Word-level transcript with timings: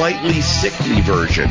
slightly 0.00 0.40
sickly 0.40 1.02
version 1.02 1.50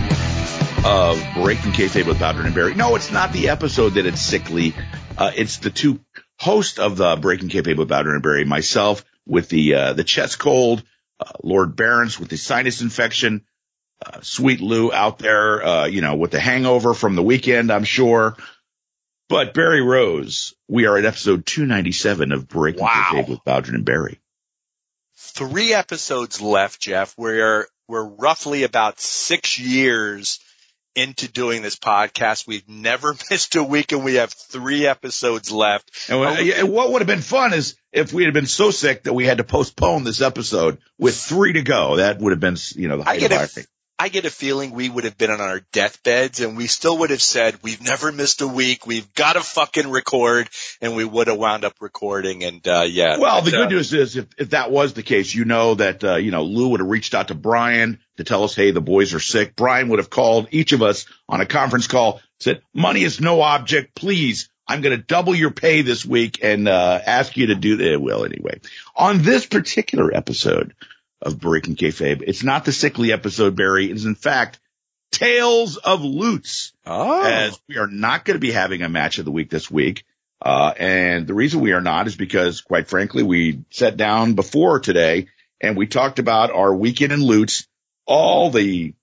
of 0.84 1.24
Breaking 1.36 1.72
Kayfabe 1.72 2.08
with 2.08 2.18
Bowdren 2.18 2.48
and 2.48 2.56
Barry. 2.56 2.74
No, 2.74 2.96
it's 2.96 3.12
not 3.12 3.32
the 3.32 3.50
episode 3.50 3.90
that 3.90 4.08
it's 4.08 4.24
sickly. 4.24 4.74
Uh, 5.16 5.30
it's 5.36 5.58
the 5.58 5.70
two 5.70 6.00
hosts 6.40 6.80
of 6.80 6.98
the 6.98 7.16
Breaking 7.16 7.50
Kayfabe 7.50 7.78
with 7.78 7.90
Bowdren 7.90 8.16
and 8.16 8.24
Barry, 8.24 8.46
myself 8.46 9.06
with 9.28 9.50
the, 9.50 9.76
uh, 9.76 9.94
the 9.94 10.04
chest 10.04 10.40
cold, 10.40 10.82
uh, 11.20 11.32
Lord 11.44 11.76
Barons 11.76 12.20
with 12.20 12.30
the 12.30 12.38
sinus 12.38 12.82
infection, 12.82 13.46
uh, 14.04 14.22
Sweet 14.22 14.62
Lou 14.62 14.92
out 14.92 15.20
there, 15.20 15.64
uh, 15.64 15.86
you 15.86 16.02
know, 16.02 16.16
with 16.16 16.32
the 16.32 16.40
hangover 16.40 16.96
from 16.96 17.16
the 17.16 17.22
weekend, 17.22 17.72
I'm 17.72 17.84
sure. 17.84 18.36
But 19.28 19.54
Barry 19.54 19.84
Rose, 19.84 20.56
we 20.68 20.88
are 20.88 20.98
at 20.98 21.06
episode 21.06 21.46
297 21.46 22.32
of 22.32 22.48
Breaking 22.48 22.82
Wow. 22.82 23.10
Kayfabe 23.12 23.30
with 23.30 23.44
Bowdren 23.46 23.76
and 23.76 23.86
Barry. 23.86 24.20
Three 25.18 25.72
episodes 25.72 26.42
left, 26.42 26.82
Jeff. 26.82 27.14
We're, 27.16 27.68
we're 27.90 28.06
roughly 28.06 28.64
about 28.64 29.00
six 29.00 29.60
years 29.60 30.40
into 30.96 31.28
doing 31.28 31.62
this 31.62 31.76
podcast. 31.76 32.48
We've 32.48 32.68
never 32.70 33.16
missed 33.32 33.56
a 33.56 33.64
week 33.64 33.92
and 33.92 34.04
we 34.04 34.16
have 34.16 34.32
three 34.32 34.86
episodes 34.88 35.52
left. 35.52 35.90
And 36.10 36.20
what- 36.20 36.70
what 36.70 36.92
would 36.92 37.02
have 37.02 37.08
been 37.08 37.22
fun 37.22 37.54
is 37.54 37.76
if 37.92 38.14
we 38.14 38.24
had 38.24 38.34
been 38.34 38.46
so 38.48 38.70
sick 38.72 39.04
that 39.04 39.14
we 39.14 39.26
had 39.26 39.40
to 39.40 39.44
postpone 39.44 40.04
this 40.04 40.22
episode 40.22 40.78
with 40.98 41.18
three 41.18 41.54
to 41.54 41.62
go. 41.64 41.98
That 41.98 42.20
would 42.20 42.32
have 42.32 42.40
been, 42.40 42.58
you 42.76 42.88
know, 42.88 42.98
the 42.98 43.04
I 43.04 43.06
height 43.14 43.20
get 43.22 43.32
of 43.32 43.58
a-. 43.58 43.66
I 44.02 44.08
get 44.08 44.24
a 44.24 44.30
feeling 44.30 44.72
we 44.72 44.88
would 44.88 45.04
have 45.04 45.18
been 45.18 45.30
on 45.30 45.42
our 45.42 45.60
deathbeds 45.74 46.40
and 46.40 46.56
we 46.56 46.68
still 46.68 47.00
would 47.00 47.10
have 47.10 47.22
said, 47.22 47.60
we've 47.62 47.82
never 47.82 48.14
missed 48.14 48.40
a 48.40 48.48
week. 48.48 48.88
We've 48.88 49.14
got 49.14 49.34
to 49.34 49.42
fucking 49.42 49.92
record 49.92 50.50
and 50.80 50.96
we 50.96 51.04
would 51.04 51.28
have 51.28 51.38
wound 51.38 51.66
up 51.66 51.74
recording. 51.82 52.46
And, 52.46 52.66
uh, 52.66 52.86
yeah. 52.88 53.18
Well, 53.20 53.42
the 53.42 53.52
good 53.52 53.68
uh, 53.68 53.70
news 53.70 53.94
is 53.94 54.16
if, 54.16 54.28
if 54.38 54.52
that 54.52 54.72
was 54.72 54.94
the 54.94 55.04
case, 55.04 55.36
you 55.36 55.44
know 55.44 55.76
that, 55.76 56.02
uh, 56.02 56.16
you 56.16 56.32
know, 56.32 56.44
Lou 56.44 56.70
would 56.70 56.80
have 56.80 56.88
reached 56.88 57.14
out 57.14 57.28
to 57.28 57.36
Brian 57.36 58.00
to 58.16 58.24
tell 58.24 58.46
us, 58.46 58.56
Hey, 58.56 58.72
the 58.72 58.80
boys 58.80 59.14
are 59.14 59.20
sick. 59.20 59.58
Brian 59.58 59.90
would 59.90 60.00
have 60.00 60.10
called 60.10 60.48
each 60.52 60.72
of 60.72 60.82
us 60.82 61.06
on 61.28 61.42
a 61.42 61.46
conference 61.46 61.88
call, 61.88 62.22
said, 62.40 62.62
money 62.74 63.04
is 63.04 63.20
no 63.20 63.42
object. 63.42 63.96
Please, 63.96 64.50
I'm 64.66 64.80
going 64.80 64.98
to 64.98 65.04
double 65.04 65.36
your 65.36 65.52
pay 65.52 65.82
this 65.82 66.06
week 66.06 66.40
and, 66.42 66.70
uh, 66.70 67.02
ask 67.06 67.36
you 67.36 67.48
to 67.48 67.56
do 67.56 67.76
that. 67.76 68.00
Well, 68.00 68.24
anyway, 68.24 68.62
on 68.96 69.24
this 69.24 69.46
particular 69.46 70.16
episode 70.16 70.74
of 71.22 71.40
Breaking 71.40 71.76
Kayfabe, 71.76 72.24
it's 72.26 72.44
not 72.44 72.66
the 72.66 72.72
sickly 72.72 73.12
episode, 73.12 73.56
Barry. 73.56 73.90
It 73.90 73.96
is 73.96 74.06
in 74.06 74.16
fact 74.16 74.60
Tales 75.12 75.78
of 75.78 76.02
Lutz 76.04 76.72
Oh. 76.86 77.24
as 77.24 77.60
we 77.68 77.78
are 77.78 77.88
not 77.88 78.26
going 78.26 78.36
to 78.36 78.40
be 78.42 78.52
having 78.52 78.82
a 78.84 78.90
match 78.90 79.18
of 79.20 79.26
the 79.26 79.32
week 79.32 79.50
this 79.50 79.70
week. 79.70 80.06
Uh, 80.42 80.74
and 80.78 81.28
the 81.28 81.34
reason 81.34 81.60
we 81.60 81.74
are 81.74 81.82
not 81.82 82.08
is 82.08 82.16
because 82.16 82.62
quite 82.62 82.88
frankly, 82.88 83.24
we 83.24 83.64
sat 83.72 83.98
down 83.98 84.34
before 84.34 84.80
today 84.80 85.28
and 85.60 85.76
we 85.76 85.88
talked 85.88 86.20
about 86.20 86.52
our 86.52 86.74
weekend 86.74 87.12
in 87.12 87.22
Lutz, 87.22 87.68
all 88.06 88.50
the, 88.50 88.94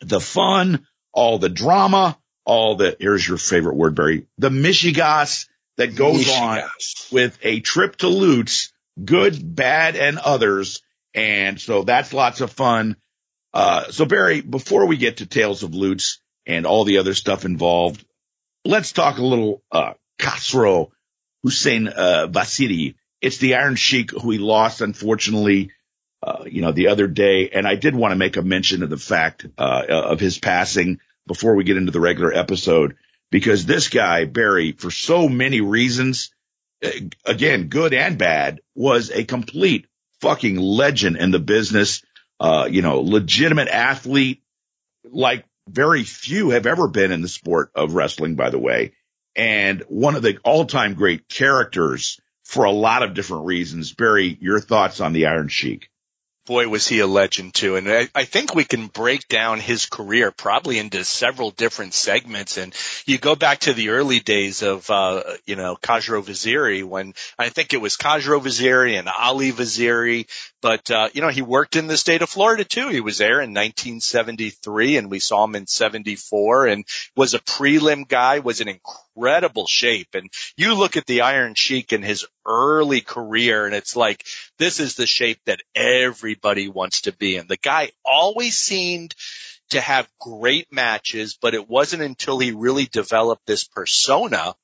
the 0.00 0.20
fun, 0.20 0.86
all 1.12 1.38
the 1.38 1.48
drama, 1.48 2.18
all 2.44 2.74
the, 2.76 2.96
here's 2.98 3.26
your 3.26 3.38
favorite 3.38 3.76
word, 3.76 3.94
Barry, 3.94 4.26
the 4.38 4.48
Michigas 4.48 5.46
that 5.76 5.94
goes 5.94 6.28
on 6.28 6.62
with 7.12 7.38
a 7.42 7.60
trip 7.60 7.96
to 7.96 8.08
Lutz, 8.08 8.72
good, 9.02 9.54
bad, 9.54 9.94
and 9.96 10.18
others. 10.18 10.82
And 11.14 11.60
so 11.60 11.82
that's 11.82 12.12
lots 12.12 12.40
of 12.40 12.52
fun. 12.52 12.96
Uh, 13.52 13.90
so 13.90 14.04
Barry, 14.04 14.40
before 14.40 14.86
we 14.86 14.96
get 14.96 15.18
to 15.18 15.26
Tales 15.26 15.62
of 15.62 15.74
Lutz 15.74 16.20
and 16.46 16.66
all 16.66 16.84
the 16.84 16.98
other 16.98 17.14
stuff 17.14 17.44
involved, 17.44 18.04
let's 18.64 18.92
talk 18.92 19.18
a 19.18 19.24
little, 19.24 19.62
uh, 19.72 19.94
Hussein, 21.42 21.88
uh, 21.88 22.28
Vaziri. 22.30 22.94
It's 23.20 23.38
the 23.38 23.54
Iron 23.54 23.76
Sheik 23.76 24.10
who 24.10 24.30
he 24.30 24.38
lost, 24.38 24.80
unfortunately, 24.80 25.70
uh, 26.22 26.44
you 26.46 26.62
know, 26.62 26.72
the 26.72 26.88
other 26.88 27.06
day. 27.06 27.50
And 27.50 27.66
I 27.66 27.74
did 27.74 27.94
want 27.94 28.12
to 28.12 28.16
make 28.16 28.36
a 28.36 28.42
mention 28.42 28.82
of 28.82 28.90
the 28.90 28.98
fact, 28.98 29.46
uh, 29.58 29.84
of 29.88 30.20
his 30.20 30.38
passing 30.38 31.00
before 31.26 31.54
we 31.54 31.64
get 31.64 31.76
into 31.76 31.92
the 31.92 32.00
regular 32.00 32.32
episode, 32.32 32.96
because 33.30 33.64
this 33.64 33.88
guy, 33.88 34.24
Barry, 34.24 34.72
for 34.72 34.90
so 34.90 35.28
many 35.28 35.60
reasons, 35.60 36.30
uh, 36.84 36.90
again, 37.24 37.68
good 37.68 37.94
and 37.94 38.18
bad, 38.18 38.60
was 38.74 39.10
a 39.10 39.24
complete 39.24 39.86
fucking 40.20 40.56
legend 40.56 41.16
in 41.16 41.30
the 41.30 41.38
business. 41.38 42.02
Uh, 42.38 42.66
you 42.70 42.80
know, 42.82 43.00
legitimate 43.00 43.68
athlete, 43.68 44.42
like 45.04 45.44
very 45.68 46.04
few 46.04 46.50
have 46.50 46.66
ever 46.66 46.88
been 46.88 47.12
in 47.12 47.20
the 47.20 47.28
sport 47.28 47.70
of 47.74 47.94
wrestling, 47.94 48.34
by 48.34 48.50
the 48.50 48.58
way. 48.58 48.92
And 49.36 49.82
one 49.88 50.16
of 50.16 50.22
the 50.22 50.38
all-time 50.42 50.94
great 50.94 51.28
characters 51.28 52.20
for 52.44 52.64
a 52.64 52.72
lot 52.72 53.02
of 53.02 53.14
different 53.14 53.46
reasons. 53.46 53.92
Barry, 53.92 54.36
your 54.40 54.60
thoughts 54.60 55.00
on 55.00 55.12
the 55.12 55.26
Iron 55.26 55.48
Sheik? 55.48 55.90
Boy, 56.50 56.66
was 56.66 56.88
he 56.88 56.98
a 56.98 57.06
legend 57.06 57.54
too. 57.54 57.76
And 57.76 57.88
I, 57.88 58.08
I 58.12 58.24
think 58.24 58.56
we 58.56 58.64
can 58.64 58.88
break 58.88 59.28
down 59.28 59.60
his 59.60 59.86
career 59.86 60.32
probably 60.32 60.80
into 60.80 61.04
several 61.04 61.52
different 61.52 61.94
segments. 61.94 62.58
And 62.58 62.74
you 63.06 63.18
go 63.18 63.36
back 63.36 63.60
to 63.60 63.72
the 63.72 63.90
early 63.90 64.18
days 64.18 64.64
of, 64.64 64.90
uh, 64.90 65.22
you 65.46 65.54
know, 65.54 65.76
Khosrow 65.80 66.24
Vaziri 66.24 66.82
when 66.82 67.14
I 67.38 67.50
think 67.50 67.72
it 67.72 67.80
was 67.80 67.96
Khosrow 67.96 68.40
Vaziri 68.40 68.98
and 68.98 69.08
Ali 69.08 69.52
Vaziri. 69.52 70.26
But, 70.62 70.90
uh, 70.90 71.08
you 71.14 71.22
know, 71.22 71.28
he 71.28 71.42
worked 71.42 71.76
in 71.76 71.86
the 71.86 71.96
state 71.96 72.22
of 72.22 72.28
Florida 72.28 72.64
too. 72.64 72.88
He 72.88 73.00
was 73.00 73.18
there 73.18 73.40
in 73.40 73.54
1973 73.54 74.98
and 74.98 75.10
we 75.10 75.18
saw 75.18 75.44
him 75.44 75.54
in 75.54 75.66
74 75.66 76.66
and 76.66 76.84
was 77.16 77.32
a 77.32 77.38
prelim 77.38 78.06
guy, 78.06 78.40
was 78.40 78.60
in 78.60 78.68
incredible 78.68 79.66
shape. 79.66 80.14
And 80.14 80.30
you 80.56 80.74
look 80.74 80.96
at 80.96 81.06
the 81.06 81.22
Iron 81.22 81.54
Sheik 81.54 81.92
in 81.92 82.02
his 82.02 82.26
early 82.44 83.00
career 83.00 83.64
and 83.64 83.74
it's 83.74 83.96
like, 83.96 84.26
this 84.58 84.80
is 84.80 84.96
the 84.96 85.06
shape 85.06 85.40
that 85.46 85.62
everybody 85.74 86.68
wants 86.68 87.02
to 87.02 87.12
be 87.12 87.36
in. 87.36 87.46
The 87.46 87.56
guy 87.56 87.92
always 88.04 88.58
seemed 88.58 89.14
to 89.70 89.80
have 89.80 90.08
great 90.20 90.70
matches, 90.72 91.38
but 91.40 91.54
it 91.54 91.68
wasn't 91.68 92.02
until 92.02 92.38
he 92.38 92.52
really 92.52 92.86
developed 92.86 93.46
this 93.46 93.64
persona 93.64 94.54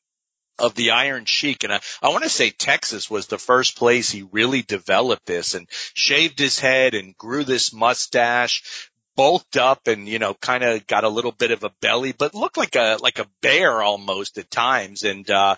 of 0.59 0.75
the 0.75 0.93
Iron 0.93 1.25
Sheik. 1.25 1.65
And 1.65 1.72
I, 1.72 1.81
I 2.03 2.09
want 2.09 2.25
to 2.25 2.31
say 2.31 2.50
Texas 2.50 3.11
was 3.11 3.27
the 3.27 3.39
first 3.39 3.77
place 3.77 4.11
he 4.11 4.22
really 4.31 4.62
developed 4.62 5.27
this 5.27 5.55
and 5.55 5.69
shaved 5.94 6.39
his 6.39 6.59
head 6.59 6.94
and 6.94 7.17
grew 7.17 7.44
this 7.44 7.72
mustache, 7.72 8.91
bulked 9.16 9.56
up 9.56 9.87
and, 9.87 10.09
you 10.09 10.19
know, 10.19 10.34
kind 10.34 10.62
of 10.62 10.87
got 10.87 11.05
a 11.05 11.09
little 11.09 11.33
bit 11.33 11.50
of 11.50 11.65
a 11.65 11.72
belly, 11.81 12.12
but 12.12 12.34
looked 12.34 12.56
like 12.56 12.77
a, 12.77 12.99
like 13.00 13.19
a 13.19 13.28
bear 13.43 13.83
almost 13.83 14.39
at 14.39 14.50
times. 14.50 15.03
And, 15.05 15.28
uh, 15.31 15.56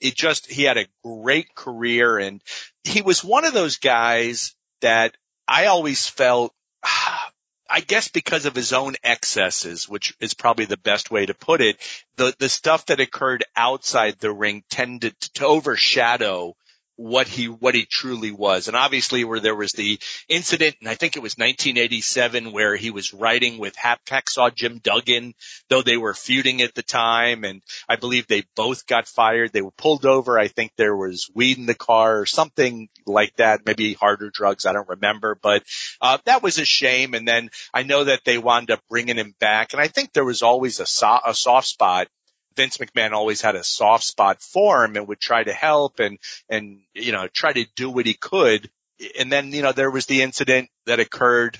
it 0.00 0.14
just, 0.14 0.50
he 0.50 0.64
had 0.64 0.78
a 0.78 0.86
great 1.04 1.54
career 1.54 2.18
and 2.18 2.42
he 2.84 3.02
was 3.02 3.22
one 3.22 3.44
of 3.44 3.52
those 3.52 3.76
guys 3.76 4.54
that 4.80 5.16
I 5.46 5.66
always 5.66 6.06
felt, 6.06 6.54
I 7.70 7.80
guess 7.80 8.08
because 8.08 8.46
of 8.46 8.54
his 8.56 8.72
own 8.72 8.96
excesses, 9.04 9.88
which 9.88 10.14
is 10.18 10.34
probably 10.34 10.64
the 10.64 10.76
best 10.76 11.10
way 11.10 11.26
to 11.26 11.34
put 11.34 11.60
it, 11.60 11.76
the, 12.16 12.34
the 12.38 12.48
stuff 12.48 12.86
that 12.86 12.98
occurred 12.98 13.44
outside 13.54 14.18
the 14.18 14.32
ring 14.32 14.64
tended 14.68 15.18
to 15.34 15.46
overshadow 15.46 16.56
what 17.00 17.26
he, 17.26 17.46
what 17.46 17.74
he 17.74 17.86
truly 17.86 18.30
was. 18.30 18.68
And 18.68 18.76
obviously 18.76 19.24
where 19.24 19.40
there 19.40 19.54
was 19.54 19.72
the 19.72 19.98
incident, 20.28 20.76
and 20.80 20.88
I 20.88 20.96
think 20.96 21.16
it 21.16 21.22
was 21.22 21.34
1987 21.34 22.52
where 22.52 22.76
he 22.76 22.90
was 22.90 23.14
riding 23.14 23.56
with 23.56 23.74
Hap 23.74 24.04
Hacksaw 24.04 24.54
Jim 24.54 24.80
Duggan, 24.82 25.32
though 25.70 25.80
they 25.80 25.96
were 25.96 26.12
feuding 26.12 26.60
at 26.60 26.74
the 26.74 26.82
time. 26.82 27.44
And 27.44 27.62
I 27.88 27.96
believe 27.96 28.26
they 28.26 28.44
both 28.54 28.86
got 28.86 29.08
fired. 29.08 29.50
They 29.52 29.62
were 29.62 29.70
pulled 29.70 30.04
over. 30.04 30.38
I 30.38 30.48
think 30.48 30.72
there 30.76 30.94
was 30.94 31.30
weed 31.34 31.56
in 31.56 31.64
the 31.64 31.74
car 31.74 32.18
or 32.18 32.26
something 32.26 32.90
like 33.06 33.34
that, 33.36 33.64
maybe 33.64 33.94
harder 33.94 34.30
drugs. 34.30 34.66
I 34.66 34.74
don't 34.74 34.88
remember, 34.88 35.38
but, 35.40 35.62
uh, 36.02 36.18
that 36.26 36.42
was 36.42 36.58
a 36.58 36.66
shame. 36.66 37.14
And 37.14 37.26
then 37.26 37.48
I 37.72 37.82
know 37.82 38.04
that 38.04 38.24
they 38.26 38.36
wound 38.36 38.70
up 38.70 38.80
bringing 38.90 39.16
him 39.16 39.34
back. 39.40 39.72
And 39.72 39.80
I 39.80 39.88
think 39.88 40.12
there 40.12 40.24
was 40.24 40.42
always 40.42 40.80
a, 40.80 40.86
so- 40.86 41.20
a 41.24 41.34
soft 41.34 41.68
spot. 41.68 42.08
Vince 42.56 42.78
McMahon 42.78 43.12
always 43.12 43.40
had 43.40 43.54
a 43.54 43.64
soft 43.64 44.04
spot 44.04 44.42
for 44.42 44.84
him 44.84 44.96
and 44.96 45.08
would 45.08 45.20
try 45.20 45.42
to 45.42 45.52
help 45.52 46.00
and, 46.00 46.18
and, 46.48 46.80
you 46.94 47.12
know, 47.12 47.28
try 47.28 47.52
to 47.52 47.66
do 47.76 47.90
what 47.90 48.06
he 48.06 48.14
could. 48.14 48.70
And 49.18 49.30
then, 49.32 49.52
you 49.52 49.62
know, 49.62 49.72
there 49.72 49.90
was 49.90 50.06
the 50.06 50.22
incident 50.22 50.68
that 50.86 51.00
occurred 51.00 51.58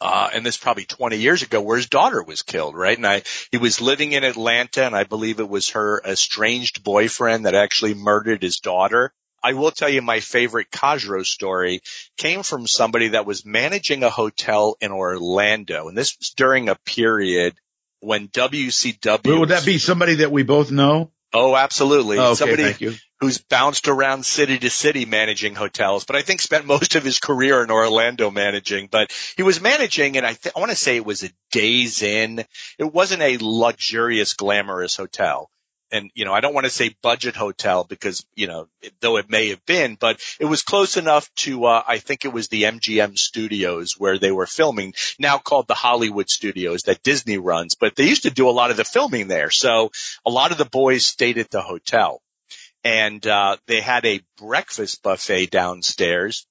uh, 0.00 0.30
and 0.32 0.46
this 0.46 0.56
probably 0.56 0.84
20 0.84 1.16
years 1.16 1.42
ago 1.42 1.60
where 1.60 1.76
his 1.76 1.88
daughter 1.88 2.22
was 2.22 2.42
killed, 2.42 2.76
right? 2.76 2.96
And 2.96 3.06
I, 3.06 3.22
he 3.50 3.58
was 3.58 3.80
living 3.80 4.12
in 4.12 4.24
Atlanta 4.24 4.84
and 4.84 4.94
I 4.94 5.04
believe 5.04 5.40
it 5.40 5.48
was 5.48 5.70
her 5.70 6.00
estranged 6.04 6.84
boyfriend 6.84 7.46
that 7.46 7.54
actually 7.54 7.94
murdered 7.94 8.42
his 8.42 8.60
daughter. 8.60 9.12
I 9.42 9.54
will 9.54 9.70
tell 9.70 9.88
you 9.88 10.02
my 10.02 10.20
favorite 10.20 10.70
Khosrow 10.70 11.24
story 11.24 11.80
came 12.16 12.42
from 12.42 12.66
somebody 12.66 13.08
that 13.08 13.26
was 13.26 13.44
managing 13.44 14.02
a 14.02 14.10
hotel 14.10 14.76
in 14.80 14.92
Orlando. 14.92 15.88
And 15.88 15.96
this 15.96 16.16
was 16.18 16.30
during 16.30 16.68
a 16.68 16.74
period 16.74 17.54
when 18.00 18.28
WCW. 18.28 19.40
Would 19.40 19.50
that 19.50 19.64
be 19.64 19.78
somebody 19.78 20.16
that 20.16 20.32
we 20.32 20.42
both 20.42 20.70
know? 20.70 21.10
Oh, 21.32 21.54
absolutely. 21.54 22.18
Oh, 22.18 22.28
okay, 22.28 22.34
somebody 22.36 22.62
thank 22.62 22.80
you. 22.80 22.94
who's 23.20 23.38
bounced 23.38 23.88
around 23.88 24.24
city 24.24 24.58
to 24.58 24.70
city 24.70 25.04
managing 25.04 25.54
hotels, 25.54 26.06
but 26.06 26.16
I 26.16 26.22
think 26.22 26.40
spent 26.40 26.64
most 26.64 26.94
of 26.94 27.04
his 27.04 27.18
career 27.18 27.62
in 27.62 27.70
Orlando 27.70 28.30
managing, 28.30 28.88
but 28.90 29.12
he 29.36 29.42
was 29.42 29.60
managing 29.60 30.16
and 30.16 30.24
I, 30.24 30.32
th- 30.32 30.54
I 30.56 30.58
want 30.58 30.70
to 30.70 30.76
say 30.76 30.96
it 30.96 31.04
was 31.04 31.24
a 31.24 31.30
Days 31.50 32.02
Inn. 32.02 32.44
It 32.78 32.92
wasn't 32.92 33.22
a 33.22 33.36
luxurious, 33.40 34.32
glamorous 34.34 34.96
hotel, 34.96 35.50
and 35.90 36.10
you 36.14 36.24
know, 36.24 36.32
I 36.32 36.40
don't 36.40 36.54
want 36.54 36.66
to 36.66 36.70
say 36.70 36.94
budget 37.02 37.36
hotel 37.36 37.84
because 37.84 38.24
you 38.34 38.46
know, 38.46 38.68
though 39.00 39.16
it 39.16 39.30
may 39.30 39.48
have 39.48 39.64
been, 39.66 39.96
but 39.98 40.20
it 40.38 40.44
was 40.44 40.62
close 40.62 40.96
enough 40.96 41.32
to 41.36 41.66
uh, 41.66 41.82
I 41.86 41.98
think 41.98 42.24
it 42.24 42.32
was 42.32 42.48
the 42.48 42.64
MGM 42.64 43.18
Studios 43.18 43.94
where 43.98 44.18
they 44.18 44.32
were 44.32 44.46
filming, 44.46 44.94
now 45.18 45.38
called 45.38 45.68
the 45.68 45.74
Hollywood 45.74 46.28
Studios 46.28 46.82
that 46.82 47.02
Disney 47.02 47.38
runs, 47.38 47.74
but 47.74 47.96
they 47.96 48.06
used 48.06 48.24
to 48.24 48.30
do 48.30 48.48
a 48.48 48.50
lot 48.50 48.70
of 48.70 48.76
the 48.76 48.84
filming 48.84 49.28
there. 49.28 49.50
So 49.50 49.90
a 50.24 50.30
lot 50.30 50.52
of 50.52 50.58
the 50.58 50.64
boys 50.64 51.06
stayed 51.06 51.38
at 51.38 51.50
the 51.50 51.62
hotel, 51.62 52.20
and 52.84 53.26
uh, 53.26 53.56
they 53.66 53.80
had 53.80 54.04
a 54.04 54.20
breakfast 54.38 55.02
buffet 55.02 55.46
downstairs. 55.46 56.46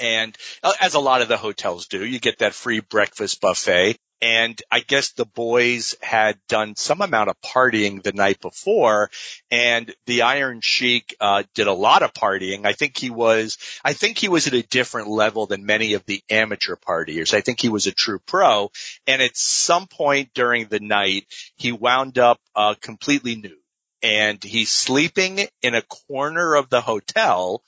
And 0.00 0.36
uh, 0.62 0.72
as 0.80 0.94
a 0.94 1.00
lot 1.00 1.20
of 1.20 1.28
the 1.28 1.36
hotels 1.36 1.86
do, 1.86 2.04
you 2.04 2.18
get 2.18 2.38
that 2.38 2.54
free 2.54 2.80
breakfast 2.80 3.42
buffet 3.42 3.98
and 4.22 4.62
I 4.70 4.78
guess 4.78 5.10
the 5.10 5.26
boys 5.26 5.96
had 6.00 6.38
done 6.48 6.76
some 6.76 7.02
amount 7.02 7.28
of 7.28 7.40
partying 7.40 8.04
the 8.04 8.12
night 8.12 8.40
before 8.40 9.10
and 9.50 9.92
the 10.06 10.22
Iron 10.22 10.60
Sheik, 10.62 11.16
uh, 11.20 11.42
did 11.54 11.66
a 11.66 11.72
lot 11.72 12.04
of 12.04 12.14
partying. 12.14 12.64
I 12.64 12.72
think 12.72 12.96
he 12.96 13.10
was, 13.10 13.58
I 13.84 13.94
think 13.94 14.18
he 14.18 14.28
was 14.28 14.46
at 14.46 14.54
a 14.54 14.62
different 14.62 15.08
level 15.08 15.46
than 15.46 15.66
many 15.66 15.94
of 15.94 16.06
the 16.06 16.22
amateur 16.30 16.76
partiers. 16.76 17.34
I 17.34 17.40
think 17.40 17.60
he 17.60 17.68
was 17.68 17.88
a 17.88 17.92
true 17.92 18.20
pro. 18.20 18.70
And 19.08 19.20
at 19.20 19.36
some 19.36 19.88
point 19.88 20.30
during 20.34 20.68
the 20.68 20.80
night, 20.80 21.26
he 21.56 21.72
wound 21.72 22.16
up, 22.16 22.38
uh, 22.54 22.74
completely 22.80 23.34
nude 23.34 23.56
and 24.02 24.42
he's 24.42 24.70
sleeping 24.70 25.46
in 25.62 25.74
a 25.74 25.82
corner 25.82 26.54
of 26.54 26.68
the 26.68 26.80
hotel 26.80 27.62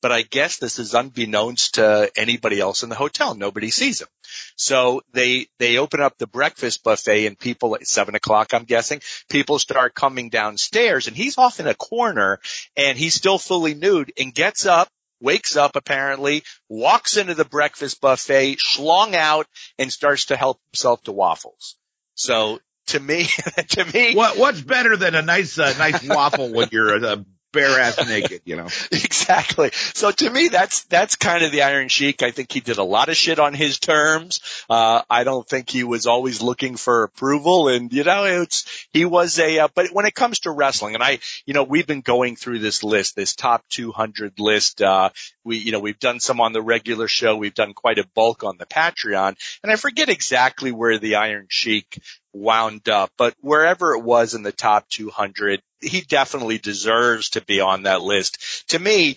but 0.00 0.12
I 0.12 0.22
guess 0.22 0.58
this 0.58 0.78
is 0.78 0.94
unbeknownst 0.94 1.74
to 1.74 2.10
anybody 2.16 2.60
else 2.60 2.82
in 2.82 2.88
the 2.88 2.94
hotel. 2.94 3.34
Nobody 3.34 3.70
sees 3.70 4.00
him. 4.00 4.08
So 4.56 5.02
they, 5.12 5.48
they 5.58 5.78
open 5.78 6.00
up 6.00 6.18
the 6.18 6.26
breakfast 6.26 6.84
buffet 6.84 7.26
and 7.26 7.38
people 7.38 7.74
at 7.74 7.86
seven 7.86 8.14
o'clock, 8.14 8.54
I'm 8.54 8.64
guessing, 8.64 9.00
people 9.28 9.58
start 9.58 9.94
coming 9.94 10.28
downstairs 10.28 11.08
and 11.08 11.16
he's 11.16 11.38
off 11.38 11.60
in 11.60 11.66
a 11.66 11.74
corner 11.74 12.40
and 12.76 12.96
he's 12.96 13.14
still 13.14 13.38
fully 13.38 13.74
nude 13.74 14.12
and 14.18 14.34
gets 14.34 14.66
up, 14.66 14.88
wakes 15.20 15.56
up 15.56 15.74
apparently, 15.74 16.44
walks 16.68 17.16
into 17.16 17.34
the 17.34 17.44
breakfast 17.44 18.00
buffet, 18.00 18.56
schlong 18.56 19.14
out 19.14 19.46
and 19.78 19.92
starts 19.92 20.26
to 20.26 20.36
help 20.36 20.60
himself 20.70 21.02
to 21.04 21.12
waffles. 21.12 21.76
So 22.14 22.60
to 22.88 23.00
me, 23.00 23.26
to 23.68 23.84
me, 23.92 24.14
what 24.14 24.38
what's 24.38 24.60
better 24.60 24.96
than 24.96 25.14
a 25.14 25.22
nice 25.22 25.58
uh, 25.58 25.74
nice 25.78 26.06
waffle 26.06 26.52
when 26.52 26.68
you're 26.72 26.96
a 26.96 27.24
bare 27.52 27.80
ass 27.80 28.06
naked, 28.06 28.42
you 28.44 28.56
know. 28.56 28.66
exactly. 28.92 29.70
So 29.72 30.10
to 30.10 30.30
me, 30.30 30.48
that's 30.48 30.84
that's 30.84 31.16
kind 31.16 31.44
of 31.44 31.52
the 31.52 31.62
Iron 31.62 31.88
Sheik. 31.88 32.22
I 32.22 32.30
think 32.30 32.52
he 32.52 32.60
did 32.60 32.78
a 32.78 32.84
lot 32.84 33.08
of 33.08 33.16
shit 33.16 33.38
on 33.38 33.54
his 33.54 33.78
terms. 33.78 34.40
Uh, 34.68 35.02
I 35.08 35.24
don't 35.24 35.48
think 35.48 35.70
he 35.70 35.84
was 35.84 36.06
always 36.06 36.42
looking 36.42 36.76
for 36.76 37.04
approval, 37.04 37.68
and 37.68 37.92
you 37.92 38.04
know, 38.04 38.24
it's 38.24 38.86
he 38.92 39.04
was 39.04 39.38
a. 39.38 39.60
Uh, 39.60 39.68
but 39.74 39.88
when 39.92 40.06
it 40.06 40.14
comes 40.14 40.40
to 40.40 40.50
wrestling, 40.50 40.94
and 40.94 41.02
I, 41.02 41.18
you 41.46 41.54
know, 41.54 41.64
we've 41.64 41.86
been 41.86 42.00
going 42.00 42.36
through 42.36 42.60
this 42.60 42.82
list, 42.82 43.16
this 43.16 43.34
top 43.34 43.64
200 43.70 44.38
list. 44.38 44.82
Uh, 44.82 45.10
we, 45.44 45.58
you 45.58 45.72
know, 45.72 45.80
we've 45.80 45.98
done 45.98 46.20
some 46.20 46.40
on 46.40 46.52
the 46.52 46.62
regular 46.62 47.08
show. 47.08 47.36
We've 47.36 47.54
done 47.54 47.74
quite 47.74 47.98
a 47.98 48.06
bulk 48.14 48.44
on 48.44 48.58
the 48.58 48.66
Patreon, 48.66 49.36
and 49.62 49.72
I 49.72 49.76
forget 49.76 50.08
exactly 50.08 50.72
where 50.72 50.98
the 50.98 51.16
Iron 51.16 51.46
Sheik 51.48 52.00
wound 52.38 52.88
up, 52.88 53.10
but 53.16 53.34
wherever 53.40 53.94
it 53.94 54.02
was 54.02 54.34
in 54.34 54.42
the 54.42 54.52
top 54.52 54.88
200, 54.88 55.60
he 55.80 56.00
definitely 56.00 56.58
deserves 56.58 57.30
to 57.30 57.40
be 57.42 57.60
on 57.60 57.84
that 57.84 58.02
list. 58.02 58.68
To 58.70 58.78
me, 58.78 59.16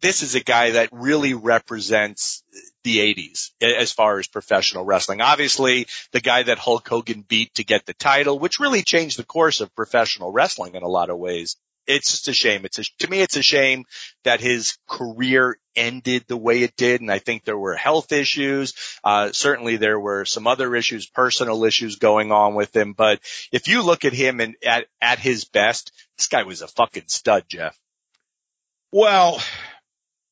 this 0.00 0.22
is 0.22 0.34
a 0.34 0.40
guy 0.40 0.72
that 0.72 0.90
really 0.92 1.34
represents 1.34 2.42
the 2.84 2.98
80s 2.98 3.50
as 3.60 3.92
far 3.92 4.18
as 4.18 4.28
professional 4.28 4.84
wrestling. 4.84 5.20
Obviously, 5.20 5.86
the 6.12 6.20
guy 6.20 6.42
that 6.44 6.58
Hulk 6.58 6.86
Hogan 6.88 7.22
beat 7.22 7.54
to 7.54 7.64
get 7.64 7.86
the 7.86 7.94
title, 7.94 8.38
which 8.38 8.60
really 8.60 8.82
changed 8.82 9.18
the 9.18 9.24
course 9.24 9.60
of 9.60 9.74
professional 9.74 10.30
wrestling 10.30 10.74
in 10.74 10.82
a 10.82 10.88
lot 10.88 11.10
of 11.10 11.18
ways 11.18 11.56
it's 11.86 12.10
just 12.10 12.28
a 12.28 12.32
shame. 12.32 12.64
It's 12.64 12.78
a, 12.78 12.84
to 13.00 13.10
me, 13.10 13.20
it's 13.20 13.36
a 13.36 13.42
shame 13.42 13.84
that 14.24 14.40
his 14.40 14.76
career 14.88 15.58
ended 15.74 16.24
the 16.26 16.36
way 16.36 16.62
it 16.62 16.76
did. 16.76 17.00
And 17.00 17.10
I 17.10 17.18
think 17.18 17.44
there 17.44 17.58
were 17.58 17.76
health 17.76 18.12
issues. 18.12 18.74
Uh, 19.04 19.32
certainly 19.32 19.76
there 19.76 20.00
were 20.00 20.24
some 20.24 20.46
other 20.46 20.74
issues, 20.74 21.06
personal 21.06 21.64
issues 21.64 21.96
going 21.96 22.32
on 22.32 22.54
with 22.54 22.74
him. 22.74 22.92
But 22.92 23.20
if 23.52 23.68
you 23.68 23.82
look 23.82 24.04
at 24.04 24.12
him 24.12 24.40
and 24.40 24.56
at, 24.66 24.86
at 25.00 25.18
his 25.18 25.44
best, 25.44 25.92
this 26.18 26.28
guy 26.28 26.42
was 26.42 26.62
a 26.62 26.68
fucking 26.68 27.04
stud, 27.08 27.44
Jeff. 27.48 27.78
Well, 28.92 29.40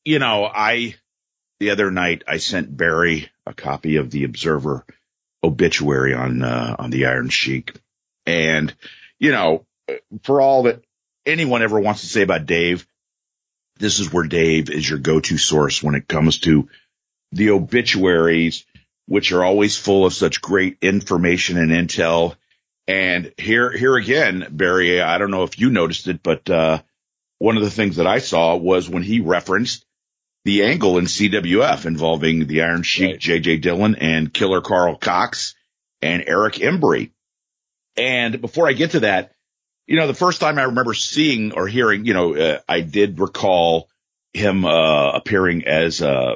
you 0.03 0.19
know, 0.19 0.45
I, 0.45 0.95
the 1.59 1.69
other 1.69 1.91
night 1.91 2.23
I 2.27 2.37
sent 2.37 2.75
Barry 2.75 3.29
a 3.45 3.53
copy 3.53 3.97
of 3.97 4.11
the 4.11 4.23
Observer 4.23 4.85
obituary 5.43 6.13
on, 6.13 6.41
uh, 6.41 6.75
on 6.79 6.89
the 6.89 7.05
Iron 7.05 7.29
Sheik. 7.29 7.79
And, 8.25 8.73
you 9.19 9.31
know, 9.31 9.65
for 10.23 10.41
all 10.41 10.63
that 10.63 10.83
anyone 11.25 11.61
ever 11.61 11.79
wants 11.79 12.01
to 12.01 12.07
say 12.07 12.21
about 12.21 12.45
Dave, 12.45 12.87
this 13.77 13.99
is 13.99 14.11
where 14.11 14.25
Dave 14.25 14.69
is 14.69 14.89
your 14.89 14.99
go-to 14.99 15.37
source 15.37 15.83
when 15.83 15.95
it 15.95 16.07
comes 16.07 16.39
to 16.39 16.69
the 17.31 17.51
obituaries, 17.51 18.65
which 19.07 19.31
are 19.31 19.43
always 19.43 19.77
full 19.77 20.05
of 20.05 20.13
such 20.13 20.41
great 20.41 20.77
information 20.81 21.57
and 21.57 21.71
intel. 21.71 22.35
And 22.87 23.33
here, 23.37 23.71
here 23.71 23.95
again, 23.95 24.47
Barry, 24.51 25.01
I 25.01 25.17
don't 25.17 25.31
know 25.31 25.43
if 25.43 25.59
you 25.59 25.69
noticed 25.69 26.07
it, 26.07 26.21
but, 26.23 26.49
uh, 26.49 26.81
one 27.37 27.57
of 27.57 27.63
the 27.63 27.71
things 27.71 27.97
that 27.97 28.07
I 28.07 28.19
saw 28.19 28.55
was 28.55 28.89
when 28.89 29.03
he 29.03 29.19
referenced 29.19 29.85
the 30.45 30.63
angle 30.63 30.97
in 30.97 31.05
CWF 31.05 31.85
involving 31.85 32.47
the 32.47 32.61
Iron 32.61 32.83
Sheik, 32.83 33.11
right. 33.11 33.19
JJ 33.19 33.61
Dillon 33.61 33.95
and 33.95 34.33
Killer 34.33 34.61
Carl 34.61 34.95
Cox 34.95 35.55
and 36.01 36.23
Eric 36.27 36.55
Embry. 36.55 37.11
And 37.97 38.39
before 38.39 38.67
I 38.67 38.73
get 38.73 38.91
to 38.91 39.01
that, 39.01 39.34
you 39.87 39.97
know, 39.97 40.07
the 40.07 40.13
first 40.13 40.39
time 40.39 40.57
I 40.57 40.63
remember 40.63 40.93
seeing 40.93 41.51
or 41.53 41.67
hearing, 41.67 42.05
you 42.05 42.13
know, 42.13 42.35
uh, 42.35 42.59
I 42.67 42.81
did 42.81 43.19
recall 43.19 43.89
him, 44.33 44.65
uh, 44.65 45.11
appearing 45.11 45.65
as, 45.65 46.01
uh, 46.01 46.35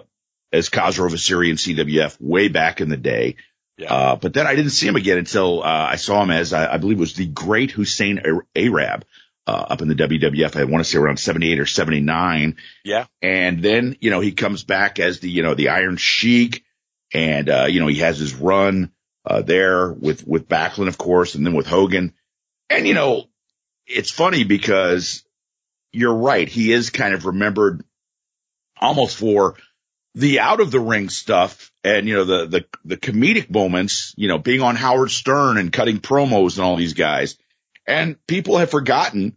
as 0.51 0.69
Khosrow 0.69 1.09
Vaziri 1.09 1.49
in 1.49 1.55
CWF 1.55 2.17
way 2.19 2.47
back 2.47 2.81
in 2.81 2.89
the 2.89 2.97
day. 2.97 3.35
Yeah. 3.77 3.93
Uh, 3.93 4.15
but 4.17 4.33
then 4.33 4.45
I 4.45 4.55
didn't 4.55 4.71
see 4.71 4.87
him 4.87 4.95
again 4.95 5.17
until, 5.17 5.63
uh, 5.63 5.87
I 5.91 5.95
saw 5.95 6.21
him 6.21 6.31
as, 6.31 6.53
I, 6.53 6.73
I 6.73 6.77
believe 6.77 6.97
it 6.97 7.01
was 7.01 7.13
the 7.13 7.25
great 7.25 7.71
Hussein 7.71 8.21
Arab, 8.55 9.05
uh, 9.47 9.51
up 9.51 9.81
in 9.81 9.87
the 9.87 9.95
WWF. 9.95 10.55
I 10.55 10.65
want 10.65 10.83
to 10.83 10.89
say 10.89 10.99
around 10.99 11.17
78 11.17 11.59
or 11.59 11.65
79. 11.65 12.57
Yeah. 12.83 13.05
And 13.21 13.63
then, 13.63 13.95
you 13.99 14.11
know, 14.11 14.19
he 14.19 14.31
comes 14.31 14.63
back 14.63 14.99
as 14.99 15.21
the, 15.21 15.29
you 15.29 15.41
know, 15.41 15.55
the 15.55 15.69
Iron 15.69 15.97
Sheik 15.97 16.63
and, 17.13 17.49
uh, 17.49 17.65
you 17.67 17.79
know, 17.79 17.87
he 17.87 17.99
has 17.99 18.19
his 18.19 18.35
run, 18.35 18.91
uh, 19.25 19.41
there 19.41 19.91
with, 19.91 20.27
with 20.27 20.47
Backlund, 20.47 20.87
of 20.87 20.97
course, 20.97 21.33
and 21.35 21.45
then 21.45 21.55
with 21.55 21.65
Hogan. 21.65 22.13
And, 22.69 22.87
you 22.87 22.93
know, 22.93 23.28
it's 23.89 24.11
funny 24.11 24.43
because 24.43 25.23
you're 25.91 26.15
right. 26.15 26.47
He 26.47 26.71
is 26.71 26.91
kind 26.91 27.13
of 27.13 27.25
remembered 27.25 27.83
almost 28.79 29.17
for 29.17 29.55
the 30.15 30.39
out 30.39 30.59
of 30.59 30.71
the 30.71 30.79
ring 30.79 31.09
stuff 31.09 31.71
and, 31.83 32.07
you 32.07 32.15
know, 32.15 32.25
the, 32.25 32.45
the, 32.45 32.65
the 32.85 32.97
comedic 32.97 33.49
moments, 33.49 34.13
you 34.17 34.27
know, 34.27 34.37
being 34.37 34.61
on 34.61 34.75
Howard 34.75 35.11
Stern 35.11 35.57
and 35.57 35.73
cutting 35.73 35.99
promos 35.99 36.57
and 36.57 36.65
all 36.65 36.75
these 36.75 36.93
guys. 36.93 37.37
And 37.87 38.15
people 38.27 38.57
have 38.57 38.71
forgotten, 38.71 39.35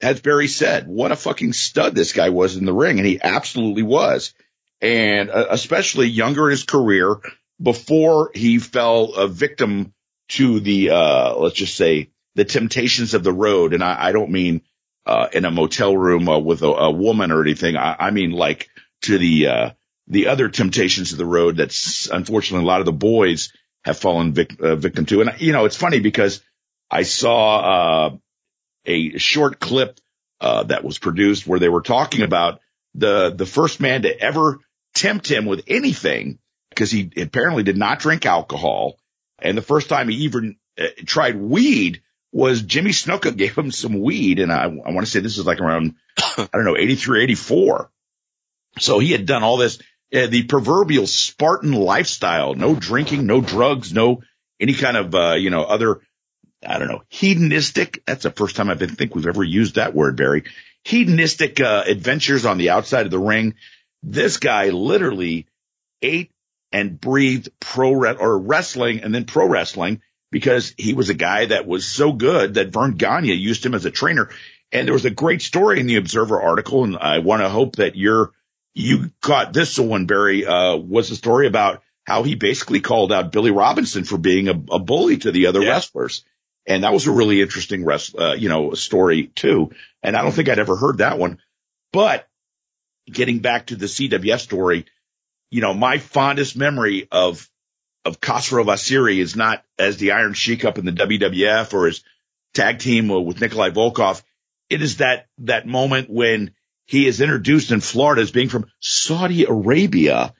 as 0.00 0.20
Barry 0.20 0.48
said, 0.48 0.88
what 0.88 1.12
a 1.12 1.16
fucking 1.16 1.52
stud 1.52 1.94
this 1.94 2.12
guy 2.12 2.30
was 2.30 2.56
in 2.56 2.64
the 2.64 2.72
ring. 2.72 2.98
And 2.98 3.06
he 3.06 3.20
absolutely 3.22 3.84
was. 3.84 4.34
And 4.80 5.30
uh, 5.30 5.46
especially 5.50 6.08
younger 6.08 6.46
in 6.46 6.52
his 6.52 6.64
career 6.64 7.16
before 7.60 8.30
he 8.34 8.58
fell 8.58 9.14
a 9.14 9.28
victim 9.28 9.92
to 10.30 10.60
the, 10.60 10.90
uh, 10.90 11.36
let's 11.36 11.56
just 11.56 11.76
say 11.76 12.10
the 12.38 12.44
temptations 12.44 13.14
of 13.14 13.24
the 13.24 13.32
road. 13.32 13.74
And 13.74 13.82
I, 13.82 13.96
I 14.06 14.12
don't 14.12 14.30
mean, 14.30 14.62
uh, 15.04 15.26
in 15.32 15.44
a 15.44 15.50
motel 15.50 15.96
room 15.96 16.28
uh, 16.28 16.38
with 16.38 16.62
a, 16.62 16.68
a, 16.68 16.90
woman 16.90 17.32
or 17.32 17.42
anything. 17.42 17.76
I, 17.76 17.96
I 17.98 18.10
mean 18.12 18.30
like 18.30 18.68
to 19.02 19.18
the, 19.18 19.46
uh, 19.48 19.70
the 20.06 20.28
other 20.28 20.48
temptations 20.48 21.10
of 21.10 21.18
the 21.18 21.26
road 21.26 21.56
that's 21.56 22.08
unfortunately 22.08 22.64
a 22.64 22.68
lot 22.68 22.78
of 22.78 22.86
the 22.86 22.92
boys 22.92 23.52
have 23.84 23.98
fallen 23.98 24.34
vic- 24.34 24.60
uh, 24.62 24.76
victim 24.76 25.04
to. 25.06 25.22
And, 25.22 25.40
you 25.40 25.52
know, 25.52 25.64
it's 25.64 25.76
funny 25.76 25.98
because 25.98 26.40
I 26.88 27.02
saw, 27.02 28.06
uh, 28.06 28.16
a 28.86 29.18
short 29.18 29.58
clip, 29.58 29.98
uh, 30.40 30.62
that 30.62 30.84
was 30.84 31.00
produced 31.00 31.44
where 31.44 31.58
they 31.58 31.68
were 31.68 31.82
talking 31.82 32.22
about 32.22 32.60
the, 32.94 33.30
the 33.30 33.46
first 33.46 33.80
man 33.80 34.02
to 34.02 34.16
ever 34.16 34.60
tempt 34.94 35.28
him 35.28 35.44
with 35.44 35.64
anything 35.66 36.38
because 36.70 36.92
he 36.92 37.10
apparently 37.16 37.64
did 37.64 37.76
not 37.76 37.98
drink 37.98 38.26
alcohol. 38.26 38.96
And 39.40 39.58
the 39.58 39.62
first 39.62 39.88
time 39.88 40.08
he 40.08 40.18
even 40.18 40.56
tried 41.04 41.34
weed, 41.34 42.02
was 42.32 42.62
Jimmy 42.62 42.90
Snuka 42.90 43.32
gave 43.36 43.56
him 43.56 43.70
some 43.70 44.00
weed. 44.00 44.38
And 44.38 44.52
I, 44.52 44.64
I 44.64 44.66
want 44.92 45.00
to 45.00 45.06
say 45.06 45.20
this 45.20 45.38
is 45.38 45.46
like 45.46 45.60
around, 45.60 45.94
I 46.18 46.48
don't 46.52 46.64
know, 46.64 46.76
83, 46.76 47.24
84. 47.24 47.90
So 48.78 48.98
he 48.98 49.12
had 49.12 49.26
done 49.26 49.42
all 49.42 49.56
this, 49.56 49.78
uh, 50.14 50.26
the 50.26 50.44
proverbial 50.44 51.06
Spartan 51.06 51.72
lifestyle, 51.72 52.54
no 52.54 52.74
drinking, 52.74 53.26
no 53.26 53.40
drugs, 53.40 53.92
no 53.92 54.22
any 54.60 54.74
kind 54.74 54.96
of, 54.96 55.14
uh, 55.14 55.34
you 55.34 55.50
know, 55.50 55.62
other, 55.62 56.00
I 56.66 56.78
don't 56.78 56.88
know, 56.88 57.02
hedonistic. 57.08 58.02
That's 58.06 58.22
the 58.22 58.30
first 58.30 58.56
time 58.56 58.70
I 58.70 58.74
think 58.74 59.14
we've 59.14 59.26
ever 59.26 59.44
used 59.44 59.76
that 59.76 59.94
word, 59.94 60.16
Barry. 60.16 60.44
Hedonistic, 60.84 61.60
uh, 61.60 61.84
adventures 61.86 62.44
on 62.44 62.58
the 62.58 62.70
outside 62.70 63.06
of 63.06 63.10
the 63.10 63.18
ring. 63.18 63.54
This 64.02 64.38
guy 64.38 64.70
literally 64.70 65.46
ate 66.02 66.30
and 66.72 67.00
breathed 67.00 67.50
pro 67.60 67.94
or 67.94 68.38
wrestling 68.38 69.00
and 69.02 69.14
then 69.14 69.24
pro 69.24 69.46
wrestling 69.46 70.02
because 70.30 70.74
he 70.76 70.94
was 70.94 71.08
a 71.08 71.14
guy 71.14 71.46
that 71.46 71.66
was 71.66 71.86
so 71.86 72.12
good 72.12 72.54
that 72.54 72.68
Verne 72.68 72.96
Gagne 72.96 73.32
used 73.32 73.64
him 73.64 73.74
as 73.74 73.84
a 73.84 73.90
trainer. 73.90 74.30
And 74.70 74.86
there 74.86 74.94
was 74.94 75.06
a 75.06 75.10
great 75.10 75.40
story 75.40 75.80
in 75.80 75.86
the 75.86 75.96
Observer 75.96 76.40
article, 76.40 76.84
and 76.84 76.96
I 76.96 77.20
want 77.20 77.42
to 77.42 77.48
hope 77.48 77.76
that 77.76 77.96
you're 77.96 78.32
you 78.74 79.10
caught 79.22 79.52
this 79.52 79.78
one, 79.78 80.06
Barry. 80.06 80.46
Uh, 80.46 80.76
was 80.76 81.10
a 81.10 81.16
story 81.16 81.46
about 81.46 81.82
how 82.04 82.22
he 82.22 82.34
basically 82.34 82.80
called 82.80 83.12
out 83.12 83.32
Billy 83.32 83.50
Robinson 83.50 84.04
for 84.04 84.18
being 84.18 84.48
a, 84.48 84.52
a 84.52 84.78
bully 84.78 85.16
to 85.18 85.32
the 85.32 85.46
other 85.46 85.62
yeah. 85.62 85.70
wrestlers, 85.70 86.24
and 86.66 86.84
that 86.84 86.92
was 86.92 87.06
a 87.06 87.12
really 87.12 87.40
interesting 87.40 87.84
rest, 87.84 88.14
uh, 88.16 88.34
you 88.34 88.48
know, 88.48 88.74
story 88.74 89.28
too. 89.34 89.70
And 90.02 90.16
I 90.16 90.22
don't 90.22 90.32
think 90.32 90.48
I'd 90.48 90.58
ever 90.58 90.76
heard 90.76 90.98
that 90.98 91.18
one. 91.18 91.38
But 91.92 92.28
getting 93.10 93.38
back 93.38 93.66
to 93.66 93.76
the 93.76 93.86
CWF 93.86 94.40
story, 94.40 94.84
you 95.50 95.60
know, 95.62 95.74
my 95.74 95.98
fondest 95.98 96.56
memory 96.56 97.08
of 97.10 97.48
of 98.08 98.20
Khosrow 98.20 98.64
Vaziri 98.64 99.18
is 99.18 99.36
not 99.36 99.62
as 99.78 99.98
the 99.98 100.12
Iron 100.12 100.32
Sheik 100.32 100.64
up 100.64 100.78
in 100.78 100.86
the 100.86 100.92
WWF 100.92 101.72
or 101.74 101.86
his 101.86 102.02
tag 102.54 102.78
team 102.78 103.08
with 103.08 103.40
Nikolai 103.40 103.70
Volkov. 103.70 104.22
It 104.68 104.82
is 104.82 104.96
that 104.96 105.26
that 105.38 105.66
moment 105.66 106.10
when 106.10 106.52
he 106.86 107.06
is 107.06 107.20
introduced 107.20 107.70
in 107.70 107.80
Florida 107.80 108.22
as 108.22 108.30
being 108.30 108.48
from 108.48 108.66
Saudi 108.80 109.44
Arabia. 109.44 110.32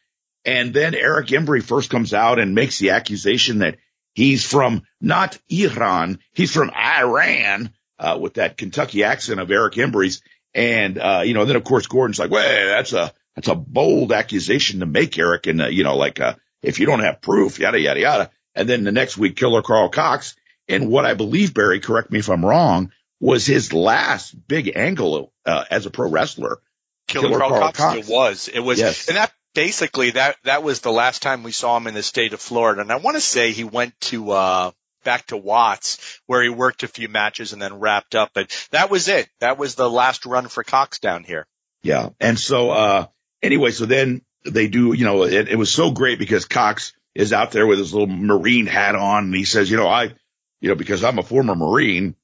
And 0.44 0.72
then 0.72 0.94
Eric 0.94 1.28
Embry 1.28 1.62
first 1.62 1.90
comes 1.90 2.14
out 2.14 2.38
and 2.38 2.54
makes 2.54 2.78
the 2.78 2.90
accusation 2.90 3.58
that 3.58 3.76
he's 4.14 4.46
from 4.46 4.82
not 5.00 5.38
Iran, 5.50 6.20
he's 6.32 6.52
from 6.52 6.70
Iran, 6.70 7.74
uh, 7.98 8.18
with 8.18 8.34
that 8.34 8.56
Kentucky 8.56 9.04
accent 9.04 9.40
of 9.40 9.50
Eric 9.50 9.74
Embry's. 9.74 10.22
And, 10.54 10.98
uh, 10.98 11.22
you 11.24 11.34
know, 11.34 11.44
then 11.44 11.56
of 11.56 11.64
course 11.64 11.86
Gordon's 11.86 12.18
like, 12.18 12.30
well, 12.30 12.66
that's 12.68 12.94
a, 12.94 13.12
that's 13.34 13.48
a 13.48 13.54
bold 13.54 14.12
accusation 14.12 14.80
to 14.80 14.86
make, 14.86 15.18
Eric. 15.18 15.46
And, 15.46 15.60
uh, 15.60 15.66
you 15.66 15.84
know, 15.84 15.96
like, 15.96 16.18
uh, 16.18 16.34
if 16.62 16.80
you 16.80 16.86
don't 16.86 17.00
have 17.00 17.20
proof, 17.20 17.58
yada, 17.58 17.78
yada, 17.78 18.00
yada. 18.00 18.30
And 18.54 18.68
then 18.68 18.84
the 18.84 18.92
next 18.92 19.16
week, 19.16 19.36
Killer 19.36 19.62
Carl 19.62 19.88
Cox. 19.88 20.34
And 20.68 20.90
what 20.90 21.06
I 21.06 21.14
believe, 21.14 21.54
Barry, 21.54 21.80
correct 21.80 22.10
me 22.10 22.18
if 22.18 22.28
I'm 22.28 22.44
wrong, 22.44 22.92
was 23.20 23.46
his 23.46 23.72
last 23.72 24.34
big 24.46 24.72
angle 24.76 25.32
uh, 25.46 25.64
as 25.70 25.86
a 25.86 25.90
pro 25.90 26.10
wrestler. 26.10 26.58
Killer, 27.06 27.28
Killer 27.28 27.38
Carl, 27.38 27.50
Carl 27.50 27.62
Cox, 27.62 27.78
Cox. 27.78 27.96
It 27.98 28.12
was. 28.12 28.48
It 28.48 28.60
was. 28.60 28.78
Yes. 28.78 29.08
And 29.08 29.16
that 29.16 29.32
basically 29.54 30.10
that 30.10 30.36
that 30.44 30.62
was 30.62 30.80
the 30.80 30.92
last 30.92 31.22
time 31.22 31.42
we 31.42 31.52
saw 31.52 31.76
him 31.76 31.86
in 31.86 31.94
the 31.94 32.02
state 32.02 32.32
of 32.32 32.40
Florida. 32.40 32.80
And 32.80 32.92
I 32.92 32.96
want 32.96 33.16
to 33.16 33.20
say 33.20 33.52
he 33.52 33.64
went 33.64 33.98
to 34.02 34.30
uh 34.30 34.70
back 35.04 35.26
to 35.28 35.36
Watts 35.36 36.20
where 36.26 36.42
he 36.42 36.48
worked 36.48 36.82
a 36.82 36.88
few 36.88 37.08
matches 37.08 37.52
and 37.52 37.62
then 37.62 37.80
wrapped 37.80 38.14
up. 38.14 38.30
But 38.34 38.54
that 38.70 38.90
was 38.90 39.08
it. 39.08 39.28
That 39.40 39.58
was 39.58 39.74
the 39.74 39.90
last 39.90 40.26
run 40.26 40.48
for 40.48 40.62
Cox 40.62 40.98
down 40.98 41.24
here. 41.24 41.46
Yeah. 41.82 42.10
And 42.20 42.38
so 42.38 42.70
uh 42.70 43.06
anyway, 43.42 43.70
so 43.70 43.86
then 43.86 44.22
they 44.50 44.68
do, 44.68 44.92
you 44.92 45.04
know, 45.04 45.24
it, 45.24 45.48
it 45.48 45.56
was 45.56 45.70
so 45.70 45.90
great 45.90 46.18
because 46.18 46.44
Cox 46.44 46.92
is 47.14 47.32
out 47.32 47.52
there 47.52 47.66
with 47.66 47.78
his 47.78 47.92
little 47.92 48.08
Marine 48.08 48.66
hat 48.66 48.94
on 48.94 49.24
and 49.24 49.34
he 49.34 49.44
says, 49.44 49.70
you 49.70 49.76
know, 49.76 49.88
I, 49.88 50.14
you 50.60 50.68
know, 50.68 50.74
because 50.74 51.04
I'm 51.04 51.18
a 51.18 51.22
former 51.22 51.54
Marine, 51.54 52.14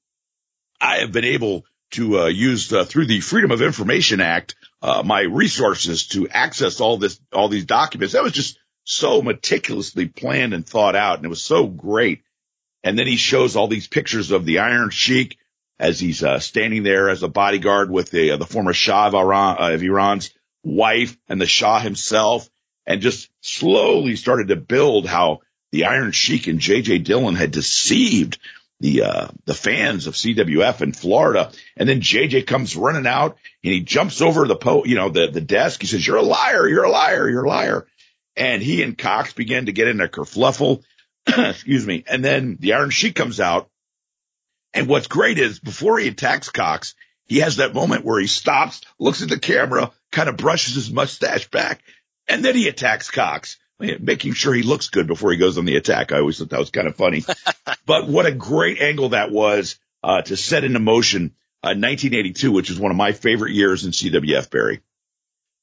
I 0.79 0.97
have 0.97 1.11
been 1.11 1.25
able 1.25 1.65
to 1.91 2.19
uh, 2.19 2.25
use 2.27 2.71
uh, 2.73 2.85
through 2.85 3.05
the 3.05 3.21
Freedom 3.21 3.51
of 3.51 3.61
Information 3.61 4.21
Act 4.21 4.55
uh, 4.81 5.03
my 5.03 5.21
resources 5.21 6.07
to 6.07 6.27
access 6.29 6.81
all 6.81 6.97
this, 6.97 7.19
all 7.31 7.47
these 7.47 7.65
documents. 7.65 8.13
That 8.13 8.23
was 8.23 8.33
just 8.33 8.59
so 8.83 9.21
meticulously 9.21 10.07
planned 10.07 10.53
and 10.53 10.65
thought 10.65 10.95
out, 10.95 11.17
and 11.17 11.25
it 11.25 11.29
was 11.29 11.43
so 11.43 11.67
great. 11.67 12.21
And 12.83 12.99
then 12.99 13.07
he 13.07 13.15
shows 13.15 13.55
all 13.55 13.67
these 13.67 13.87
pictures 13.87 14.31
of 14.31 14.45
the 14.45 14.59
Iron 14.59 14.91
Sheik 14.91 15.37
as 15.79 15.99
he's 15.99 16.23
uh, 16.23 16.39
standing 16.39 16.83
there 16.83 17.09
as 17.09 17.23
a 17.23 17.27
bodyguard 17.27 17.89
with 17.89 18.11
the 18.11 18.31
uh, 18.31 18.37
the 18.37 18.45
former 18.45 18.73
Shah 18.73 19.07
of, 19.07 19.15
Iran, 19.15 19.57
of 19.57 19.83
Iran's 19.83 20.29
wife 20.65 21.17
and 21.29 21.39
the 21.39 21.45
Shah 21.45 21.79
himself, 21.79 22.49
and 22.85 23.01
just 23.01 23.29
slowly 23.41 24.15
started 24.15 24.49
to 24.49 24.55
build 24.55 25.07
how 25.07 25.41
the 25.71 25.85
Iron 25.85 26.11
Sheik 26.11 26.47
and 26.47 26.59
J.J. 26.59 26.99
Dillon 26.99 27.35
had 27.35 27.51
deceived 27.51 28.39
the 28.79 29.03
uh, 29.03 29.27
the 29.45 29.53
fans 29.53 30.07
of 30.07 30.15
CWF 30.15 30.81
in 30.81 30.91
Florida. 30.91 31.51
And 31.77 31.87
then 31.87 32.01
JJ 32.01 32.45
comes 32.45 32.75
running 32.75 33.07
out 33.07 33.37
and 33.63 33.73
he 33.73 33.81
jumps 33.81 34.21
over 34.21 34.47
the 34.47 34.55
po 34.55 34.85
you 34.85 34.95
know 34.95 35.09
the 35.09 35.27
the 35.27 35.41
desk. 35.41 35.81
He 35.81 35.87
says, 35.87 36.05
"You're 36.05 36.17
a 36.17 36.21
liar! 36.21 36.67
You're 36.67 36.83
a 36.83 36.91
liar! 36.91 37.29
You're 37.29 37.45
a 37.45 37.49
liar!" 37.49 37.87
And 38.35 38.61
he 38.61 38.83
and 38.83 38.97
Cox 38.97 39.33
begin 39.33 39.67
to 39.67 39.71
get 39.71 39.87
in 39.87 40.01
a 40.01 40.07
kerfluffle. 40.07 40.83
Excuse 41.27 41.87
me. 41.87 42.03
And 42.07 42.23
then 42.23 42.57
the 42.59 42.73
Iron 42.73 42.89
Sheik 42.89 43.15
comes 43.15 43.39
out. 43.39 43.69
And 44.73 44.87
what's 44.87 45.07
great 45.07 45.39
is 45.39 45.59
before 45.59 45.97
he 45.99 46.09
attacks 46.09 46.49
Cox, 46.49 46.95
he 47.25 47.39
has 47.39 47.57
that 47.57 47.73
moment 47.73 48.05
where 48.05 48.19
he 48.19 48.27
stops, 48.27 48.81
looks 48.99 49.21
at 49.21 49.29
the 49.29 49.39
camera, 49.39 49.91
kind 50.11 50.29
of 50.29 50.37
brushes 50.37 50.75
his 50.75 50.91
mustache 50.91 51.49
back, 51.49 51.81
and 52.27 52.43
then 52.43 52.55
he 52.55 52.67
attacks 52.67 53.09
Cox 53.09 53.57
making 53.79 54.33
sure 54.33 54.53
he 54.53 54.63
looks 54.63 54.89
good 54.89 55.07
before 55.07 55.31
he 55.31 55.37
goes 55.37 55.57
on 55.57 55.65
the 55.65 55.75
attack. 55.75 56.11
I 56.11 56.19
always 56.19 56.39
thought 56.39 56.49
that 56.49 56.59
was 56.59 56.69
kind 56.69 56.87
of 56.87 56.95
funny. 56.95 57.23
but 57.85 58.07
what 58.07 58.25
a 58.25 58.31
great 58.31 58.81
angle 58.81 59.09
that 59.09 59.31
was 59.31 59.77
uh, 60.03 60.21
to 60.21 60.37
set 60.37 60.63
into 60.63 60.79
motion 60.79 61.35
uh, 61.61 61.75
1982, 61.75 62.51
which 62.51 62.69
is 62.69 62.79
one 62.79 62.91
of 62.91 62.97
my 62.97 63.11
favorite 63.11 63.51
years 63.51 63.85
in 63.85 63.91
CWF, 63.91 64.49
Barry. 64.49 64.81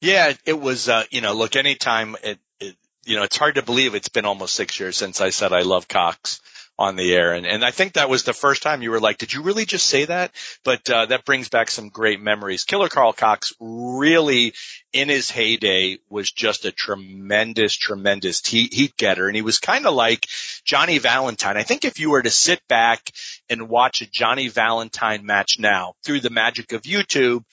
Yeah, 0.01 0.33
it 0.45 0.61
was, 0.61 0.89
uh, 0.89 1.05
you 1.11 1.21
know, 1.21 1.33
look, 1.33 1.57
anytime 1.57 2.17
it, 2.23 2.39
it, 2.61 2.77
you 3.05 3.17
know, 3.17 3.23
it's 3.23 3.37
hard 3.37 3.55
to 3.55 3.63
believe 3.63 3.95
it's 3.95 4.09
been 4.09 4.25
almost 4.25 4.55
six 4.55 4.79
years 4.79 4.97
since 4.97 5.21
I 5.21 5.31
said 5.31 5.53
I 5.53 5.63
love 5.63 5.89
Cox 5.89 6.41
on 6.79 6.97
the 6.97 7.15
air. 7.15 7.35
And, 7.35 7.47
and 7.47 7.65
I 7.65 7.71
think 7.71 7.93
that 7.93 8.09
was 8.09 8.25
the 8.25 8.33
first 8.33 8.63
time 8.63 8.83
you 8.83 8.91
were 8.91 9.01
like, 9.01 9.19
did 9.19 9.33
you 9.33 9.43
really 9.43 9.67
just 9.67 9.87
say 9.87 10.07
that? 10.07 10.33
But, 10.65 10.89
uh, 10.89 11.07
that 11.07 11.25
brings 11.25 11.49
back 11.49 11.71
some 11.71 11.91
great 11.91 12.21
memories. 12.21 12.65
Killer 12.65 12.89
Carl 12.89 13.13
Cox 13.13 13.53
really 13.61 14.55
in 14.93 15.09
his 15.09 15.31
heyday 15.31 15.99
was 16.09 16.31
just 16.31 16.65
a 16.65 16.73
tremendous, 16.73 17.75
tremendous 17.75 18.45
heat, 18.47 18.73
heat 18.73 18.97
getter. 18.97 19.27
And 19.27 19.37
he 19.37 19.43
was 19.43 19.59
kind 19.59 19.87
of 19.87 19.95
like 19.95 20.27
Johnny 20.65 20.99
Valentine. 20.99 21.57
I 21.57 21.63
think 21.63 21.85
if 21.85 22.01
you 22.01 22.11
were 22.11 22.23
to 22.23 22.31
sit 22.31 22.61
back 22.69 23.11
and 23.49 23.69
watch 23.69 24.03
a 24.03 24.11
Johnny 24.11 24.49
Valentine 24.49 25.25
match 25.25 25.59
now 25.59 25.95
through 26.05 26.21
the 26.21 26.31
magic 26.31 26.73
of 26.73 26.83
YouTube, 26.83 27.45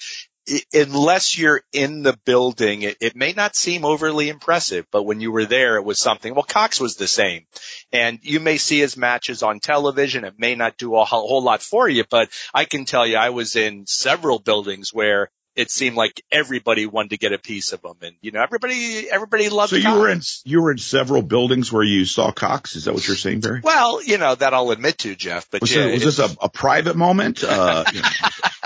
unless 0.74 1.38
you're 1.38 1.62
in 1.72 2.04
the 2.04 2.18
building, 2.26 2.84
it, 2.84 2.98
it, 3.02 3.16
may 3.16 3.34
not 3.34 3.56
seem 3.56 3.86
overly 3.86 4.30
impressive, 4.30 4.86
but 4.92 5.04
when 5.04 5.22
you 5.22 5.32
were 5.32 5.46
there, 5.46 5.76
it 5.76 5.84
was 5.84 6.00
something. 6.00 6.34
Well, 6.34 6.44
Cox 6.44 6.80
was 6.80 6.96
the 6.96 7.08
same. 7.08 7.46
And 7.92 8.20
you 8.22 8.40
may 8.40 8.58
see 8.58 8.80
his 8.80 8.98
matches 8.98 9.44
on 9.44 9.60
television. 9.60 10.24
It 10.24 10.40
may 10.40 10.56
not 10.56 10.78
do 10.78 10.96
a 10.96 11.06
whole 11.06 11.44
lot 11.44 11.62
for 11.62 11.88
you, 11.88 12.04
but 12.10 12.30
I 12.54 12.66
can 12.66 12.86
tell 12.86 13.06
you 13.06 13.18
I 13.18 13.30
was 13.30 13.56
in 13.56 13.86
several 13.88 14.40
buildings 14.40 14.94
where 14.94 15.30
it 15.56 15.70
seemed 15.70 15.98
like 15.98 16.24
everybody 16.32 16.86
wanted 16.86 17.10
to 17.10 17.18
get 17.18 17.34
a 17.34 17.38
piece 17.38 17.74
of 17.74 17.82
them, 17.82 17.96
and 18.02 18.16
you 18.22 18.32
know 18.32 18.42
everybody 18.42 19.10
everybody 19.12 19.50
loved. 19.50 19.72
So 19.72 19.76
you 19.76 19.84
Cox. 19.84 20.00
were 20.00 20.10
in 20.10 20.22
you 20.46 20.62
were 20.62 20.72
in 20.72 20.78
several 20.78 21.22
buildings 21.22 21.70
where 21.70 21.84
you 21.84 22.06
saw 22.06 22.32
Cox. 22.32 22.78
Is 22.78 22.86
that 22.86 22.94
what 22.94 23.06
you're 23.06 23.18
saying, 23.18 23.42
Barry? 23.42 23.60
Well, 23.62 24.02
you 24.02 24.18
know 24.18 24.36
that 24.36 24.54
I'll 24.54 24.72
admit 24.72 25.00
to 25.00 25.16
Jeff, 25.16 25.50
but 25.52 25.60
was, 25.62 25.76
yeah, 25.76 25.92
was 25.92 26.04
this 26.04 26.20
a, 26.20 26.30
a, 26.42 26.50
private 26.50 26.96
moment? 26.96 27.44
Uh, 27.44 27.84
you 27.94 28.02
know. 28.02 28.08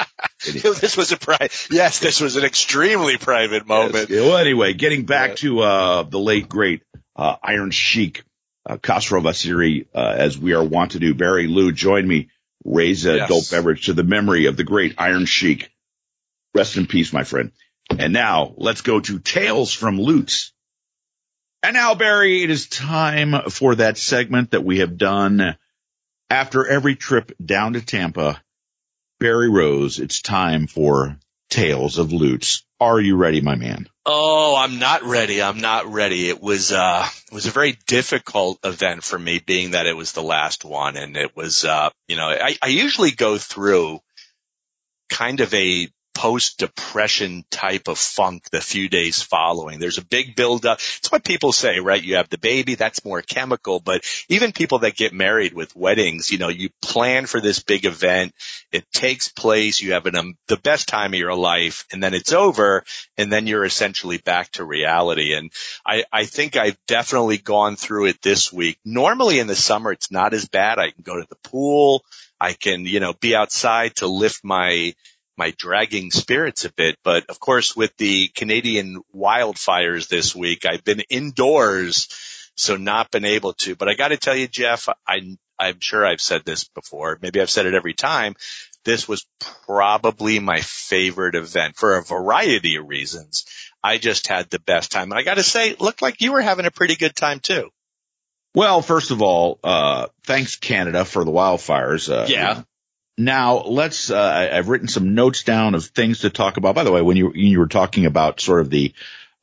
this 0.79 0.97
was 0.97 1.11
a 1.11 1.17
private. 1.17 1.67
Yes, 1.71 1.99
this 1.99 2.19
was 2.19 2.35
an 2.35 2.43
extremely 2.43 3.17
private 3.17 3.67
moment. 3.67 4.09
Yes. 4.09 4.21
Well, 4.21 4.37
anyway, 4.37 4.73
getting 4.73 5.05
back 5.05 5.29
yeah. 5.29 5.35
to 5.35 5.59
uh, 5.61 6.03
the 6.03 6.19
late 6.19 6.49
great 6.49 6.83
uh, 7.15 7.35
Iron 7.43 7.71
Sheik 7.71 8.23
uh, 8.65 8.77
Khosrow 8.77 9.21
Vaziri, 9.21 9.87
uh, 9.93 10.15
as 10.17 10.37
we 10.37 10.53
are 10.53 10.63
wont 10.63 10.91
to 10.91 10.99
do. 10.99 11.13
Barry 11.13 11.47
Lou, 11.47 11.71
join 11.71 12.07
me. 12.07 12.29
Raise 12.65 13.05
a 13.05 13.15
yes. 13.15 13.25
adult 13.25 13.51
beverage 13.51 13.85
to 13.87 13.93
the 13.93 14.03
memory 14.03 14.45
of 14.45 14.55
the 14.55 14.63
great 14.63 14.95
Iron 14.97 15.25
Sheik. 15.25 15.69
Rest 16.55 16.77
in 16.77 16.87
peace, 16.87 17.11
my 17.11 17.23
friend. 17.23 17.51
And 17.97 18.13
now 18.13 18.53
let's 18.57 18.81
go 18.81 18.99
to 18.99 19.19
Tales 19.19 19.73
from 19.73 19.97
Lutz. 19.97 20.53
And 21.61 21.73
now, 21.73 21.95
Barry, 21.95 22.43
it 22.43 22.49
is 22.49 22.67
time 22.67 23.49
for 23.49 23.75
that 23.75 23.97
segment 23.97 24.51
that 24.51 24.63
we 24.63 24.79
have 24.79 24.97
done 24.97 25.57
after 26.29 26.65
every 26.67 26.95
trip 26.95 27.31
down 27.43 27.73
to 27.73 27.81
Tampa. 27.81 28.41
Barry 29.23 29.49
Rose, 29.49 29.99
it's 29.99 30.21
time 30.21 30.67
for 30.67 31.15
Tales 31.49 31.97
of 31.97 32.11
Lutz. 32.11 32.65
Are 32.81 32.99
you 32.99 33.15
ready, 33.15 33.39
my 33.39 33.55
man? 33.55 33.87
Oh, 34.05 34.53
I'm 34.53 34.79
not 34.79 35.03
ready. 35.03 35.41
I'm 35.41 35.61
not 35.61 35.85
ready. 35.85 36.27
It 36.27 36.41
was, 36.41 36.73
uh, 36.73 37.07
it 37.31 37.33
was 37.33 37.45
a 37.45 37.51
very 37.51 37.79
difficult 37.87 38.59
event 38.65 39.01
for 39.01 39.17
me 39.17 39.39
being 39.39 39.71
that 39.71 39.85
it 39.85 39.95
was 39.95 40.11
the 40.11 40.21
last 40.21 40.65
one. 40.65 40.97
And 40.97 41.15
it 41.15 41.37
was, 41.37 41.63
uh, 41.63 41.89
you 42.09 42.17
know, 42.17 42.27
I, 42.27 42.57
I 42.61 42.67
usually 42.67 43.11
go 43.11 43.37
through 43.37 44.01
kind 45.09 45.39
of 45.39 45.53
a 45.53 45.87
post 46.13 46.59
depression 46.59 47.43
type 47.49 47.87
of 47.87 47.97
funk 47.97 48.49
the 48.51 48.61
few 48.61 48.89
days 48.89 49.21
following. 49.21 49.79
There's 49.79 49.97
a 49.97 50.05
big 50.05 50.35
buildup. 50.35 50.79
It's 50.79 51.11
what 51.11 51.23
people 51.23 51.51
say, 51.51 51.79
right? 51.79 52.01
You 52.01 52.15
have 52.15 52.29
the 52.29 52.37
baby, 52.37 52.75
that's 52.75 53.05
more 53.05 53.21
chemical, 53.21 53.79
but 53.79 54.03
even 54.29 54.51
people 54.51 54.79
that 54.79 54.95
get 54.95 55.13
married 55.13 55.53
with 55.53 55.75
weddings, 55.75 56.31
you 56.31 56.37
know, 56.37 56.49
you 56.49 56.69
plan 56.81 57.25
for 57.25 57.41
this 57.41 57.59
big 57.59 57.85
event. 57.85 58.33
It 58.71 58.91
takes 58.91 59.29
place. 59.29 59.81
You 59.81 59.93
have 59.93 60.05
an, 60.05 60.15
um, 60.15 60.37
the 60.47 60.57
best 60.57 60.87
time 60.87 61.13
of 61.13 61.19
your 61.19 61.35
life 61.35 61.85
and 61.91 62.01
then 62.01 62.13
it's 62.13 62.33
over 62.33 62.83
and 63.17 63.31
then 63.31 63.47
you're 63.47 63.65
essentially 63.65 64.17
back 64.17 64.51
to 64.51 64.63
reality. 64.63 65.33
And 65.33 65.51
I, 65.85 66.05
I 66.11 66.25
think 66.25 66.55
I've 66.55 66.77
definitely 66.87 67.37
gone 67.37 67.75
through 67.75 68.07
it 68.07 68.21
this 68.21 68.51
week. 68.53 68.77
Normally 68.85 69.39
in 69.39 69.47
the 69.47 69.55
summer, 69.55 69.91
it's 69.91 70.11
not 70.11 70.33
as 70.33 70.47
bad. 70.47 70.79
I 70.79 70.91
can 70.91 71.03
go 71.03 71.19
to 71.19 71.27
the 71.29 71.49
pool. 71.49 72.03
I 72.39 72.53
can, 72.53 72.85
you 72.85 72.99
know, 72.99 73.13
be 73.13 73.35
outside 73.35 73.95
to 73.97 74.07
lift 74.07 74.43
my, 74.43 74.93
my 75.37 75.53
dragging 75.57 76.11
spirits 76.11 76.65
a 76.65 76.73
bit. 76.73 76.97
But 77.03 77.29
of 77.29 77.39
course, 77.39 77.75
with 77.75 77.95
the 77.97 78.27
Canadian 78.29 79.01
wildfires 79.15 80.07
this 80.07 80.35
week, 80.35 80.65
I've 80.65 80.83
been 80.83 81.01
indoors, 81.09 82.07
so 82.55 82.75
not 82.75 83.11
been 83.11 83.25
able 83.25 83.53
to. 83.53 83.75
But 83.75 83.89
I 83.89 83.95
got 83.95 84.09
to 84.09 84.17
tell 84.17 84.35
you, 84.35 84.47
Jeff, 84.47 84.87
I 85.07 85.37
I'm 85.59 85.79
sure 85.79 86.05
I've 86.05 86.21
said 86.21 86.43
this 86.45 86.65
before. 86.65 87.17
Maybe 87.21 87.39
I've 87.39 87.49
said 87.49 87.65
it 87.65 87.73
every 87.73 87.93
time. 87.93 88.35
This 88.85 89.07
was 89.07 89.25
probably 89.65 90.39
my 90.39 90.59
favorite 90.61 91.35
event 91.35 91.77
for 91.77 91.97
a 91.97 92.03
variety 92.03 92.75
of 92.75 92.87
reasons. 92.87 93.45
I 93.81 93.97
just 93.97 94.27
had 94.27 94.49
the 94.49 94.59
best 94.59 94.91
time. 94.91 95.11
And 95.11 95.19
I 95.19 95.23
got 95.23 95.35
to 95.35 95.43
say, 95.43 95.69
it 95.69 95.81
looked 95.81 96.01
like 96.01 96.21
you 96.21 96.33
were 96.33 96.41
having 96.41 96.65
a 96.65 96.71
pretty 96.71 96.95
good 96.95 97.15
time 97.15 97.39
too. 97.39 97.69
Well, 98.55 98.81
first 98.81 99.11
of 99.11 99.21
all, 99.21 99.59
uh, 99.63 100.07
thanks 100.25 100.57
Canada 100.57 101.05
for 101.05 101.23
the 101.23 101.31
wildfires. 101.31 102.11
Uh, 102.11 102.27
yeah. 102.27 102.63
Now 103.17 103.63
let's, 103.63 104.09
uh, 104.09 104.49
I've 104.53 104.69
written 104.69 104.87
some 104.87 105.13
notes 105.13 105.43
down 105.43 105.75
of 105.75 105.85
things 105.85 106.21
to 106.21 106.29
talk 106.29 106.57
about. 106.57 106.75
By 106.75 106.83
the 106.83 106.91
way, 106.91 107.01
when 107.01 107.17
you, 107.17 107.31
you 107.33 107.59
were 107.59 107.67
talking 107.67 108.05
about 108.05 108.41
sort 108.41 108.61
of 108.61 108.69
the, 108.69 108.93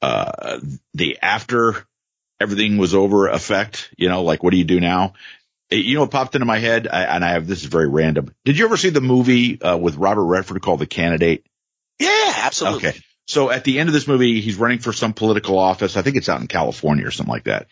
uh, 0.03 0.59
the 0.95 1.19
after 1.23 1.87
everything 2.41 2.79
was 2.79 2.95
over 2.95 3.29
effect, 3.29 3.93
you 3.97 4.09
know, 4.09 4.23
like 4.23 4.43
what 4.43 4.51
do 4.51 4.57
you 4.57 4.65
do 4.65 4.81
now? 4.81 5.15
You 5.71 5.95
know 5.95 6.01
what 6.01 6.11
popped 6.11 6.35
into 6.35 6.47
my 6.47 6.59
head, 6.59 6.89
I, 6.89 7.05
and 7.05 7.25
I 7.25 7.33
have 7.33 7.47
this 7.47 7.61
is 7.61 7.67
very 7.67 7.89
random. 7.89 8.35
Did 8.45 8.59
you 8.59 8.65
ever 8.65 8.77
see 8.77 8.91
the 8.91 9.01
movie 9.01 9.63
uh, 9.63 9.77
with 9.77 9.97
Robert 9.97 10.25
Redford 10.25 10.61
called 10.63 10.81
The 10.81 10.87
Candidate? 10.87 11.47
Yeah, 12.01 12.33
absolutely. 12.39 12.89
Okay. 12.89 13.01
So 13.29 13.51
at 13.51 13.63
the 13.63 13.79
end 13.79 13.89
of 13.89 13.93
this 13.93 14.09
movie, 14.09 14.41
he's 14.41 14.57
running 14.57 14.81
for 14.81 14.93
some 14.93 15.13
political 15.13 15.57
office. 15.57 15.97
I 15.97 16.03
think 16.03 16.17
it's 16.17 16.29
out 16.29 16.41
in 16.41 16.49
California 16.49 17.07
or 17.07 17.13
something 17.13 17.33
like 17.33 17.45
that. 17.45 17.69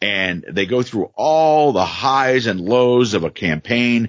And 0.00 0.42
they 0.48 0.64
go 0.64 0.82
through 0.82 1.10
all 1.14 1.72
the 1.72 1.84
highs 1.84 2.46
and 2.46 2.58
lows 2.58 3.12
of 3.12 3.24
a 3.24 3.30
campaign. 3.30 4.08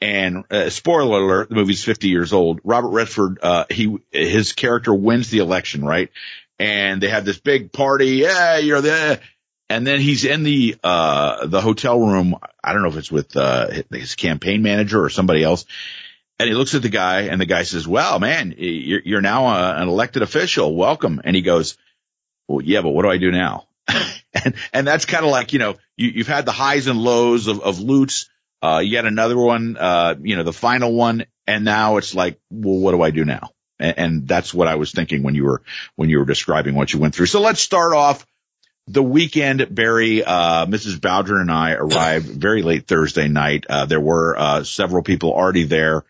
And 0.00 0.44
uh, 0.50 0.68
spoiler 0.70 1.22
alert, 1.22 1.48
the 1.48 1.54
movie's 1.54 1.82
50 1.82 2.08
years 2.08 2.32
old. 2.32 2.60
Robert 2.64 2.90
Redford, 2.90 3.38
uh, 3.42 3.64
he, 3.70 3.96
his 4.10 4.52
character 4.52 4.94
wins 4.94 5.30
the 5.30 5.38
election, 5.38 5.84
right? 5.84 6.10
And 6.58 7.02
they 7.02 7.08
have 7.08 7.24
this 7.24 7.38
big 7.38 7.72
party. 7.72 8.08
Yeah, 8.16 8.58
you're 8.58 8.82
there. 8.82 9.20
And 9.68 9.86
then 9.86 10.00
he's 10.00 10.24
in 10.24 10.42
the, 10.42 10.76
uh, 10.84 11.46
the 11.46 11.60
hotel 11.60 11.98
room. 11.98 12.36
I 12.62 12.72
don't 12.72 12.82
know 12.82 12.88
if 12.88 12.96
it's 12.96 13.10
with, 13.10 13.36
uh, 13.36 13.68
his 13.90 14.14
campaign 14.14 14.62
manager 14.62 15.02
or 15.02 15.10
somebody 15.10 15.42
else. 15.42 15.64
And 16.38 16.48
he 16.48 16.54
looks 16.54 16.74
at 16.74 16.82
the 16.82 16.90
guy 16.90 17.22
and 17.22 17.40
the 17.40 17.46
guy 17.46 17.62
says, 17.62 17.88
well, 17.88 18.18
man, 18.18 18.54
you're, 18.56 19.00
you're 19.04 19.20
now 19.22 19.46
a, 19.46 19.80
an 19.80 19.88
elected 19.88 20.22
official. 20.22 20.76
Welcome. 20.76 21.22
And 21.24 21.34
he 21.34 21.42
goes, 21.42 21.78
well, 22.46 22.62
yeah, 22.62 22.82
but 22.82 22.90
what 22.90 23.02
do 23.02 23.10
I 23.10 23.16
do 23.16 23.30
now? 23.30 23.66
and, 23.88 24.54
and 24.72 24.86
that's 24.86 25.06
kind 25.06 25.24
of 25.24 25.30
like, 25.30 25.52
you 25.52 25.58
know, 25.58 25.76
you, 25.96 26.10
you've 26.10 26.28
had 26.28 26.44
the 26.44 26.52
highs 26.52 26.86
and 26.86 26.98
lows 27.00 27.46
of, 27.46 27.60
of 27.60 27.80
Lutz. 27.80 28.28
Uh, 28.62 28.80
had 28.80 29.04
another 29.04 29.36
one, 29.36 29.76
uh, 29.76 30.14
you 30.20 30.36
know, 30.36 30.42
the 30.42 30.52
final 30.52 30.92
one. 30.92 31.26
And 31.46 31.64
now 31.64 31.98
it's 31.98 32.14
like, 32.14 32.40
well, 32.50 32.78
what 32.78 32.92
do 32.92 33.02
I 33.02 33.10
do 33.10 33.24
now? 33.24 33.50
And, 33.78 33.98
and 33.98 34.28
that's 34.28 34.52
what 34.52 34.68
I 34.68 34.76
was 34.76 34.92
thinking 34.92 35.22
when 35.22 35.34
you 35.34 35.44
were, 35.44 35.62
when 35.94 36.08
you 36.08 36.18
were 36.18 36.24
describing 36.24 36.74
what 36.74 36.92
you 36.92 36.98
went 36.98 37.14
through. 37.14 37.26
So 37.26 37.40
let's 37.40 37.60
start 37.60 37.94
off 37.94 38.26
the 38.88 39.02
weekend, 39.02 39.74
Barry, 39.74 40.24
uh, 40.24 40.66
Mrs. 40.66 40.98
Bowdren 40.98 41.40
and 41.40 41.50
I 41.50 41.72
arrived 41.72 42.26
very 42.40 42.62
late 42.62 42.86
Thursday 42.86 43.28
night. 43.28 43.66
Uh, 43.68 43.86
there 43.86 44.00
were, 44.00 44.36
uh, 44.38 44.64
several 44.64 45.02
people 45.02 45.32
already 45.32 45.64
there, 45.64 46.04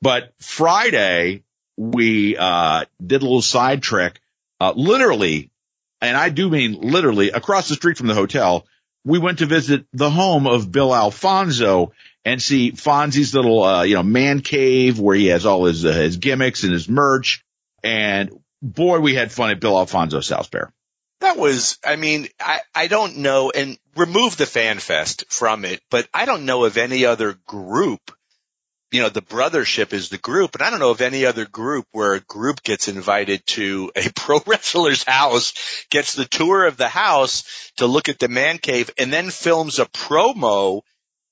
but 0.00 0.32
Friday 0.40 1.42
we, 1.76 2.36
uh, 2.36 2.84
did 3.04 3.20
a 3.22 3.24
little 3.24 3.42
side 3.42 3.82
trick, 3.82 4.20
uh, 4.60 4.72
literally, 4.74 5.50
and 6.00 6.16
I 6.16 6.28
do 6.28 6.48
mean 6.48 6.80
literally 6.80 7.30
across 7.30 7.68
the 7.68 7.74
street 7.74 7.98
from 7.98 8.06
the 8.06 8.14
hotel. 8.14 8.66
We 9.04 9.18
went 9.18 9.38
to 9.38 9.46
visit 9.46 9.86
the 9.92 10.10
home 10.10 10.46
of 10.46 10.72
Bill 10.72 10.94
Alfonso 10.94 11.92
and 12.24 12.40
see 12.40 12.72
Fonzie's 12.72 13.34
little, 13.34 13.62
uh, 13.62 13.82
you 13.82 13.94
know, 13.94 14.02
man 14.02 14.40
cave 14.40 14.98
where 14.98 15.16
he 15.16 15.26
has 15.26 15.44
all 15.44 15.66
his, 15.66 15.84
uh, 15.84 15.92
his 15.92 16.16
gimmicks 16.16 16.62
and 16.62 16.72
his 16.72 16.88
merch. 16.88 17.44
And 17.82 18.30
boy, 18.62 19.00
we 19.00 19.14
had 19.14 19.30
fun 19.30 19.50
at 19.50 19.60
Bill 19.60 19.78
Alfonso's 19.78 20.28
house, 20.28 20.48
Bear. 20.48 20.72
That 21.20 21.36
was, 21.36 21.78
I 21.84 21.96
mean, 21.96 22.28
I, 22.40 22.60
I 22.74 22.86
don't 22.86 23.18
know, 23.18 23.50
and 23.50 23.78
remove 23.96 24.36
the 24.36 24.46
fan 24.46 24.78
fest 24.78 25.24
from 25.28 25.64
it, 25.64 25.80
but 25.90 26.08
I 26.12 26.24
don't 26.24 26.44
know 26.44 26.64
of 26.64 26.76
any 26.76 27.04
other 27.04 27.34
group. 27.46 28.00
You 28.94 29.02
know, 29.02 29.08
the 29.08 29.22
brothership 29.22 29.92
is 29.92 30.08
the 30.08 30.18
group, 30.18 30.54
and 30.54 30.62
I 30.62 30.70
don't 30.70 30.78
know 30.78 30.92
of 30.92 31.00
any 31.00 31.26
other 31.26 31.46
group 31.46 31.84
where 31.90 32.14
a 32.14 32.20
group 32.20 32.62
gets 32.62 32.86
invited 32.86 33.44
to 33.46 33.90
a 33.96 34.08
pro 34.14 34.38
wrestler's 34.46 35.02
house, 35.02 35.52
gets 35.90 36.14
the 36.14 36.26
tour 36.26 36.64
of 36.64 36.76
the 36.76 36.86
house 36.86 37.72
to 37.78 37.88
look 37.88 38.08
at 38.08 38.20
the 38.20 38.28
man 38.28 38.58
cave, 38.58 38.90
and 38.96 39.12
then 39.12 39.30
films 39.30 39.80
a 39.80 39.86
promo 39.86 40.82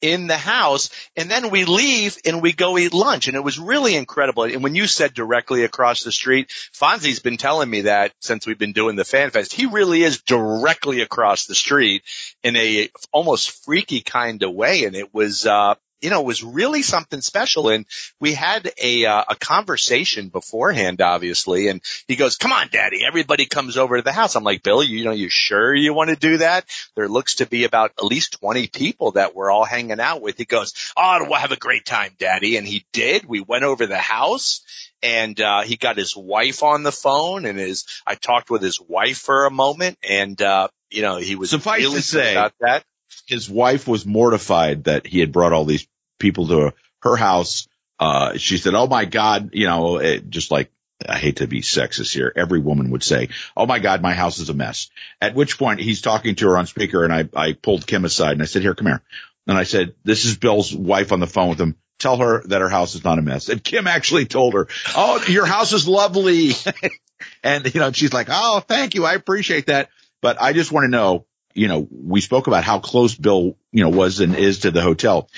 in 0.01 0.27
the 0.27 0.37
house 0.37 0.91
and 1.17 1.31
then 1.31 1.51
we 1.51 1.65
leave 1.65 2.19
and 2.25 2.43
we 2.43 2.53
go 2.53 2.77
eat 2.77 2.93
lunch 2.93 3.29
and 3.29 3.37
it 3.37 3.45
was 3.45 3.61
really 3.61 3.95
incredible. 3.95 4.43
And 4.43 4.65
when 4.65 4.75
you 4.75 4.89
said 4.89 5.15
directly 5.15 5.63
across 5.63 6.03
the 6.03 6.11
street, 6.11 6.51
Fonzie's 6.73 7.21
been 7.21 7.37
telling 7.37 7.71
me 7.71 7.83
that 7.83 8.11
since 8.19 8.45
we've 8.45 8.59
been 8.59 8.73
doing 8.73 8.97
the 8.97 9.05
fan 9.05 9.31
fest. 9.31 9.53
He 9.53 9.67
really 9.67 10.03
is 10.03 10.21
directly 10.23 11.03
across 11.03 11.47
the 11.47 11.55
street 11.55 12.03
in 12.43 12.57
a 12.57 12.89
almost 13.13 13.65
freaky 13.65 14.01
kind 14.01 14.43
of 14.43 14.53
way. 14.53 14.87
And 14.87 14.97
it 14.97 15.15
was, 15.15 15.47
uh, 15.47 15.77
you 16.03 16.11
know, 16.11 16.21
it 16.21 16.27
was 16.27 16.43
really 16.43 16.83
something 16.83 17.21
special. 17.21 17.69
And 17.69 17.87
we 18.21 18.35
had 18.35 18.71
a, 18.83 19.07
uh, 19.07 19.25
a 19.31 19.37
conversation 19.37 20.29
beforehand, 20.29 21.01
obviously. 21.01 21.69
And 21.69 21.81
he 22.09 22.17
goes, 22.17 22.37
come 22.37 22.53
on, 22.53 22.69
daddy, 22.73 23.05
everybody 23.07 23.47
comes 23.47 23.77
over 23.77 23.97
to 23.97 24.03
the 24.03 24.13
house. 24.13 24.35
I'm 24.35 24.43
like, 24.43 24.65
Bill, 24.65 24.83
you 24.83 25.05
know, 25.05 25.13
you 25.13 25.29
sure 25.31 25.73
you 25.73 25.95
want 25.95 26.11
to 26.11 26.17
do 26.17 26.39
that? 26.39 26.65
There 26.97 27.09
looks 27.09 27.37
to 27.37 27.47
be 27.47 27.65
about 27.65 27.93
at 27.97 28.05
least 28.05 28.41
20 28.41 28.67
people 28.67 29.13
that 29.13 29.35
we're 29.35 29.51
all 29.51 29.65
hanging 29.65 30.01
out 30.01 30.21
with. 30.21 30.37
He 30.37 30.45
goes, 30.45 30.75
oh, 30.97 31.19
we'll 31.21 31.39
have 31.39 31.53
a 31.53 31.57
great 31.57 31.87
time, 31.87 32.11
daddy. 32.19 32.57
And 32.57 32.67
he 32.67 32.85
did. 32.93 33.25
We 33.25 33.41
went 33.41 33.65
over 33.65 33.87
the 33.87 33.97
house 33.97 34.63
and 35.05 35.41
uh, 35.41 35.63
he 35.63 35.77
got 35.77 35.97
his 35.97 36.17
wife 36.17 36.65
on 36.65 36.83
the 36.83 36.93
phone 36.93 37.45
and 37.45 37.59
his 37.59 37.85
I 38.07 38.17
talked 38.17 38.51
with 38.51 38.63
his 38.63 38.81
wife 38.81 39.19
for 39.19 39.47
a 39.47 39.51
moment 39.51 39.99
and 40.09 40.41
uh, 40.41 40.69
you 40.91 41.03
know 41.03 41.17
he 41.17 41.35
was 41.35 41.51
suffice 41.51 41.81
really 41.81 41.97
to 41.97 42.03
say 42.03 42.33
about 42.33 42.55
that 42.61 42.85
his 43.27 43.49
wife 43.49 43.87
was 43.87 44.07
mortified 44.07 44.85
that 44.85 45.07
he 45.07 45.21
had 45.21 45.33
brought 45.33 45.53
all 45.53 45.65
these 45.65 45.87
people 46.23 46.47
to 46.49 46.73
her 47.03 47.17
house. 47.17 47.69
Uh, 48.01 48.39
she 48.39 48.57
said, 48.57 48.75
"Oh 48.75 48.87
my 48.87 49.05
God," 49.05 49.51
you 49.53 49.67
know, 49.67 49.99
it, 49.99 50.31
just 50.31 50.51
like 50.51 50.73
I 51.07 51.19
hate 51.19 51.37
to 51.37 51.47
be 51.47 51.61
sexist 51.61 52.15
here. 52.15 52.33
Every 52.35 52.61
woman 52.61 52.91
would 52.91 53.03
say, 53.03 53.29
"Oh 53.57 53.67
my 53.67 53.79
God, 53.79 54.01
my 54.01 54.15
house 54.15 54.39
is 54.39 54.49
a 54.49 54.55
mess." 54.55 54.89
At 55.21 55.35
which 55.35 55.59
point 55.59 55.81
he's 55.81 56.01
talking 56.01 56.35
to 56.37 56.49
her 56.49 56.59
on 56.59 56.67
speaker, 56.67 57.05
and 57.05 57.13
I 57.13 57.29
I 57.35 57.53
pulled 57.53 57.87
Kim 57.87 58.05
aside 58.05 58.33
and 58.33 58.43
I 58.43 58.47
said, 58.47 58.63
"Here, 58.63 58.75
come 58.75 58.87
here," 58.87 59.03
and 59.47 59.59
I 59.59 59.65
said, 59.65 59.95
"This 60.05 60.25
is 60.25 60.37
Bill's 60.37 60.75
wife 60.75 61.13
on 61.13 61.21
the 61.21 61.27
phone 61.27 61.51
with 61.51 61.61
him. 61.61 61.77
Tell 61.99 62.17
her 62.17 62.43
that 62.47 62.61
her 62.61 62.71
house 62.71 62.95
is 62.95 63.05
not 63.05 63.19
a 63.19 63.23
mess." 63.23 63.49
And 63.49 63.63
Kim 63.63 63.87
actually 63.87 64.27
told 64.27 64.55
her, 64.55 64.69
"Oh, 64.97 65.23
your 65.29 65.47
house 65.47 65.73
is 65.73 65.87
lovely," 65.87 66.53
and 67.43 67.73
you 67.75 67.81
know, 67.81 67.93
she's 67.93 68.13
like, 68.13 68.29
"Oh, 68.31 68.61
thank 68.61 68.95
you, 68.95 69.05
I 69.05 69.15
appreciate 69.15 69.67
that." 69.67 69.91
But 70.21 70.41
I 70.41 70.53
just 70.53 70.73
want 70.73 70.85
to 70.85 70.91
know 70.91 71.27
you 71.55 71.69
know, 71.69 71.87
we 71.91 72.21
spoke 72.21 72.47
about 72.47 72.65
how 72.65 72.79
close 72.79 73.15
Bill, 73.15 73.57
you 73.71 73.83
know, 73.83 73.91
was 73.91 74.21
and 74.21 74.35
is 74.35 74.61
to 74.61 74.71
the 74.71 74.83
hotel. 74.83 75.29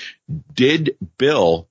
Did 0.53 0.97
Bill 1.17 1.67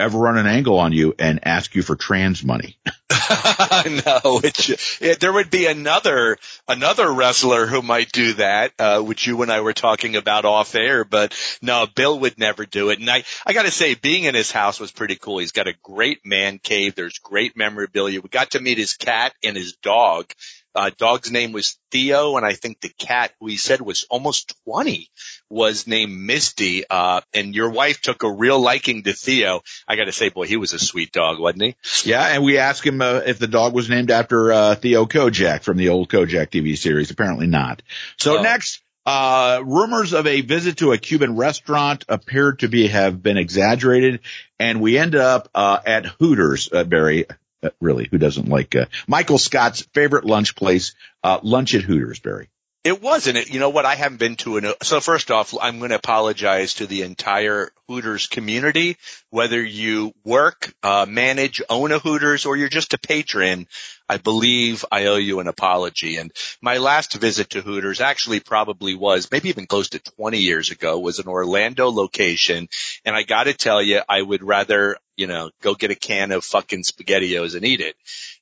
ever 0.00 0.18
run 0.18 0.38
an 0.38 0.46
angle 0.46 0.78
on 0.78 0.92
you 0.92 1.14
and 1.18 1.40
ask 1.46 1.74
you 1.74 1.82
for 1.82 1.96
trans 1.96 2.44
money? 2.44 2.78
no, 4.06 4.40
it, 4.42 5.20
there 5.20 5.32
would 5.32 5.50
be 5.50 5.66
another 5.66 6.36
another 6.66 7.10
wrestler 7.10 7.66
who 7.66 7.82
might 7.82 8.12
do 8.12 8.34
that, 8.34 8.72
uh, 8.78 9.00
which 9.00 9.26
you 9.26 9.40
and 9.42 9.50
I 9.50 9.60
were 9.60 9.72
talking 9.72 10.16
about 10.16 10.44
off 10.44 10.74
air. 10.74 11.04
But 11.04 11.34
no, 11.62 11.86
Bill 11.86 12.18
would 12.20 12.38
never 12.38 12.64
do 12.66 12.90
it. 12.90 13.00
And 13.00 13.10
I 13.10 13.24
I 13.46 13.54
got 13.54 13.64
to 13.64 13.70
say, 13.70 13.94
being 13.94 14.24
in 14.24 14.34
his 14.34 14.52
house 14.52 14.78
was 14.78 14.92
pretty 14.92 15.16
cool. 15.16 15.38
He's 15.38 15.52
got 15.52 15.68
a 15.68 15.74
great 15.82 16.24
man 16.24 16.58
cave. 16.58 16.94
There's 16.94 17.18
great 17.18 17.56
memorabilia. 17.56 18.20
We 18.20 18.28
got 18.28 18.52
to 18.52 18.60
meet 18.60 18.78
his 18.78 18.92
cat 18.92 19.32
and 19.42 19.56
his 19.56 19.74
dog 19.74 20.32
uh, 20.74 20.90
dog's 20.96 21.30
name 21.30 21.52
was 21.52 21.78
Theo, 21.90 22.36
and 22.36 22.46
I 22.46 22.52
think 22.52 22.80
the 22.80 22.88
cat 22.88 23.32
who 23.40 23.46
he 23.48 23.56
said 23.56 23.80
was 23.80 24.06
almost 24.10 24.54
20 24.64 25.08
was 25.50 25.86
named 25.86 26.12
Misty. 26.12 26.84
Uh, 26.88 27.20
and 27.34 27.54
your 27.54 27.70
wife 27.70 28.00
took 28.00 28.22
a 28.22 28.30
real 28.30 28.60
liking 28.60 29.02
to 29.04 29.12
Theo. 29.12 29.62
I 29.86 29.96
got 29.96 30.04
to 30.04 30.12
say, 30.12 30.28
boy, 30.28 30.46
he 30.46 30.56
was 30.56 30.72
a 30.72 30.78
sweet 30.78 31.12
dog, 31.12 31.38
wasn't 31.40 31.62
he? 31.62 31.76
Yeah, 32.04 32.26
and 32.26 32.44
we 32.44 32.58
asked 32.58 32.86
him 32.86 33.00
uh, 33.00 33.22
if 33.26 33.38
the 33.38 33.48
dog 33.48 33.74
was 33.74 33.88
named 33.88 34.10
after 34.10 34.52
uh, 34.52 34.74
Theo 34.74 35.06
Kojak 35.06 35.62
from 35.62 35.76
the 35.76 35.88
old 35.88 36.08
Kojak 36.08 36.50
TV 36.50 36.76
series. 36.76 37.10
Apparently 37.10 37.46
not. 37.46 37.82
So 38.18 38.38
oh. 38.38 38.42
next. 38.42 38.82
Uh, 39.06 39.62
rumors 39.64 40.12
of 40.12 40.26
a 40.26 40.42
visit 40.42 40.76
to 40.76 40.92
a 40.92 40.98
Cuban 40.98 41.34
restaurant 41.34 42.04
appeared 42.10 42.58
to 42.58 42.68
be 42.68 42.88
have 42.88 43.22
been 43.22 43.38
exaggerated, 43.38 44.20
and 44.58 44.82
we 44.82 44.98
end 44.98 45.14
up 45.14 45.48
uh, 45.54 45.78
at 45.86 46.04
Hooters, 46.04 46.68
uh, 46.70 46.84
Barry. 46.84 47.24
Uh, 47.60 47.70
really, 47.80 48.06
who 48.08 48.18
doesn't 48.18 48.48
like 48.48 48.76
uh, 48.76 48.86
Michael 49.08 49.38
Scott's 49.38 49.82
favorite 49.92 50.24
lunch 50.24 50.54
place, 50.54 50.94
uh, 51.24 51.40
lunch 51.42 51.74
at 51.74 51.82
Hooters, 51.82 52.20
Barry? 52.20 52.48
It 52.84 53.02
wasn't. 53.02 53.36
It, 53.36 53.52
you 53.52 53.58
know 53.58 53.70
what? 53.70 53.84
I 53.84 53.96
haven't 53.96 54.18
been 54.18 54.36
to 54.36 54.56
an. 54.58 54.72
So 54.82 55.00
first 55.00 55.32
off, 55.32 55.52
I'm 55.60 55.78
going 55.78 55.90
to 55.90 55.96
apologize 55.96 56.74
to 56.74 56.86
the 56.86 57.02
entire 57.02 57.70
Hooters 57.88 58.28
community, 58.28 58.96
whether 59.30 59.60
you 59.62 60.12
work, 60.24 60.72
uh, 60.82 61.04
manage, 61.08 61.60
own 61.68 61.90
a 61.90 61.98
Hooters, 61.98 62.46
or 62.46 62.56
you're 62.56 62.68
just 62.68 62.94
a 62.94 62.98
patron. 62.98 63.66
I 64.08 64.16
believe 64.16 64.84
I 64.90 65.06
owe 65.06 65.16
you 65.16 65.40
an 65.40 65.48
apology. 65.48 66.16
And 66.16 66.32
my 66.62 66.78
last 66.78 67.14
visit 67.14 67.50
to 67.50 67.60
Hooters 67.60 68.00
actually 68.00 68.40
probably 68.40 68.94
was 68.94 69.30
maybe 69.30 69.48
even 69.48 69.66
close 69.66 69.90
to 69.90 69.98
20 69.98 70.38
years 70.38 70.70
ago 70.70 70.98
was 70.98 71.18
an 71.18 71.28
Orlando 71.28 71.90
location. 71.90 72.68
And 73.04 73.14
I 73.14 73.22
got 73.22 73.44
to 73.44 73.54
tell 73.54 73.82
you, 73.82 74.00
I 74.08 74.22
would 74.22 74.42
rather, 74.42 74.96
you 75.16 75.26
know, 75.26 75.50
go 75.62 75.74
get 75.74 75.90
a 75.90 75.94
can 75.94 76.32
of 76.32 76.44
fucking 76.44 76.84
SpaghettiOs 76.84 77.54
and 77.54 77.64
eat 77.64 77.80
it. 77.80 77.96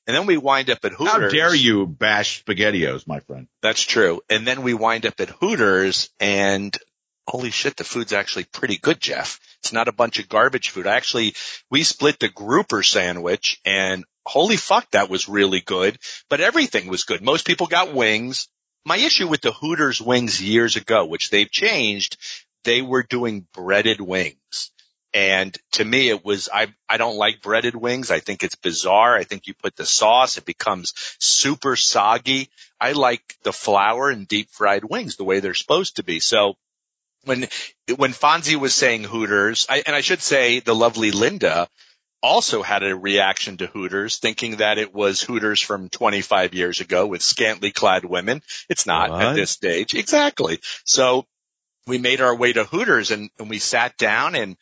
And 0.05 0.15
then 0.15 0.25
we 0.25 0.37
wind 0.37 0.69
up 0.69 0.85
at 0.85 0.93
Hooters. 0.93 1.13
How 1.13 1.27
dare 1.27 1.55
you 1.55 1.85
bash 1.85 2.45
SpaghettiOs, 2.45 3.05
my 3.07 3.19
friend? 3.19 3.47
That's 3.61 3.81
true. 3.81 4.21
And 4.29 4.47
then 4.47 4.63
we 4.63 4.73
wind 4.73 5.05
up 5.05 5.19
at 5.19 5.29
Hooters 5.29 6.09
and 6.19 6.77
holy 7.27 7.51
shit, 7.51 7.75
the 7.75 7.83
food's 7.83 8.13
actually 8.13 8.45
pretty 8.45 8.77
good, 8.77 8.99
Jeff. 8.99 9.39
It's 9.59 9.73
not 9.73 9.87
a 9.87 9.93
bunch 9.93 10.19
of 10.19 10.29
garbage 10.29 10.69
food. 10.69 10.87
I 10.87 10.95
actually, 10.95 11.35
we 11.69 11.83
split 11.83 12.19
the 12.19 12.29
grouper 12.29 12.83
sandwich 12.83 13.59
and 13.65 14.05
holy 14.27 14.57
fuck, 14.57 14.91
that 14.91 15.09
was 15.09 15.29
really 15.29 15.61
good, 15.61 15.97
but 16.29 16.41
everything 16.41 16.87
was 16.87 17.03
good. 17.03 17.21
Most 17.21 17.47
people 17.47 17.67
got 17.67 17.93
wings. 17.93 18.47
My 18.85 18.97
issue 18.97 19.27
with 19.27 19.41
the 19.41 19.51
Hooters 19.51 20.01
wings 20.01 20.41
years 20.41 20.75
ago, 20.75 21.05
which 21.05 21.29
they've 21.29 21.49
changed, 21.49 22.17
they 22.63 22.81
were 22.81 23.03
doing 23.03 23.47
breaded 23.53 24.01
wings. 24.01 24.71
And 25.13 25.57
to 25.73 25.85
me, 25.85 26.09
it 26.09 26.23
was, 26.23 26.49
I, 26.53 26.67
I 26.87 26.97
don't 26.97 27.17
like 27.17 27.41
breaded 27.41 27.75
wings. 27.75 28.11
I 28.11 28.19
think 28.19 28.43
it's 28.43 28.55
bizarre. 28.55 29.15
I 29.15 29.23
think 29.23 29.47
you 29.47 29.53
put 29.53 29.75
the 29.75 29.85
sauce, 29.85 30.37
it 30.37 30.45
becomes 30.45 30.93
super 31.19 31.75
soggy. 31.75 32.49
I 32.79 32.91
like 32.91 33.37
the 33.43 33.53
flour 33.53 34.09
and 34.09 34.27
deep 34.27 34.49
fried 34.51 34.83
wings 34.83 35.15
the 35.15 35.23
way 35.23 35.39
they're 35.39 35.53
supposed 35.53 35.95
to 35.95 36.03
be. 36.03 36.19
So 36.19 36.55
when, 37.23 37.47
when 37.95 38.11
Fonzie 38.11 38.59
was 38.59 38.75
saying 38.75 39.05
Hooters, 39.05 39.65
I, 39.69 39.81
and 39.85 39.95
I 39.95 40.01
should 40.01 40.21
say 40.21 40.59
the 40.59 40.75
lovely 40.75 41.11
Linda 41.11 41.67
also 42.27 42.61
had 42.61 42.83
a 42.83 42.95
reaction 42.95 43.55
to 43.57 43.67
Hooters, 43.67 44.17
thinking 44.17 44.57
that 44.57 44.77
it 44.77 44.93
was 44.93 45.21
Hooters 45.21 45.61
from 45.61 45.87
25 45.87 46.53
years 46.53 46.81
ago 46.81 47.07
with 47.07 47.21
scantily 47.21 47.71
clad 47.71 48.03
women. 48.03 48.41
It's 48.67 48.85
not 48.85 49.09
what? 49.09 49.23
at 49.23 49.35
this 49.35 49.51
stage. 49.51 49.93
Exactly. 49.93 50.59
So 50.83 51.25
we 51.87 51.97
made 51.97 52.19
our 52.19 52.35
way 52.35 52.51
to 52.51 52.65
Hooters 52.65 53.11
and, 53.11 53.29
and 53.39 53.49
we 53.49 53.59
sat 53.59 53.97
down 53.97 54.35
and 54.35 54.57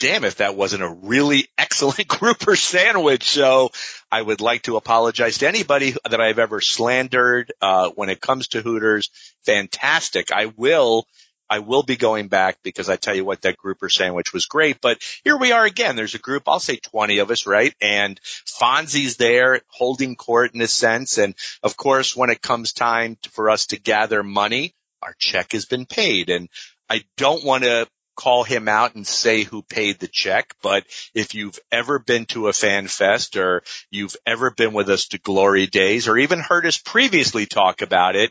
damn 0.00 0.24
if 0.24 0.36
that 0.36 0.56
wasn't 0.56 0.82
a 0.82 0.88
really 0.88 1.46
excellent 1.58 2.08
grouper 2.08 2.56
sandwich. 2.56 3.30
So 3.30 3.70
I 4.10 4.20
would 4.20 4.40
like 4.40 4.62
to 4.62 4.76
apologize 4.76 5.38
to 5.38 5.48
anybody 5.48 5.94
that 6.10 6.20
I've 6.20 6.40
ever 6.40 6.60
slandered, 6.60 7.52
uh, 7.60 7.90
when 7.94 8.08
it 8.08 8.20
comes 8.20 8.48
to 8.48 8.60
Hooters. 8.60 9.10
Fantastic. 9.44 10.32
I 10.32 10.46
will 10.46 11.06
I 11.50 11.58
will 11.58 11.82
be 11.82 11.96
going 11.96 12.28
back 12.28 12.58
because 12.62 12.88
I 12.88 12.94
tell 12.94 13.14
you 13.14 13.24
what, 13.24 13.42
that 13.42 13.56
grouper 13.56 13.88
sandwich 13.88 14.32
was 14.32 14.46
great. 14.46 14.80
But 14.80 15.02
here 15.24 15.36
we 15.36 15.50
are 15.50 15.64
again. 15.64 15.96
There's 15.96 16.14
a 16.14 16.18
group, 16.18 16.44
I'll 16.46 16.60
say 16.60 16.76
20 16.76 17.18
of 17.18 17.30
us, 17.32 17.44
right? 17.44 17.74
And 17.80 18.20
Fonzie's 18.46 19.16
there 19.16 19.60
holding 19.66 20.14
court 20.14 20.54
in 20.54 20.62
a 20.62 20.68
sense. 20.68 21.18
And 21.18 21.34
of 21.64 21.76
course, 21.76 22.14
when 22.14 22.30
it 22.30 22.40
comes 22.40 22.72
time 22.72 23.18
for 23.32 23.50
us 23.50 23.66
to 23.66 23.80
gather 23.80 24.22
money, 24.22 24.74
our 25.02 25.14
check 25.18 25.52
has 25.52 25.64
been 25.64 25.86
paid. 25.86 26.30
And 26.30 26.48
I 26.88 27.02
don't 27.16 27.44
want 27.44 27.64
to 27.64 27.88
call 28.20 28.44
him 28.44 28.68
out 28.68 28.94
and 28.94 29.06
say 29.06 29.44
who 29.44 29.62
paid 29.62 29.98
the 29.98 30.06
check, 30.06 30.54
but 30.62 30.84
if 31.14 31.34
you've 31.34 31.58
ever 31.72 31.98
been 31.98 32.26
to 32.26 32.48
a 32.48 32.52
fan 32.52 32.86
fest 32.86 33.34
or 33.36 33.62
you've 33.90 34.14
ever 34.26 34.50
been 34.50 34.74
with 34.74 34.90
us 34.90 35.06
to 35.06 35.18
glory 35.18 35.66
days 35.66 36.06
or 36.06 36.18
even 36.18 36.38
heard 36.38 36.66
us 36.66 36.76
previously 36.76 37.46
talk 37.46 37.80
about 37.80 38.16
it, 38.16 38.30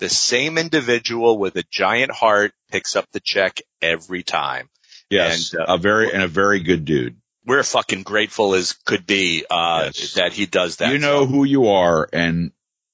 the 0.00 0.08
same 0.08 0.58
individual 0.58 1.38
with 1.38 1.54
a 1.56 1.64
giant 1.70 2.10
heart 2.10 2.52
picks 2.72 2.96
up 2.96 3.06
the 3.12 3.20
check 3.20 3.60
every 3.80 4.22
time. 4.22 4.68
Yes, 5.08 5.52
and, 5.52 5.62
uh, 5.62 5.74
a 5.74 5.78
very 5.78 6.12
and 6.12 6.22
a 6.22 6.28
very 6.28 6.60
good 6.60 6.84
dude. 6.84 7.16
We're 7.46 7.62
fucking 7.62 8.02
grateful 8.02 8.54
as 8.54 8.72
could 8.84 9.06
be 9.06 9.44
uh, 9.48 9.90
yes. 9.94 10.14
that 10.14 10.32
he 10.32 10.46
does 10.46 10.76
that. 10.76 10.92
You 10.92 10.98
know 10.98 11.24
so. 11.24 11.26
who 11.26 11.44
you 11.44 11.68
are, 11.68 12.08
and 12.12 12.52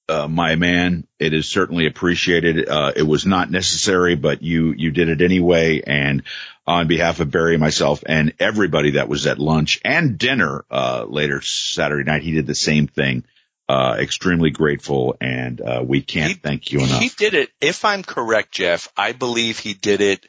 uh, 0.09 0.29
my 0.29 0.57
man, 0.57 1.07
it 1.19 1.35
is 1.35 1.47
certainly 1.47 1.87
appreciated. 1.87 2.69
Uh, 2.69 2.93
it 2.95 3.03
was 3.03 3.27
not 3.27 3.51
necessary, 3.51 4.15
but 4.15 4.43
you 4.43 4.73
you 4.73 4.91
did 4.91 5.09
it 5.09 5.21
anyway. 5.21 5.83
And 5.87 6.23
on 6.67 6.89
behalf 6.89 7.21
of 7.21 7.31
Barry, 7.31 7.57
myself, 7.57 8.03
and 8.07 8.35
everybody 8.39 8.93
that 8.93 9.09
was 9.09 9.27
at 9.27 9.39
lunch 9.39 9.81
and 9.85 10.19
dinner 10.19 10.65
uh, 10.71 11.05
later 11.09 11.41
Saturday 11.43 12.05
night, 12.05 12.23
he 12.23 12.33
did 12.33 12.47
the 12.47 12.55
same 12.55 12.87
thing 12.87 13.25
uh, 13.69 13.97
extremely 13.99 14.51
grateful 14.51 15.17
and, 15.21 15.61
uh, 15.61 15.83
we 15.85 16.01
can't 16.01 16.33
he, 16.33 16.35
thank 16.35 16.73
you 16.73 16.81
enough. 16.81 17.01
He 17.01 17.09
did 17.09 17.35
it, 17.35 17.51
if 17.61 17.85
I'm 17.85 18.03
correct, 18.03 18.53
Jeff, 18.53 18.89
I 18.97 19.13
believe 19.13 19.59
he 19.59 19.75
did 19.75 20.01
it 20.01 20.27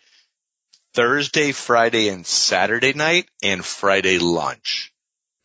Thursday, 0.93 1.51
Friday, 1.51 2.09
and 2.09 2.25
Saturday 2.25 2.93
night 2.93 3.29
and 3.43 3.63
Friday 3.63 4.17
lunch. 4.17 4.91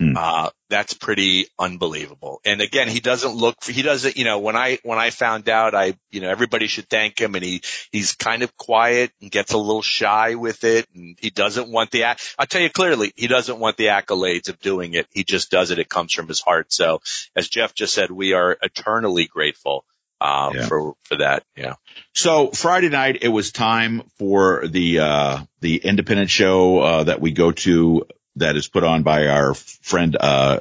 Hmm. 0.03 0.17
Uh, 0.17 0.51
that's 0.69 0.95
pretty 0.95 1.47
unbelievable. 1.59 2.41
And 2.45 2.61
again, 2.61 2.89
he 2.89 2.99
doesn't 2.99 3.35
look, 3.35 3.63
he 3.63 3.83
doesn't, 3.83 4.17
you 4.17 4.25
know, 4.25 4.41
when 4.41 4.57
I, 4.57 4.79
when 4.83 4.99
I 4.99 5.11
found 5.11 5.49
out, 5.49 5.75
I, 5.75 5.95
you 6.11 6.21
know, 6.21 6.29
everybody 6.29 6.67
should 6.67 6.89
thank 6.89 7.21
him 7.21 7.35
and 7.37 7.45
he, 7.45 7.63
he's 7.93 8.15
kind 8.15 8.43
of 8.43 8.57
quiet 8.57 9.13
and 9.21 9.31
gets 9.31 9.53
a 9.53 9.59
little 9.59 9.83
shy 9.83 10.35
with 10.35 10.65
it 10.65 10.89
and 10.95 11.17
he 11.21 11.31
doesn't 11.31 11.69
want 11.69 11.93
the, 11.93 12.05
I'll 12.05 12.47
tell 12.47 12.63
you 12.63 12.71
clearly, 12.71 13.13
he 13.15 13.29
doesn't 13.29 13.61
want 13.61 13.77
the 13.77 13.87
accolades 13.87 14.49
of 14.49 14.59
doing 14.59 14.95
it. 14.95 15.07
He 15.13 15.25
just 15.25 15.51
does 15.51 15.71
it. 15.71 15.79
It 15.79 15.89
comes 15.89 16.13
from 16.13 16.27
his 16.27 16.41
heart. 16.41 16.73
So 16.73 17.01
as 17.37 17.49
Jeff 17.49 17.75
just 17.75 17.95
said, 17.95 18.11
we 18.11 18.33
are 18.33 18.57
eternally 18.61 19.27
grateful. 19.27 19.85
Uh, 20.21 20.53
yeah. 20.55 20.67
for, 20.67 20.95
for 21.03 21.17
that. 21.17 21.43
Yeah. 21.57 21.75
So 22.15 22.53
Friday 22.53 22.91
night, 22.91 23.19
it 23.23 23.29
was 23.29 23.51
time 23.51 24.05
for 24.19 24.69
the, 24.69 25.01
uh, 25.01 25.39
the 25.59 25.79
independent 25.79 26.31
show, 26.31 26.79
uh, 26.79 27.05
that 27.05 27.21
we 27.21 27.33
go 27.33 27.51
to 27.51 28.07
that 28.37 28.57
is 28.57 28.69
put 28.69 28.85
on 28.85 29.03
by 29.03 29.27
our 29.29 29.55
friend, 29.55 30.17
uh, 30.19 30.61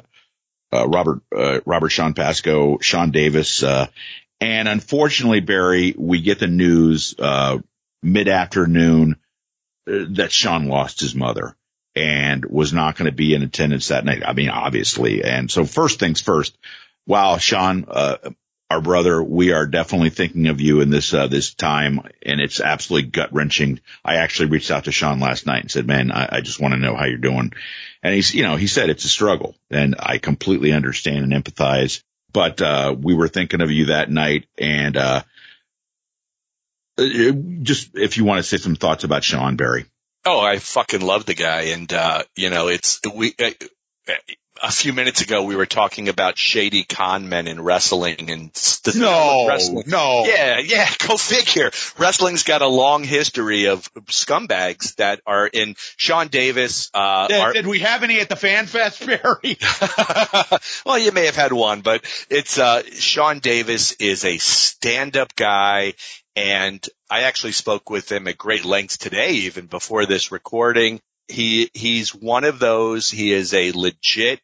uh, 0.72 0.88
Robert, 0.88 1.20
uh, 1.36 1.60
Robert 1.66 1.90
Sean 1.90 2.14
Pasco, 2.14 2.78
Sean 2.78 3.10
Davis, 3.10 3.62
uh, 3.62 3.86
and 4.40 4.66
unfortunately, 4.68 5.40
Barry, 5.40 5.94
we 5.96 6.20
get 6.20 6.40
the 6.40 6.48
news, 6.48 7.14
uh, 7.18 7.58
mid 8.02 8.28
afternoon 8.28 9.16
uh, 9.88 10.06
that 10.10 10.32
Sean 10.32 10.66
lost 10.66 11.00
his 11.00 11.14
mother 11.14 11.56
and 11.94 12.44
was 12.44 12.72
not 12.72 12.96
going 12.96 13.10
to 13.10 13.16
be 13.16 13.34
in 13.34 13.42
attendance 13.42 13.88
that 13.88 14.04
night. 14.04 14.22
I 14.26 14.32
mean, 14.32 14.48
obviously. 14.48 15.22
And 15.22 15.50
so 15.50 15.64
first 15.64 16.00
things 16.00 16.20
first, 16.20 16.56
wow, 17.06 17.36
Sean, 17.36 17.84
uh, 17.88 18.16
our 18.72 18.80
brother, 18.80 19.22
we 19.22 19.52
are 19.52 19.66
definitely 19.66 20.08
thinking 20.08 20.46
of 20.48 20.60
you 20.60 20.80
in 20.80 20.88
this, 20.88 21.12
uh, 21.12 21.26
this 21.26 21.52
time. 21.52 22.00
And 22.22 22.40
it's 22.40 22.58
absolutely 22.58 23.10
gut 23.10 23.32
wrenching. 23.32 23.80
I 24.02 24.16
actually 24.16 24.48
reached 24.48 24.70
out 24.70 24.84
to 24.84 24.92
Sean 24.92 25.20
last 25.20 25.46
night 25.46 25.60
and 25.60 25.70
said, 25.70 25.86
man, 25.86 26.10
I, 26.10 26.28
I 26.32 26.40
just 26.40 26.58
want 26.58 26.72
to 26.72 26.80
know 26.80 26.96
how 26.96 27.04
you're 27.04 27.18
doing. 27.18 27.52
And 28.02 28.14
he's, 28.14 28.34
you 28.34 28.44
know, 28.44 28.56
he 28.56 28.66
said 28.66 28.88
it's 28.88 29.04
a 29.04 29.10
struggle 29.10 29.54
and 29.70 29.96
I 29.98 30.16
completely 30.16 30.72
understand 30.72 31.30
and 31.30 31.44
empathize, 31.44 32.02
but, 32.32 32.62
uh, 32.62 32.96
we 32.98 33.14
were 33.14 33.28
thinking 33.28 33.60
of 33.60 33.70
you 33.70 33.86
that 33.86 34.10
night 34.10 34.46
and, 34.56 34.96
uh, 34.96 35.22
uh 36.98 37.32
just 37.62 37.90
if 37.94 38.16
you 38.16 38.24
want 38.24 38.38
to 38.38 38.42
say 38.42 38.56
some 38.56 38.76
thoughts 38.76 39.04
about 39.04 39.22
Sean 39.22 39.56
Barry. 39.56 39.84
Oh, 40.24 40.40
I 40.40 40.58
fucking 40.58 41.02
love 41.02 41.26
the 41.26 41.34
guy. 41.34 41.72
And, 41.74 41.92
uh, 41.92 42.22
you 42.36 42.48
know, 42.48 42.68
it's, 42.68 43.00
we, 43.14 43.34
uh, 43.38 43.50
a 44.62 44.70
few 44.70 44.92
minutes 44.92 45.20
ago 45.20 45.42
we 45.42 45.56
were 45.56 45.66
talking 45.66 46.08
about 46.08 46.38
shady 46.38 46.84
con 46.84 47.28
men 47.28 47.48
in 47.48 47.60
wrestling 47.60 48.30
and 48.30 48.52
the 48.52 48.94
no, 48.96 49.48
wrestling. 49.48 49.84
no, 49.88 50.24
yeah, 50.24 50.58
yeah. 50.58 50.88
Go 51.06 51.16
figure. 51.16 51.72
Wrestling's 51.98 52.44
got 52.44 52.62
a 52.62 52.68
long 52.68 53.02
history 53.02 53.66
of 53.66 53.92
scumbags 54.06 54.94
that 54.96 55.20
are 55.26 55.46
in. 55.46 55.74
Sean 55.96 56.28
Davis. 56.28 56.90
Uh, 56.94 57.26
did, 57.26 57.40
are, 57.40 57.52
did 57.52 57.66
we 57.66 57.80
have 57.80 58.04
any 58.04 58.20
at 58.20 58.28
the 58.28 58.36
Fan 58.36 58.66
Fest, 58.66 59.04
Barry? 59.06 59.58
well, 60.86 60.98
you 60.98 61.10
may 61.10 61.26
have 61.26 61.36
had 61.36 61.52
one, 61.52 61.80
but 61.80 62.04
it's 62.30 62.58
uh, 62.58 62.82
Sean 62.92 63.40
Davis 63.40 63.92
is 63.92 64.24
a 64.24 64.38
stand-up 64.38 65.34
guy. 65.34 65.94
And 66.34 66.86
I 67.10 67.22
actually 67.22 67.52
spoke 67.52 67.90
with 67.90 68.10
him 68.10 68.26
at 68.26 68.38
great 68.38 68.64
lengths 68.64 68.96
today, 68.96 69.32
even 69.32 69.66
before 69.66 70.06
this 70.06 70.32
recording. 70.32 71.00
He, 71.28 71.70
he's 71.74 72.14
one 72.14 72.44
of 72.44 72.58
those. 72.58 73.10
He 73.10 73.32
is 73.32 73.52
a 73.52 73.72
legit 73.72 74.40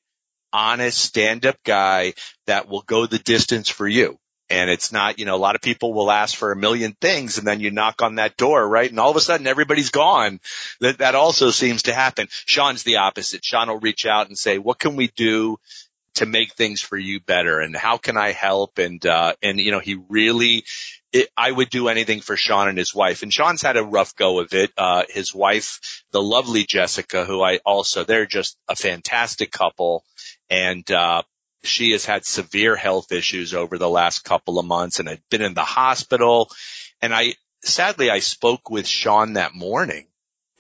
honest 0.53 0.99
stand-up 0.99 1.57
guy 1.65 2.15
that 2.47 2.69
will 2.69 2.83
go 2.83 3.07
the 3.07 3.19
distance 3.19 3.69
for 3.69 3.87
you. 3.87 4.19
And 4.51 4.71
it's 4.71 4.93
not, 4.93 5.19
you 5.19 5.27
know, 5.27 5.37
a 5.37 5.37
lot 5.37 5.57
of 5.57 5.61
people 5.61 5.93
will 5.93 6.11
ask 6.11 6.35
for 6.35 6.53
a 6.53 6.57
million 6.57 6.97
things 6.99 7.37
and 7.37 7.47
then 7.47 7.61
you 7.61 7.71
knock 7.71 8.01
on 8.01 8.15
that 8.15 8.37
door, 8.39 8.67
right? 8.67 8.89
And 8.89 8.99
all 8.99 9.11
of 9.11 9.17
a 9.17 9.21
sudden 9.21 9.47
everybody's 9.47 9.91
gone. 9.91 10.41
That, 10.81 10.99
that 10.99 11.15
also 11.15 11.51
seems 11.51 11.83
to 11.83 11.93
happen. 11.93 12.29
Sean's 12.31 12.83
the 12.83 12.97
opposite. 12.97 13.45
Sean 13.45 13.69
will 13.69 13.79
reach 13.79 14.07
out 14.07 14.29
and 14.29 14.39
say, 14.39 14.57
what 14.57 14.79
can 14.79 14.97
we 14.97 15.09
do 15.09 15.59
to 16.15 16.25
make 16.25 16.55
things 16.55 16.81
for 16.81 16.97
you 16.97 17.21
better? 17.21 17.61
And 17.61 17.77
how 17.77 17.99
can 17.99 18.17
I 18.17 18.33
help? 18.33 18.79
And, 18.79 19.05
uh, 19.05 19.35
and, 19.43 19.61
you 19.61 19.71
know, 19.71 19.81
he 19.81 19.99
really, 20.09 20.65
it, 21.13 21.29
I 21.37 21.53
would 21.53 21.69
do 21.69 21.89
anything 21.89 22.21
for 22.21 22.37
Sean 22.37 22.69
and 22.69 22.79
his 22.79 22.95
wife. 22.95 23.23
And 23.23 23.33
Sean's 23.33 23.61
had 23.61 23.77
a 23.77 23.85
rough 23.85 24.17
go 24.17 24.41
of 24.41 24.55
it. 24.55 24.73
Uh, 24.79 25.03
his 25.11 25.35
wife, 25.35 26.03
the 26.11 26.23
lovely 26.23 26.65
Jessica, 26.65 27.27
who 27.27 27.43
I 27.43 27.59
also, 27.67 28.05
they're 28.05 28.25
just 28.25 28.57
a 28.67 28.77
fantastic 28.77 29.51
couple 29.51 30.05
and 30.51 30.91
uh, 30.91 31.23
she 31.63 31.93
has 31.93 32.05
had 32.05 32.25
severe 32.25 32.77
health 32.77 33.13
issues 33.13 33.55
over 33.55 33.79
the 33.79 33.89
last 33.89 34.25
couple 34.25 34.59
of 34.59 34.67
months 34.67 34.99
and 34.99 35.09
had 35.09 35.23
been 35.31 35.43
in 35.43 35.55
the 35.55 35.65
hospital. 35.65 36.51
And 37.01 37.15
I 37.15 37.35
sadly 37.63 38.11
I 38.11 38.21
spoke 38.21 38.71
with 38.71 38.87
Sean 38.87 39.35
that 39.35 39.55
morning, 39.55 40.07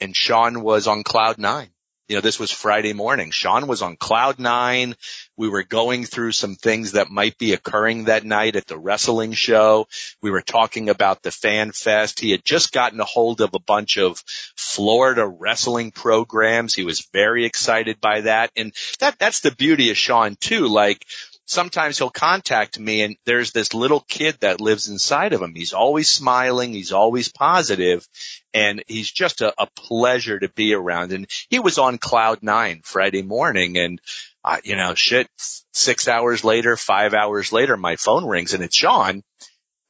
and 0.00 0.14
Sean 0.14 0.62
was 0.62 0.86
on 0.86 1.02
cloud 1.02 1.38
nine 1.38 1.70
you 2.08 2.16
know, 2.16 2.22
this 2.22 2.40
was 2.40 2.50
Friday 2.50 2.94
morning. 2.94 3.30
Sean 3.30 3.66
was 3.66 3.82
on 3.82 3.96
cloud 3.96 4.38
nine. 4.38 4.96
We 5.36 5.50
were 5.50 5.62
going 5.62 6.06
through 6.06 6.32
some 6.32 6.56
things 6.56 6.92
that 6.92 7.10
might 7.10 7.36
be 7.36 7.52
occurring 7.52 8.04
that 8.04 8.24
night 8.24 8.56
at 8.56 8.66
the 8.66 8.78
wrestling 8.78 9.32
show. 9.32 9.86
We 10.22 10.30
were 10.30 10.40
talking 10.40 10.88
about 10.88 11.22
the 11.22 11.30
fan 11.30 11.72
fest. 11.72 12.18
He 12.18 12.30
had 12.30 12.44
just 12.46 12.72
gotten 12.72 12.98
a 13.00 13.04
hold 13.04 13.42
of 13.42 13.52
a 13.52 13.60
bunch 13.60 13.98
of 13.98 14.24
Florida 14.56 15.26
wrestling 15.26 15.90
programs. 15.90 16.74
He 16.74 16.84
was 16.84 17.06
very 17.12 17.44
excited 17.44 18.00
by 18.00 18.22
that. 18.22 18.52
And 18.56 18.72
that, 19.00 19.18
that's 19.18 19.40
the 19.40 19.54
beauty 19.54 19.90
of 19.90 19.98
Sean 19.98 20.36
too. 20.36 20.66
Like, 20.66 21.04
sometimes 21.48 21.96
he'll 21.96 22.10
contact 22.10 22.78
me 22.78 23.00
and 23.02 23.16
there's 23.24 23.52
this 23.52 23.72
little 23.72 24.00
kid 24.00 24.36
that 24.40 24.60
lives 24.60 24.88
inside 24.88 25.32
of 25.32 25.40
him. 25.40 25.54
He's 25.54 25.72
always 25.72 26.10
smiling. 26.10 26.74
He's 26.74 26.92
always 26.92 27.30
positive 27.30 28.06
and 28.52 28.84
he's 28.86 29.10
just 29.10 29.40
a, 29.40 29.54
a 29.58 29.66
pleasure 29.74 30.38
to 30.38 30.50
be 30.50 30.74
around. 30.74 31.12
And 31.12 31.26
he 31.48 31.58
was 31.58 31.78
on 31.78 31.96
cloud 31.96 32.42
nine 32.42 32.82
Friday 32.84 33.22
morning 33.22 33.78
and, 33.78 34.00
uh, 34.44 34.58
you 34.62 34.76
know, 34.76 34.94
shit, 34.94 35.28
six 35.72 36.06
hours 36.06 36.44
later, 36.44 36.76
five 36.76 37.14
hours 37.14 37.50
later, 37.50 37.76
my 37.78 37.96
phone 37.96 38.26
rings 38.26 38.52
and 38.52 38.62
it's 38.62 38.76
Sean 38.76 39.22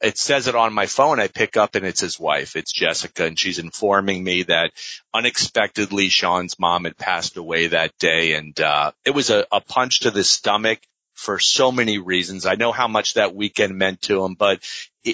it 0.01 0.17
says 0.17 0.47
it 0.47 0.55
on 0.55 0.73
my 0.73 0.85
phone. 0.85 1.19
I 1.19 1.27
pick 1.27 1.57
up 1.57 1.75
and 1.75 1.85
it's 1.85 1.99
his 1.99 2.17
wife. 2.17 2.55
It's 2.55 2.71
Jessica 2.71 3.25
and 3.25 3.37
she's 3.37 3.59
informing 3.59 4.23
me 4.23 4.43
that 4.43 4.71
unexpectedly 5.13 6.07
Sean's 6.07 6.57
mom 6.57 6.85
had 6.85 6.97
passed 6.97 7.35
away 7.35 7.67
that 7.67 7.97
day. 7.99 8.35
And, 8.35 8.57
uh, 8.61 8.93
it 9.03 9.11
was 9.11 9.29
a, 9.29 9.45
a 9.51 9.59
punch 9.59 10.01
to 10.01 10.11
the 10.11 10.23
stomach 10.23 10.79
for 11.19 11.37
so 11.37 11.69
many 11.69 11.97
reasons. 11.97 12.45
I 12.45 12.55
know 12.55 12.71
how 12.71 12.87
much 12.87 13.15
that 13.15 13.35
weekend 13.35 13.77
meant 13.77 14.03
to 14.03 14.23
him, 14.23 14.35
but 14.35 14.63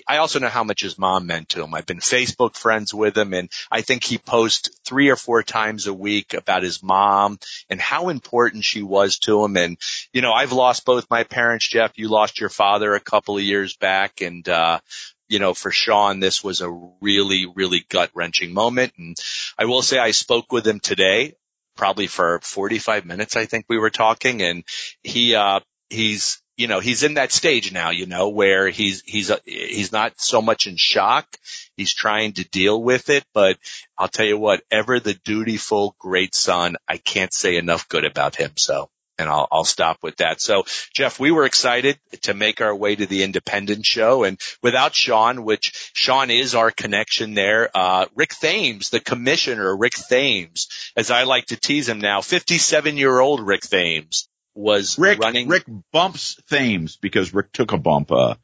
I 0.07 0.17
also 0.17 0.37
know 0.37 0.49
how 0.49 0.63
much 0.63 0.81
his 0.81 0.99
mom 0.99 1.25
meant 1.25 1.49
to 1.49 1.63
him. 1.63 1.73
I've 1.73 1.87
been 1.87 1.99
Facebook 1.99 2.55
friends 2.55 2.93
with 2.93 3.17
him 3.17 3.33
and 3.33 3.49
I 3.71 3.81
think 3.81 4.03
he 4.03 4.19
posts 4.19 4.69
three 4.85 5.09
or 5.09 5.15
four 5.15 5.41
times 5.41 5.87
a 5.87 5.93
week 5.95 6.35
about 6.35 6.61
his 6.61 6.83
mom 6.83 7.39
and 7.71 7.81
how 7.81 8.09
important 8.09 8.63
she 8.63 8.83
was 8.83 9.17
to 9.19 9.43
him. 9.43 9.57
And, 9.57 9.77
you 10.13 10.21
know, 10.21 10.31
I've 10.31 10.51
lost 10.51 10.85
both 10.85 11.09
my 11.09 11.23
parents, 11.23 11.67
Jeff. 11.67 11.97
You 11.97 12.07
lost 12.07 12.39
your 12.39 12.49
father 12.49 12.93
a 12.93 12.99
couple 12.99 13.37
of 13.37 13.43
years 13.43 13.75
back 13.75 14.21
and, 14.21 14.47
uh, 14.47 14.81
you 15.27 15.39
know, 15.39 15.55
for 15.55 15.71
Sean, 15.71 16.19
this 16.19 16.43
was 16.43 16.61
a 16.61 16.69
really, 17.01 17.47
really 17.47 17.83
gut 17.89 18.11
wrenching 18.13 18.53
moment. 18.53 18.93
And 18.99 19.17
I 19.57 19.65
will 19.65 19.81
say 19.81 19.97
I 19.97 20.11
spoke 20.11 20.51
with 20.51 20.67
him 20.67 20.79
today, 20.79 21.33
probably 21.75 22.05
for 22.05 22.41
45 22.43 23.05
minutes, 23.05 23.35
I 23.35 23.45
think 23.45 23.65
we 23.67 23.79
were 23.79 23.89
talking 23.89 24.43
and 24.43 24.63
he, 25.01 25.33
uh, 25.33 25.61
he's 25.89 26.41
you 26.57 26.67
know 26.67 26.79
he's 26.79 27.03
in 27.03 27.15
that 27.15 27.31
stage 27.31 27.71
now 27.71 27.89
you 27.89 28.05
know 28.05 28.29
where 28.29 28.69
he's 28.69 29.01
he's 29.05 29.29
uh, 29.29 29.37
he's 29.45 29.91
not 29.91 30.13
so 30.19 30.41
much 30.41 30.67
in 30.67 30.75
shock 30.77 31.27
he's 31.75 31.93
trying 31.93 32.33
to 32.33 32.47
deal 32.49 32.81
with 32.81 33.09
it 33.09 33.23
but 33.33 33.57
i'll 33.97 34.07
tell 34.07 34.25
you 34.25 34.37
what 34.37 34.63
ever 34.71 34.99
the 34.99 35.13
dutiful 35.13 35.95
great 35.99 36.33
son 36.33 36.75
i 36.87 36.97
can't 36.97 37.33
say 37.33 37.57
enough 37.57 37.87
good 37.89 38.05
about 38.05 38.35
him 38.35 38.51
so 38.55 38.89
and 39.17 39.29
I'll, 39.29 39.47
I'll 39.49 39.63
stop 39.63 39.99
with 40.03 40.17
that. 40.17 40.41
So 40.41 40.65
Jeff, 40.93 41.21
we 41.21 41.31
were 41.31 41.45
excited 41.45 41.97
to 42.23 42.33
make 42.33 42.59
our 42.59 42.75
way 42.75 42.97
to 42.97 43.05
the 43.05 43.23
independent 43.23 43.85
show 43.85 44.25
and 44.25 44.37
without 44.61 44.93
Sean, 44.93 45.45
which 45.45 45.91
Sean 45.93 46.29
is 46.29 46.53
our 46.53 46.69
connection 46.69 47.33
there, 47.33 47.69
uh, 47.73 48.07
Rick 48.13 48.31
Thames, 48.31 48.89
the 48.89 48.99
commissioner, 48.99 49.73
Rick 49.73 49.93
Thames, 49.93 50.91
as 50.97 51.11
I 51.11 51.23
like 51.23 51.45
to 51.45 51.55
tease 51.55 51.87
him 51.87 51.99
now, 51.99 52.19
57 52.19 52.97
year 52.97 53.17
old 53.17 53.39
Rick 53.39 53.61
Thames 53.61 54.27
was 54.55 54.97
Rick, 54.97 55.19
running. 55.19 55.47
Rick 55.47 55.65
bumps 55.91 56.39
Thames 56.49 56.97
because 56.97 57.33
Rick 57.33 57.51
took 57.51 57.71
a 57.71 57.77
bump, 57.77 58.11
uh, 58.11 58.35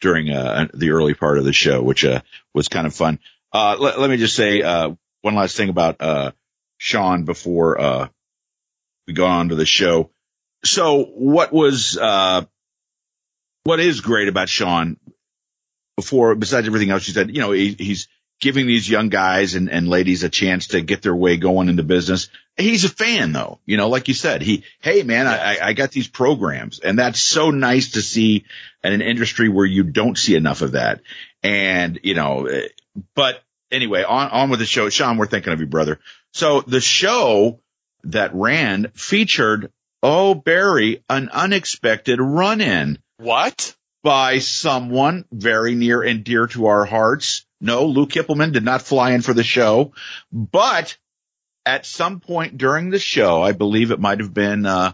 during, 0.00 0.30
uh, 0.30 0.66
the 0.74 0.90
early 0.90 1.14
part 1.14 1.38
of 1.38 1.44
the 1.44 1.52
show, 1.52 1.82
which, 1.82 2.04
uh, 2.04 2.22
was 2.54 2.68
kind 2.68 2.86
of 2.86 2.94
fun. 2.94 3.18
Uh, 3.52 3.76
let, 3.78 4.00
let 4.00 4.10
me 4.10 4.16
just 4.16 4.34
say, 4.34 4.62
uh, 4.62 4.90
one 5.20 5.34
last 5.34 5.56
thing 5.56 5.68
about, 5.68 6.00
uh, 6.00 6.32
Sean 6.78 7.24
before, 7.24 7.80
uh, 7.80 8.08
we 9.06 9.12
go 9.12 9.26
on 9.26 9.50
to 9.50 9.54
the 9.54 9.66
show. 9.66 10.10
So 10.64 11.04
what 11.04 11.52
was, 11.52 11.96
uh, 11.96 12.44
what 13.64 13.80
is 13.80 14.00
great 14.00 14.28
about 14.28 14.48
Sean 14.48 14.96
before, 15.96 16.34
besides 16.34 16.66
everything 16.66 16.90
else 16.90 17.06
you 17.06 17.12
said, 17.12 17.34
you 17.34 17.40
know, 17.42 17.52
he, 17.52 17.74
he's, 17.78 18.08
giving 18.40 18.66
these 18.66 18.88
young 18.88 19.10
guys 19.10 19.54
and, 19.54 19.70
and 19.70 19.86
ladies 19.86 20.24
a 20.24 20.28
chance 20.28 20.68
to 20.68 20.80
get 20.80 21.02
their 21.02 21.14
way 21.14 21.36
going 21.36 21.68
in 21.68 21.76
the 21.76 21.82
business. 21.82 22.30
He's 22.60 22.84
a 22.84 22.88
fan 22.88 23.32
though, 23.32 23.58
you 23.66 23.76
know, 23.76 23.88
like 23.88 24.08
you 24.08 24.14
said, 24.14 24.42
he, 24.42 24.64
hey 24.80 25.02
man, 25.02 25.26
I, 25.26 25.58
I 25.60 25.72
got 25.72 25.90
these 25.90 26.08
programs 26.08 26.78
and 26.80 26.98
that's 26.98 27.20
so 27.20 27.50
nice 27.50 27.92
to 27.92 28.02
see 28.02 28.44
in 28.82 28.92
an 28.92 29.02
industry 29.02 29.48
where 29.48 29.66
you 29.66 29.84
don't 29.84 30.16
see 30.16 30.34
enough 30.34 30.62
of 30.62 30.72
that. 30.72 31.00
And, 31.42 31.98
you 32.02 32.14
know, 32.14 32.46
eh, 32.46 32.68
but 33.14 33.42
anyway, 33.70 34.02
on, 34.02 34.30
on 34.30 34.50
with 34.50 34.60
the 34.60 34.66
show. 34.66 34.88
Sean, 34.88 35.16
we're 35.16 35.26
thinking 35.26 35.52
of 35.52 35.60
you, 35.60 35.66
brother. 35.66 35.98
So 36.32 36.60
the 36.60 36.80
show 36.80 37.60
that 38.04 38.34
ran 38.34 38.92
featured, 38.94 39.72
oh, 40.02 40.34
Barry, 40.34 41.02
an 41.08 41.28
unexpected 41.30 42.20
run 42.20 42.60
in. 42.60 42.98
What? 43.18 43.76
By 44.02 44.38
someone 44.38 45.26
very 45.30 45.74
near 45.74 46.02
and 46.02 46.24
dear 46.24 46.46
to 46.48 46.66
our 46.66 46.84
hearts 46.84 47.44
no, 47.60 47.84
Lou 47.84 48.06
Kipilman 48.06 48.52
did 48.52 48.64
not 48.64 48.82
fly 48.82 49.12
in 49.12 49.20
for 49.20 49.34
the 49.34 49.44
show, 49.44 49.92
but 50.32 50.96
at 51.66 51.86
some 51.86 52.20
point 52.20 52.58
during 52.58 52.90
the 52.90 52.98
show, 52.98 53.42
I 53.42 53.52
believe 53.52 53.90
it 53.90 54.00
might 54.00 54.20
have 54.20 54.34
been, 54.34 54.66
uh, 54.66 54.92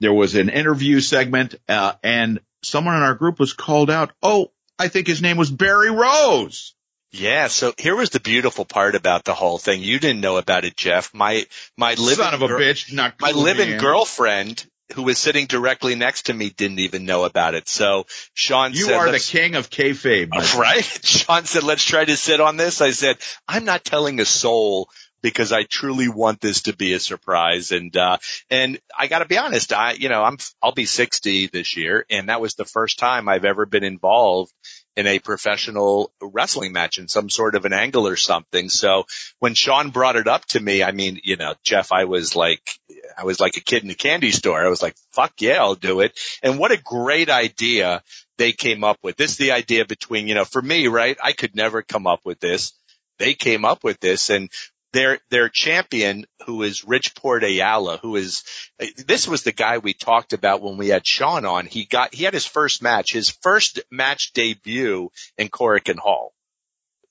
there 0.00 0.12
was 0.12 0.34
an 0.34 0.48
interview 0.48 1.00
segment, 1.00 1.54
uh, 1.68 1.94
and 2.02 2.40
someone 2.62 2.96
in 2.96 3.02
our 3.02 3.14
group 3.14 3.38
was 3.38 3.52
called 3.52 3.90
out. 3.90 4.12
Oh, 4.22 4.50
I 4.78 4.88
think 4.88 5.06
his 5.06 5.22
name 5.22 5.36
was 5.36 5.50
Barry 5.50 5.90
Rose. 5.90 6.74
Yeah. 7.12 7.46
So 7.46 7.72
here 7.78 7.94
was 7.94 8.10
the 8.10 8.20
beautiful 8.20 8.64
part 8.64 8.96
about 8.96 9.24
the 9.24 9.34
whole 9.34 9.58
thing. 9.58 9.82
You 9.82 10.00
didn't 10.00 10.20
know 10.20 10.36
about 10.36 10.64
it, 10.64 10.76
Jeff. 10.76 11.14
My, 11.14 11.46
my 11.76 11.94
living, 11.94 12.24
son 12.24 12.34
of 12.34 12.42
a 12.42 12.48
bitch, 12.48 12.92
not 12.92 13.20
my 13.20 13.30
living 13.30 13.78
girlfriend 13.78 14.66
who 14.94 15.04
was 15.04 15.18
sitting 15.18 15.46
directly 15.46 15.94
next 15.94 16.26
to 16.26 16.34
me 16.34 16.50
didn't 16.50 16.80
even 16.80 17.06
know 17.06 17.24
about 17.24 17.54
it. 17.54 17.68
So 17.68 18.06
Sean 18.34 18.72
you 18.72 18.84
said, 18.86 18.94
are 18.94 19.10
the 19.10 19.18
king 19.18 19.54
of 19.54 19.70
kayfabe, 19.70 20.30
right? 20.58 20.84
Sean 20.84 21.44
said, 21.44 21.62
let's 21.62 21.84
try 21.84 22.04
to 22.04 22.16
sit 22.16 22.40
on 22.40 22.56
this. 22.56 22.80
I 22.80 22.90
said, 22.90 23.16
I'm 23.48 23.64
not 23.64 23.84
telling 23.84 24.20
a 24.20 24.24
soul 24.24 24.88
because 25.24 25.52
I 25.52 25.62
truly 25.62 26.08
want 26.08 26.42
this 26.42 26.64
to 26.64 26.76
be 26.76 26.92
a 26.92 27.00
surprise. 27.00 27.72
And, 27.72 27.96
uh, 27.96 28.18
and 28.50 28.78
I 28.96 29.06
gotta 29.06 29.24
be 29.24 29.38
honest, 29.38 29.72
I, 29.72 29.92
you 29.92 30.10
know, 30.10 30.22
I'm, 30.22 30.36
I'll 30.62 30.72
be 30.72 30.84
60 30.84 31.46
this 31.46 31.78
year 31.78 32.04
and 32.10 32.28
that 32.28 32.42
was 32.42 32.56
the 32.56 32.66
first 32.66 32.98
time 32.98 33.26
I've 33.26 33.46
ever 33.46 33.64
been 33.64 33.84
involved 33.84 34.52
in 34.96 35.06
a 35.06 35.18
professional 35.18 36.12
wrestling 36.20 36.72
match 36.72 36.98
in 36.98 37.08
some 37.08 37.30
sort 37.30 37.54
of 37.54 37.64
an 37.64 37.72
angle 37.72 38.06
or 38.06 38.16
something. 38.16 38.68
So 38.68 39.06
when 39.38 39.54
Sean 39.54 39.88
brought 39.88 40.16
it 40.16 40.28
up 40.28 40.44
to 40.48 40.60
me, 40.60 40.82
I 40.82 40.92
mean, 40.92 41.18
you 41.24 41.36
know, 41.36 41.54
Jeff, 41.64 41.90
I 41.90 42.04
was 42.04 42.36
like, 42.36 42.78
I 43.16 43.24
was 43.24 43.40
like 43.40 43.56
a 43.56 43.62
kid 43.62 43.82
in 43.82 43.88
a 43.88 43.94
candy 43.94 44.30
store. 44.30 44.62
I 44.62 44.68
was 44.68 44.82
like, 44.82 44.94
fuck 45.12 45.32
yeah, 45.40 45.56
I'll 45.56 45.74
do 45.74 46.00
it. 46.00 46.20
And 46.42 46.58
what 46.58 46.70
a 46.70 46.76
great 46.76 47.30
idea 47.30 48.02
they 48.36 48.52
came 48.52 48.84
up 48.84 48.98
with. 49.02 49.16
This 49.16 49.32
is 49.32 49.38
the 49.38 49.52
idea 49.52 49.86
between, 49.86 50.28
you 50.28 50.34
know, 50.34 50.44
for 50.44 50.60
me, 50.60 50.86
right? 50.86 51.16
I 51.22 51.32
could 51.32 51.56
never 51.56 51.80
come 51.80 52.06
up 52.06 52.20
with 52.26 52.40
this. 52.40 52.74
They 53.18 53.34
came 53.34 53.64
up 53.64 53.84
with 53.84 54.00
this 54.00 54.28
and 54.30 54.50
their 54.94 55.18
their 55.28 55.48
champion 55.48 56.24
who 56.46 56.62
is 56.62 56.84
Rich 56.84 57.16
Port 57.16 57.42
Ayala, 57.42 57.98
who 57.98 58.14
is 58.16 58.44
this 59.06 59.26
was 59.28 59.42
the 59.42 59.52
guy 59.52 59.78
we 59.78 59.92
talked 59.92 60.32
about 60.32 60.62
when 60.62 60.78
we 60.78 60.88
had 60.88 61.06
Sean 61.06 61.44
on. 61.44 61.66
He 61.66 61.84
got 61.84 62.14
he 62.14 62.24
had 62.24 62.32
his 62.32 62.46
first 62.46 62.80
match, 62.80 63.12
his 63.12 63.28
first 63.28 63.80
match 63.90 64.32
debut 64.32 65.10
in 65.36 65.48
Korakuen 65.48 65.98
Hall. 65.98 66.32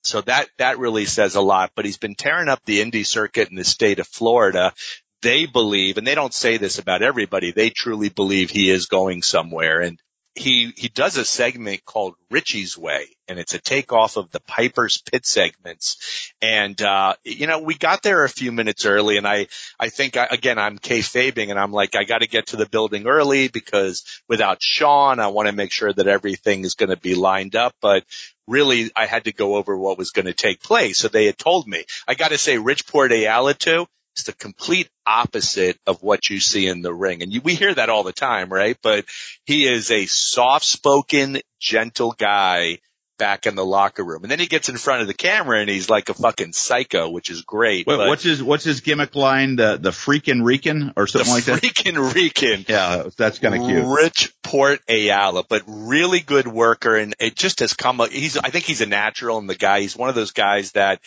So 0.02 0.22
that 0.22 0.48
that 0.58 0.80
really 0.80 1.06
says 1.06 1.36
a 1.36 1.42
lot. 1.42 1.72
But 1.76 1.86
he's 1.86 1.98
been 1.98 2.16
tearing 2.16 2.48
up 2.48 2.62
the 2.66 2.80
indie 2.80 3.06
circuit 3.06 3.50
in 3.50 3.58
the 3.58 3.66
state 3.66 4.00
of 4.00 4.08
Florida. 4.08 4.74
They 5.22 5.46
believe, 5.46 5.98
and 5.98 6.08
they 6.08 6.16
don't 6.16 6.34
say 6.34 6.58
this 6.58 6.80
about 6.80 7.02
everybody, 7.02 7.52
they 7.52 7.70
truly 7.70 8.10
believe 8.10 8.50
he 8.50 8.70
is 8.70 8.88
going 8.88 9.22
somewhere. 9.22 9.82
And 9.82 10.00
he 10.36 10.74
he 10.76 10.90
does 10.90 11.18
a 11.18 11.26
segment 11.26 11.86
called 11.86 12.16
Richie's 12.32 12.78
Way, 12.78 13.08
and 13.28 13.38
it's 13.38 13.54
a 13.54 13.60
takeoff 13.60 14.18
of 14.18 14.32
the 14.32 14.40
Piper's 14.40 14.98
Pit 14.98 15.26
segments. 15.26 16.32
And 16.42 16.82
uh, 16.82 17.16
you 17.24 17.46
know, 17.46 17.60
we 17.60 17.76
got 17.76 18.02
there 18.02 18.24
a 18.24 18.30
few 18.30 18.52
minutes 18.52 18.86
early, 18.86 19.18
and 19.18 19.28
I 19.28 19.48
I 19.80 19.90
think 19.90 20.18
I, 20.18 20.28
again 20.32 20.58
I'm 20.58 20.80
kayfabing, 20.80 21.50
and 21.52 21.60
I'm 21.60 21.72
like 21.72 21.96
I 21.96 22.04
got 22.04 22.22
to 22.22 22.28
get 22.28 22.48
to 22.48 22.58
the 22.58 22.66
building 22.66 23.08
early 23.08 23.48
because 23.48 24.04
without 24.28 24.58
Sean, 24.62 25.20
I 25.20 25.28
want 25.28 25.48
to 25.50 25.56
make 25.56 25.72
sure 25.72 25.94
that 25.94 26.08
everything 26.08 26.66
is 26.66 26.74
going 26.74 26.90
to 26.90 26.98
be 26.98 27.14
lined 27.14 27.56
up. 27.56 27.76
But 27.80 28.04
really, 28.48 28.92
I 28.96 29.06
had 29.06 29.26
to 29.26 29.34
go 29.34 29.56
over 29.56 29.78
what 29.78 30.00
was 30.00 30.12
going 30.12 30.26
to 30.26 30.34
take 30.34 30.62
place. 30.62 30.98
So 30.98 31.10
they 31.10 31.26
had 31.26 31.38
told 31.38 31.68
me 31.68 31.86
I 32.08 32.16
got 32.16 32.30
to 32.30 32.40
say 32.40 32.58
Rich 32.58 32.88
Port 32.88 33.12
Ayala 33.12 33.54
too 33.54 33.88
it's 34.14 34.24
the 34.24 34.34
complete 34.34 34.90
opposite 35.06 35.78
of 35.88 36.04
what 36.04 36.30
you 36.30 36.40
see 36.40 36.68
in 36.68 36.82
the 36.82 36.94
ring. 36.94 37.24
And 37.24 37.34
you, 37.34 37.42
we 37.42 37.56
hear 37.56 37.74
that 37.74 37.90
all 37.90 38.04
the 38.04 38.14
time, 38.14 38.52
right? 38.54 38.78
But 38.82 39.06
he 39.46 39.68
is 39.68 39.90
a 39.90 40.06
soft 40.06 40.66
spoken, 40.66 41.40
gentle 41.60 42.12
guy 42.12 42.80
back 43.24 43.46
in 43.46 43.56
the 43.56 43.64
locker 43.64 44.04
room. 44.04 44.24
And 44.24 44.30
then 44.30 44.40
he 44.40 44.48
gets 44.48 44.68
in 44.68 44.76
front 44.76 45.02
of 45.02 45.08
the 45.08 45.14
camera 45.14 45.62
and 45.62 45.70
he's 45.70 45.90
like 45.90 46.10
a 46.10 46.14
fucking 46.14 46.52
psycho, 46.52 47.10
which 47.10 47.30
is 47.30 47.44
great. 47.44 47.88
Wait, 47.88 47.98
what's 47.98 48.24
his 48.24 48.44
what's 48.44 48.66
his 48.66 48.82
gimmick 48.82 49.16
line? 49.16 49.56
The 49.56 49.78
the 49.78 49.92
freaking 49.92 50.44
Rican 50.44 50.92
or 50.98 51.08
something 51.08 51.32
like 51.32 51.46
that. 51.46 51.62
Freaking 51.62 52.14
Rican. 52.14 52.66
Yeah, 52.74 53.10
that's 53.18 53.40
kind 53.40 53.56
of 53.56 53.68
cute. 53.68 53.86
Rich 53.86 54.34
Port 54.42 54.82
Ayala, 54.90 55.44
but 55.48 55.62
really 55.68 56.22
good 56.22 56.48
worker, 56.48 56.96
and 56.96 57.14
it 57.20 57.36
just 57.36 57.60
has 57.60 57.74
come. 57.74 58.02
He's 58.12 58.36
I 58.36 58.50
think 58.50 58.66
he's 58.66 58.82
a 58.82 58.88
natural, 58.88 59.38
and 59.38 59.48
the 59.48 59.56
guy 59.56 59.82
he's 59.82 59.96
one 59.96 60.10
of 60.10 60.16
those 60.16 60.32
guys 60.32 60.72
that 60.72 61.00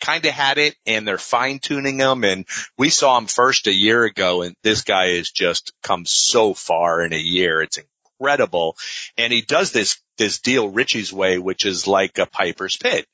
kind 0.00 0.24
of 0.24 0.32
had 0.32 0.58
it, 0.58 0.74
and 0.86 1.06
they're 1.06 1.18
fine 1.18 1.58
tuning 1.58 1.98
him. 1.98 2.24
And 2.24 2.46
we 2.78 2.88
saw 2.88 3.18
him 3.18 3.26
first 3.26 3.66
a 3.66 3.74
year 3.74 4.04
ago, 4.04 4.42
and 4.42 4.56
this 4.62 4.82
guy 4.82 5.16
has 5.16 5.30
just 5.30 5.72
come 5.82 6.06
so 6.06 6.54
far 6.54 7.02
in 7.02 7.12
a 7.12 7.18
year. 7.18 7.60
It's 7.60 7.78
incredible. 8.22 8.76
And 9.18 9.32
he 9.32 9.42
does 9.42 9.72
this, 9.72 10.00
this 10.18 10.40
deal 10.40 10.68
Richie's 10.68 11.12
way, 11.12 11.38
which 11.38 11.66
is 11.66 11.86
like 11.86 12.18
a 12.18 12.26
Piper's 12.26 12.76
pit. 12.76 13.06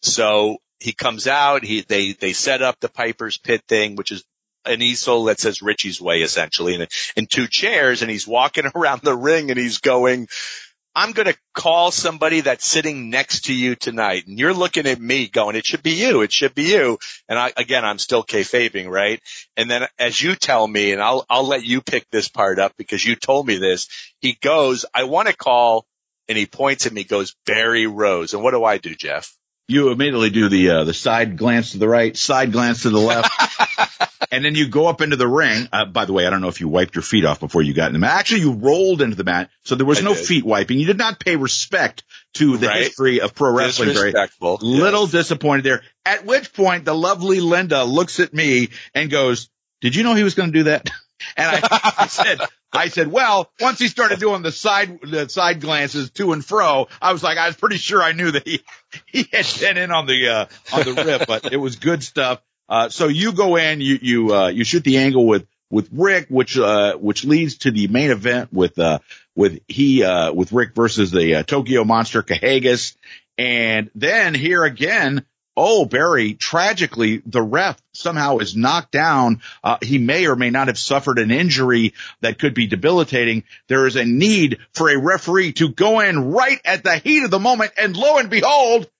So 0.00 0.58
he 0.80 0.92
comes 0.92 1.26
out, 1.26 1.64
he, 1.64 1.82
they, 1.82 2.12
they 2.12 2.32
set 2.32 2.62
up 2.62 2.80
the 2.80 2.88
Piper's 2.88 3.36
pit 3.36 3.62
thing, 3.68 3.96
which 3.96 4.10
is 4.10 4.24
an 4.64 4.80
easel 4.80 5.24
that 5.24 5.40
says 5.40 5.60
Richie's 5.60 6.00
Way 6.00 6.22
essentially 6.22 6.74
and, 6.74 6.88
and 7.16 7.30
two 7.30 7.46
chairs 7.46 8.00
and 8.00 8.10
he's 8.10 8.26
walking 8.26 8.64
around 8.74 9.02
the 9.02 9.16
ring 9.16 9.50
and 9.50 9.60
he's 9.60 9.78
going, 9.78 10.28
I'm 10.94 11.12
going 11.12 11.26
to 11.26 11.36
call 11.54 11.90
somebody 11.90 12.42
that's 12.42 12.64
sitting 12.64 13.10
next 13.10 13.46
to 13.46 13.54
you 13.54 13.74
tonight. 13.74 14.26
And 14.26 14.38
you're 14.38 14.54
looking 14.54 14.86
at 14.86 15.00
me 15.00 15.26
going, 15.26 15.56
it 15.56 15.66
should 15.66 15.82
be 15.82 15.92
you. 15.92 16.22
It 16.22 16.32
should 16.32 16.54
be 16.54 16.64
you. 16.64 16.98
And 17.28 17.38
I, 17.38 17.52
again, 17.56 17.84
I'm 17.84 17.98
still 17.98 18.22
kayfabing, 18.22 18.88
right? 18.88 19.20
And 19.56 19.68
then 19.68 19.88
as 19.98 20.20
you 20.20 20.36
tell 20.36 20.66
me, 20.66 20.92
and 20.92 21.02
I'll, 21.02 21.26
I'll 21.28 21.46
let 21.46 21.64
you 21.64 21.80
pick 21.80 22.08
this 22.10 22.28
part 22.28 22.58
up 22.58 22.74
because 22.76 23.04
you 23.04 23.16
told 23.16 23.46
me 23.46 23.56
this, 23.56 23.88
he 24.20 24.38
goes, 24.40 24.84
I 24.94 25.04
want 25.04 25.28
to 25.28 25.36
call 25.36 25.84
and 26.28 26.38
he 26.38 26.46
points 26.46 26.86
at 26.86 26.92
me, 26.92 27.04
goes 27.04 27.34
Barry 27.44 27.86
Rose. 27.86 28.32
And 28.32 28.42
what 28.42 28.52
do 28.52 28.64
I 28.64 28.78
do, 28.78 28.94
Jeff? 28.94 29.34
You 29.66 29.90
immediately 29.90 30.30
do 30.30 30.48
the, 30.48 30.70
uh, 30.70 30.84
the 30.84 30.92
side 30.92 31.38
glance 31.38 31.72
to 31.72 31.78
the 31.78 31.88
right, 31.88 32.14
side 32.16 32.52
glance 32.52 32.82
to 32.82 32.90
the 32.90 32.98
left. 32.98 33.30
and 34.30 34.44
then 34.44 34.54
you 34.54 34.68
go 34.68 34.86
up 34.86 35.00
into 35.00 35.16
the 35.16 35.26
ring. 35.26 35.68
Uh, 35.72 35.84
by 35.86 36.04
the 36.04 36.12
way, 36.12 36.26
I 36.26 36.30
don't 36.30 36.42
know 36.42 36.48
if 36.48 36.60
you 36.60 36.68
wiped 36.68 36.94
your 36.94 37.02
feet 37.02 37.24
off 37.24 37.40
before 37.40 37.62
you 37.62 37.72
got 37.72 37.86
in 37.86 37.92
the 37.92 37.98
mat. 37.98 38.18
Actually, 38.18 38.40
you 38.40 38.52
rolled 38.52 39.00
into 39.00 39.16
the 39.16 39.24
mat, 39.24 39.50
so 39.64 39.74
there 39.74 39.86
was 39.86 40.00
I 40.00 40.02
no 40.02 40.14
did. 40.14 40.26
feet 40.26 40.44
wiping. 40.44 40.78
You 40.78 40.86
did 40.86 40.98
not 40.98 41.18
pay 41.18 41.36
respect 41.36 42.02
to 42.34 42.56
the 42.56 42.66
right. 42.66 42.82
history 42.82 43.20
of 43.20 43.34
pro 43.34 43.52
wrestling. 43.52 43.90
Disrespectful. 43.90 44.58
Very 44.58 44.72
little 44.72 45.02
yes. 45.02 45.12
disappointed 45.12 45.64
there. 45.64 45.82
At 46.04 46.26
which 46.26 46.52
point, 46.52 46.84
the 46.84 46.94
lovely 46.94 47.40
Linda 47.40 47.84
looks 47.84 48.20
at 48.20 48.34
me 48.34 48.70
and 48.94 49.10
goes, 49.10 49.48
"Did 49.80 49.94
you 49.94 50.02
know 50.02 50.14
he 50.14 50.24
was 50.24 50.34
going 50.34 50.52
to 50.52 50.58
do 50.58 50.64
that?" 50.64 50.90
And 51.36 51.60
I, 51.62 51.92
I 51.98 52.06
said, 52.06 52.40
I 52.72 52.88
said, 52.88 53.10
well, 53.10 53.50
once 53.60 53.78
he 53.78 53.88
started 53.88 54.18
doing 54.18 54.42
the 54.42 54.52
side, 54.52 55.00
the 55.02 55.28
side 55.28 55.60
glances 55.60 56.10
to 56.12 56.32
and 56.32 56.44
fro, 56.44 56.88
I 57.00 57.12
was 57.12 57.22
like, 57.22 57.38
I 57.38 57.46
was 57.46 57.56
pretty 57.56 57.76
sure 57.76 58.02
I 58.02 58.12
knew 58.12 58.30
that 58.30 58.46
he, 58.46 58.60
he 59.06 59.28
had 59.32 59.46
been 59.60 59.76
in 59.76 59.90
on 59.92 60.06
the, 60.06 60.28
uh, 60.28 60.46
on 60.72 60.82
the 60.82 61.04
rip, 61.04 61.26
but 61.26 61.52
it 61.52 61.56
was 61.56 61.76
good 61.76 62.02
stuff. 62.02 62.42
Uh, 62.68 62.88
so 62.88 63.08
you 63.08 63.32
go 63.32 63.56
in, 63.56 63.80
you, 63.80 63.98
you, 64.00 64.34
uh, 64.34 64.48
you 64.48 64.64
shoot 64.64 64.84
the 64.84 64.98
angle 64.98 65.26
with, 65.26 65.46
with 65.70 65.88
Rick, 65.92 66.26
which, 66.28 66.58
uh, 66.58 66.96
which 66.96 67.24
leads 67.24 67.58
to 67.58 67.70
the 67.70 67.88
main 67.88 68.10
event 68.10 68.52
with, 68.52 68.78
uh, 68.78 69.00
with 69.34 69.60
he, 69.68 70.02
uh, 70.02 70.32
with 70.32 70.52
Rick 70.52 70.74
versus 70.74 71.10
the, 71.10 71.36
uh, 71.36 71.42
Tokyo 71.42 71.84
Monster 71.84 72.22
Kahagas. 72.22 72.96
And 73.36 73.90
then 73.94 74.34
here 74.34 74.64
again, 74.64 75.24
Oh, 75.56 75.84
Barry, 75.84 76.34
tragically, 76.34 77.22
the 77.24 77.42
ref 77.42 77.80
somehow 77.92 78.38
is 78.38 78.56
knocked 78.56 78.90
down. 78.90 79.40
Uh, 79.62 79.78
he 79.80 79.98
may 79.98 80.26
or 80.26 80.34
may 80.34 80.50
not 80.50 80.66
have 80.66 80.78
suffered 80.78 81.18
an 81.20 81.30
injury 81.30 81.94
that 82.22 82.40
could 82.40 82.54
be 82.54 82.66
debilitating. 82.66 83.44
There 83.68 83.86
is 83.86 83.94
a 83.94 84.04
need 84.04 84.58
for 84.72 84.90
a 84.90 84.98
referee 84.98 85.52
to 85.54 85.68
go 85.68 86.00
in 86.00 86.32
right 86.32 86.60
at 86.64 86.82
the 86.82 86.96
heat 86.96 87.22
of 87.22 87.30
the 87.30 87.38
moment. 87.38 87.72
And 87.76 87.96
lo 87.96 88.18
and 88.18 88.30
behold, 88.30 88.90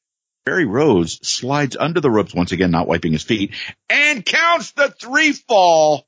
Barry 0.47 0.67
Rose 0.67 1.19
slides 1.27 1.77
under 1.77 2.01
the 2.01 2.11
ropes 2.11 2.35
once 2.35 2.53
again, 2.53 2.71
not 2.71 2.87
wiping 2.87 3.13
his 3.13 3.25
feet 3.25 3.53
and 3.89 4.25
counts 4.25 4.73
the 4.73 4.91
three 4.91 5.33
fall. 5.33 6.07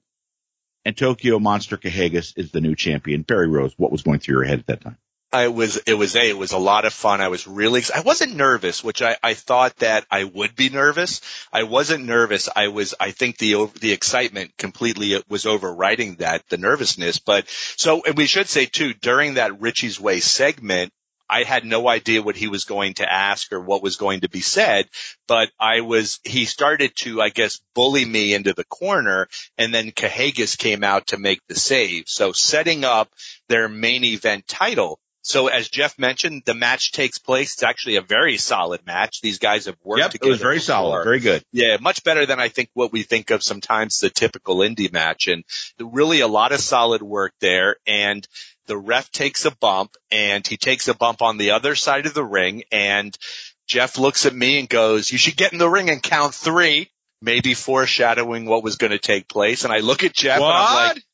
And 0.84 0.96
Tokyo 0.96 1.40
Monster 1.40 1.76
Kahagas 1.76 2.34
is 2.36 2.52
the 2.52 2.60
new 2.60 2.76
champion. 2.76 3.22
Barry 3.22 3.48
Rose, 3.48 3.74
what 3.76 3.90
was 3.90 4.02
going 4.02 4.20
through 4.20 4.36
your 4.36 4.44
head 4.44 4.60
at 4.60 4.66
that 4.66 4.80
time? 4.82 4.98
I 5.32 5.48
was, 5.48 5.76
it 5.76 5.94
was 5.94 6.14
a, 6.14 6.28
it 6.28 6.38
was 6.38 6.52
a 6.52 6.58
lot 6.58 6.84
of 6.84 6.92
fun. 6.92 7.20
I 7.20 7.28
was 7.28 7.46
really, 7.46 7.82
I 7.94 8.00
wasn't 8.00 8.36
nervous, 8.36 8.82
which 8.82 9.02
I, 9.02 9.16
I 9.22 9.34
thought 9.34 9.76
that 9.76 10.06
I 10.10 10.24
would 10.24 10.54
be 10.54 10.70
nervous. 10.70 11.20
I 11.52 11.64
wasn't 11.64 12.04
nervous. 12.04 12.48
I 12.54 12.68
was, 12.68 12.94
I 12.98 13.10
think 13.10 13.36
the, 13.38 13.70
the 13.80 13.92
excitement 13.92 14.56
completely 14.56 15.16
uh, 15.16 15.22
was 15.28 15.44
overriding 15.44 16.16
that, 16.16 16.48
the 16.48 16.58
nervousness. 16.58 17.18
But 17.18 17.48
so, 17.48 18.02
and 18.04 18.16
we 18.16 18.26
should 18.26 18.48
say 18.48 18.66
too, 18.66 18.94
during 18.94 19.34
that 19.34 19.60
Richie's 19.60 20.00
Way 20.00 20.20
segment, 20.20 20.92
I 21.28 21.42
had 21.42 21.64
no 21.64 21.88
idea 21.88 22.22
what 22.22 22.36
he 22.36 22.46
was 22.46 22.64
going 22.64 22.94
to 22.94 23.12
ask 23.12 23.52
or 23.52 23.60
what 23.60 23.82
was 23.82 23.96
going 23.96 24.20
to 24.20 24.28
be 24.28 24.40
said, 24.40 24.88
but 25.26 25.50
I 25.58 25.80
was, 25.80 26.20
he 26.24 26.44
started 26.44 26.94
to, 26.98 27.20
I 27.20 27.30
guess, 27.30 27.60
bully 27.74 28.04
me 28.04 28.32
into 28.32 28.52
the 28.52 28.64
corner 28.64 29.28
and 29.58 29.74
then 29.74 29.90
Kahagas 29.90 30.56
came 30.56 30.84
out 30.84 31.08
to 31.08 31.18
make 31.18 31.40
the 31.48 31.56
save. 31.56 32.04
So 32.06 32.32
setting 32.32 32.84
up 32.84 33.10
their 33.48 33.68
main 33.68 34.04
event 34.04 34.46
title. 34.46 35.00
So 35.26 35.48
as 35.48 35.68
Jeff 35.68 35.98
mentioned, 35.98 36.42
the 36.44 36.54
match 36.54 36.92
takes 36.92 37.18
place. 37.18 37.54
It's 37.54 37.64
actually 37.64 37.96
a 37.96 38.00
very 38.00 38.36
solid 38.36 38.86
match. 38.86 39.20
These 39.20 39.40
guys 39.40 39.66
have 39.66 39.76
worked 39.82 39.98
yep, 39.98 40.10
together. 40.12 40.28
It 40.28 40.30
was 40.30 40.40
very 40.40 40.56
before. 40.58 40.66
solid, 40.66 41.02
very 41.02 41.18
good. 41.18 41.42
Yeah, 41.50 41.78
much 41.80 42.04
better 42.04 42.26
than 42.26 42.38
I 42.38 42.48
think 42.48 42.70
what 42.74 42.92
we 42.92 43.02
think 43.02 43.30
of 43.30 43.42
sometimes 43.42 43.98
the 43.98 44.08
typical 44.08 44.58
indie 44.58 44.92
match 44.92 45.26
and 45.26 45.42
really 45.80 46.20
a 46.20 46.28
lot 46.28 46.52
of 46.52 46.60
solid 46.60 47.02
work 47.02 47.34
there. 47.40 47.74
And 47.88 48.24
the 48.66 48.76
ref 48.76 49.10
takes 49.10 49.44
a 49.44 49.50
bump 49.50 49.96
and 50.12 50.46
he 50.46 50.56
takes 50.56 50.86
a 50.86 50.94
bump 50.94 51.22
on 51.22 51.38
the 51.38 51.50
other 51.50 51.74
side 51.74 52.06
of 52.06 52.14
the 52.14 52.24
ring 52.24 52.62
and 52.70 53.16
Jeff 53.66 53.98
looks 53.98 54.26
at 54.26 54.34
me 54.34 54.60
and 54.60 54.68
goes, 54.68 55.10
you 55.10 55.18
should 55.18 55.36
get 55.36 55.52
in 55.52 55.58
the 55.58 55.68
ring 55.68 55.90
and 55.90 56.00
count 56.00 56.34
three, 56.34 56.88
maybe 57.20 57.54
foreshadowing 57.54 58.46
what 58.46 58.62
was 58.62 58.76
going 58.76 58.92
to 58.92 58.98
take 59.00 59.28
place. 59.28 59.64
And 59.64 59.72
I 59.72 59.78
look 59.78 60.04
at 60.04 60.12
Jeff 60.12 60.38
what? 60.38 60.54
and 60.54 60.56
I'm 60.56 60.94
like, 60.94 61.04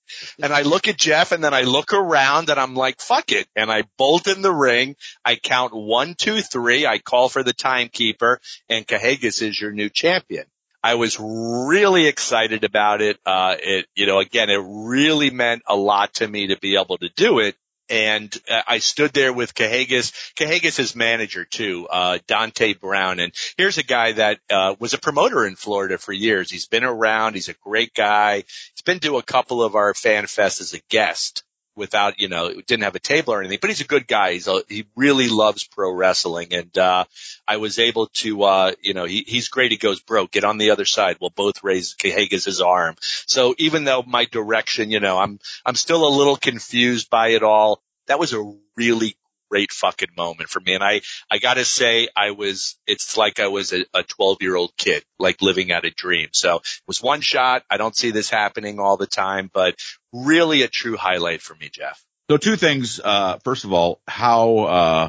and 0.42 0.52
I 0.52 0.62
look 0.62 0.88
at 0.88 0.96
Jeff 0.96 1.32
and 1.32 1.42
then 1.42 1.54
I 1.54 1.62
look 1.62 1.92
around 1.92 2.50
and 2.50 2.58
I'm 2.58 2.74
like, 2.74 3.00
fuck 3.00 3.32
it. 3.32 3.46
And 3.56 3.70
I 3.70 3.84
bolt 3.98 4.26
in 4.26 4.42
the 4.42 4.52
ring. 4.52 4.96
I 5.24 5.36
count 5.36 5.74
one, 5.74 6.14
two, 6.14 6.40
three. 6.40 6.86
I 6.86 6.98
call 6.98 7.28
for 7.28 7.42
the 7.42 7.52
timekeeper 7.52 8.40
and 8.68 8.86
Kahagas 8.86 9.42
is 9.42 9.60
your 9.60 9.72
new 9.72 9.88
champion. 9.88 10.44
I 10.84 10.96
was 10.96 11.16
really 11.20 12.06
excited 12.06 12.64
about 12.64 13.02
it. 13.02 13.18
Uh, 13.24 13.54
it, 13.58 13.86
you 13.94 14.06
know, 14.06 14.18
again, 14.18 14.50
it 14.50 14.60
really 14.64 15.30
meant 15.30 15.62
a 15.66 15.76
lot 15.76 16.14
to 16.14 16.26
me 16.26 16.48
to 16.48 16.58
be 16.58 16.76
able 16.76 16.98
to 16.98 17.08
do 17.14 17.38
it. 17.38 17.54
And 17.92 18.34
uh, 18.50 18.62
I 18.66 18.78
stood 18.78 19.12
there 19.12 19.34
with 19.34 19.54
Kahagas, 19.54 20.12
Kahagas' 20.34 20.96
manager 20.96 21.44
too, 21.44 21.86
uh, 21.88 22.18
Dante 22.26 22.72
Brown. 22.72 23.20
And 23.20 23.34
here's 23.58 23.76
a 23.76 23.82
guy 23.82 24.12
that, 24.12 24.38
uh, 24.48 24.74
was 24.78 24.94
a 24.94 24.98
promoter 24.98 25.46
in 25.46 25.56
Florida 25.56 25.98
for 25.98 26.14
years. 26.14 26.50
He's 26.50 26.66
been 26.66 26.84
around. 26.84 27.34
He's 27.34 27.50
a 27.50 27.54
great 27.62 27.92
guy. 27.92 28.36
He's 28.36 28.82
been 28.82 29.00
to 29.00 29.18
a 29.18 29.22
couple 29.22 29.62
of 29.62 29.74
our 29.74 29.92
fan 29.92 30.24
fests 30.24 30.62
as 30.62 30.72
a 30.72 30.80
guest 30.88 31.44
without, 31.74 32.20
you 32.20 32.28
know, 32.28 32.52
didn't 32.52 32.84
have 32.84 32.94
a 32.94 33.00
table 33.00 33.32
or 33.34 33.40
anything, 33.40 33.58
but 33.60 33.70
he's 33.70 33.80
a 33.80 33.86
good 33.86 34.06
guy. 34.06 34.32
He's 34.32 34.48
a, 34.48 34.62
he 34.68 34.86
really 34.96 35.28
loves 35.28 35.64
pro 35.64 35.90
wrestling. 35.90 36.52
And, 36.52 36.76
uh, 36.76 37.04
I 37.48 37.56
was 37.56 37.78
able 37.78 38.06
to, 38.06 38.42
uh, 38.42 38.72
you 38.82 38.94
know, 38.94 39.04
he, 39.04 39.24
he's 39.26 39.48
great. 39.48 39.70
He 39.70 39.78
goes, 39.78 40.00
bro, 40.00 40.26
get 40.26 40.44
on 40.44 40.58
the 40.58 40.70
other 40.70 40.84
side. 40.84 41.16
We'll 41.20 41.30
both 41.30 41.62
raise 41.62 41.96
his 42.00 42.60
arm. 42.60 42.96
So 43.26 43.54
even 43.58 43.84
though 43.84 44.02
my 44.02 44.26
direction, 44.26 44.90
you 44.90 45.00
know, 45.00 45.18
I'm, 45.18 45.38
I'm 45.64 45.74
still 45.74 46.06
a 46.06 46.16
little 46.16 46.36
confused 46.36 47.10
by 47.10 47.28
it 47.28 47.42
all. 47.42 47.82
That 48.06 48.18
was 48.18 48.32
a 48.32 48.54
really 48.76 49.16
great 49.52 49.70
fucking 49.70 50.08
moment 50.16 50.48
for 50.48 50.60
me. 50.60 50.72
And 50.72 50.82
I, 50.82 51.02
I 51.30 51.36
gotta 51.36 51.66
say, 51.66 52.08
I 52.16 52.30
was, 52.30 52.78
it's 52.86 53.18
like 53.18 53.38
I 53.38 53.48
was 53.48 53.74
a, 53.74 53.84
a 53.92 54.02
12 54.02 54.38
year 54.40 54.56
old 54.56 54.74
kid, 54.78 55.04
like 55.18 55.42
living 55.42 55.70
out 55.70 55.84
a 55.84 55.90
dream. 55.90 56.28
So 56.32 56.56
it 56.56 56.82
was 56.86 57.02
one 57.02 57.20
shot. 57.20 57.62
I 57.68 57.76
don't 57.76 57.94
see 57.94 58.12
this 58.12 58.30
happening 58.30 58.80
all 58.80 58.96
the 58.96 59.06
time, 59.06 59.50
but 59.52 59.78
really 60.10 60.62
a 60.62 60.68
true 60.68 60.96
highlight 60.96 61.42
for 61.42 61.54
me, 61.54 61.68
Jeff. 61.70 62.02
So 62.30 62.38
two 62.38 62.56
things. 62.56 62.98
Uh, 62.98 63.40
first 63.44 63.64
of 63.64 63.74
all, 63.74 64.00
how, 64.08 64.58
uh, 64.60 65.08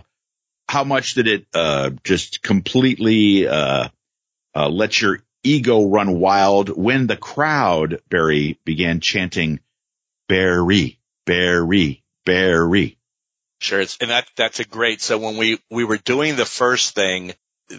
how 0.67 0.84
much 0.84 1.13
did 1.13 1.27
it, 1.29 1.45
uh, 1.53 1.91
just 2.03 2.41
completely, 2.41 3.47
uh, 3.47 3.88
uh, 4.53 4.67
let 4.67 5.01
your 5.01 5.23
ego 5.41 5.88
run 5.88 6.19
wild 6.19 6.67
when 6.67 7.08
the 7.08 7.15
crowd, 7.15 8.01
Barry, 8.10 8.60
began 8.65 8.99
chanting 8.99 9.62
Barry, 10.27 10.99
Barry, 11.25 12.03
Barry. 12.25 12.97
Sure. 13.63 13.84
And 14.02 14.10
that, 14.10 14.28
that's 14.36 14.60
a 14.60 14.65
great. 14.65 15.02
So 15.02 15.17
when 15.17 15.38
we, 15.38 15.60
we 15.69 15.86
were 15.86 15.97
doing 15.97 16.36
the 16.36 16.45
first 16.45 16.95
thing, 16.95 17.34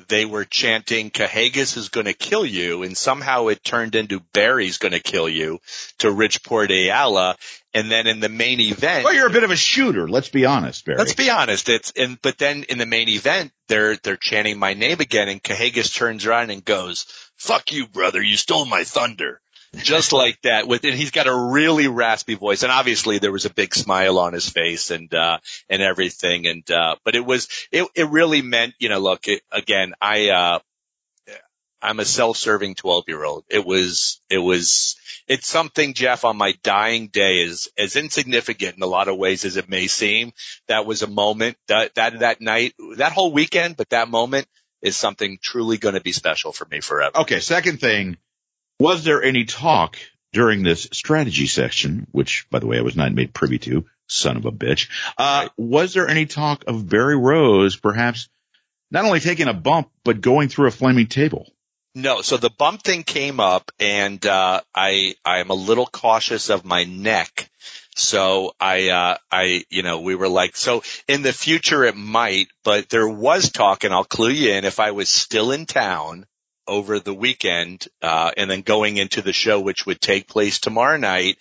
they 0.08 0.24
were 0.24 0.44
chanting 0.44 1.10
Kahagas 1.10 1.76
is 1.76 1.90
going 1.90 2.06
to 2.06 2.14
kill 2.14 2.44
you 2.44 2.82
and 2.82 2.96
somehow 2.96 3.48
it 3.48 3.62
turned 3.62 3.94
into 3.94 4.20
Barry's 4.32 4.78
going 4.78 4.92
to 4.92 5.00
kill 5.00 5.28
you 5.28 5.60
to 5.98 6.08
Richport 6.08 6.70
Ayala. 6.70 7.36
And 7.74 7.90
then 7.90 8.06
in 8.06 8.20
the 8.20 8.28
main 8.28 8.60
event. 8.60 9.04
Well, 9.04 9.12
you're 9.12 9.26
a 9.26 9.32
bit 9.32 9.42
of 9.42 9.50
a 9.50 9.56
shooter. 9.56 10.08
Let's 10.08 10.28
be 10.28 10.46
honest, 10.46 10.84
Barry. 10.84 10.98
Let's 10.98 11.14
be 11.14 11.28
honest. 11.28 11.68
It's, 11.68 11.92
and, 11.96 12.20
but 12.22 12.38
then 12.38 12.64
in 12.68 12.78
the 12.78 12.86
main 12.86 13.08
event, 13.08 13.52
they're, 13.68 13.96
they're 13.96 14.16
chanting 14.16 14.58
my 14.58 14.74
name 14.74 15.00
again 15.00 15.28
and 15.28 15.42
Kahagas 15.42 15.94
turns 15.94 16.24
around 16.24 16.50
and 16.50 16.64
goes, 16.64 17.06
fuck 17.36 17.72
you, 17.72 17.86
brother. 17.88 18.22
You 18.22 18.36
stole 18.36 18.64
my 18.64 18.84
thunder 18.84 19.40
just 19.76 20.12
like 20.12 20.40
that 20.42 20.66
with 20.66 20.84
and 20.84 20.94
he's 20.94 21.10
got 21.10 21.26
a 21.26 21.34
really 21.34 21.88
raspy 21.88 22.34
voice 22.34 22.62
and 22.62 22.72
obviously 22.72 23.18
there 23.18 23.32
was 23.32 23.44
a 23.44 23.52
big 23.52 23.74
smile 23.74 24.18
on 24.18 24.32
his 24.32 24.48
face 24.48 24.90
and 24.90 25.12
uh 25.14 25.38
and 25.68 25.82
everything 25.82 26.46
and 26.46 26.70
uh 26.70 26.96
but 27.04 27.14
it 27.14 27.24
was 27.24 27.48
it 27.70 27.86
it 27.94 28.08
really 28.08 28.42
meant 28.42 28.74
you 28.78 28.88
know 28.88 28.98
look 28.98 29.28
it, 29.28 29.42
again 29.50 29.94
i 30.00 30.30
uh 30.30 30.58
I'm 31.84 32.00
a 32.00 32.04
self-serving 32.06 32.76
12 32.76 33.04
year 33.08 33.22
old. 33.22 33.44
It 33.50 33.64
was, 33.64 34.22
it 34.30 34.38
was, 34.38 34.96
it's 35.28 35.46
something, 35.46 35.92
Jeff, 35.92 36.24
on 36.24 36.34
my 36.34 36.54
dying 36.62 37.08
day 37.08 37.42
is 37.42 37.68
as 37.76 37.96
insignificant 37.96 38.76
in 38.78 38.82
a 38.82 38.86
lot 38.86 39.08
of 39.08 39.18
ways 39.18 39.44
as 39.44 39.58
it 39.58 39.68
may 39.68 39.86
seem. 39.86 40.32
That 40.68 40.86
was 40.86 41.02
a 41.02 41.06
moment 41.06 41.58
that, 41.68 41.94
that, 41.96 42.20
that 42.20 42.40
night, 42.40 42.72
that 42.96 43.12
whole 43.12 43.32
weekend, 43.32 43.76
but 43.76 43.90
that 43.90 44.08
moment 44.08 44.46
is 44.80 44.96
something 44.96 45.38
truly 45.42 45.76
going 45.76 45.94
to 45.94 46.00
be 46.00 46.12
special 46.12 46.52
for 46.52 46.66
me 46.70 46.80
forever. 46.80 47.18
Okay. 47.18 47.40
Second 47.40 47.80
thing, 47.80 48.16
was 48.78 49.04
there 49.04 49.22
any 49.22 49.44
talk 49.44 49.98
during 50.32 50.62
this 50.62 50.88
strategy 50.92 51.46
section, 51.46 52.06
which 52.10 52.46
by 52.50 52.58
the 52.58 52.66
way, 52.66 52.78
I 52.78 52.82
was 52.82 52.96
not 52.96 53.12
made 53.12 53.32
privy 53.32 53.58
to, 53.60 53.86
son 54.08 54.36
of 54.36 54.44
a 54.44 54.52
bitch, 54.52 54.88
uh, 55.16 55.48
was 55.56 55.94
there 55.94 56.08
any 56.08 56.26
talk 56.26 56.64
of 56.66 56.88
Barry 56.88 57.16
Rose 57.16 57.76
perhaps 57.76 58.28
not 58.90 59.04
only 59.04 59.20
taking 59.20 59.48
a 59.48 59.54
bump, 59.54 59.90
but 60.04 60.20
going 60.20 60.48
through 60.48 60.68
a 60.68 60.72
flaming 60.72 61.06
table? 61.06 61.48
No, 61.94 62.22
so 62.22 62.36
the 62.36 62.50
bump 62.50 62.82
thing 62.82 63.04
came 63.04 63.38
up 63.38 63.70
and, 63.78 64.24
uh, 64.26 64.60
I, 64.74 65.14
I 65.24 65.38
am 65.38 65.50
a 65.50 65.54
little 65.54 65.86
cautious 65.86 66.50
of 66.50 66.64
my 66.64 66.84
neck. 66.84 67.48
So 67.94 68.54
I, 68.58 68.88
uh, 68.88 69.16
I, 69.30 69.64
you 69.70 69.84
know, 69.84 70.00
we 70.00 70.16
were 70.16 70.28
like, 70.28 70.56
so 70.56 70.82
in 71.06 71.22
the 71.22 71.32
future 71.32 71.84
it 71.84 71.96
might, 71.96 72.48
but 72.64 72.88
there 72.88 73.08
was 73.08 73.52
talk 73.52 73.84
and 73.84 73.94
I'll 73.94 74.04
clue 74.04 74.30
you 74.30 74.50
in 74.50 74.64
if 74.64 74.80
I 74.80 74.90
was 74.90 75.08
still 75.08 75.52
in 75.52 75.66
town 75.66 76.26
over 76.66 76.98
the 77.00 77.14
weekend, 77.14 77.86
uh, 78.02 78.30
and 78.36 78.50
then 78.50 78.62
going 78.62 78.96
into 78.96 79.22
the 79.22 79.32
show, 79.32 79.60
which 79.60 79.86
would 79.86 80.00
take 80.00 80.28
place 80.28 80.58
tomorrow 80.60 80.96
night, 80.96 81.38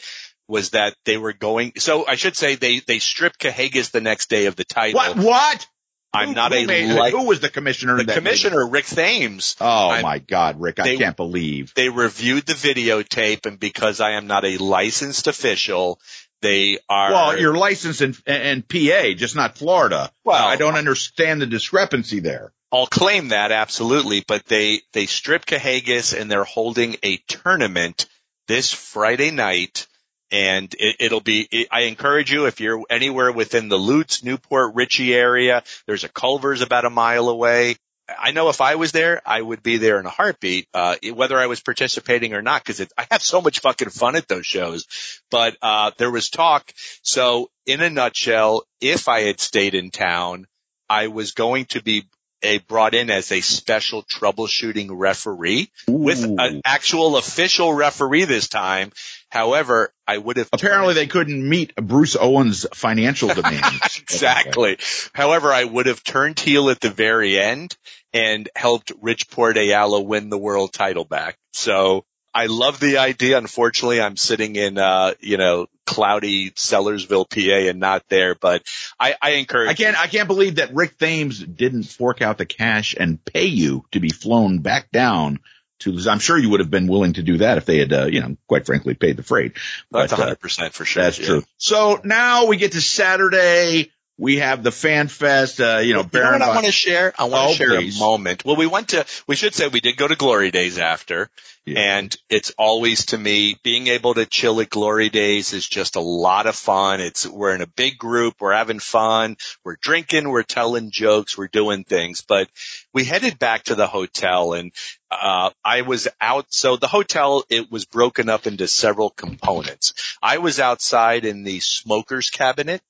was 0.47 0.71
that 0.71 0.95
they 1.05 1.17
were 1.17 1.33
going, 1.33 1.73
so 1.77 2.05
I 2.05 2.15
should 2.15 2.35
say 2.35 2.55
they, 2.55 2.79
they 2.79 2.99
stripped 2.99 3.39
Kahagas 3.39 3.91
the 3.91 4.01
next 4.01 4.29
day 4.29 4.45
of 4.47 4.55
the 4.55 4.65
title. 4.65 4.99
What? 4.99 5.17
What? 5.17 5.67
I'm 6.15 6.27
Who- 6.29 6.33
not 6.35 6.51
who 6.51 6.59
a 6.59 6.65
made- 6.67 6.91
light, 6.93 7.13
Who 7.13 7.25
was 7.25 7.39
the 7.39 7.49
commissioner? 7.49 8.03
the 8.03 8.13
commissioner, 8.13 8.67
Rick 8.67 8.85
Thames, 8.85 9.55
Oh 9.59 9.89
I'm- 9.89 10.03
my 10.03 10.19
God, 10.19 10.61
Rick! 10.61 10.79
I 10.79 10.83
they- 10.83 10.97
can't 10.97 11.17
believe. 11.17 11.73
they 11.75 11.89
reviewed 11.89 12.45
the 12.45 12.53
videotape 12.53 13.45
and 13.47 13.59
because 13.59 13.99
I 13.99 14.11
am 14.11 14.27
not 14.27 14.45
a 14.45 14.57
licensed 14.57 15.25
official, 15.27 15.99
they 16.41 16.77
are. 16.89 17.11
Well, 17.11 17.39
you're 17.39 17.55
licensed 17.57 18.01
in, 18.01 18.15
in 18.27 18.61
PA, 18.63 19.13
just 19.15 19.35
not 19.35 19.57
Florida. 19.57 20.11
Well- 20.23 20.45
I 20.45 20.55
don't 20.57 20.75
understand 20.75 21.41
the 21.41 21.47
discrepancy 21.47 22.19
there. 22.19 22.53
I'll 22.73 22.87
claim 22.87 23.27
that 23.27 23.51
absolutely, 23.51 24.23
but 24.27 24.47
they, 24.47 24.81
they 24.93 25.05
stripped 25.05 25.47
Kahagas 25.47 26.19
and 26.19 26.29
they're 26.29 26.43
holding 26.43 26.95
a 27.03 27.17
tournament 27.27 28.07
this 28.47 28.73
Friday 28.73 29.29
night. 29.29 29.85
And 30.31 30.73
it, 30.79 30.95
it'll 30.99 31.21
be, 31.21 31.47
it, 31.51 31.67
I 31.71 31.81
encourage 31.81 32.31
you 32.31 32.47
if 32.47 32.59
you're 32.59 32.83
anywhere 32.89 33.31
within 33.31 33.69
the 33.69 33.77
Lutz, 33.77 34.23
New 34.23 34.39
Port 34.39 34.73
Richey 34.73 35.13
area, 35.13 35.61
there's 35.85 36.03
a 36.03 36.09
Culver's 36.09 36.61
about 36.61 36.85
a 36.85 36.89
mile 36.89 37.29
away. 37.29 37.75
I 38.09 38.31
know 38.31 38.49
if 38.49 38.59
I 38.59 38.73
was 38.73 38.91
there, 38.91 39.21
I 39.23 39.39
would 39.39 39.61
be 39.61 39.77
there 39.77 39.99
in 39.99 40.07
a 40.07 40.09
heartbeat, 40.09 40.67
uh, 40.73 40.95
whether 41.13 41.37
I 41.37 41.45
was 41.45 41.61
participating 41.61 42.33
or 42.33 42.41
not, 42.41 42.65
cause 42.65 42.81
I 42.97 43.05
have 43.11 43.21
so 43.21 43.39
much 43.39 43.59
fucking 43.59 43.91
fun 43.91 44.15
at 44.15 44.27
those 44.27 44.47
shows. 44.47 44.87
But, 45.29 45.55
uh, 45.61 45.91
there 45.99 46.11
was 46.11 46.31
talk. 46.31 46.73
So 47.03 47.51
in 47.67 47.81
a 47.81 47.91
nutshell, 47.91 48.63
if 48.81 49.07
I 49.07 49.21
had 49.21 49.39
stayed 49.39 49.75
in 49.75 49.91
town, 49.91 50.47
I 50.89 51.07
was 51.07 51.33
going 51.33 51.65
to 51.65 51.83
be 51.83 52.05
a 52.43 52.59
brought 52.59 52.93
in 52.93 53.09
as 53.09 53.31
a 53.31 53.41
special 53.41 54.03
troubleshooting 54.03 54.87
referee 54.91 55.69
with 55.87 56.23
an 56.23 56.61
actual 56.65 57.17
official 57.17 57.73
referee 57.73 58.25
this 58.25 58.47
time. 58.47 58.91
However, 59.29 59.93
I 60.07 60.17
would 60.17 60.37
have 60.37 60.49
Apparently, 60.53 60.93
they 60.93 61.07
couldn't 61.07 61.47
meet 61.47 61.75
Bruce 61.75 62.15
Owens' 62.19 62.65
financial 62.73 63.29
demands. 63.33 63.97
exactly. 63.99 64.77
However, 65.13 65.51
I 65.51 65.63
would 65.63 65.87
have 65.87 66.03
turned 66.03 66.39
heel 66.39 66.69
at 66.69 66.79
the 66.79 66.89
very 66.91 67.39
end 67.39 67.75
and 68.13 68.47
helped 68.55 68.91
Rich 69.01 69.29
Porteala 69.29 70.05
win 70.05 70.29
the 70.29 70.37
world 70.37 70.71
title 70.71 71.05
back. 71.05 71.37
So 71.51 72.05
I 72.33 72.47
love 72.47 72.79
the 72.79 72.97
idea. 72.97 73.37
Unfortunately, 73.37 74.01
I'm 74.01 74.17
sitting 74.17 74.55
in, 74.55 74.77
uh, 74.77 75.13
you 75.19 75.37
know, 75.37 75.67
cloudy 75.85 76.51
Sellersville, 76.51 77.29
PA 77.29 77.69
and 77.69 77.79
not 77.79 78.03
there, 78.09 78.35
but 78.35 78.63
I, 78.99 79.15
I 79.21 79.31
encourage. 79.31 79.69
I 79.69 79.73
can't. 79.73 79.97
I 79.97 80.07
can't 80.07 80.27
believe 80.27 80.55
that 80.55 80.73
Rick 80.73 80.97
Thames 80.97 81.39
didn't 81.39 81.83
fork 81.83 82.21
out 82.21 82.37
the 82.37 82.45
cash 82.45 82.95
and 82.99 83.23
pay 83.23 83.45
you 83.45 83.85
to 83.91 83.99
be 83.99 84.09
flown 84.09 84.59
back 84.59 84.91
down 84.91 85.39
to. 85.79 85.97
I'm 86.09 86.19
sure 86.19 86.37
you 86.37 86.49
would 86.49 86.59
have 86.59 86.71
been 86.71 86.87
willing 86.87 87.13
to 87.13 87.23
do 87.23 87.37
that 87.37 87.57
if 87.57 87.65
they 87.65 87.77
had, 87.79 87.93
uh, 87.93 88.05
you 88.05 88.21
know, 88.21 88.35
quite 88.47 88.65
frankly, 88.65 88.95
paid 88.95 89.17
the 89.17 89.23
freight. 89.23 89.53
That's 89.91 90.11
But, 90.11 90.13
uh, 90.13 90.23
hundred 90.23 90.39
percent 90.39 90.73
for 90.73 90.85
sure. 90.85 91.03
That's 91.03 91.19
yeah. 91.19 91.25
true. 91.25 91.43
So 91.57 92.01
now 92.03 92.47
we 92.47 92.57
get 92.57 92.73
to 92.73 92.81
Saturday. 92.81 93.91
We 94.17 94.37
have 94.37 94.61
the 94.61 94.71
Fan 94.71 95.07
Fest. 95.07 95.59
Uh, 95.59 95.63
you 95.63 95.69
know, 95.73 95.79
You 95.81 95.93
know 95.93 95.99
what 96.01 96.11
Baron 96.11 96.41
I 96.43 96.49
want 96.49 96.65
to 96.67 96.71
share? 96.71 97.13
I 97.17 97.23
want 97.25 97.33
Oh, 97.49 97.51
to 97.51 97.55
share 97.57 97.69
please. 97.79 97.97
a 97.97 97.99
moment. 97.99 98.45
Well, 98.45 98.55
we 98.55 98.67
went 98.67 98.89
to, 98.89 99.05
we 99.25 99.35
should 99.35 99.55
say 99.55 99.67
we 99.67 99.79
did 99.79 99.97
go 99.97 100.07
to 100.07 100.15
Glory 100.15 100.51
Days 100.51 100.77
after. 100.77 101.31
Yeah. 101.65 101.79
And 101.79 102.15
it's 102.29 102.51
always 102.57 103.07
to 103.07 103.17
me, 103.17 103.57
being 103.63 103.87
able 103.87 104.13
to 104.13 104.25
chill 104.27 104.61
at 104.61 104.69
Glory 104.69 105.09
Days 105.09 105.53
is 105.53 105.67
just 105.67 105.95
a 105.95 105.99
lot 106.01 106.45
of 106.45 106.55
fun. 106.55 107.01
It's, 107.01 107.25
we're 107.25 107.55
in 107.55 107.61
a 107.61 107.67
big 107.67 107.97
group. 107.97 108.35
We're 108.39 108.53
having 108.53 108.79
fun. 108.79 109.35
We're 109.63 109.77
drinking. 109.77 110.29
We're 110.29 110.43
telling 110.43 110.91
jokes. 110.91 111.35
We're 111.35 111.47
doing 111.47 111.83
things, 111.83 112.21
but 112.21 112.49
we 112.93 113.05
headed 113.05 113.39
back 113.39 113.63
to 113.65 113.75
the 113.75 113.87
hotel 113.87 114.53
and, 114.53 114.71
uh, 115.09 115.49
I 115.63 115.81
was 115.81 116.07
out. 116.21 116.47
So 116.49 116.75
the 116.77 116.87
hotel, 116.87 117.43
it 117.49 117.71
was 117.71 117.85
broken 117.85 118.29
up 118.29 118.45
into 118.45 118.67
several 118.67 119.09
components. 119.09 120.17
I 120.21 120.37
was 120.39 120.59
outside 120.59 121.25
in 121.25 121.43
the 121.43 121.59
smoker's 121.61 122.29
cabinet 122.29 122.81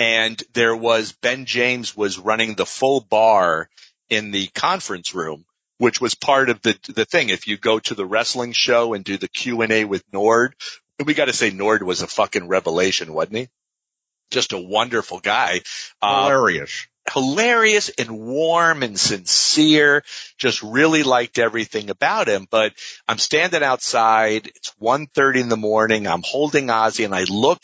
and 0.00 0.42
there 0.54 0.74
was 0.74 1.12
Ben 1.12 1.44
James 1.44 1.94
was 1.94 2.18
running 2.18 2.54
the 2.54 2.64
full 2.64 3.02
bar 3.02 3.68
in 4.08 4.30
the 4.30 4.46
conference 4.48 5.14
room, 5.14 5.44
which 5.76 6.00
was 6.00 6.14
part 6.14 6.48
of 6.48 6.62
the 6.62 6.76
the 6.88 7.04
thing. 7.04 7.28
If 7.28 7.46
you 7.46 7.58
go 7.58 7.78
to 7.80 7.94
the 7.94 8.06
wrestling 8.06 8.52
show 8.52 8.94
and 8.94 9.04
do 9.04 9.18
the 9.18 9.28
Q 9.28 9.60
and 9.60 9.70
A 9.70 9.84
with 9.84 10.02
Nord, 10.10 10.54
we 11.04 11.12
got 11.12 11.26
to 11.26 11.34
say 11.34 11.50
Nord 11.50 11.82
was 11.82 12.00
a 12.00 12.06
fucking 12.06 12.48
revelation, 12.48 13.12
wasn't 13.12 13.36
he? 13.36 13.48
Just 14.30 14.54
a 14.54 14.58
wonderful 14.58 15.20
guy. 15.20 15.60
Uh, 16.00 16.24
hilarious. 16.24 16.86
hilarious 17.12 17.90
and 17.90 18.18
warm 18.18 18.82
and 18.82 18.98
sincere. 18.98 20.02
Just 20.38 20.62
really 20.62 21.02
liked 21.02 21.38
everything 21.38 21.90
about 21.90 22.26
him. 22.26 22.46
But 22.50 22.72
I'm 23.06 23.18
standing 23.18 23.62
outside. 23.62 24.46
It's 24.46 24.72
1.30 24.80 25.40
in 25.42 25.48
the 25.50 25.56
morning. 25.58 26.06
I'm 26.06 26.22
holding 26.24 26.68
Ozzy 26.68 27.04
and 27.04 27.14
I 27.14 27.24
look 27.24 27.60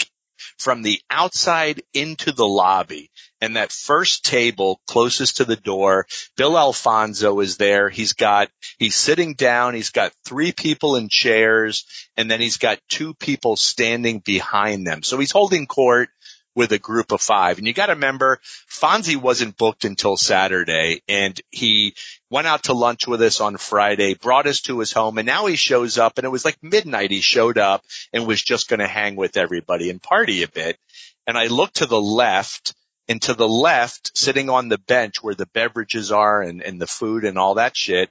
from 0.58 0.82
the 0.82 1.00
outside 1.10 1.82
into 1.92 2.32
the 2.32 2.46
lobby 2.46 3.10
and 3.40 3.56
that 3.56 3.72
first 3.72 4.24
table 4.24 4.80
closest 4.86 5.38
to 5.38 5.44
the 5.44 5.56
door, 5.56 6.06
Bill 6.36 6.56
Alfonso 6.56 7.40
is 7.40 7.56
there. 7.56 7.88
He's 7.88 8.12
got, 8.12 8.48
he's 8.78 8.96
sitting 8.96 9.34
down. 9.34 9.74
He's 9.74 9.90
got 9.90 10.12
three 10.24 10.52
people 10.52 10.96
in 10.96 11.08
chairs 11.08 11.84
and 12.16 12.30
then 12.30 12.40
he's 12.40 12.56
got 12.56 12.78
two 12.88 13.14
people 13.14 13.56
standing 13.56 14.20
behind 14.20 14.86
them. 14.86 15.02
So 15.02 15.18
he's 15.18 15.32
holding 15.32 15.66
court 15.66 16.08
with 16.56 16.72
a 16.72 16.78
group 16.78 17.12
of 17.12 17.20
five. 17.20 17.58
And 17.58 17.66
you 17.66 17.74
got 17.74 17.86
to 17.86 17.92
remember, 17.92 18.40
Fonzie 18.68 19.20
wasn't 19.20 19.58
booked 19.58 19.84
until 19.84 20.16
Saturday 20.16 21.02
and 21.06 21.38
he 21.50 21.94
went 22.30 22.46
out 22.46 22.64
to 22.64 22.72
lunch 22.72 23.06
with 23.06 23.22
us 23.22 23.40
on 23.40 23.56
Friday, 23.56 24.14
brought 24.14 24.46
us 24.46 24.60
to 24.62 24.80
his 24.80 24.92
home 24.92 25.18
and 25.18 25.26
now 25.26 25.46
he 25.46 25.56
shows 25.56 25.98
up 25.98 26.18
and 26.18 26.24
it 26.24 26.30
was 26.30 26.44
like 26.44 26.62
midnight. 26.62 27.10
He 27.10 27.20
showed 27.20 27.58
up 27.58 27.84
and 28.12 28.26
was 28.26 28.42
just 28.42 28.68
going 28.68 28.80
to 28.80 28.86
hang 28.86 29.16
with 29.16 29.36
everybody 29.36 29.90
and 29.90 30.02
party 30.02 30.42
a 30.42 30.48
bit. 30.48 30.78
And 31.26 31.36
I 31.36 31.46
looked 31.46 31.76
to 31.76 31.86
the 31.86 32.00
left 32.00 32.74
and 33.08 33.22
to 33.22 33.34
the 33.34 33.48
left, 33.48 34.16
sitting 34.16 34.50
on 34.50 34.68
the 34.68 34.78
bench 34.78 35.22
where 35.22 35.34
the 35.34 35.46
beverages 35.46 36.10
are 36.10 36.42
and, 36.42 36.62
and 36.62 36.80
the 36.80 36.86
food 36.86 37.24
and 37.24 37.38
all 37.38 37.54
that 37.54 37.76
shit, 37.76 38.10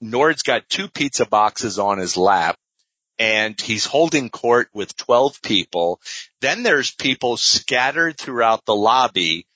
Nord's 0.00 0.42
got 0.42 0.68
two 0.68 0.88
pizza 0.88 1.26
boxes 1.26 1.78
on 1.78 1.98
his 1.98 2.16
lap 2.16 2.56
and 3.18 3.60
he's 3.60 3.84
holding 3.84 4.30
court 4.30 4.68
with 4.72 4.96
12 4.96 5.42
people. 5.42 6.00
Then 6.40 6.62
there's 6.62 6.90
people 6.90 7.36
scattered 7.36 8.16
throughout 8.16 8.64
the 8.64 8.74
lobby. 8.74 9.46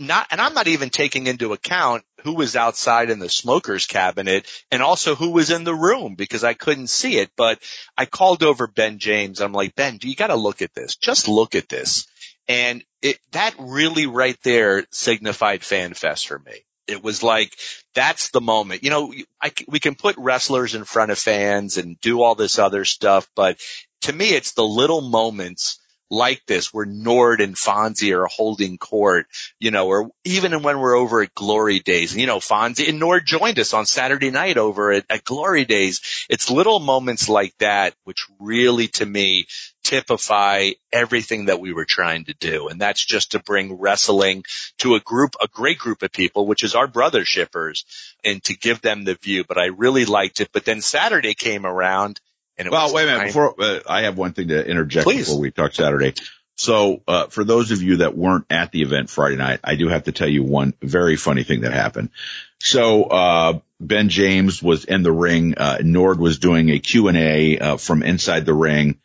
Not, 0.00 0.28
and 0.30 0.40
I'm 0.40 0.54
not 0.54 0.66
even 0.66 0.88
taking 0.88 1.26
into 1.26 1.52
account 1.52 2.04
who 2.24 2.34
was 2.34 2.56
outside 2.56 3.10
in 3.10 3.18
the 3.18 3.28
smoker's 3.28 3.86
cabinet 3.86 4.50
and 4.70 4.82
also 4.82 5.14
who 5.14 5.30
was 5.30 5.50
in 5.50 5.64
the 5.64 5.74
room 5.74 6.14
because 6.14 6.42
I 6.42 6.54
couldn't 6.54 6.86
see 6.86 7.18
it. 7.18 7.30
But 7.36 7.58
I 7.98 8.06
called 8.06 8.42
over 8.42 8.66
Ben 8.66 8.98
James. 8.98 9.40
I'm 9.40 9.52
like, 9.52 9.74
Ben, 9.74 9.98
do 9.98 10.08
you 10.08 10.16
got 10.16 10.28
to 10.28 10.36
look 10.36 10.62
at 10.62 10.72
this. 10.72 10.96
Just 10.96 11.28
look 11.28 11.54
at 11.54 11.68
this. 11.68 12.06
And 12.48 12.82
it, 13.02 13.18
that 13.32 13.54
really 13.58 14.06
right 14.06 14.38
there 14.42 14.86
signified 14.90 15.62
fan 15.62 15.92
fest 15.92 16.28
for 16.28 16.38
me. 16.38 16.64
It 16.86 17.04
was 17.04 17.22
like, 17.22 17.54
that's 17.94 18.30
the 18.30 18.40
moment. 18.40 18.82
You 18.82 18.90
know, 18.90 19.14
I, 19.40 19.52
we 19.68 19.80
can 19.80 19.96
put 19.96 20.16
wrestlers 20.16 20.74
in 20.74 20.84
front 20.84 21.10
of 21.10 21.18
fans 21.18 21.76
and 21.76 22.00
do 22.00 22.22
all 22.22 22.34
this 22.34 22.58
other 22.58 22.86
stuff, 22.86 23.28
but 23.36 23.60
to 24.02 24.12
me, 24.12 24.30
it's 24.30 24.52
the 24.52 24.64
little 24.64 25.02
moments 25.02 25.78
like 26.10 26.44
this 26.46 26.74
where 26.74 26.86
Nord 26.86 27.40
and 27.40 27.54
Fonzie 27.54 28.16
are 28.16 28.26
holding 28.26 28.78
court, 28.78 29.26
you 29.60 29.70
know, 29.70 29.86
or 29.86 30.10
even 30.24 30.62
when 30.62 30.80
we're 30.80 30.96
over 30.96 31.22
at 31.22 31.34
Glory 31.34 31.78
Days, 31.78 32.16
you 32.16 32.26
know, 32.26 32.38
Fonzie 32.38 32.88
and 32.88 32.98
Nord 32.98 33.24
joined 33.24 33.58
us 33.60 33.72
on 33.72 33.86
Saturday 33.86 34.30
night 34.30 34.58
over 34.58 34.92
at, 34.92 35.04
at 35.08 35.24
Glory 35.24 35.64
Days. 35.64 36.26
It's 36.28 36.50
little 36.50 36.80
moments 36.80 37.28
like 37.28 37.56
that, 37.58 37.94
which 38.04 38.26
really 38.40 38.88
to 38.88 39.06
me 39.06 39.46
typify 39.84 40.70
everything 40.92 41.46
that 41.46 41.60
we 41.60 41.72
were 41.72 41.84
trying 41.84 42.24
to 42.24 42.34
do. 42.34 42.68
And 42.68 42.80
that's 42.80 43.04
just 43.04 43.32
to 43.32 43.38
bring 43.38 43.78
wrestling 43.78 44.44
to 44.78 44.96
a 44.96 45.00
group, 45.00 45.36
a 45.40 45.48
great 45.48 45.78
group 45.78 46.02
of 46.02 46.12
people, 46.12 46.46
which 46.46 46.64
is 46.64 46.74
our 46.74 46.86
brother 46.86 47.24
shippers 47.24 47.84
and 48.24 48.42
to 48.44 48.56
give 48.56 48.82
them 48.82 49.04
the 49.04 49.14
view. 49.14 49.44
But 49.44 49.58
I 49.58 49.66
really 49.66 50.04
liked 50.04 50.40
it. 50.40 50.50
But 50.52 50.64
then 50.64 50.80
Saturday 50.80 51.34
came 51.34 51.64
around 51.64 52.20
Well, 52.68 52.92
wait 52.92 53.04
a 53.04 53.06
minute. 53.06 53.26
Before 53.26 53.54
uh, 53.58 53.80
I 53.88 54.02
have 54.02 54.18
one 54.18 54.32
thing 54.32 54.48
to 54.48 54.66
interject 54.66 55.04
Please. 55.04 55.26
before 55.26 55.40
we 55.40 55.50
talk 55.50 55.72
Saturday. 55.72 56.14
So, 56.56 57.02
uh, 57.08 57.26
for 57.28 57.42
those 57.42 57.70
of 57.70 57.82
you 57.82 57.98
that 57.98 58.14
weren't 58.14 58.44
at 58.50 58.70
the 58.70 58.82
event 58.82 59.08
Friday 59.08 59.36
night, 59.36 59.60
I 59.64 59.76
do 59.76 59.88
have 59.88 60.04
to 60.04 60.12
tell 60.12 60.28
you 60.28 60.42
one 60.42 60.74
very 60.82 61.16
funny 61.16 61.42
thing 61.42 61.62
that 61.62 61.72
happened. 61.72 62.10
So, 62.58 63.04
uh, 63.04 63.58
Ben 63.80 64.10
James 64.10 64.62
was 64.62 64.84
in 64.84 65.02
the 65.02 65.12
ring. 65.12 65.54
Uh, 65.56 65.78
Nord 65.82 66.20
was 66.20 66.38
doing 66.38 66.68
a 66.68 66.78
Q 66.78 67.08
and 67.08 67.16
A, 67.16 67.58
uh, 67.58 67.76
from 67.78 68.02
inside 68.02 68.44
the 68.44 68.52
ring, 68.52 68.98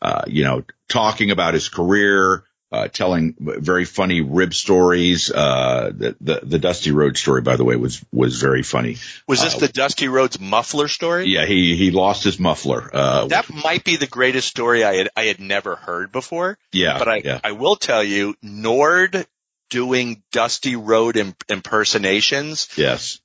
uh, 0.00 0.22
you 0.26 0.44
know, 0.44 0.64
talking 0.88 1.30
about 1.30 1.52
his 1.52 1.68
career, 1.68 2.44
uh, 2.72 2.88
telling 2.88 3.34
very 3.38 3.84
funny 3.84 4.22
rib 4.22 4.54
stories. 4.54 5.30
Uh, 5.30 5.92
the, 5.94 6.16
the, 6.20 6.40
the 6.42 6.58
Dusty 6.58 6.90
Rhodes 6.90 7.20
story, 7.20 7.42
by 7.42 7.56
the 7.56 7.64
way, 7.64 7.76
was, 7.76 8.02
was 8.12 8.40
very 8.40 8.62
funny. 8.62 8.96
Was 9.28 9.42
this 9.42 9.54
Uh, 9.54 9.58
the 9.58 9.68
Dusty 9.68 10.08
Rhodes 10.08 10.40
muffler 10.40 10.88
story? 10.88 11.26
Yeah, 11.26 11.44
he, 11.44 11.76
he 11.76 11.90
lost 11.90 12.24
his 12.24 12.38
muffler. 12.40 12.90
Uh, 12.92 13.26
That 13.26 13.52
might 13.52 13.84
be 13.84 13.96
the 13.96 14.06
greatest 14.06 14.48
story 14.48 14.82
I 14.84 14.94
had 14.96 15.08
I 15.16 15.24
had 15.24 15.38
never 15.38 15.76
heard 15.76 16.10
before. 16.12 16.56
yeah, 16.72 16.98
But 16.98 17.08
I 17.08 17.22
yeah, 17.24 17.40
I 17.44 17.52
will 17.52 17.76
tell 17.76 18.02
you, 18.02 18.34
Nord 18.42 19.26
doing 19.70 20.22
Dusty 20.32 20.76
Rhodes 20.76 21.18
im- 21.18 21.34
impersonations. 21.48 22.68
yes. 22.76 23.20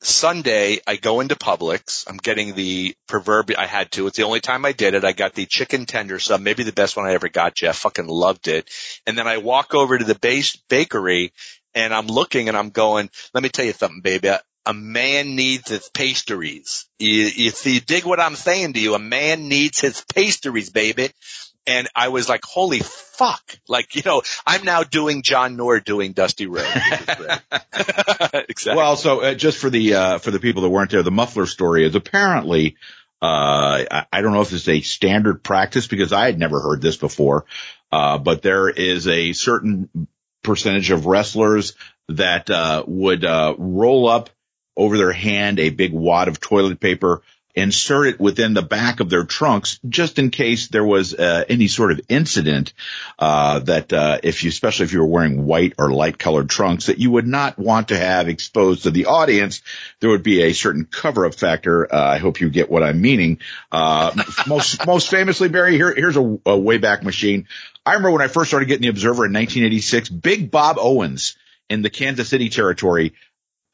Sunday, 0.00 0.78
I 0.86 0.96
go 0.96 1.20
into 1.20 1.34
Publix. 1.34 2.08
I'm 2.08 2.18
getting 2.18 2.54
the 2.54 2.94
proverbial. 3.08 3.58
I 3.58 3.66
had 3.66 3.90
to. 3.92 4.06
It's 4.06 4.16
the 4.16 4.24
only 4.24 4.40
time 4.40 4.64
I 4.64 4.72
did 4.72 4.94
it. 4.94 5.04
I 5.04 5.12
got 5.12 5.34
the 5.34 5.46
chicken 5.46 5.86
tender 5.86 6.18
sub, 6.18 6.40
maybe 6.40 6.62
the 6.62 6.72
best 6.72 6.96
one 6.96 7.06
I 7.06 7.14
ever 7.14 7.28
got. 7.28 7.56
Jeff 7.56 7.78
fucking 7.78 8.06
loved 8.06 8.46
it. 8.46 8.70
And 9.06 9.18
then 9.18 9.26
I 9.26 9.38
walk 9.38 9.74
over 9.74 9.98
to 9.98 10.04
the 10.04 10.14
base 10.14 10.56
bakery, 10.68 11.32
and 11.74 11.92
I'm 11.92 12.06
looking, 12.06 12.48
and 12.48 12.56
I'm 12.56 12.70
going. 12.70 13.10
Let 13.34 13.42
me 13.42 13.48
tell 13.48 13.64
you 13.64 13.72
something, 13.72 14.00
baby. 14.00 14.30
A 14.66 14.74
man 14.74 15.34
needs 15.34 15.70
his 15.70 15.88
pastries. 15.88 16.86
You, 16.98 17.24
you, 17.24 17.52
you 17.64 17.80
dig 17.80 18.04
what 18.04 18.20
I'm 18.20 18.36
saying 18.36 18.74
to 18.74 18.80
you? 18.80 18.94
A 18.94 18.98
man 18.98 19.48
needs 19.48 19.80
his 19.80 20.04
pastries, 20.14 20.70
baby. 20.70 21.10
And 21.68 21.88
I 21.94 22.08
was 22.08 22.28
like, 22.28 22.44
holy 22.44 22.80
fuck. 22.80 23.58
Like, 23.68 23.94
you 23.94 24.02
know, 24.04 24.22
I'm 24.46 24.64
now 24.64 24.82
doing 24.82 25.22
John 25.22 25.56
Nord 25.56 25.84
doing 25.84 26.12
Dusty 26.12 26.46
Rhodes. 26.46 26.66
exactly. 28.48 28.74
Well, 28.74 28.96
so 28.96 29.20
uh, 29.20 29.34
just 29.34 29.58
for 29.58 29.68
the 29.68 29.94
uh, 29.94 30.18
for 30.18 30.30
the 30.30 30.40
people 30.40 30.62
that 30.62 30.70
weren't 30.70 30.90
there, 30.90 31.02
the 31.02 31.10
muffler 31.10 31.46
story 31.46 31.84
is 31.84 31.94
apparently 31.94 32.76
uh, 33.20 33.84
I, 33.90 34.06
I 34.12 34.22
don't 34.22 34.32
know 34.32 34.40
if 34.40 34.52
it's 34.52 34.68
a 34.68 34.80
standard 34.80 35.42
practice 35.42 35.86
because 35.86 36.12
I 36.12 36.26
had 36.26 36.38
never 36.38 36.60
heard 36.60 36.80
this 36.80 36.96
before, 36.96 37.46
uh, 37.90 38.18
but 38.18 38.42
there 38.42 38.68
is 38.68 39.08
a 39.08 39.32
certain 39.32 40.08
percentage 40.42 40.90
of 40.90 41.06
wrestlers 41.06 41.74
that 42.08 42.48
uh, 42.48 42.84
would 42.86 43.24
uh, 43.24 43.54
roll 43.58 44.08
up 44.08 44.30
over 44.76 44.96
their 44.96 45.12
hand 45.12 45.58
a 45.58 45.70
big 45.70 45.92
wad 45.92 46.28
of 46.28 46.40
toilet 46.40 46.80
paper. 46.80 47.22
Insert 47.54 48.06
it 48.06 48.20
within 48.20 48.54
the 48.54 48.62
back 48.62 49.00
of 49.00 49.10
their 49.10 49.24
trunks, 49.24 49.80
just 49.88 50.18
in 50.18 50.30
case 50.30 50.68
there 50.68 50.84
was 50.84 51.14
uh, 51.14 51.44
any 51.48 51.66
sort 51.66 51.90
of 51.90 52.00
incident 52.08 52.72
uh, 53.18 53.58
that 53.60 53.92
uh, 53.92 54.18
if 54.22 54.44
you, 54.44 54.50
especially 54.50 54.84
if 54.84 54.92
you 54.92 55.00
were 55.00 55.06
wearing 55.06 55.44
white 55.44 55.72
or 55.78 55.90
light 55.90 56.18
colored 56.18 56.48
trunks, 56.48 56.86
that 56.86 56.98
you 56.98 57.10
would 57.10 57.26
not 57.26 57.58
want 57.58 57.88
to 57.88 57.98
have 57.98 58.28
exposed 58.28 58.84
to 58.84 58.90
the 58.90 59.06
audience. 59.06 59.62
There 60.00 60.10
would 60.10 60.22
be 60.22 60.42
a 60.42 60.52
certain 60.52 60.84
cover 60.84 61.26
up 61.26 61.34
factor. 61.34 61.92
Uh, 61.92 62.00
I 62.00 62.18
hope 62.18 62.40
you 62.40 62.48
get 62.48 62.70
what 62.70 62.84
I'm 62.84 63.00
meaning. 63.00 63.38
Uh, 63.72 64.12
most, 64.46 64.86
most 64.86 65.10
famously, 65.10 65.48
Barry, 65.48 65.74
here, 65.74 65.92
here's 65.92 66.16
a, 66.16 66.38
a 66.46 66.56
way 66.56 66.78
back 66.78 67.02
machine. 67.02 67.48
I 67.84 67.94
remember 67.94 68.12
when 68.12 68.22
I 68.22 68.28
first 68.28 68.50
started 68.50 68.66
getting 68.66 68.82
the 68.82 68.88
Observer 68.88 69.24
in 69.24 69.32
1986, 69.32 70.10
Big 70.10 70.50
Bob 70.50 70.76
Owens 70.78 71.36
in 71.70 71.82
the 71.82 71.90
Kansas 71.90 72.28
City 72.28 72.50
territory 72.50 73.14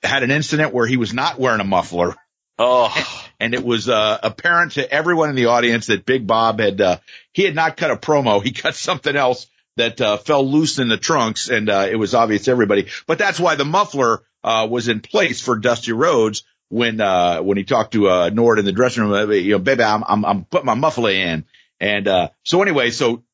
had 0.02 0.22
an 0.22 0.30
incident 0.30 0.72
where 0.72 0.86
he 0.86 0.96
was 0.96 1.12
not 1.12 1.38
wearing 1.38 1.60
a 1.60 1.64
muffler 1.64 2.14
oh, 2.58 2.92
and 3.40 3.54
it 3.54 3.64
was 3.64 3.88
uh, 3.88 4.18
apparent 4.22 4.72
to 4.72 4.90
everyone 4.90 5.30
in 5.30 5.36
the 5.36 5.46
audience 5.46 5.86
that 5.86 6.06
Big 6.06 6.26
Bob 6.26 6.60
had 6.60 6.80
uh, 6.80 6.98
he 7.32 7.42
had 7.42 7.54
not 7.54 7.76
cut 7.76 7.90
a 7.90 7.96
promo, 7.96 8.42
he 8.42 8.52
cut 8.52 8.74
something 8.74 9.14
else 9.14 9.46
that 9.76 10.00
uh, 10.00 10.16
fell 10.16 10.48
loose 10.48 10.78
in 10.78 10.88
the 10.88 10.96
trunks, 10.96 11.48
and 11.48 11.68
uh, 11.68 11.86
it 11.90 11.96
was 11.96 12.14
obvious 12.14 12.44
to 12.44 12.50
everybody. 12.50 12.88
But 13.06 13.18
that's 13.18 13.40
why 13.40 13.56
the 13.56 13.64
muffler 13.64 14.22
uh, 14.42 14.68
was 14.70 14.88
in 14.88 15.00
place 15.00 15.40
for 15.40 15.56
Dusty 15.56 15.92
Rhodes 15.92 16.44
when 16.68 17.00
uh, 17.00 17.40
when 17.42 17.56
he 17.56 17.64
talked 17.64 17.92
to 17.92 18.08
uh, 18.08 18.30
Nord 18.30 18.58
in 18.58 18.64
the 18.64 18.72
dressing 18.72 19.04
room. 19.04 19.32
You 19.32 19.52
know, 19.52 19.58
baby, 19.58 19.82
I'm 19.82 20.04
I'm, 20.06 20.24
I'm 20.24 20.44
putting 20.44 20.66
my 20.66 20.74
muffler 20.74 21.10
in, 21.10 21.44
and 21.80 22.08
uh, 22.08 22.28
so 22.44 22.62
anyway, 22.62 22.90
so 22.90 23.24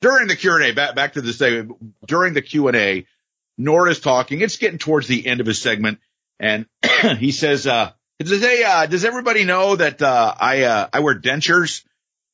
during 0.00 0.28
the 0.28 0.36
Q 0.36 0.54
and 0.54 0.64
A, 0.64 0.72
back 0.72 0.94
back 0.94 1.12
to 1.14 1.20
the 1.20 1.32
segment 1.32 1.76
during 2.06 2.34
the 2.34 2.42
Q 2.42 2.68
and 2.68 2.76
A, 2.76 3.06
Nord 3.58 3.90
is 3.90 4.00
talking. 4.00 4.40
It's 4.40 4.56
getting 4.56 4.78
towards 4.78 5.06
the 5.06 5.26
end 5.26 5.40
of 5.40 5.46
his 5.46 5.60
segment, 5.60 5.98
and 6.40 6.66
he 7.18 7.32
says, 7.32 7.66
uh, 7.66 7.92
"Does 8.22 8.40
hey, 8.40 8.62
uh, 8.64 8.86
does 8.86 9.04
everybody 9.04 9.44
know 9.44 9.76
that 9.76 10.00
uh, 10.02 10.34
I 10.38 10.62
uh, 10.62 10.88
I 10.92 11.00
wear 11.00 11.18
dentures?" 11.18 11.84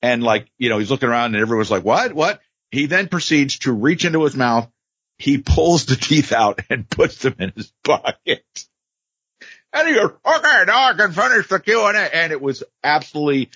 And 0.02 0.22
like, 0.22 0.48
you 0.58 0.68
know, 0.68 0.78
he's 0.78 0.90
looking 0.90 1.08
around, 1.08 1.34
and 1.34 1.42
everyone's 1.42 1.70
like, 1.70 1.84
"What? 1.84 2.12
What?" 2.12 2.40
He 2.70 2.86
then 2.86 3.08
proceeds 3.08 3.60
to 3.60 3.72
reach 3.72 4.04
into 4.04 4.24
his 4.24 4.36
mouth. 4.36 4.70
He 5.18 5.38
pulls 5.38 5.86
the 5.86 5.96
teeth 5.96 6.32
out 6.32 6.60
and 6.70 6.88
puts 6.90 7.18
them 7.18 7.36
in 7.38 7.52
his 7.54 7.72
pocket. 7.84 8.44
And 9.72 9.88
he 9.88 9.94
goes, 9.94 10.12
"Okay, 10.24 10.64
now 10.66 10.88
I 10.88 10.94
can 10.96 11.12
finish 11.12 11.48
the 11.48 11.60
Q 11.60 11.86
and 11.86 11.96
A." 11.96 12.16
And 12.16 12.32
it 12.32 12.40
was 12.40 12.62
absolutely. 12.82 13.50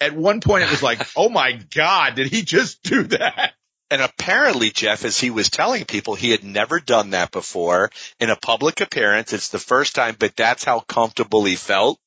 At 0.00 0.14
one 0.14 0.40
point, 0.40 0.62
it 0.62 0.70
was 0.70 0.82
like, 0.82 1.00
"Oh 1.16 1.28
my 1.28 1.52
god, 1.74 2.14
did 2.14 2.28
he 2.28 2.42
just 2.42 2.82
do 2.82 3.04
that?" 3.04 3.54
And 3.90 4.02
apparently, 4.02 4.70
Jeff, 4.70 5.04
as 5.04 5.18
he 5.18 5.30
was 5.30 5.48
telling 5.48 5.84
people, 5.84 6.14
he 6.14 6.30
had 6.30 6.44
never 6.44 6.78
done 6.78 7.10
that 7.10 7.30
before 7.30 7.90
in 8.20 8.28
a 8.28 8.36
public 8.36 8.80
appearance. 8.80 9.32
It's 9.32 9.48
the 9.48 9.58
first 9.58 9.94
time, 9.94 10.16
but 10.18 10.36
that's 10.36 10.64
how 10.64 10.80
comfortable 10.80 11.44
he 11.44 11.56
felt. 11.56 11.98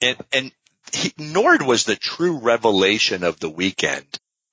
And, 0.00 0.16
and 0.32 0.52
he, 0.92 1.12
Nord 1.16 1.62
was 1.62 1.84
the 1.84 1.96
true 1.96 2.38
revelation 2.38 3.22
of 3.22 3.38
the 3.38 3.50
weekend. 3.50 4.06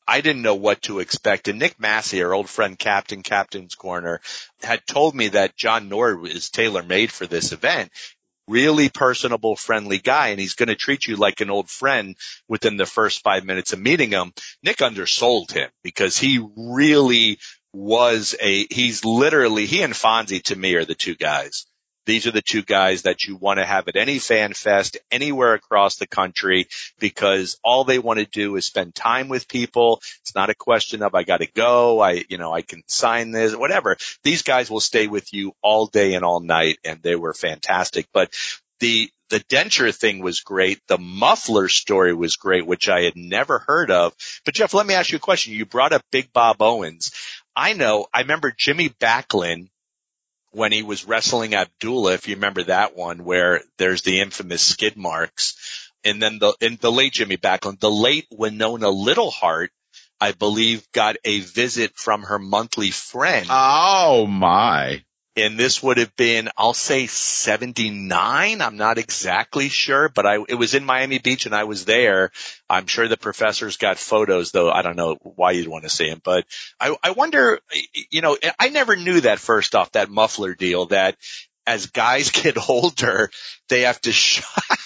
I 0.07 0.21
didn't 0.21 0.43
know 0.43 0.55
what 0.55 0.83
to 0.83 0.99
expect. 0.99 1.47
And 1.47 1.57
Nick 1.57 1.79
Massey, 1.79 2.21
our 2.21 2.33
old 2.33 2.47
friend, 2.47 2.77
Captain 2.77 3.23
Captain's 3.23 3.73
Corner, 3.73 4.21
had 4.61 4.86
told 4.86 5.15
me 5.15 5.29
that 5.29 5.55
John 5.55 5.89
Nord 5.89 6.27
is 6.27 6.51
tailor 6.51 6.83
made 6.83 7.11
for 7.11 7.25
this 7.25 7.51
event. 7.51 7.91
Really 8.48 8.89
personable, 8.89 9.56
friendly 9.56 9.98
guy, 9.98 10.28
and 10.28 10.39
he's 10.39 10.54
going 10.54 10.70
to 10.70 10.76
treat 10.76 11.08
you 11.08 11.16
like 11.16 11.41
an 11.41 11.50
old 11.50 11.70
friend 11.70 12.16
within 12.48 12.78
the 12.78 12.86
first 12.86 13.24
five 13.24 13.43
minutes 13.43 13.74
of 13.74 13.80
meeting 13.80 14.12
him. 14.12 14.34
Nick 14.62 14.82
undersold 14.82 15.52
him 15.52 15.70
because 15.84 16.18
he 16.18 16.46
really 16.56 17.39
was 17.74 18.36
a, 18.39 18.68
he's 18.70 19.04
literally, 19.04 19.66
he 19.66 19.82
and 19.82 19.93
Fonzie 19.93 20.43
to 20.43 20.56
me 20.56 20.76
are 20.76 20.86
the 20.86 20.96
two 20.96 21.16
guys. 21.16 21.66
These 22.06 22.28
are 22.28 22.32
the 22.32 22.41
two 22.41 22.62
guys 22.62 23.03
that 23.03 23.24
you 23.26 23.36
want 23.36 23.60
to 23.60 23.66
have 23.66 23.88
at 23.88 23.95
any 23.95 24.20
fan 24.20 24.53
fest 24.53 24.97
anywhere 25.12 25.53
across 25.53 25.95
the 25.95 26.08
country 26.08 26.68
because 26.99 27.58
all 27.64 27.84
they 27.84 27.99
want 27.99 28.20
to 28.20 28.26
do 28.26 28.56
is 28.56 28.66
spend 28.66 28.93
time 28.93 29.28
with 29.28 29.47
people. 29.47 30.01
It's 30.22 30.36
not 30.36 30.49
a 30.49 30.56
question 30.56 31.01
of 31.01 31.16
I 31.16 31.24
got 31.24 31.38
to 31.38 31.51
go. 31.51 31.99
I, 31.99 32.26
you 32.30 32.38
know, 32.38 32.53
I 32.53 32.62
can 32.62 32.84
sign 32.88 33.32
this, 33.32 33.56
whatever. 33.56 33.97
These 34.24 34.43
guys 34.43 34.70
will 34.70 34.80
stay 34.80 35.08
with 35.08 35.34
you 35.34 35.53
all 35.62 35.88
day 35.88 36.14
and 36.14 36.24
all 36.24 36.39
night 36.39 36.78
and 36.84 37.01
they 37.01 37.16
were 37.16 37.34
fantastic. 37.34 38.08
But 38.14 38.34
the, 38.80 39.10
the 39.30 39.39
denture 39.39 39.95
thing 39.95 40.20
was 40.20 40.41
great. 40.41 40.80
The 40.88 40.99
muffler 40.99 41.68
story 41.68 42.14
was 42.14 42.36
great, 42.36 42.68
which 42.68 42.88
I 42.88 43.01
had 43.01 43.16
never 43.16 43.60
heard 43.60 43.89
of. 43.89 44.14
But 44.45 44.53
Jeff, 44.53 44.74
let 44.74 44.86
me 44.86 44.93
ask 44.93 45.12
you 45.12 45.18
a 45.18 45.20
question. 45.20 45.53
You 45.53 45.66
brought 45.66 45.93
up 45.93 46.03
Big 46.12 46.32
Bob 46.32 46.62
Owens. 46.62 47.12
I 47.56 47.74
know, 47.74 48.06
I 48.14 48.22
remember 48.22 48.53
Jimmy 48.56 48.89
Backlund 48.89 49.70
when 50.56 50.72
he 50.72 50.84
was 50.84 51.06
wrestling 51.06 51.53
Abdullah, 51.53 52.14
if 52.14 52.28
you 52.28 52.36
remember 52.36 52.64
that 52.64 52.95
one, 52.95 53.26
where 53.26 53.62
there's 53.78 54.03
the 54.03 54.22
infamous 54.22 54.62
skid 54.62 54.95
marks. 54.95 55.91
And 56.03 56.22
then 56.22 56.39
the, 56.39 56.56
in 56.62 56.78
the 56.80 56.91
late 56.91 57.14
Jimmy 57.14 57.36
Backlund, 57.36 57.80
the 57.80 57.91
late 57.91 58.28
Winona 58.32 58.88
Littleheart, 58.88 59.70
I 60.22 60.32
believe 60.32 60.89
got 60.93 61.18
a 61.26 61.41
visit 61.41 61.97
from 61.97 62.24
her 62.24 62.39
monthly 62.39 62.91
friend. 62.91 63.47
Oh 63.49 64.26
my. 64.28 65.03
And 65.38 65.57
this 65.57 65.83
would 65.83 65.97
have 65.97 66.15
been, 66.15 66.49
I'll 66.57 66.73
say 66.73 67.07
79. 67.07 68.61
I'm 68.61 68.77
not 68.77 68.97
exactly 68.97 69.67
sure, 69.69 70.07
but 70.07 70.25
I, 70.25 70.38
it 70.47 70.55
was 70.55 70.73
in 70.73 70.86
Miami 70.86 71.19
Beach 71.19 71.45
and 71.45 71.53
I 71.53 71.65
was 71.65 71.86
there. 71.86 72.31
I'm 72.69 72.88
sure 72.88 73.07
the 73.07 73.17
professors 73.17 73.77
got 73.77 73.97
photos 73.97 74.51
though. 74.51 74.71
I 74.71 74.81
don't 74.81 74.95
know 74.95 75.17
why 75.21 75.51
you'd 75.51 75.67
want 75.67 75.83
to 75.83 75.89
see 75.89 76.09
them, 76.09 76.21
but 76.23 76.45
I, 76.79 76.95
I 77.03 77.11
wonder, 77.11 77.59
you 78.09 78.21
know, 78.21 78.38
I 78.57 78.69
never 78.69 78.95
knew 78.95 79.21
that 79.21 79.39
first 79.39 79.75
off, 79.75 79.91
that 79.91 80.09
muffler 80.09 80.55
deal 80.55 80.86
that 80.88 81.17
as 81.67 81.88
guys 81.88 82.31
get 82.43 82.69
older, 82.69 83.29
they 83.67 83.81
have 83.81 83.99
to, 84.01 84.13
sh- 84.13 84.43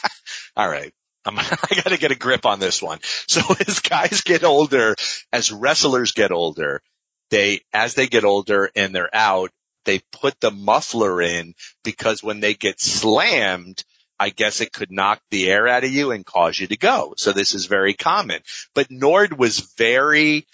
all 0.55 0.67
right. 0.67 0.93
I'm, 1.25 1.37
I 1.39 1.75
got 1.75 1.89
to 1.89 1.97
get 1.99 2.11
a 2.11 2.15
grip 2.15 2.45
on 2.47 2.59
this 2.59 2.81
one. 2.81 2.99
So 3.27 3.41
as 3.67 3.81
guys 3.81 4.21
get 4.21 4.43
older, 4.43 4.95
as 5.31 5.51
wrestlers 5.51 6.13
get 6.13 6.31
older, 6.31 6.81
they, 7.29 7.61
as 7.71 7.93
they 7.93 8.07
get 8.07 8.23
older 8.23 8.71
and 8.75 8.95
they're 8.95 9.13
out, 9.13 9.51
they 9.85 10.01
put 10.11 10.39
the 10.39 10.51
muffler 10.51 11.21
in 11.21 11.53
because 11.83 12.21
when 12.23 12.39
they 12.39 12.53
get 12.53 12.79
slammed, 12.79 13.83
I 14.19 14.29
guess 14.29 14.59
it 14.59 14.73
could 14.73 14.91
knock 14.91 15.21
the 15.31 15.49
air 15.49 15.67
out 15.67 15.85
of 15.85 15.91
you 15.91 16.11
and 16.11 16.25
cause 16.25 16.59
you 16.59 16.67
to 16.67 16.77
go. 16.77 17.13
So 17.17 17.31
this 17.31 17.53
is 17.55 17.65
very 17.67 17.93
common. 17.93 18.41
But 18.75 18.91
Nord 18.91 19.37
was 19.37 19.59
very, 19.77 20.45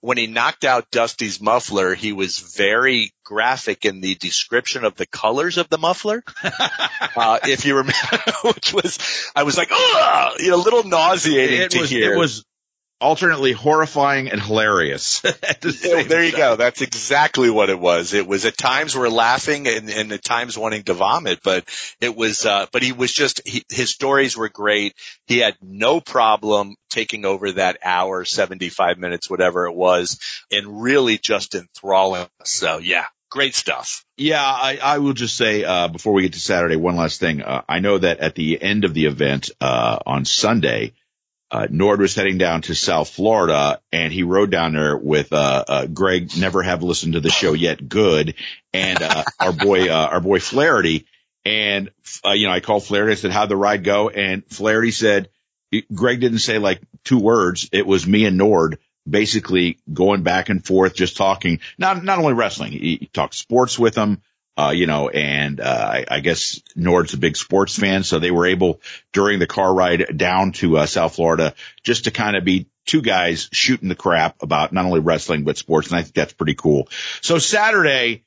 when 0.00 0.16
he 0.18 0.28
knocked 0.28 0.64
out 0.64 0.90
Dusty's 0.92 1.40
muffler, 1.40 1.94
he 1.96 2.12
was 2.12 2.38
very 2.38 3.12
graphic 3.24 3.84
in 3.84 4.00
the 4.00 4.14
description 4.14 4.84
of 4.84 4.94
the 4.94 5.06
colors 5.06 5.58
of 5.58 5.68
the 5.68 5.78
muffler. 5.78 6.22
uh, 6.44 7.40
if 7.42 7.64
you 7.66 7.78
remember, 7.78 8.22
which 8.44 8.72
was, 8.72 8.98
I 9.34 9.42
was 9.42 9.56
like, 9.58 9.68
oh, 9.72 10.34
you 10.38 10.50
know, 10.50 10.56
a 10.56 10.62
little 10.62 10.84
nauseating 10.84 11.60
It 11.60 11.70
to 11.72 11.80
was, 11.80 11.90
hear. 11.90 12.14
it 12.14 12.16
was, 12.16 12.44
alternately 13.00 13.52
horrifying 13.52 14.28
and 14.28 14.42
hilarious. 14.42 15.20
the 15.20 16.04
there 16.08 16.24
you 16.24 16.32
time. 16.32 16.38
go. 16.40 16.56
That's 16.56 16.82
exactly 16.82 17.50
what 17.50 17.70
it 17.70 17.78
was. 17.78 18.14
It 18.14 18.26
was 18.26 18.44
at 18.44 18.56
times 18.56 18.96
we're 18.96 19.08
laughing 19.08 19.66
and, 19.68 19.88
and 19.88 20.12
at 20.12 20.22
times 20.22 20.58
wanting 20.58 20.82
to 20.84 20.94
vomit, 20.94 21.40
but 21.42 21.64
it 22.00 22.16
was, 22.16 22.44
uh, 22.44 22.66
but 22.72 22.82
he 22.82 22.92
was 22.92 23.12
just, 23.12 23.46
he, 23.46 23.64
his 23.68 23.90
stories 23.90 24.36
were 24.36 24.48
great. 24.48 24.94
He 25.26 25.38
had 25.38 25.56
no 25.62 26.00
problem 26.00 26.76
taking 26.90 27.24
over 27.24 27.52
that 27.52 27.78
hour, 27.84 28.24
75 28.24 28.98
minutes, 28.98 29.30
whatever 29.30 29.66
it 29.66 29.74
was, 29.74 30.18
and 30.50 30.82
really 30.82 31.18
just 31.18 31.54
enthralling 31.54 32.26
us. 32.40 32.50
So 32.50 32.78
yeah, 32.78 33.04
great 33.30 33.54
stuff. 33.54 34.04
Yeah, 34.16 34.42
I, 34.42 34.78
I 34.82 34.98
will 34.98 35.12
just 35.12 35.36
say 35.36 35.64
uh, 35.64 35.88
before 35.88 36.12
we 36.12 36.22
get 36.22 36.32
to 36.32 36.40
Saturday, 36.40 36.76
one 36.76 36.96
last 36.96 37.20
thing. 37.20 37.42
Uh, 37.42 37.62
I 37.68 37.78
know 37.78 37.98
that 37.98 38.18
at 38.18 38.34
the 38.34 38.60
end 38.60 38.84
of 38.84 38.94
the 38.94 39.06
event 39.06 39.50
uh, 39.60 39.98
on 40.04 40.24
Sunday, 40.24 40.94
uh, 41.50 41.66
Nord 41.70 42.00
was 42.00 42.14
heading 42.14 42.38
down 42.38 42.62
to 42.62 42.74
South 42.74 43.08
Florida 43.08 43.80
and 43.92 44.12
he 44.12 44.22
rode 44.22 44.50
down 44.50 44.72
there 44.72 44.96
with, 44.96 45.32
uh, 45.32 45.64
uh, 45.66 45.86
Greg, 45.86 46.36
never 46.36 46.62
have 46.62 46.82
listened 46.82 47.14
to 47.14 47.20
the 47.20 47.30
show 47.30 47.54
yet. 47.54 47.86
Good. 47.88 48.34
And, 48.72 49.02
uh, 49.02 49.24
our 49.40 49.52
boy, 49.52 49.88
uh, 49.88 50.08
our 50.12 50.20
boy 50.20 50.40
Flaherty. 50.40 51.06
And, 51.44 51.90
uh, 52.24 52.32
you 52.32 52.46
know, 52.46 52.52
I 52.52 52.60
called 52.60 52.84
Flaherty. 52.84 53.12
I 53.12 53.14
said, 53.14 53.30
how'd 53.30 53.48
the 53.48 53.56
ride 53.56 53.82
go? 53.82 54.10
And 54.10 54.44
Flaherty 54.46 54.90
said, 54.90 55.30
Greg 55.92 56.20
didn't 56.20 56.40
say 56.40 56.58
like 56.58 56.80
two 57.04 57.18
words. 57.18 57.68
It 57.72 57.86
was 57.86 58.06
me 58.06 58.26
and 58.26 58.36
Nord 58.36 58.78
basically 59.08 59.78
going 59.90 60.22
back 60.22 60.50
and 60.50 60.64
forth, 60.64 60.94
just 60.94 61.16
talking, 61.16 61.60
not, 61.78 62.04
not 62.04 62.18
only 62.18 62.34
wrestling. 62.34 62.72
He, 62.72 62.96
he 63.00 63.10
talked 63.12 63.34
sports 63.34 63.78
with 63.78 63.96
him 63.96 64.20
uh, 64.58 64.70
you 64.70 64.86
know, 64.86 65.08
and, 65.08 65.60
uh, 65.60 65.90
I, 65.92 66.04
I, 66.10 66.20
guess 66.20 66.60
Nord's 66.74 67.14
a 67.14 67.18
big 67.18 67.36
sports 67.36 67.76
fan. 67.76 68.02
So 68.02 68.18
they 68.18 68.32
were 68.32 68.46
able 68.46 68.80
during 69.12 69.38
the 69.38 69.46
car 69.46 69.72
ride 69.72 70.16
down 70.16 70.50
to, 70.52 70.78
uh, 70.78 70.86
South 70.86 71.14
Florida 71.14 71.54
just 71.84 72.04
to 72.04 72.10
kind 72.10 72.36
of 72.36 72.44
be 72.44 72.66
two 72.84 73.00
guys 73.00 73.48
shooting 73.52 73.88
the 73.88 73.94
crap 73.94 74.42
about 74.42 74.72
not 74.72 74.84
only 74.84 74.98
wrestling, 74.98 75.44
but 75.44 75.58
sports. 75.58 75.88
And 75.88 75.96
I 75.96 76.02
think 76.02 76.14
that's 76.14 76.32
pretty 76.32 76.54
cool. 76.54 76.88
So 77.20 77.38
Saturday 77.38 78.24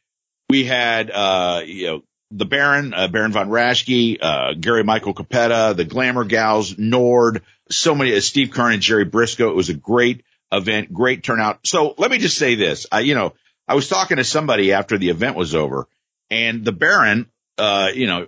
we 0.50 0.64
had, 0.64 1.12
uh, 1.12 1.64
you 1.66 1.88
know, 1.88 2.04
the 2.32 2.46
Baron, 2.46 2.94
uh, 2.94 3.10
Baron 3.10 3.34
von 3.34 3.50
Raschke, 3.50 4.18
uh, 4.22 4.54
Gary 4.58 4.86
Michael 4.86 5.14
Cappetta, 5.14 5.74
the 5.76 5.84
Glamour 5.84 6.24
Gals, 6.24 6.78
Nord, 6.78 7.42
so 7.70 7.94
many, 7.94 8.18
Steve 8.22 8.52
Keirn 8.52 8.74
and 8.74 8.82
Jerry 8.82 9.06
Brisco. 9.06 9.50
It 9.50 9.56
was 9.56 9.70
a 9.70 9.74
great 9.74 10.24
event, 10.50 10.94
great 10.94 11.24
turnout. 11.24 11.68
So 11.68 11.94
let 11.98 12.10
me 12.10 12.20
just 12.20 12.38
say 12.38 12.56
this. 12.56 12.86
I, 12.90 13.02
you 13.02 13.16
know, 13.16 13.34
I 13.68 13.76
was 13.76 13.90
talking 13.90 14.16
to 14.16 14.24
somebody 14.24 14.72
after 14.72 14.98
the 14.98 15.10
event 15.10 15.36
was 15.36 15.56
over 15.56 15.88
and 16.32 16.66
the 16.66 16.72
Baron, 16.72 17.30
uh, 17.58 17.90
you 17.94 18.08
know, 18.08 18.28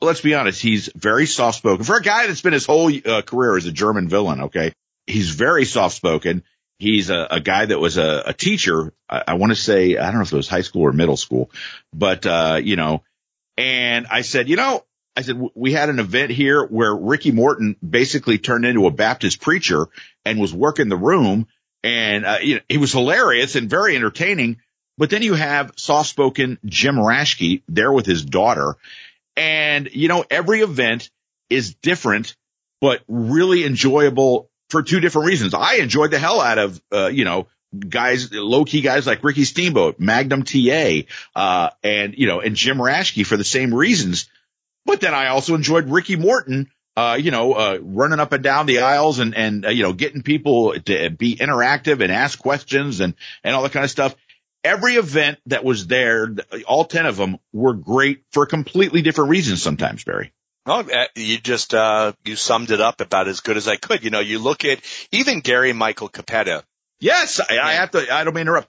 let's 0.00 0.20
be 0.20 0.34
honest, 0.34 0.60
he's 0.60 0.90
very 0.94 1.26
soft 1.26 1.58
spoken 1.58 1.84
for 1.84 1.96
a 1.96 2.02
guy 2.02 2.26
that's 2.26 2.42
been 2.42 2.52
his 2.52 2.66
whole 2.66 2.92
uh, 2.92 3.22
career 3.22 3.56
as 3.56 3.64
a 3.64 3.72
German 3.72 4.08
villain. 4.08 4.42
Okay. 4.42 4.72
He's 5.06 5.30
very 5.30 5.64
soft 5.64 5.94
spoken. 5.94 6.42
He's 6.78 7.08
a, 7.08 7.26
a, 7.30 7.40
guy 7.40 7.64
that 7.64 7.78
was 7.78 7.96
a, 7.96 8.24
a 8.26 8.32
teacher. 8.34 8.92
I, 9.08 9.22
I 9.28 9.34
want 9.34 9.52
to 9.52 9.56
say, 9.56 9.96
I 9.96 10.06
don't 10.06 10.16
know 10.16 10.22
if 10.22 10.32
it 10.32 10.36
was 10.36 10.48
high 10.48 10.60
school 10.60 10.82
or 10.82 10.92
middle 10.92 11.16
school, 11.16 11.50
but, 11.94 12.26
uh, 12.26 12.60
you 12.62 12.76
know, 12.76 13.02
and 13.56 14.06
I 14.10 14.20
said, 14.20 14.50
you 14.50 14.56
know, 14.56 14.84
I 15.16 15.22
said, 15.22 15.40
we 15.54 15.72
had 15.72 15.88
an 15.88 15.98
event 15.98 16.30
here 16.32 16.66
where 16.66 16.94
Ricky 16.94 17.32
Morton 17.32 17.76
basically 17.88 18.36
turned 18.36 18.66
into 18.66 18.86
a 18.86 18.90
Baptist 18.90 19.40
preacher 19.40 19.86
and 20.26 20.38
was 20.38 20.52
working 20.52 20.90
the 20.90 20.96
room. 20.96 21.46
And, 21.82 22.26
uh, 22.26 22.38
you 22.42 22.56
know, 22.56 22.60
he 22.68 22.76
was 22.76 22.92
hilarious 22.92 23.54
and 23.54 23.70
very 23.70 23.96
entertaining. 23.96 24.58
But 24.98 25.10
then 25.10 25.22
you 25.22 25.34
have 25.34 25.72
soft 25.76 26.08
spoken 26.08 26.58
Jim 26.64 26.96
Raschke 26.96 27.62
there 27.68 27.92
with 27.92 28.06
his 28.06 28.24
daughter. 28.24 28.76
And, 29.36 29.88
you 29.92 30.08
know, 30.08 30.24
every 30.30 30.60
event 30.60 31.10
is 31.50 31.74
different, 31.74 32.34
but 32.80 33.02
really 33.06 33.64
enjoyable 33.64 34.50
for 34.70 34.82
two 34.82 35.00
different 35.00 35.28
reasons. 35.28 35.54
I 35.54 35.76
enjoyed 35.76 36.10
the 36.10 36.18
hell 36.18 36.40
out 36.40 36.58
of, 36.58 36.82
uh, 36.92 37.06
you 37.08 37.24
know, 37.24 37.46
guys, 37.78 38.32
low 38.32 38.64
key 38.64 38.80
guys 38.80 39.06
like 39.06 39.22
Ricky 39.22 39.44
Steamboat, 39.44 40.00
Magnum 40.00 40.42
TA, 40.44 41.02
uh, 41.34 41.70
and, 41.82 42.14
you 42.16 42.26
know, 42.26 42.40
and 42.40 42.56
Jim 42.56 42.78
Raschke 42.78 43.26
for 43.26 43.36
the 43.36 43.44
same 43.44 43.74
reasons. 43.74 44.30
But 44.86 45.00
then 45.00 45.14
I 45.14 45.28
also 45.28 45.54
enjoyed 45.54 45.90
Ricky 45.90 46.16
Morton, 46.16 46.70
uh, 46.96 47.18
you 47.20 47.30
know, 47.30 47.52
uh, 47.52 47.78
running 47.82 48.20
up 48.20 48.32
and 48.32 48.42
down 48.42 48.64
the 48.64 48.80
aisles 48.80 49.18
and, 49.18 49.36
and, 49.36 49.66
uh, 49.66 49.70
you 49.70 49.82
know, 49.82 49.92
getting 49.92 50.22
people 50.22 50.72
to 50.80 51.10
be 51.10 51.36
interactive 51.36 52.02
and 52.02 52.10
ask 52.10 52.38
questions 52.38 53.00
and, 53.00 53.14
and 53.44 53.54
all 53.54 53.62
that 53.64 53.72
kind 53.72 53.84
of 53.84 53.90
stuff 53.90 54.14
every 54.66 54.94
event 54.94 55.38
that 55.46 55.64
was 55.64 55.86
there, 55.86 56.34
all 56.66 56.84
10 56.84 57.06
of 57.06 57.16
them 57.16 57.38
were 57.52 57.74
great 57.74 58.24
for 58.32 58.46
completely 58.46 59.02
different 59.02 59.30
reasons 59.30 59.62
sometimes, 59.62 60.04
Barry. 60.04 60.32
Oh, 60.66 60.84
you 61.14 61.38
just, 61.38 61.74
uh, 61.74 62.12
you 62.24 62.34
summed 62.34 62.72
it 62.72 62.80
up 62.80 63.00
about 63.00 63.28
as 63.28 63.40
good 63.40 63.56
as 63.56 63.68
I 63.68 63.76
could. 63.76 64.02
You 64.02 64.10
know, 64.10 64.20
you 64.20 64.40
look 64.40 64.64
at 64.64 64.80
even 65.12 65.40
Gary 65.40 65.72
Michael 65.72 66.08
Cappetta. 66.08 66.64
Yes, 66.98 67.40
I, 67.40 67.58
I 67.58 67.72
have 67.74 67.92
to, 67.92 68.12
I 68.12 68.24
don't 68.24 68.34
mean 68.34 68.46
to 68.46 68.50
interrupt. 68.52 68.68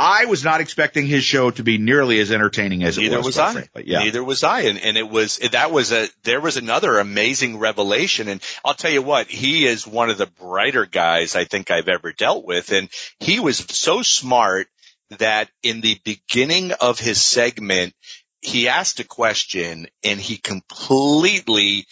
I 0.00 0.26
was 0.26 0.44
not 0.44 0.60
expecting 0.60 1.06
his 1.06 1.24
show 1.24 1.50
to 1.50 1.64
be 1.64 1.76
nearly 1.76 2.20
as 2.20 2.30
entertaining 2.30 2.84
as 2.84 2.98
Neither 2.98 3.16
it 3.16 3.18
was. 3.18 3.26
was 3.26 3.38
I. 3.38 3.68
Yeah. 3.82 3.98
Neither 3.98 4.22
was 4.22 4.44
I. 4.44 4.60
And, 4.60 4.78
and 4.78 4.96
it 4.96 5.08
was, 5.08 5.38
that 5.38 5.72
was 5.72 5.90
a, 5.90 6.06
there 6.22 6.40
was 6.40 6.56
another 6.56 7.00
amazing 7.00 7.58
revelation. 7.58 8.28
And 8.28 8.40
I'll 8.64 8.74
tell 8.74 8.92
you 8.92 9.02
what, 9.02 9.26
he 9.26 9.66
is 9.66 9.86
one 9.88 10.08
of 10.08 10.18
the 10.18 10.26
brighter 10.26 10.86
guys 10.86 11.34
I 11.34 11.44
think 11.44 11.72
I've 11.72 11.88
ever 11.88 12.12
dealt 12.12 12.44
with. 12.44 12.70
And 12.70 12.88
he 13.18 13.40
was 13.40 13.58
so 13.58 14.02
smart 14.02 14.68
that 15.18 15.48
in 15.62 15.80
the 15.80 15.98
beginning 16.04 16.72
of 16.72 16.98
his 16.98 17.22
segment, 17.22 17.94
he 18.40 18.68
asked 18.68 19.00
a 19.00 19.04
question 19.04 19.88
and 20.04 20.20
he 20.20 20.36
completely 20.36 21.86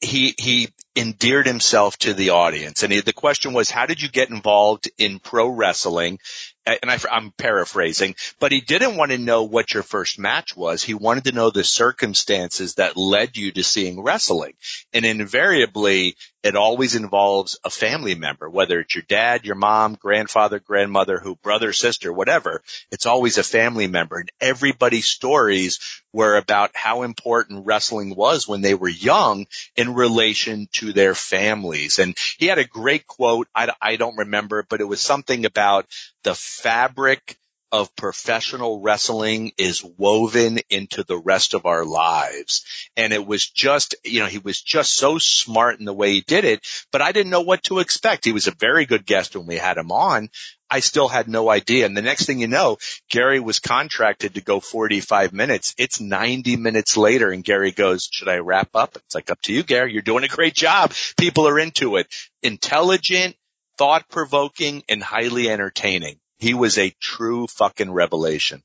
he 0.00 0.34
he 0.38 0.68
endeared 0.96 1.46
himself 1.46 1.96
to 1.96 2.12
the 2.12 2.30
audience 2.30 2.82
and 2.82 2.92
he, 2.92 3.00
the 3.00 3.12
question 3.12 3.54
was 3.54 3.70
how 3.70 3.86
did 3.86 4.02
you 4.02 4.08
get 4.08 4.28
involved 4.28 4.90
in 4.98 5.18
pro 5.18 5.48
wrestling 5.48 6.18
and 6.66 6.90
I, 6.90 6.98
am 7.10 7.32
paraphrasing, 7.36 8.14
but 8.40 8.52
he 8.52 8.60
didn't 8.60 8.96
want 8.96 9.10
to 9.10 9.18
know 9.18 9.44
what 9.44 9.74
your 9.74 9.82
first 9.82 10.18
match 10.18 10.56
was. 10.56 10.82
He 10.82 10.94
wanted 10.94 11.24
to 11.24 11.32
know 11.32 11.50
the 11.50 11.64
circumstances 11.64 12.76
that 12.76 12.96
led 12.96 13.36
you 13.36 13.52
to 13.52 13.62
seeing 13.62 14.02
wrestling. 14.02 14.54
And 14.92 15.04
invariably, 15.04 16.16
it 16.44 16.56
always 16.56 16.94
involves 16.94 17.58
a 17.64 17.70
family 17.70 18.14
member, 18.14 18.50
whether 18.50 18.78
it's 18.80 18.94
your 18.94 19.04
dad, 19.08 19.46
your 19.46 19.54
mom, 19.54 19.94
grandfather, 19.94 20.60
grandmother, 20.60 21.18
who, 21.18 21.36
brother, 21.36 21.72
sister, 21.72 22.12
whatever. 22.12 22.62
It's 22.90 23.06
always 23.06 23.38
a 23.38 23.42
family 23.42 23.86
member. 23.86 24.18
And 24.18 24.30
everybody's 24.42 25.06
stories 25.06 26.02
were 26.12 26.36
about 26.36 26.72
how 26.74 27.02
important 27.02 27.64
wrestling 27.64 28.14
was 28.14 28.46
when 28.46 28.60
they 28.60 28.74
were 28.74 28.90
young 28.90 29.46
in 29.74 29.94
relation 29.94 30.68
to 30.72 30.92
their 30.92 31.14
families. 31.14 31.98
And 31.98 32.14
he 32.38 32.46
had 32.46 32.58
a 32.58 32.64
great 32.64 33.06
quote. 33.06 33.48
I, 33.54 33.72
I 33.80 33.96
don't 33.96 34.18
remember, 34.18 34.66
but 34.68 34.82
it 34.82 34.84
was 34.84 35.00
something 35.00 35.46
about 35.46 35.86
the 36.24 36.34
fabric 36.34 37.38
of 37.74 37.94
professional 37.96 38.80
wrestling 38.80 39.50
is 39.58 39.82
woven 39.98 40.60
into 40.70 41.02
the 41.02 41.18
rest 41.18 41.54
of 41.54 41.66
our 41.66 41.84
lives. 41.84 42.64
And 42.96 43.12
it 43.12 43.26
was 43.26 43.50
just, 43.50 43.96
you 44.04 44.20
know, 44.20 44.26
he 44.26 44.38
was 44.38 44.62
just 44.62 44.94
so 44.94 45.18
smart 45.18 45.80
in 45.80 45.84
the 45.84 45.92
way 45.92 46.12
he 46.12 46.20
did 46.20 46.44
it, 46.44 46.64
but 46.92 47.02
I 47.02 47.10
didn't 47.10 47.32
know 47.32 47.40
what 47.40 47.64
to 47.64 47.80
expect. 47.80 48.26
He 48.26 48.30
was 48.30 48.46
a 48.46 48.52
very 48.52 48.86
good 48.86 49.04
guest 49.04 49.34
when 49.34 49.48
we 49.48 49.56
had 49.56 49.76
him 49.76 49.90
on. 49.90 50.28
I 50.70 50.78
still 50.78 51.08
had 51.08 51.26
no 51.26 51.50
idea. 51.50 51.84
And 51.84 51.96
the 51.96 52.02
next 52.02 52.26
thing 52.26 52.38
you 52.38 52.46
know, 52.46 52.78
Gary 53.10 53.40
was 53.40 53.58
contracted 53.58 54.34
to 54.34 54.40
go 54.40 54.60
45 54.60 55.32
minutes. 55.32 55.74
It's 55.76 56.00
90 56.00 56.54
minutes 56.54 56.96
later 56.96 57.32
and 57.32 57.42
Gary 57.42 57.72
goes, 57.72 58.08
should 58.08 58.28
I 58.28 58.36
wrap 58.36 58.68
up? 58.74 58.94
It's 58.94 59.16
like 59.16 59.32
up 59.32 59.42
to 59.42 59.52
you, 59.52 59.64
Gary. 59.64 59.92
You're 59.92 60.02
doing 60.02 60.22
a 60.22 60.28
great 60.28 60.54
job. 60.54 60.92
People 61.18 61.48
are 61.48 61.58
into 61.58 61.96
it. 61.96 62.06
Intelligent, 62.40 63.34
thought 63.78 64.08
provoking 64.08 64.84
and 64.88 65.02
highly 65.02 65.50
entertaining. 65.50 66.20
He 66.44 66.52
was 66.52 66.76
a 66.76 66.94
true 67.00 67.46
fucking 67.46 67.90
revelation. 67.90 68.62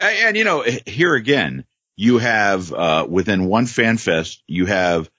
And, 0.00 0.16
and 0.16 0.36
you 0.36 0.44
know, 0.44 0.64
here 0.86 1.14
again, 1.14 1.66
you 1.94 2.16
have, 2.16 2.72
uh, 2.72 3.06
within 3.06 3.44
one 3.44 3.66
fan 3.66 3.98
fest, 3.98 4.42
you 4.46 4.64
have 4.64 5.10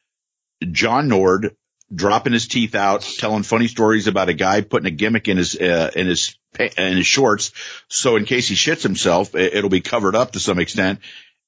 John 0.71 1.07
Nord 1.07 1.55
dropping 1.93 2.33
his 2.33 2.47
teeth 2.47 2.73
out, 2.73 3.01
telling 3.01 3.43
funny 3.43 3.67
stories 3.67 4.07
about 4.07 4.27
a 4.27 4.33
guy 4.33 4.61
putting 4.61 4.87
a 4.87 4.95
gimmick 4.95 5.27
in 5.27 5.37
his, 5.37 5.55
uh, 5.55 5.91
in 5.95 6.07
his, 6.07 6.35
in 6.59 6.97
his 6.97 7.05
shorts. 7.05 7.51
So 7.89 8.15
in 8.15 8.25
case 8.25 8.47
he 8.47 8.55
shits 8.55 8.81
himself, 8.81 9.35
it'll 9.35 9.69
be 9.69 9.81
covered 9.81 10.15
up 10.15 10.31
to 10.31 10.39
some 10.39 10.57
extent. 10.57 11.01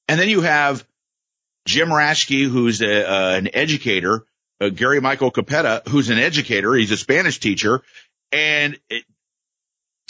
And 0.08 0.20
then 0.20 0.30
you 0.30 0.42
have 0.42 0.86
Jim 1.66 1.90
Raschke, 1.90 2.48
who's 2.48 2.84
a, 2.84 3.10
uh, 3.10 3.36
an 3.36 3.50
educator, 3.56 4.26
uh, 4.60 4.70
Gary 4.70 5.02
Michael 5.02 5.32
Cappetta, 5.32 5.90
who's 5.90 6.12
an 6.12 6.20
educator. 6.20 6.76
He's 6.76 6.92
a 6.92 6.98
Spanish 6.98 7.40
teacher 7.40 7.82
and 8.32 8.80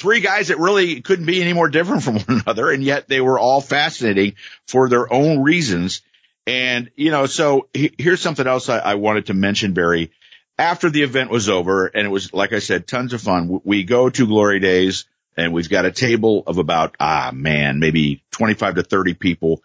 three 0.02 0.20
guys 0.20 0.48
that 0.48 0.58
really 0.58 1.02
couldn't 1.02 1.26
be 1.26 1.42
any 1.42 1.54
more 1.54 1.70
different 1.70 2.04
from 2.04 2.16
one 2.26 2.42
another. 2.46 2.72
And 2.72 2.84
yet 2.84 3.08
they 3.08 3.22
were 3.22 3.40
all 3.40 3.62
fascinating 3.62 4.36
for 4.68 4.90
their 4.90 5.12
own 5.12 5.42
reasons. 5.42 6.02
And, 6.48 6.90
you 6.96 7.12
know, 7.12 7.28
so 7.28 7.70
he, 7.74 7.94
here's 7.98 8.20
something 8.20 8.48
else 8.48 8.68
I, 8.68 8.80
I, 8.80 8.96
wanted 8.96 9.28
to 9.28 9.36
mention, 9.36 9.74
Barry. 9.74 10.12
After 10.58 10.90
the 10.90 11.04
event 11.04 11.30
was 11.30 11.50
over 11.50 11.86
and 11.86 12.06
it 12.06 12.10
was, 12.10 12.34
like 12.34 12.52
I 12.52 12.60
said, 12.60 12.88
tons 12.88 13.14
of 13.14 13.22
fun. 13.22 13.62
We 13.64 13.84
go 13.84 14.10
to 14.10 14.28
Glory 14.28 14.60
Days 14.60 15.06
and 15.38 15.54
we've 15.54 15.70
got 15.70 15.86
a 15.86 15.92
table 15.92 16.44
of 16.46 16.58
about, 16.58 16.96
ah, 17.00 17.32
man, 17.34 17.80
maybe 17.80 18.24
25 18.32 18.76
to 18.76 18.84
30 18.84 19.14
people. 19.14 19.62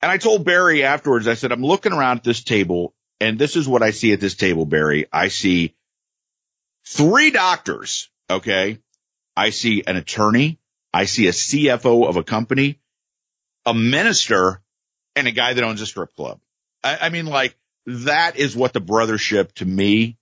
And 0.00 0.10
I 0.10 0.16
told 0.16 0.44
Barry 0.44 0.82
afterwards, 0.84 1.28
I 1.28 1.34
said, 1.34 1.52
I'm 1.52 1.62
looking 1.62 1.92
around 1.92 2.18
at 2.18 2.24
this 2.24 2.42
table 2.42 2.94
and 3.20 3.38
this 3.38 3.56
is 3.56 3.68
what 3.68 3.82
I 3.82 3.90
see 3.90 4.12
at 4.12 4.20
this 4.20 4.34
table, 4.34 4.64
Barry. 4.64 5.06
I 5.12 5.28
see 5.28 5.74
three 6.86 7.30
doctors. 7.30 8.08
Okay. 8.30 8.78
I 9.38 9.50
see 9.50 9.84
an 9.86 9.94
attorney. 9.96 10.58
I 10.92 11.04
see 11.04 11.28
a 11.28 11.32
CFO 11.32 12.08
of 12.08 12.16
a 12.16 12.24
company, 12.24 12.80
a 13.64 13.72
minister 13.72 14.60
and 15.14 15.28
a 15.28 15.30
guy 15.30 15.52
that 15.52 15.62
owns 15.62 15.80
a 15.80 15.86
strip 15.86 16.16
club. 16.16 16.40
I, 16.82 16.98
I 17.02 17.08
mean, 17.10 17.26
like 17.26 17.56
that 17.86 18.36
is 18.36 18.56
what 18.56 18.72
the 18.72 18.80
brothership 18.80 19.52
to 19.54 19.64
me 19.64 20.16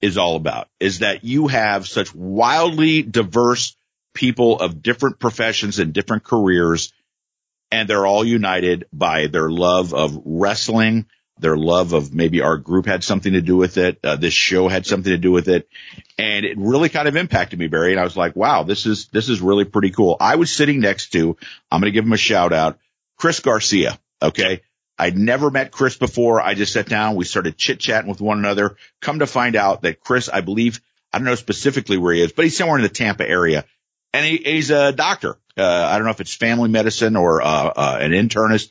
is 0.00 0.18
all 0.18 0.36
about 0.36 0.68
is 0.78 1.00
that 1.00 1.24
you 1.24 1.48
have 1.48 1.88
such 1.88 2.14
wildly 2.14 3.02
diverse 3.02 3.74
people 4.14 4.60
of 4.60 4.82
different 4.82 5.18
professions 5.18 5.80
and 5.80 5.92
different 5.92 6.22
careers 6.22 6.92
and 7.72 7.88
they're 7.88 8.06
all 8.06 8.24
united 8.24 8.86
by 8.92 9.26
their 9.26 9.50
love 9.50 9.92
of 9.94 10.22
wrestling, 10.24 11.06
their 11.38 11.56
love 11.56 11.92
of 11.92 12.14
maybe 12.14 12.42
our 12.42 12.56
group 12.56 12.86
had 12.86 13.02
something 13.02 13.32
to 13.32 13.40
do 13.40 13.56
with 13.56 13.76
it. 13.76 13.98
Uh, 14.04 14.16
this 14.16 14.34
show 14.34 14.68
had 14.68 14.86
something 14.86 15.10
to 15.10 15.18
do 15.18 15.32
with 15.32 15.48
it. 15.48 15.68
And 16.16 16.44
it 16.44 16.56
really 16.58 16.88
kind 16.88 17.08
of 17.08 17.16
impacted 17.16 17.58
me, 17.58 17.66
Barry. 17.66 17.92
And 17.92 18.00
I 18.00 18.04
was 18.04 18.16
like, 18.16 18.36
wow, 18.36 18.62
this 18.62 18.86
is, 18.86 19.08
this 19.08 19.28
is 19.28 19.40
really 19.40 19.64
pretty 19.64 19.90
cool. 19.90 20.16
I 20.20 20.36
was 20.36 20.52
sitting 20.52 20.80
next 20.80 21.10
to, 21.10 21.36
I'm 21.70 21.80
going 21.80 21.92
to 21.92 21.94
give 21.94 22.04
him 22.04 22.12
a 22.12 22.18
shout 22.18 22.52
out, 22.52 22.78
Chris 23.16 23.40
Garcia. 23.40 23.98
Okay. 24.22 24.62
I'd 24.96 25.18
never 25.18 25.50
met 25.50 25.72
Chris 25.72 25.96
before. 25.96 26.40
I 26.40 26.54
just 26.54 26.72
sat 26.72 26.88
down. 26.88 27.16
We 27.16 27.24
started 27.24 27.56
chit 27.56 27.80
chatting 27.80 28.08
with 28.08 28.20
one 28.20 28.38
another. 28.38 28.76
Come 29.00 29.18
to 29.18 29.26
find 29.26 29.56
out 29.56 29.82
that 29.82 30.00
Chris, 30.00 30.28
I 30.28 30.40
believe, 30.40 30.80
I 31.12 31.18
don't 31.18 31.24
know 31.24 31.34
specifically 31.34 31.98
where 31.98 32.14
he 32.14 32.22
is, 32.22 32.32
but 32.32 32.44
he's 32.44 32.56
somewhere 32.56 32.78
in 32.78 32.84
the 32.84 32.88
Tampa 32.88 33.28
area 33.28 33.64
and 34.12 34.24
he, 34.24 34.36
he's 34.36 34.70
a 34.70 34.92
doctor. 34.92 35.36
Uh, 35.56 35.64
I 35.64 35.96
don't 35.96 36.04
know 36.04 36.12
if 36.12 36.20
it's 36.20 36.34
family 36.34 36.68
medicine 36.68 37.16
or, 37.16 37.42
uh, 37.42 37.72
uh, 37.76 37.98
an 38.00 38.12
internist, 38.12 38.70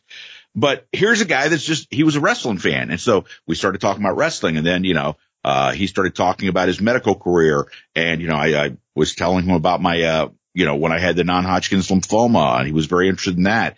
but 0.56 0.88
here's 0.92 1.22
a 1.22 1.26
guy 1.26 1.48
that's 1.48 1.64
just, 1.64 1.88
he 1.92 2.04
was 2.04 2.16
a 2.16 2.20
wrestling 2.20 2.58
fan. 2.58 2.92
And 2.92 3.00
so 3.00 3.26
we 3.48 3.56
started 3.56 3.82
talking 3.82 4.04
about 4.04 4.18
wrestling 4.18 4.58
and 4.58 4.66
then, 4.66 4.84
you 4.84 4.94
know, 4.94 5.18
uh, 5.44 5.72
he 5.72 5.88
started 5.88 6.16
talking 6.16 6.48
about 6.48 6.68
his 6.68 6.80
medical 6.80 7.16
career 7.16 7.68
and, 7.96 8.22
you 8.22 8.28
know, 8.28 8.36
I, 8.36 8.66
I 8.66 8.78
was 8.96 9.16
telling 9.16 9.46
him 9.46 9.56
about 9.56 9.82
my, 9.82 10.02
uh, 10.02 10.30
you 10.54 10.66
know, 10.66 10.76
when 10.76 10.92
I 10.92 11.00
had 11.00 11.16
the 11.16 11.24
non-Hodgkin's 11.24 11.88
lymphoma 11.88 12.60
and 12.60 12.68
he 12.68 12.74
was 12.74 12.86
very 12.86 13.10
interested 13.10 13.38
in 13.38 13.44
that. 13.44 13.76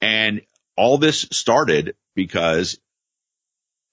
And 0.00 0.42
all 0.76 0.98
this 0.98 1.26
started 1.32 1.96
because 2.14 2.78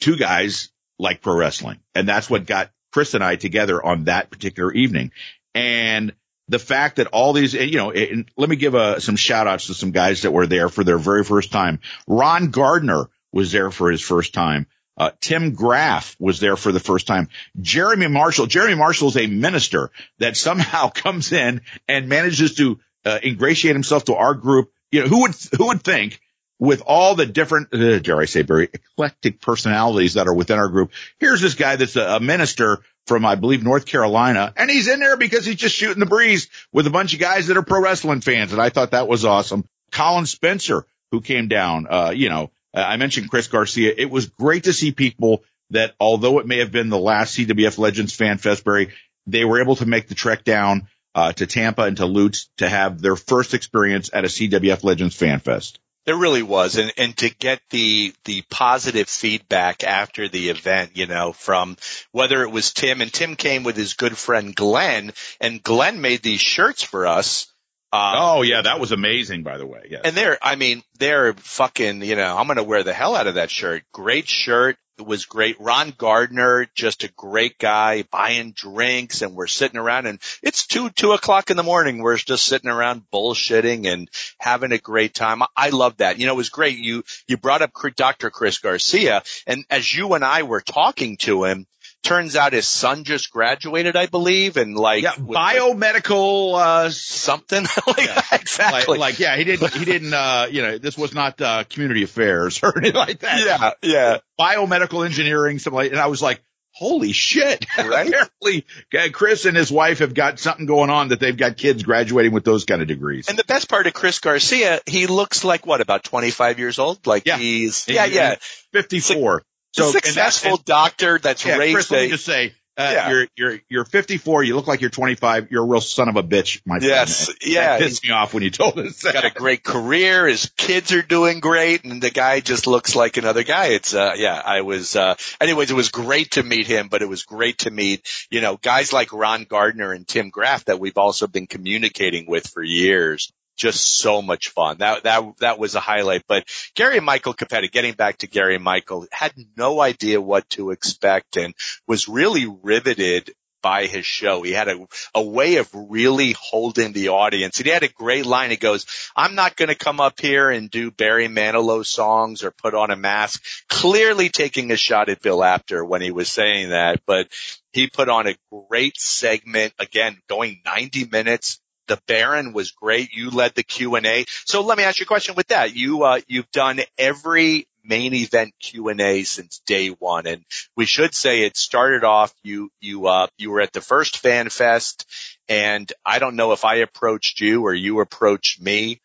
two 0.01 0.17
guys 0.17 0.69
like 0.99 1.21
pro 1.21 1.36
wrestling 1.36 1.79
and 1.95 2.07
that's 2.07 2.29
what 2.29 2.45
got 2.45 2.71
Chris 2.91 3.13
and 3.13 3.23
I 3.23 3.38
together 3.38 3.83
on 3.83 4.05
that 4.05 4.29
particular 4.29 4.71
evening. 4.71 5.11
And 5.53 6.13
the 6.47 6.59
fact 6.59 6.97
that 6.97 7.07
all 7.07 7.33
these, 7.33 7.53
you 7.53 7.77
know, 7.77 7.93
let 8.37 8.49
me 8.49 8.55
give 8.55 8.75
a, 8.75 9.01
some 9.01 9.15
shout 9.15 9.47
outs 9.47 9.67
to 9.67 9.73
some 9.73 9.91
guys 9.91 10.21
that 10.21 10.31
were 10.31 10.47
there 10.47 10.69
for 10.69 10.83
their 10.83 10.97
very 10.97 11.23
first 11.23 11.51
time. 11.51 11.79
Ron 12.07 12.51
Gardner 12.51 13.09
was 13.31 13.51
there 13.51 13.71
for 13.71 13.91
his 13.91 14.01
first 14.01 14.33
time. 14.33 14.67
Uh, 14.97 15.11
Tim 15.19 15.53
Graff 15.53 16.15
was 16.19 16.39
there 16.39 16.55
for 16.55 16.71
the 16.71 16.79
first 16.79 17.05
time. 17.07 17.27
Jeremy 17.59 18.07
Marshall, 18.07 18.45
Jeremy 18.45 18.75
Marshall 18.75 19.09
is 19.09 19.17
a 19.17 19.27
minister 19.27 19.91
that 20.19 20.37
somehow 20.37 20.89
comes 20.93 21.31
in 21.31 21.61
and 21.87 22.07
manages 22.07 22.55
to 22.55 22.79
uh, 23.03 23.19
ingratiate 23.23 23.75
himself 23.75 24.05
to 24.05 24.15
our 24.15 24.33
group. 24.33 24.71
You 24.91 25.01
know, 25.01 25.07
who 25.07 25.21
would, 25.23 25.35
who 25.57 25.67
would 25.67 25.83
think 25.83 26.21
with 26.59 26.81
all 26.85 27.15
the 27.15 27.25
different, 27.25 27.73
uh, 27.73 27.99
dare 27.99 28.21
I 28.21 28.25
say, 28.25 28.43
very 28.43 28.69
eclectic 28.71 29.41
personalities 29.41 30.13
that 30.13 30.27
are 30.27 30.33
within 30.33 30.59
our 30.59 30.69
group. 30.69 30.91
Here's 31.19 31.41
this 31.41 31.55
guy 31.55 31.75
that's 31.75 31.97
a, 31.97 32.15
a 32.15 32.19
minister 32.21 32.79
from, 33.08 33.26
I 33.26 33.36
believe, 33.36 33.64
North 33.64 33.86
Carolina. 33.86 34.53
And 34.56 34.70
he's 34.70 34.88
in 34.88 34.99
there 34.99 35.18
because 35.18 35.45
he's 35.45 35.56
just 35.56 35.76
shooting 35.76 35.99
the 35.99 36.06
breeze 36.06 36.49
with 36.72 36.88
a 36.88 36.91
bunch 36.91 37.14
of 37.14 37.20
guys 37.20 37.47
that 37.47 37.58
are 37.58 37.64
pro 37.64 37.82
wrestling 37.82 38.22
fans. 38.22 38.51
And 38.51 38.62
I 38.62 38.70
thought 38.70 38.91
that 38.91 39.08
was 39.08 39.26
awesome. 39.26 39.68
Colin 39.91 40.26
Spencer, 40.26 40.86
who 41.12 41.22
came 41.22 41.47
down, 41.47 41.88
uh, 41.89 42.12
you 42.16 42.30
know, 42.30 42.51
uh, 42.76 42.82
I 42.82 42.97
mentioned 42.97 43.30
Chris 43.30 43.47
Garcia. 43.47 43.93
It 43.95 44.10
was 44.10 44.28
great 44.28 44.66
to 44.66 44.74
see 44.74 44.91
people 44.91 45.43
that 45.72 45.93
although 45.99 46.39
it 46.39 46.47
may 46.47 46.60
have 46.60 46.72
been 46.72 46.89
the 46.89 46.99
last 46.99 47.38
CWF 47.38 47.78
Legends 47.78 48.14
Fan 48.14 48.38
Festbury, 48.38 48.91
they 49.28 49.45
were 49.45 49.62
able 49.62 49.76
to 49.78 49.86
make 49.86 50.08
the 50.08 50.16
trek 50.16 50.43
down, 50.43 50.88
uh, 51.16 51.32
to 51.32 51.47
Tampa 51.47 51.84
and 51.84 51.97
to 51.97 52.06
Lutz 52.06 52.49
to 52.58 52.68
have 52.68 53.01
their 53.01 53.16
first 53.16 53.53
experience 53.53 54.10
at 54.14 54.26
a 54.26 54.28
CWF 54.28 54.84
Legends 54.84 55.16
Fan 55.16 55.39
Fest. 55.39 55.80
There 56.06 56.16
really 56.16 56.43
was. 56.43 56.78
And, 56.78 56.93
and 56.97 57.18
to 57.18 57.30
get 57.30 57.62
the, 57.70 58.14
the 58.26 58.43
positive 58.49 59.10
feedback 59.10 59.84
after 59.84 60.30
the 60.30 60.49
event, 60.49 60.91
you 60.95 61.08
know, 61.08 61.34
from 61.34 61.78
whether 62.12 62.43
it 62.43 62.51
was 62.51 62.74
Tim 62.74 63.01
and 63.01 63.12
Tim 63.12 63.36
came 63.36 63.64
with 63.64 63.76
his 63.76 63.93
good 63.93 64.18
friend 64.18 64.56
Glenn 64.56 65.14
and 65.41 65.64
Glenn 65.64 66.01
made 66.01 66.22
these 66.22 66.41
shirts 66.41 66.84
for 66.84 67.08
us. 67.08 67.47
Uh, 67.91 68.14
oh 68.18 68.41
yeah, 68.41 68.62
that 68.62 68.80
was 68.80 68.91
amazing 68.91 69.43
by 69.43 69.58
the 69.58 69.66
way. 69.66 69.88
Yes. 69.89 70.01
And 70.03 70.16
they're, 70.16 70.38
I 70.41 70.56
mean, 70.56 70.84
they're 70.99 71.34
fucking, 71.34 72.03
you 72.03 72.16
know, 72.16 72.36
I'm 72.38 72.47
going 72.47 72.58
to 72.58 72.64
wear 72.64 72.84
the 72.84 72.93
hell 72.93 73.16
out 73.16 73.28
of 73.28 73.36
that 73.36 73.49
shirt. 73.49 73.84
Great 73.93 74.28
shirt. 74.28 74.78
It 74.97 75.05
was 75.05 75.25
great. 75.25 75.59
Ron 75.59 75.93
Gardner, 75.97 76.67
just 76.73 77.03
a 77.03 77.11
great 77.11 77.59
guy 77.59 78.03
buying 78.03 78.53
drinks 78.53 79.21
and 79.21 79.35
we're 79.35 79.47
sitting 79.47 79.77
around 79.77 80.05
and 80.05 80.19
it's 80.41 80.65
two, 80.65 80.89
two 80.89 81.11
o'clock 81.11 81.51
in 81.51 81.57
the 81.57 81.63
morning. 81.63 81.99
We're 81.99 82.15
just 82.15 82.45
sitting 82.45 82.69
around 82.69 83.03
bullshitting 83.13 83.91
and 83.91 84.09
having 84.39 84.71
a 84.71 84.77
great 84.77 85.13
time. 85.13 85.41
I 85.55 85.69
love 85.69 85.97
that. 85.97 86.17
You 86.17 86.27
know, 86.27 86.33
it 86.33 86.37
was 86.37 86.49
great. 86.49 86.77
You, 86.77 87.03
you 87.27 87.35
brought 87.35 87.61
up 87.61 87.71
Dr. 87.95 88.29
Chris 88.29 88.59
Garcia 88.59 89.23
and 89.45 89.65
as 89.69 89.93
you 89.93 90.13
and 90.13 90.23
I 90.23 90.43
were 90.43 90.61
talking 90.61 91.17
to 91.17 91.43
him, 91.43 91.67
turns 92.06 92.36
out 92.36 92.53
his 92.53 92.68
son 92.68 93.03
just 93.03 93.32
graduated, 93.32 93.97
I 93.97 94.06
believe, 94.06 94.56
and 94.56 94.78
like 94.78 95.03
yeah, 95.03 95.16
biomedical 95.16 96.53
uh, 96.58 96.89
something 96.91 97.64
like 97.88 98.06
yeah. 98.06 98.22
Exactly. 98.32 98.97
Like, 98.97 99.16
like, 99.16 99.20
yeah, 99.20 99.36
he 99.36 99.43
didn't 99.43 99.74
he 99.74 99.84
didn't 99.84 100.14
uh, 100.14 100.47
you 100.49 100.62
know 100.62 100.78
this 100.78 100.97
was 100.97 101.14
not 101.14 101.41
uh, 101.41 101.64
community 101.70 102.03
affairs 102.03 102.60
or 102.64 102.78
anything 102.78 102.95
like 102.95 103.20
that. 103.20 103.45
Yeah, 103.45 103.72
yeah. 103.82 104.18
Biomedical 104.39 105.06
engineering, 105.06 105.60
something 105.60 105.76
like, 105.76 105.91
and 105.91 105.99
I 105.99 106.08
was 106.08 106.22
like. 106.22 106.41
Holy 106.78 107.14
shit. 107.14 107.66
Right? 107.78 108.10
Apparently 108.10 108.66
Chris 109.14 109.45
and 109.45 109.56
his 109.56 109.72
wife 109.72 109.99
have 109.99 110.14
got 110.14 110.39
something 110.39 110.66
going 110.66 110.89
on 110.89 111.08
that 111.08 111.22
they've 111.22 111.38
got 111.38 111.56
kids 111.56 111.84
graduating 111.84 112.34
with 112.34 112.43
those 112.43 112.66
kind 112.66 112.82
of 112.82 112.89
degrees. 112.89 113.30
And 113.30 113.39
the 113.39 113.45
best 113.45 113.70
part 113.70 113.88
of 113.88 113.93
Chris 113.93 114.20
Garcia, 114.20 114.82
he 114.86 115.08
looks 115.08 115.45
like 115.45 115.66
what, 115.66 115.80
about 115.80 116.03
25 116.03 116.60
years 116.60 116.78
old? 116.78 117.08
Like 117.08 117.26
yeah. 117.26 117.38
he's, 117.38 117.88
yeah, 117.88 118.03
yeah. 118.03 118.36
54. 118.74 119.43
So 119.76 119.91
successful 119.91 120.51
and, 120.51 120.59
and, 120.59 120.65
doctor 120.65 121.19
that's 121.19 121.45
yeah, 121.45 121.57
raised 121.57 121.76
Chris, 121.76 121.91
let 121.91 122.03
me 122.03 122.09
just 122.09 122.26
say, 122.26 122.53
uh, 122.78 122.91
yeah. 122.93 123.09
you're, 123.09 123.28
you're, 123.36 123.59
you're 123.69 123.86
54. 123.86 124.43
You 124.43 124.55
look 124.55 124.67
like 124.67 124.82
you're 124.82 124.89
25. 124.89 125.49
You're 125.51 125.63
a 125.63 125.67
real 125.67 125.82
son 125.82 126.09
of 126.09 126.15
a 126.15 126.23
bitch, 126.23 126.61
my 126.65 126.78
yes, 126.82 127.26
friend. 127.26 127.39
Yes. 127.41 127.53
Yeah. 127.53 127.78
That 127.78 127.82
pissed 127.82 128.03
me 128.03 128.11
off 128.11 128.34
when 128.34 128.43
you 128.43 128.51
told 128.51 128.78
us 128.80 129.01
that. 129.01 129.13
Got 129.13 129.26
a 129.26 129.32
great 129.32 129.63
career. 129.63 130.28
His 130.28 130.49
kids 130.57 130.91
are 130.91 131.01
doing 131.01 131.39
great. 131.41 131.84
And 131.84 132.01
the 132.01 132.09
guy 132.09 132.41
just 132.41 132.67
looks 132.67 132.95
like 132.95 133.17
another 133.17 133.43
guy. 133.43 133.67
It's, 133.67 133.93
uh, 133.93 134.13
yeah, 134.17 134.41
I 134.43 134.61
was, 134.61 134.95
uh, 134.95 135.15
anyways, 135.41 135.71
it 135.71 135.76
was 135.76 135.89
great 135.89 136.32
to 136.32 136.43
meet 136.43 136.67
him, 136.67 136.88
but 136.89 137.01
it 137.01 137.09
was 137.09 137.23
great 137.23 137.59
to 137.59 137.71
meet, 137.71 138.07
you 138.30 138.41
know, 138.41 138.57
guys 138.57 138.91
like 138.91 139.13
Ron 139.13 139.43
Gardner 139.43 139.93
and 139.93 140.07
Tim 140.07 140.30
Graff 140.30 140.65
that 140.65 140.80
we've 140.80 140.97
also 140.97 141.28
been 141.28 141.47
communicating 141.47 142.26
with 142.28 142.47
for 142.47 142.63
years 142.63 143.32
just 143.56 143.97
so 143.97 144.22
much 144.22 144.49
fun. 144.49 144.78
That 144.80 145.03
that 145.03 145.38
that 145.39 145.60
was 145.60 145.76
a 145.76 145.80
highlight. 145.80 146.24
But 146.28 146.47
Gary 146.76 146.97
and 146.97 147.06
Michael 147.06 147.34
Cappetta, 147.34 147.72
getting 147.72 147.93
back 147.93 148.20
to 148.20 148.28
Gary 148.28 148.56
and 148.56 148.64
Michael, 148.64 149.08
had 149.12 149.34
no 149.58 149.82
idea 149.82 150.22
what 150.22 150.49
to 150.51 150.72
expect 150.72 151.38
and 151.38 151.53
was 151.88 152.08
really 152.08 152.45
riveted 152.45 153.34
by 153.66 153.88
his 153.88 154.06
show. 154.06 154.43
He 154.43 154.51
had 154.51 154.68
a, 154.68 154.88
a 155.16 155.24
way 155.24 155.56
of 155.56 155.68
really 155.74 156.36
holding 156.39 156.93
the 156.93 157.10
audience. 157.10 157.58
And 157.58 157.66
he 157.66 157.72
had 157.72 157.82
a 157.82 157.88
great 157.88 158.28
line. 158.28 158.51
He 158.51 158.58
goes, 158.58 158.86
I'm 159.16 159.34
not 159.34 159.56
going 159.56 159.70
to 159.70 159.76
come 159.76 159.99
up 159.99 160.22
here 160.22 160.51
and 160.51 160.70
do 160.70 160.91
Barry 160.91 161.28
Manilow 161.28 161.84
songs 161.84 162.43
or 162.43 162.51
put 162.51 162.76
on 162.76 162.91
a 162.91 162.95
mask, 162.95 163.43
clearly 163.68 164.30
taking 164.30 164.70
a 164.70 164.78
shot 164.78 165.10
at 165.10 165.20
Bill 165.20 165.43
Apter 165.43 165.84
when 165.84 166.03
he 166.03 166.12
was 166.12 166.30
saying 166.30 166.70
that, 166.70 167.01
but 167.08 167.28
he 167.74 167.88
put 167.88 168.08
on 168.08 168.28
a 168.28 168.38
great 168.70 168.97
segment 168.99 169.74
again, 169.80 170.20
going 170.30 170.62
90 170.64 171.06
minutes, 171.06 171.60
the 171.88 171.99
Baron 172.07 172.53
was 172.53 172.71
great. 172.71 173.13
You 173.13 173.29
led 173.29 173.55
the 173.55 173.63
Q 173.63 173.95
and 173.95 174.05
A. 174.05 174.25
So 174.45 174.61
let 174.61 174.77
me 174.77 174.83
ask 174.83 174.99
you 174.99 175.03
a 175.03 175.07
question 175.07 175.36
with 175.36 175.47
that. 175.47 175.75
You, 175.75 176.03
uh, 176.03 176.21
you've 176.27 176.51
done 176.51 176.79
every 176.97 177.67
main 177.83 178.13
event 178.13 178.53
Q 178.59 178.89
and 178.89 178.99
A 178.99 179.23
since 179.23 179.61
day 179.65 179.89
one. 179.89 180.25
And 180.25 180.43
we 180.75 180.86
should 180.86 181.13
say 181.13 181.43
it 181.43 181.55
started 181.55 182.03
off, 182.03 182.33
you, 182.43 182.71
you, 182.81 183.07
uh, 183.07 183.27
you 183.38 183.51
were 183.51 183.61
at 183.61 183.73
the 183.73 183.81
first 183.81 184.17
fan 184.17 184.49
fest 184.49 185.05
and 185.47 185.91
I 186.05 186.19
don't 186.19 186.36
know 186.36 186.51
if 186.51 186.65
I 186.65 186.77
approached 186.77 187.39
you 187.39 187.63
or 187.65 187.73
you 187.73 187.99
approached 187.99 188.61
me 188.61 189.01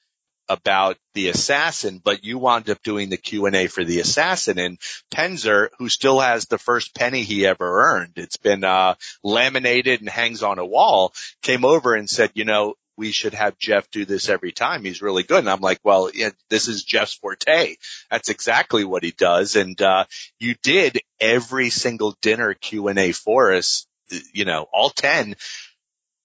about 0.50 0.96
the 1.14 1.28
assassin, 1.28 2.00
but 2.04 2.24
you 2.24 2.36
wound 2.38 2.68
up 2.68 2.82
doing 2.82 3.08
the 3.08 3.16
Q 3.16 3.46
and 3.46 3.54
A 3.54 3.68
for 3.68 3.84
the 3.84 4.00
assassin 4.00 4.58
and 4.58 4.78
Penzer, 5.14 5.68
who 5.78 5.88
still 5.88 6.18
has 6.18 6.46
the 6.46 6.58
first 6.58 6.92
penny 6.92 7.22
he 7.22 7.46
ever 7.46 7.82
earned. 7.82 8.14
It's 8.16 8.36
been, 8.36 8.64
uh, 8.64 8.96
laminated 9.22 10.00
and 10.00 10.08
hangs 10.08 10.42
on 10.42 10.58
a 10.58 10.66
wall 10.66 11.14
came 11.42 11.64
over 11.64 11.94
and 11.94 12.10
said, 12.10 12.32
you 12.34 12.44
know, 12.44 12.74
we 12.96 13.12
should 13.12 13.32
have 13.32 13.58
Jeff 13.58 13.88
do 13.92 14.04
this 14.04 14.28
every 14.28 14.50
time. 14.50 14.84
He's 14.84 15.00
really 15.00 15.22
good. 15.22 15.38
And 15.38 15.48
I'm 15.48 15.60
like, 15.60 15.78
well, 15.84 16.10
yeah, 16.12 16.30
this 16.48 16.66
is 16.66 16.82
Jeff's 16.82 17.14
forte. 17.14 17.76
That's 18.10 18.28
exactly 18.28 18.84
what 18.84 19.04
he 19.04 19.12
does. 19.12 19.54
And, 19.54 19.80
uh, 19.80 20.04
you 20.40 20.56
did 20.62 21.00
every 21.20 21.70
single 21.70 22.16
dinner 22.20 22.54
Q 22.54 22.88
and 22.88 22.98
A 22.98 23.12
for 23.12 23.52
us, 23.52 23.86
you 24.34 24.44
know, 24.44 24.66
all 24.72 24.90
10 24.90 25.36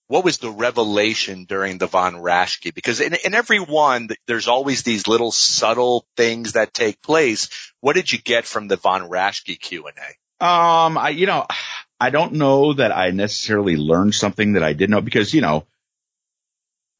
what 0.07 0.23
was 0.23 0.37
the 0.37 0.51
revelation 0.51 1.45
during 1.45 1.77
the 1.77 1.87
Von 1.87 2.15
Raschke? 2.15 2.73
Because 2.73 3.01
in, 3.01 3.15
in 3.25 3.33
every 3.33 3.59
one, 3.59 4.09
there's 4.27 4.47
always 4.47 4.83
these 4.83 5.07
little 5.07 5.31
subtle 5.31 6.05
things 6.15 6.53
that 6.53 6.73
take 6.73 7.01
place. 7.01 7.49
What 7.81 7.95
did 7.95 8.11
you 8.11 8.19
get 8.19 8.45
from 8.45 8.67
the 8.67 8.77
Von 8.77 9.09
Raschke 9.09 9.59
Q 9.59 9.87
and 9.87 9.97
A? 9.97 10.45
Um, 10.45 10.97
I, 10.97 11.09
you 11.09 11.25
know, 11.25 11.47
I 11.99 12.09
don't 12.09 12.33
know 12.33 12.73
that 12.73 12.95
I 12.95 13.11
necessarily 13.11 13.77
learned 13.77 14.13
something 14.13 14.53
that 14.53 14.63
I 14.63 14.73
didn't 14.73 14.91
know 14.91 15.01
because, 15.01 15.33
you 15.33 15.41
know, 15.41 15.65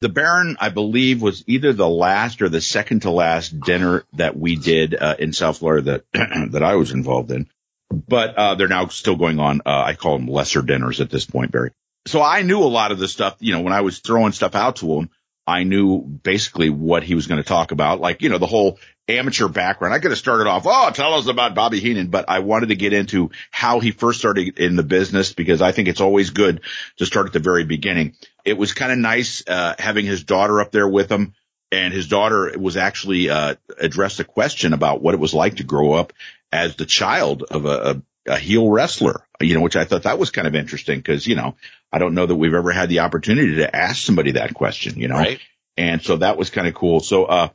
the 0.02 0.10
Baron, 0.10 0.58
I 0.60 0.70
believe, 0.70 1.22
was 1.22 1.44
either 1.48 1.74
the 1.74 1.88
last 1.90 2.42
or 2.42 2.50
the 2.50 2.62
second 2.62 3.02
to 3.02 3.12
last 3.12 3.60
dinner 3.60 4.04
that 4.14 4.38
we 4.38 4.56
did 4.56 4.96
uh, 4.96 5.16
in 5.18 5.32
South 5.32 5.60
Florida 5.60 6.04
that 6.14 6.52
that 6.52 6.64
I 6.64 6.76
was 6.76 6.92
involved 6.92 7.32
in. 7.32 7.50
But 7.90 8.36
uh, 8.36 8.56
they're 8.56 8.68
now 8.68 8.88
still 8.88 9.16
going 9.16 9.40
on. 9.40 9.62
Uh, 9.66 9.84
I 9.86 9.94
call 9.94 10.18
them 10.18 10.28
lesser 10.28 10.62
dinners 10.62 11.02
at 11.02 11.10
this 11.10 11.26
point, 11.26 11.52
Barry. 11.52 11.72
So 12.08 12.22
I 12.22 12.44
knew 12.44 12.60
a 12.60 12.66
lot 12.66 12.92
of 12.92 13.00
the 13.00 13.08
stuff. 13.08 13.38
You 13.40 13.54
know, 13.54 13.62
when 13.62 13.74
I 13.74 13.82
was 13.82 14.00
throwing 14.00 14.32
stuff 14.32 14.56
out 14.56 14.78
to 14.78 14.94
him, 14.94 15.10
I 15.48 15.64
knew 15.64 16.02
basically 16.02 16.70
what 16.70 17.04
he 17.04 17.16
was 17.16 17.28
going 17.28 17.42
to 17.42 17.48
talk 17.48 17.72
about. 17.72 18.00
Like, 18.00 18.22
you 18.22 18.30
know, 18.30 18.40
the 18.40 18.48
whole 18.48 18.80
amateur 19.08 19.48
background. 19.48 19.94
I 19.94 20.00
could 20.00 20.12
have 20.12 20.18
started 20.18 20.48
off, 20.48 20.64
oh, 20.66 20.90
tell 20.92 21.14
us 21.14 21.28
about 21.28 21.54
Bobby 21.54 21.80
Heenan, 21.80 22.08
but 22.08 22.26
I 22.28 22.40
wanted 22.40 22.70
to 22.70 22.76
get 22.76 22.94
into 22.94 23.30
how 23.52 23.80
he 23.80 23.92
first 23.92 24.20
started 24.20 24.58
in 24.58 24.76
the 24.76 24.84
business 24.84 25.34
because 25.34 25.62
I 25.62 25.72
think 25.72 25.88
it's 25.88 26.02
always 26.02 26.32
good 26.32 26.62
to 26.98 27.06
start 27.06 27.28
at 27.28 27.34
the 27.34 27.40
very 27.40 27.66
beginning. 27.66 28.16
It 28.44 28.58
was 28.58 28.74
kind 28.74 28.92
of 28.92 28.98
nice, 28.98 29.44
uh, 29.48 29.76
having 29.78 30.06
his 30.06 30.24
daughter 30.24 30.60
up 30.60 30.72
there 30.72 30.88
with 30.88 31.12
him 31.12 31.36
and 31.72 31.94
his 31.94 32.08
daughter 32.08 32.54
was 32.58 32.78
actually, 32.78 33.30
uh, 33.30 33.56
addressed 33.80 34.20
a 34.20 34.24
question 34.24 34.74
about 34.74 35.02
what 35.02 35.14
it 35.14 35.20
was 35.20 35.34
like 35.34 35.58
to 35.58 35.64
grow 35.64 35.94
up 35.94 36.14
as 36.52 36.76
the 36.76 36.86
child 36.86 37.44
of 37.44 37.66
a, 37.66 37.70
a, 37.70 38.02
a 38.32 38.38
heel 38.38 38.68
wrestler, 38.68 39.28
you 39.40 39.54
know, 39.54 39.62
which 39.62 39.76
I 39.76 39.86
thought 39.86 40.04
that 40.04 40.18
was 40.18 40.32
kind 40.32 40.48
of 40.48 40.56
interesting 40.56 40.98
because, 40.98 41.28
you 41.28 41.36
know, 41.36 41.56
I 41.92 42.00
don't 42.00 42.14
know 42.14 42.26
that 42.26 42.36
we've 42.36 42.54
ever 42.54 42.72
had 42.72 42.90
the 42.90 43.00
opportunity 43.00 43.56
to 43.58 43.76
ask 43.76 44.04
somebody 44.04 44.32
that 44.32 44.54
question, 44.54 45.00
you 45.00 45.08
know, 45.08 45.16
right. 45.16 45.40
and 45.78 46.02
so 46.02 46.18
that 46.18 46.38
was 46.38 46.50
kind 46.50 46.68
of 46.68 46.74
cool. 46.74 47.00
So, 47.00 47.26
uh, 47.26 47.50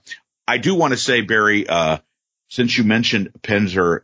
I 0.46 0.58
do 0.58 0.74
want 0.74 0.92
to 0.92 0.96
say, 0.96 1.20
Barry, 1.20 1.68
uh, 1.68 1.98
since 2.48 2.76
you 2.76 2.84
mentioned 2.84 3.30
Penzer, 3.42 4.00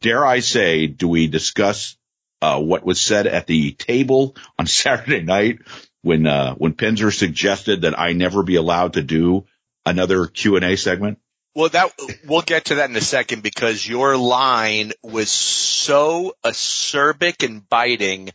dare 0.00 0.24
I 0.24 0.40
say, 0.40 0.86
do 0.86 1.08
we 1.08 1.26
discuss 1.26 1.96
uh, 2.42 2.60
what 2.60 2.84
was 2.84 3.00
said 3.00 3.26
at 3.26 3.46
the 3.46 3.72
table 3.72 4.36
on 4.58 4.66
Saturday 4.66 5.22
night 5.22 5.60
when 6.02 6.26
uh, 6.26 6.54
when 6.54 6.74
Penzer 6.74 7.12
suggested 7.12 7.82
that 7.82 7.98
I 7.98 8.12
never 8.12 8.42
be 8.42 8.56
allowed 8.56 8.94
to 8.94 9.02
do 9.02 9.46
another 9.84 10.26
Q 10.26 10.56
and 10.56 10.64
A 10.64 10.76
segment? 10.76 11.18
Well, 11.54 11.70
that 11.70 11.92
we'll 12.26 12.42
get 12.42 12.66
to 12.66 12.76
that 12.76 12.90
in 12.90 12.96
a 12.96 13.00
second 13.00 13.42
because 13.42 13.88
your 13.88 14.18
line 14.18 14.92
was 15.02 15.30
so 15.30 16.34
acerbic 16.44 17.42
and 17.42 17.66
biting 17.66 18.30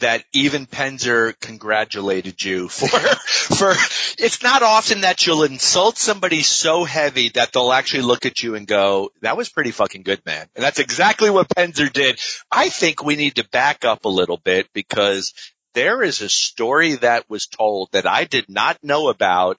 that 0.00 0.24
even 0.32 0.66
Penzer 0.66 1.38
congratulated 1.40 2.42
you 2.42 2.68
for, 2.68 2.88
for, 2.88 3.74
it's 4.18 4.42
not 4.42 4.62
often 4.62 5.02
that 5.02 5.26
you'll 5.26 5.44
insult 5.44 5.98
somebody 5.98 6.42
so 6.42 6.84
heavy 6.84 7.28
that 7.30 7.52
they'll 7.52 7.72
actually 7.72 8.02
look 8.02 8.24
at 8.24 8.42
you 8.42 8.54
and 8.54 8.66
go, 8.66 9.10
that 9.20 9.36
was 9.36 9.48
pretty 9.48 9.70
fucking 9.70 10.02
good, 10.02 10.24
man. 10.24 10.46
And 10.54 10.64
that's 10.64 10.78
exactly 10.78 11.30
what 11.30 11.48
Penzer 11.48 11.92
did. 11.92 12.18
I 12.50 12.68
think 12.68 13.04
we 13.04 13.16
need 13.16 13.36
to 13.36 13.48
back 13.48 13.84
up 13.84 14.04
a 14.04 14.10
little 14.10 14.38
bit 14.38 14.68
because 14.72 15.34
there 15.74 16.02
is 16.02 16.20
a 16.20 16.28
story 16.28 16.96
that 16.96 17.28
was 17.28 17.46
told 17.46 17.90
that 17.92 18.06
I 18.06 18.24
did 18.24 18.48
not 18.48 18.82
know 18.82 19.08
about 19.08 19.58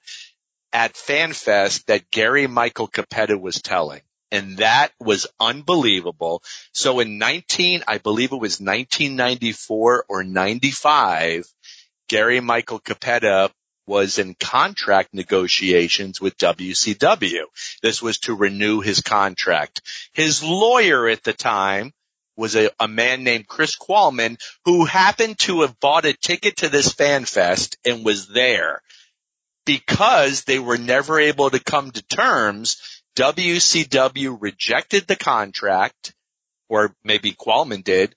at 0.72 0.94
FanFest 0.94 1.84
that 1.86 2.10
Gary 2.10 2.46
Michael 2.48 2.88
Cappetta 2.88 3.40
was 3.40 3.62
telling 3.62 4.00
and 4.30 4.58
that 4.58 4.92
was 4.98 5.26
unbelievable. 5.38 6.42
So 6.72 7.00
in 7.00 7.18
19, 7.18 7.84
I 7.86 7.98
believe 7.98 8.32
it 8.32 8.36
was 8.36 8.60
1994 8.60 10.06
or 10.08 10.24
95, 10.24 11.46
Gary 12.08 12.40
Michael 12.40 12.80
Cappetta 12.80 13.50
was 13.86 14.18
in 14.18 14.34
contract 14.34 15.12
negotiations 15.12 16.20
with 16.20 16.38
WCW. 16.38 17.44
This 17.82 18.02
was 18.02 18.18
to 18.20 18.34
renew 18.34 18.80
his 18.80 19.00
contract. 19.00 19.82
His 20.12 20.42
lawyer 20.42 21.08
at 21.08 21.22
the 21.22 21.32
time 21.32 21.92
was 22.36 22.56
a, 22.56 22.70
a 22.80 22.88
man 22.88 23.24
named 23.24 23.46
Chris 23.46 23.76
Qualman 23.76 24.38
who 24.64 24.84
happened 24.84 25.38
to 25.40 25.60
have 25.60 25.78
bought 25.80 26.06
a 26.06 26.12
ticket 26.12 26.56
to 26.58 26.68
this 26.68 26.92
fan 26.92 27.24
fest 27.24 27.76
and 27.84 28.04
was 28.04 28.28
there 28.28 28.82
because 29.64 30.44
they 30.44 30.58
were 30.58 30.78
never 30.78 31.20
able 31.20 31.50
to 31.50 31.62
come 31.62 31.90
to 31.90 32.02
terms 32.02 32.93
WCW 33.16 34.36
rejected 34.40 35.06
the 35.06 35.16
contract, 35.16 36.14
or 36.68 36.94
maybe 37.04 37.32
Qualman 37.32 37.82
did. 37.82 38.14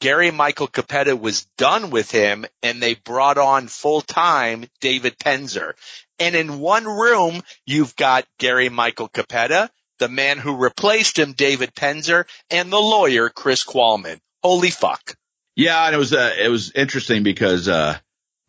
Gary 0.00 0.30
Michael 0.30 0.66
Cappetta 0.66 1.18
was 1.18 1.44
done 1.58 1.90
with 1.90 2.10
him 2.10 2.46
and 2.62 2.82
they 2.82 2.94
brought 2.94 3.36
on 3.36 3.68
full 3.68 4.00
time 4.00 4.64
David 4.80 5.18
Penzer. 5.18 5.72
And 6.18 6.34
in 6.34 6.58
one 6.58 6.86
room, 6.86 7.42
you've 7.66 7.94
got 7.96 8.26
Gary 8.38 8.70
Michael 8.70 9.08
Cappetta, 9.08 9.70
the 9.98 10.08
man 10.08 10.38
who 10.38 10.56
replaced 10.56 11.18
him, 11.18 11.32
David 11.32 11.74
Penzer, 11.74 12.24
and 12.50 12.72
the 12.72 12.80
lawyer, 12.80 13.28
Chris 13.28 13.62
Qualman. 13.62 14.20
Holy 14.42 14.70
fuck. 14.70 15.16
Yeah, 15.54 15.84
and 15.84 15.94
it 15.94 15.98
was, 15.98 16.14
uh, 16.14 16.34
it 16.38 16.48
was 16.48 16.72
interesting 16.72 17.22
because, 17.22 17.68
uh, 17.68 17.98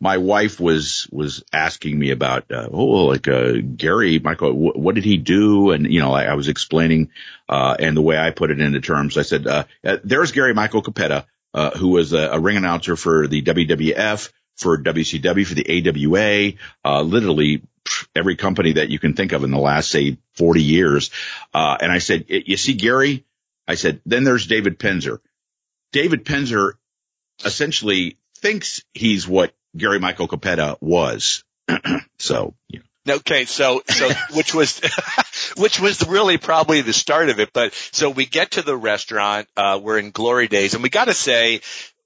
my 0.02 0.18
wife 0.18 0.58
was 0.58 1.06
was 1.12 1.44
asking 1.52 1.96
me 1.96 2.10
about 2.10 2.50
uh, 2.50 2.68
oh 2.72 3.04
like 3.06 3.28
uh, 3.28 3.52
Gary 3.76 4.18
Michael 4.18 4.52
what 4.52 4.96
did 4.96 5.04
he 5.04 5.16
do? 5.16 5.70
And 5.70 5.86
you 5.86 6.00
know 6.00 6.12
I, 6.12 6.24
I 6.24 6.34
was 6.34 6.48
explaining 6.48 7.10
uh, 7.48 7.76
and 7.78 7.96
the 7.96 8.02
way 8.02 8.18
I 8.18 8.32
put 8.32 8.50
it 8.50 8.60
into 8.60 8.80
terms 8.80 9.16
I 9.16 9.22
said 9.22 9.46
uh, 9.46 9.64
uh, 9.84 9.98
there's 10.02 10.32
Gary 10.32 10.54
Michael 10.54 10.82
Cappetta 10.82 11.26
uh, 11.54 11.70
who 11.70 11.90
was 11.90 12.12
a, 12.12 12.30
a, 12.30 12.40
ring 12.40 12.56
announcer 12.56 12.96
for 12.96 13.28
the 13.28 13.42
WWF 13.42 14.32
for 14.56 14.82
WCW 14.82 15.46
for 15.46 15.54
the 15.54 16.56
AWA 16.84 17.04
literally 17.04 17.62
every 18.16 18.34
company 18.34 18.72
that 18.72 18.88
you 18.88 18.98
can 18.98 19.14
think 19.14 19.30
of 19.30 19.44
in 19.44 19.52
the 19.52 19.58
last 19.58 19.88
say 19.88 20.18
40 20.34 20.62
years. 20.62 21.10
And 21.54 21.92
I 21.92 21.98
said 21.98 22.24
you 22.26 22.56
see 22.56 22.74
Gary? 22.74 23.24
I 23.68 23.76
said 23.76 24.00
then 24.04 24.24
there's 24.24 24.48
David 24.48 24.80
Penzer. 24.80 25.20
David 25.92 26.24
Penzer 26.24 26.72
essentially 27.44 28.18
thinks 28.38 28.82
he's 28.94 29.28
what 29.28 29.54
Gary 29.76 29.98
Michael 29.98 30.28
Cappetta 30.28 30.76
was. 30.80 31.44
so, 32.18 32.54
you 32.68 32.80
know. 32.80 32.84
Okay, 33.16 33.46
so 33.46 33.82
so 33.88 34.10
which 34.34 34.54
was 34.54 34.80
which 35.56 35.80
was 35.80 36.06
really 36.06 36.38
probably 36.38 36.82
the 36.82 36.92
start 36.92 37.30
of 37.30 37.40
it. 37.40 37.52
But 37.52 37.74
so 37.92 38.10
we 38.10 38.26
get 38.26 38.52
to 38.52 38.62
the 38.62 38.76
restaurant. 38.76 39.48
Uh, 39.56 39.80
we're 39.82 39.98
in 39.98 40.10
glory 40.12 40.48
days, 40.48 40.74
and 40.74 40.82
we 40.82 40.88
got 40.88 41.06
to 41.06 41.14
say 41.14 41.62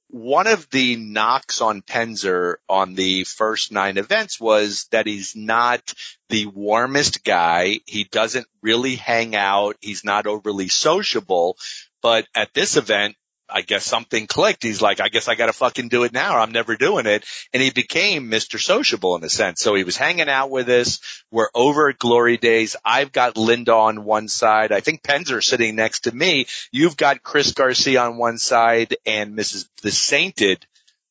one 0.08 0.46
of 0.46 0.68
the 0.70 0.96
knocks 0.96 1.60
on 1.60 1.82
Penzer 1.82 2.56
on 2.68 2.94
the 2.94 3.24
first 3.24 3.72
nine 3.72 3.98
events 3.98 4.40
was 4.40 4.86
that 4.92 5.06
he's 5.06 5.34
not 5.34 5.92
the 6.28 6.46
warmest 6.46 7.24
guy. 7.24 7.80
He 7.86 8.04
doesn't 8.04 8.46
really 8.62 8.96
hang 8.96 9.34
out. 9.34 9.76
He's 9.80 10.04
not 10.04 10.26
overly 10.26 10.68
sociable. 10.68 11.56
But 12.02 12.26
at 12.34 12.54
this 12.54 12.76
event, 12.76 13.16
I 13.48 13.62
guess 13.62 13.84
something 13.84 14.26
clicked. 14.26 14.62
He's 14.62 14.82
like, 14.82 15.00
I 15.00 15.08
guess 15.08 15.28
I 15.28 15.34
got 15.34 15.46
to 15.46 15.52
fucking 15.52 15.88
do 15.88 16.04
it 16.04 16.12
now. 16.12 16.38
I'm 16.38 16.52
never 16.52 16.76
doing 16.76 17.06
it. 17.06 17.24
And 17.52 17.62
he 17.62 17.70
became 17.70 18.30
Mr. 18.30 18.60
Sociable 18.60 19.16
in 19.16 19.24
a 19.24 19.28
sense. 19.28 19.60
So 19.60 19.74
he 19.74 19.84
was 19.84 19.96
hanging 19.96 20.28
out 20.28 20.50
with 20.50 20.68
us. 20.68 21.00
We're 21.30 21.50
over 21.54 21.88
at 21.88 21.98
Glory 21.98 22.38
Days. 22.38 22.76
I've 22.84 23.12
got 23.12 23.36
Linda 23.36 23.74
on 23.74 24.04
one 24.04 24.28
side. 24.28 24.72
I 24.72 24.80
think 24.80 25.02
Penzer 25.02 25.42
sitting 25.42 25.76
next 25.76 26.00
to 26.00 26.14
me. 26.14 26.46
You've 26.72 26.96
got 26.96 27.22
Chris 27.22 27.52
Garcia 27.52 28.02
on 28.02 28.16
one 28.18 28.38
side 28.38 28.96
and 29.06 29.36
Mrs. 29.36 29.68
the 29.82 29.92
Sainted, 29.92 30.66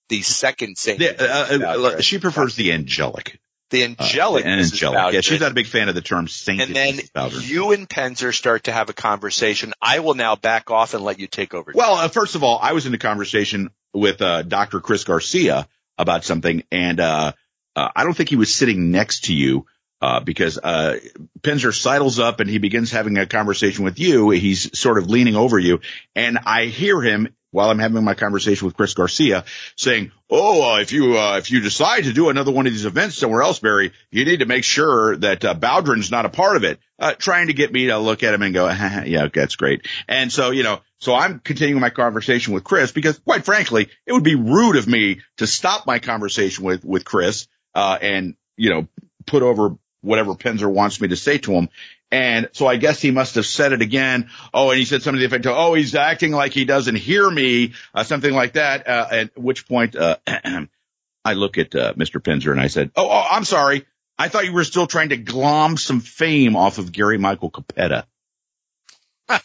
the 0.09 0.21
second 0.21 0.77
saint. 0.77 0.99
uh, 1.01 1.77
uh, 1.97 2.01
she 2.01 2.19
prefers 2.19 2.55
the 2.55 2.73
angelic. 2.73 3.39
The 3.72 3.84
angelic, 3.84 4.45
uh, 4.45 4.49
angelic. 4.49 5.13
Yeah, 5.13 5.22
she's 5.22 5.39
not 5.39 5.51
a 5.51 5.55
big 5.55 5.66
fan 5.66 5.89
of 5.89 5.95
the 5.95 6.01
term 6.01 6.28
saint. 6.28 6.61
And 6.61 6.76
then 6.76 6.99
you 7.41 7.72
and 7.72 7.89
Penzer 7.89 8.34
start 8.34 8.66
to 8.66 8.72
have 8.72 8.89
a 8.89 8.93
conversation. 8.93 9.74
I 9.82 9.99
will 9.99 10.13
now 10.13 10.36
back 10.36 10.70
off 10.70 10.93
and 10.93 11.03
let 11.03 11.20
you 11.20 11.28
take 11.28 11.53
over. 11.53 11.72
Well, 11.74 11.95
uh, 11.95 12.07
first 12.07 12.36
of 12.36 12.43
all, 12.43 12.59
I 12.61 12.74
was 12.74 12.86
in 12.86 12.93
a 12.93 12.99
conversation 12.99 13.72
with 13.93 14.22
uh, 14.22 14.43
Dr. 14.43 14.82
Chris 14.82 15.03
Garcia 15.03 15.68
about 15.97 16.24
something, 16.24 16.63
and 16.72 16.99
uh, 16.99 17.32
uh, 17.76 17.89
I 17.95 18.03
don't 18.03 18.16
think 18.16 18.30
he 18.30 18.36
was 18.36 18.53
sitting 18.53 18.91
next 18.91 19.26
to 19.26 19.34
you. 19.34 19.66
Uh, 20.01 20.20
because, 20.20 20.59
uh, 20.59 20.99
Penzer 21.41 21.74
sidles 21.74 22.20
up 22.20 22.41
and 22.41 22.49
he 22.49 22.59
begins 22.59 22.91
having 22.91 23.18
a 23.18 23.26
conversation 23.26 23.86
with 23.86 23.97
you. 23.97 24.30
He's 24.30 24.78
sort 24.78 24.97
of 24.97 25.09
leaning 25.09 25.36
over 25.36 25.57
you 25.57 25.80
and 26.13 26.38
I 26.45 26.66
hear 26.66 27.01
him 27.01 27.34
while 27.55 27.69
I'm 27.69 27.79
having 27.79 28.03
my 28.03 28.15
conversation 28.15 28.65
with 28.65 28.75
Chris 28.75 28.93
Garcia 28.93 29.45
saying, 29.77 30.11
Oh, 30.29 30.73
uh, 30.73 30.81
if 30.81 30.91
you, 30.91 31.17
uh, 31.17 31.37
if 31.37 31.51
you 31.51 31.61
decide 31.61 32.03
to 32.03 32.11
do 32.11 32.27
another 32.27 32.51
one 32.51 32.67
of 32.67 32.73
these 32.73 32.83
events 32.83 33.17
somewhere 33.17 33.41
else, 33.41 33.59
Barry, 33.59 33.93
you 34.11 34.25
need 34.25 34.39
to 34.39 34.45
make 34.45 34.65
sure 34.65 35.15
that, 35.17 35.45
uh, 35.45 35.53
not 36.11 36.25
a 36.25 36.29
part 36.29 36.57
of 36.57 36.65
it. 36.65 36.79
Uh, 36.99 37.13
trying 37.13 37.47
to 37.47 37.53
get 37.53 37.71
me 37.71 37.87
to 37.87 37.97
look 37.97 38.23
at 38.23 38.33
him 38.33 38.41
and 38.41 38.53
go, 38.53 38.67
yeah, 39.05 39.23
okay, 39.23 39.39
that's 39.39 39.55
great. 39.55 39.87
And 40.07 40.31
so, 40.31 40.51
you 40.51 40.63
know, 40.63 40.81
so 40.99 41.15
I'm 41.15 41.39
continuing 41.39 41.79
my 41.79 41.89
conversation 41.89 42.53
with 42.53 42.65
Chris 42.65 42.91
because 42.91 43.17
quite 43.19 43.45
frankly, 43.45 43.87
it 44.05 44.11
would 44.11 44.23
be 44.23 44.35
rude 44.35 44.75
of 44.75 44.85
me 44.85 45.21
to 45.37 45.47
stop 45.47 45.87
my 45.87 45.99
conversation 45.99 46.65
with, 46.65 46.83
with 46.83 47.05
Chris, 47.05 47.47
uh, 47.73 47.97
and, 48.01 48.35
you 48.57 48.69
know, 48.69 48.87
put 49.25 49.43
over 49.43 49.77
whatever 50.01 50.35
Penzer 50.35 50.71
wants 50.71 51.01
me 51.01 51.07
to 51.07 51.15
say 51.15 51.37
to 51.39 51.51
him. 51.53 51.69
And 52.11 52.49
so 52.53 52.67
I 52.67 52.77
guess 52.77 53.01
he 53.01 53.11
must 53.11 53.35
have 53.35 53.45
said 53.45 53.73
it 53.73 53.81
again. 53.81 54.29
Oh, 54.53 54.69
and 54.69 54.79
he 54.79 54.85
said 54.85 55.01
something 55.01 55.19
to 55.19 55.27
the 55.27 55.33
effect 55.33 55.45
of, 55.47 55.55
oh, 55.57 55.73
he's 55.73 55.95
acting 55.95 56.31
like 56.31 56.53
he 56.53 56.65
doesn't 56.65 56.95
hear 56.95 57.29
me, 57.29 57.73
uh, 57.93 58.03
something 58.03 58.33
like 58.33 58.53
that. 58.53 58.87
Uh, 58.87 59.07
at 59.11 59.37
which 59.37 59.67
point, 59.67 59.95
uh, 59.95 60.17
I 61.25 61.33
look 61.33 61.57
at, 61.57 61.75
uh, 61.75 61.93
Mr. 61.93 62.21
Penzer 62.21 62.51
and 62.51 62.61
I 62.61 62.67
said, 62.67 62.91
oh, 62.95 63.09
oh, 63.09 63.27
I'm 63.31 63.43
sorry. 63.43 63.85
I 64.17 64.29
thought 64.29 64.45
you 64.45 64.53
were 64.53 64.63
still 64.63 64.87
trying 64.87 65.09
to 65.09 65.17
glom 65.17 65.77
some 65.77 65.99
fame 65.99 66.55
off 66.55 66.77
of 66.77 66.91
Gary 66.91 67.17
Michael 67.17 67.51
Cappetta. 67.51 68.05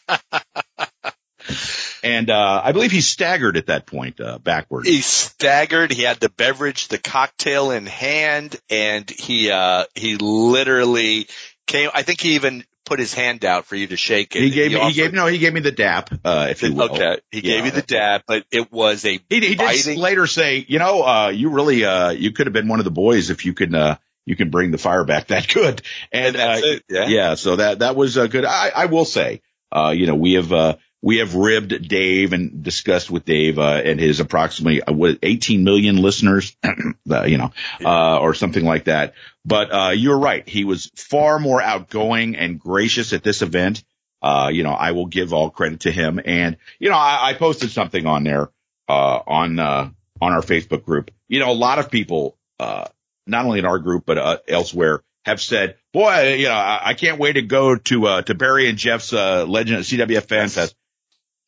And, 2.03 2.31
uh, 2.31 2.63
I 2.65 2.73
believe 2.73 2.93
he 2.93 3.03
staggered 3.03 3.57
at 3.57 3.67
that 3.67 3.85
point, 3.87 4.21
uh, 4.21 4.39
backwards. 4.39 4.89
He 4.89 5.03
staggered. 5.03 5.93
He 5.93 6.03
had 6.03 6.19
the 6.19 6.31
beverage, 6.31 6.89
the 6.89 6.99
cocktail 6.99 7.71
in 7.73 7.85
hand 7.87 8.57
and 8.71 9.09
he, 9.11 9.51
uh, 9.51 9.85
he 9.95 10.17
literally 10.17 11.29
came, 11.71 11.91
I 11.95 12.03
think 12.03 12.21
he 12.21 12.35
even 12.35 12.65
put 12.85 12.99
his 12.99 13.15
hand 13.15 13.45
out 13.45 13.67
for 13.67 13.77
you 13.77 13.87
to 13.87 13.97
shake 13.97 14.35
it. 14.35 14.43
He 14.43 14.51
gave 14.51 14.73
he 14.73 14.75
me, 14.75 14.81
offered, 14.81 14.93
he 14.93 15.01
gave, 15.01 15.13
no, 15.13 15.27
he 15.27 15.39
gave 15.39 15.53
me 15.53 15.61
the 15.61 15.71
dap, 15.71 16.11
uh, 16.25 16.49
if 16.51 16.63
you 16.63 16.75
will. 16.75 16.91
Okay. 16.91 17.21
He 17.31 17.41
yeah. 17.41 17.57
gave 17.57 17.67
you 17.67 17.71
the 17.71 17.83
dap, 17.83 18.25
but 18.27 18.45
it 18.51 18.73
was 18.73 19.05
a 19.05 19.21
He, 19.29 19.41
he 19.41 19.55
did 19.55 19.97
later 19.97 20.27
say, 20.27 20.65
you 20.67 20.81
know, 20.81 21.03
uh, 21.03 21.29
you 21.29 21.51
really, 21.51 21.85
uh, 21.85 22.11
you 22.11 22.33
could 22.33 22.47
have 22.47 22.53
been 22.53 22.69
one 22.69 22.81
of 22.81 22.85
the 22.85 22.91
boys 22.91 23.31
if 23.31 23.47
you 23.47 23.55
could, 23.55 23.75
uh, 23.75 23.97
you 24.27 24.35
can 24.35 24.51
bring 24.51 24.73
the 24.73 24.79
fire 24.79 25.05
back 25.05 25.29
that 25.29 25.47
good. 25.49 25.83
And, 26.13 26.37
and 26.37 26.65
uh, 26.65 26.79
yeah. 26.89 27.07
yeah, 27.07 27.35
so 27.37 27.57
that, 27.57 27.79
that 27.79 27.95
was 27.95 28.19
uh, 28.19 28.27
good. 28.27 28.45
I, 28.45 28.71
I 28.75 28.87
will 28.87 29.05
say, 29.05 29.41
uh, 29.71 29.95
you 29.97 30.07
know, 30.07 30.17
we 30.17 30.33
have, 30.33 30.53
uh, 30.53 30.77
we 31.03 31.19
have 31.19 31.35
ribbed 31.35 31.89
Dave 31.89 32.33
and 32.33 32.63
discussed 32.63 33.11
with 33.11 33.25
Dave, 33.25 33.59
uh, 33.59 33.81
and 33.85 33.99
his 33.99 34.21
approximately, 34.21 34.83
uh, 34.83 34.93
what, 34.93 35.19
18 35.23 35.65
million 35.65 35.97
listeners, 35.97 36.55
uh, 37.11 37.23
you 37.23 37.39
know, 37.39 37.53
uh, 37.85 38.19
or 38.19 38.35
something 38.35 38.65
like 38.65 38.85
that. 38.85 39.15
But, 39.45 39.73
uh, 39.73 39.91
you're 39.91 40.19
right. 40.19 40.47
He 40.49 40.65
was 40.65 40.91
far 40.97 41.39
more 41.39 41.63
outgoing 41.63 42.37
and 42.37 42.59
gracious 42.61 43.13
at 43.13 43.23
this 43.23 43.43
event. 43.43 43.83
Uh, 44.23 44.51
you 44.53 44.63
know, 44.63 44.73
I 44.73 44.93
will 44.93 45.07
give 45.07 45.33
all 45.33 45.49
credit 45.51 45.81
to 45.81 45.91
him. 45.91 46.21
And, 46.23 46.59
you 46.79 46.91
know, 46.91 46.97
I, 46.97 47.31
I 47.31 47.35
posted 47.35 47.71
something 47.71 48.07
on 48.07 48.23
there, 48.23 48.51
uh, 48.89 49.21
on, 49.27 49.59
uh, 49.59 49.91
on 50.21 50.33
our 50.33 50.43
Facebook 50.43 50.85
group. 50.85 51.11
You 51.29 51.41
know, 51.41 51.51
a 51.51 51.55
lot 51.55 51.79
of 51.79 51.91
people, 51.91 52.37
uh, 52.59 52.85
not 53.27 53.47
only 53.47 53.61
in 53.61 53.65
our 53.65 53.79
group, 53.79 54.05
but, 54.05 54.19
uh, 54.19 54.39
elsewhere 54.47 55.03
have 55.25 55.41
said, 55.41 55.77
boy, 55.93 56.35
you 56.35 56.49
know, 56.49 56.55
I, 56.55 56.91
I 56.91 56.95
can't 56.95 57.19
wait 57.19 57.35
to 57.35 57.43
go 57.43 57.77
to, 57.77 58.07
uh, 58.07 58.23
to 58.23 58.35
Barry 58.35 58.69
and 58.69 58.77
Jeff's, 58.77 59.13
Legend 59.13 59.79
of 59.79 59.85
CWF 59.87 60.25
Fan 60.25 60.49
Fest. 60.51 60.75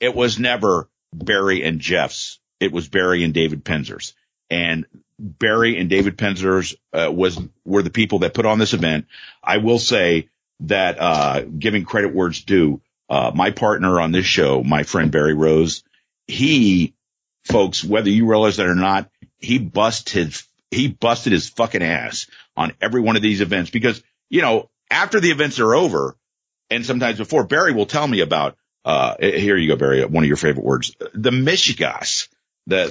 It 0.00 0.14
was 0.14 0.38
never 0.38 0.88
Barry 1.12 1.62
and 1.62 1.78
Jeff's. 1.78 2.40
It 2.58 2.72
was 2.72 2.88
Barry 2.88 3.22
and 3.22 3.34
David 3.34 3.64
Penzer's. 3.64 4.14
And 4.48 4.86
Barry 5.18 5.78
and 5.78 5.88
David 5.88 6.16
Penzer's, 6.16 6.74
uh, 6.92 7.10
was, 7.12 7.38
were 7.64 7.82
the 7.82 7.90
people 7.90 8.20
that 8.20 8.34
put 8.34 8.46
on 8.46 8.58
this 8.58 8.72
event. 8.72 9.06
I 9.42 9.58
will 9.58 9.78
say 9.78 10.28
that, 10.60 10.98
uh, 10.98 11.42
giving 11.42 11.84
credit 11.84 12.14
where 12.14 12.28
it's 12.28 12.42
due, 12.42 12.80
uh, 13.08 13.30
my 13.34 13.50
partner 13.50 14.00
on 14.00 14.12
this 14.12 14.26
show, 14.26 14.62
my 14.62 14.82
friend 14.84 15.10
Barry 15.10 15.34
Rose, 15.34 15.84
he, 16.26 16.94
folks, 17.44 17.84
whether 17.84 18.10
you 18.10 18.26
realize 18.26 18.56
that 18.56 18.66
or 18.66 18.74
not, 18.74 19.10
he 19.38 19.58
busted, 19.58 20.34
he 20.70 20.88
busted 20.88 21.32
his 21.32 21.48
fucking 21.48 21.82
ass 21.82 22.26
on 22.56 22.72
every 22.80 23.00
one 23.00 23.16
of 23.16 23.22
these 23.22 23.40
events 23.40 23.70
because, 23.70 24.02
you 24.30 24.40
know, 24.40 24.70
after 24.90 25.20
the 25.20 25.30
events 25.30 25.60
are 25.60 25.74
over 25.74 26.16
and 26.70 26.86
sometimes 26.86 27.18
before, 27.18 27.44
Barry 27.44 27.72
will 27.72 27.86
tell 27.86 28.06
me 28.06 28.20
about, 28.20 28.56
uh, 28.84 29.16
here 29.20 29.56
you 29.56 29.68
go, 29.68 29.76
Barry, 29.76 30.04
one 30.04 30.24
of 30.24 30.28
your 30.28 30.36
favorite 30.36 30.64
words, 30.64 30.96
the 31.12 31.30
Michigas, 31.30 32.28
the, 32.66 32.86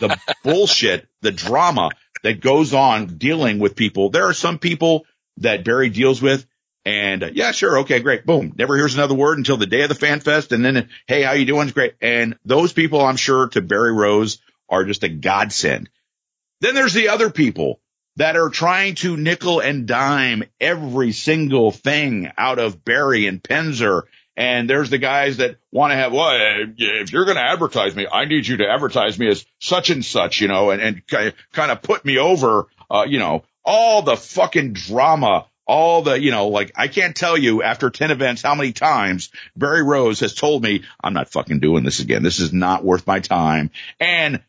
the, 0.00 0.08
the 0.08 0.20
bullshit, 0.42 1.08
the 1.20 1.32
drama 1.32 1.90
that 2.22 2.40
goes 2.40 2.74
on 2.74 3.18
dealing 3.18 3.58
with 3.58 3.76
people. 3.76 4.10
There 4.10 4.28
are 4.28 4.34
some 4.34 4.58
people 4.58 5.06
that 5.38 5.64
Barry 5.64 5.88
deals 5.90 6.20
with 6.20 6.46
and 6.84 7.22
uh, 7.22 7.30
yeah, 7.32 7.52
sure. 7.52 7.80
Okay, 7.80 8.00
great. 8.00 8.24
Boom. 8.24 8.54
Never 8.56 8.76
hears 8.76 8.94
another 8.94 9.14
word 9.14 9.38
until 9.38 9.56
the 9.56 9.66
day 9.66 9.82
of 9.82 9.88
the 9.88 9.94
fan 9.94 10.20
fest. 10.20 10.52
And 10.52 10.64
then, 10.64 10.88
Hey, 11.06 11.22
how 11.22 11.32
you 11.32 11.44
doing? 11.44 11.64
It's 11.64 11.72
great. 11.72 11.94
And 12.00 12.38
those 12.44 12.72
people, 12.72 13.00
I'm 13.00 13.16
sure 13.16 13.48
to 13.48 13.60
Barry 13.60 13.92
Rose 13.92 14.38
are 14.68 14.84
just 14.84 15.04
a 15.04 15.08
godsend. 15.08 15.90
Then 16.60 16.74
there's 16.74 16.94
the 16.94 17.08
other 17.08 17.30
people 17.30 17.80
that 18.16 18.36
are 18.36 18.50
trying 18.50 18.94
to 18.96 19.16
nickel 19.16 19.60
and 19.60 19.86
dime 19.86 20.44
every 20.60 21.12
single 21.12 21.70
thing 21.70 22.30
out 22.36 22.58
of 22.58 22.84
Barry 22.84 23.26
and 23.26 23.42
Penzer. 23.42 24.02
And 24.40 24.70
there's 24.70 24.88
the 24.88 24.96
guys 24.96 25.36
that 25.36 25.58
want 25.70 25.90
to 25.90 25.96
have, 25.96 26.14
well, 26.14 26.30
if 26.78 27.12
you're 27.12 27.26
going 27.26 27.36
to 27.36 27.44
advertise 27.44 27.94
me, 27.94 28.06
I 28.10 28.24
need 28.24 28.46
you 28.46 28.56
to 28.56 28.70
advertise 28.70 29.18
me 29.18 29.28
as 29.28 29.44
such 29.58 29.90
and 29.90 30.02
such, 30.02 30.40
you 30.40 30.48
know, 30.48 30.70
and, 30.70 30.80
and 30.80 31.06
kind 31.06 31.70
of 31.70 31.82
put 31.82 32.06
me 32.06 32.16
over, 32.16 32.66
uh, 32.90 33.04
you 33.06 33.18
know, 33.18 33.44
all 33.66 34.00
the 34.00 34.16
fucking 34.16 34.72
drama 34.72 35.44
all 35.66 36.02
the, 36.02 36.18
you 36.18 36.30
know, 36.30 36.48
like 36.48 36.72
I 36.74 36.88
can't 36.88 37.14
tell 37.14 37.36
you 37.36 37.62
after 37.62 37.90
10 37.90 38.10
events 38.10 38.42
how 38.42 38.54
many 38.54 38.72
times 38.72 39.28
Barry 39.54 39.84
Rose 39.84 40.20
has 40.20 40.34
told 40.34 40.64
me 40.64 40.84
I'm 41.04 41.12
not 41.12 41.30
fucking 41.30 41.60
doing 41.60 41.84
this 41.84 42.00
again. 42.00 42.22
This 42.22 42.40
is 42.40 42.52
not 42.52 42.82
worth 42.82 43.06
my 43.06 43.20
time. 43.20 43.70
And 44.00 44.42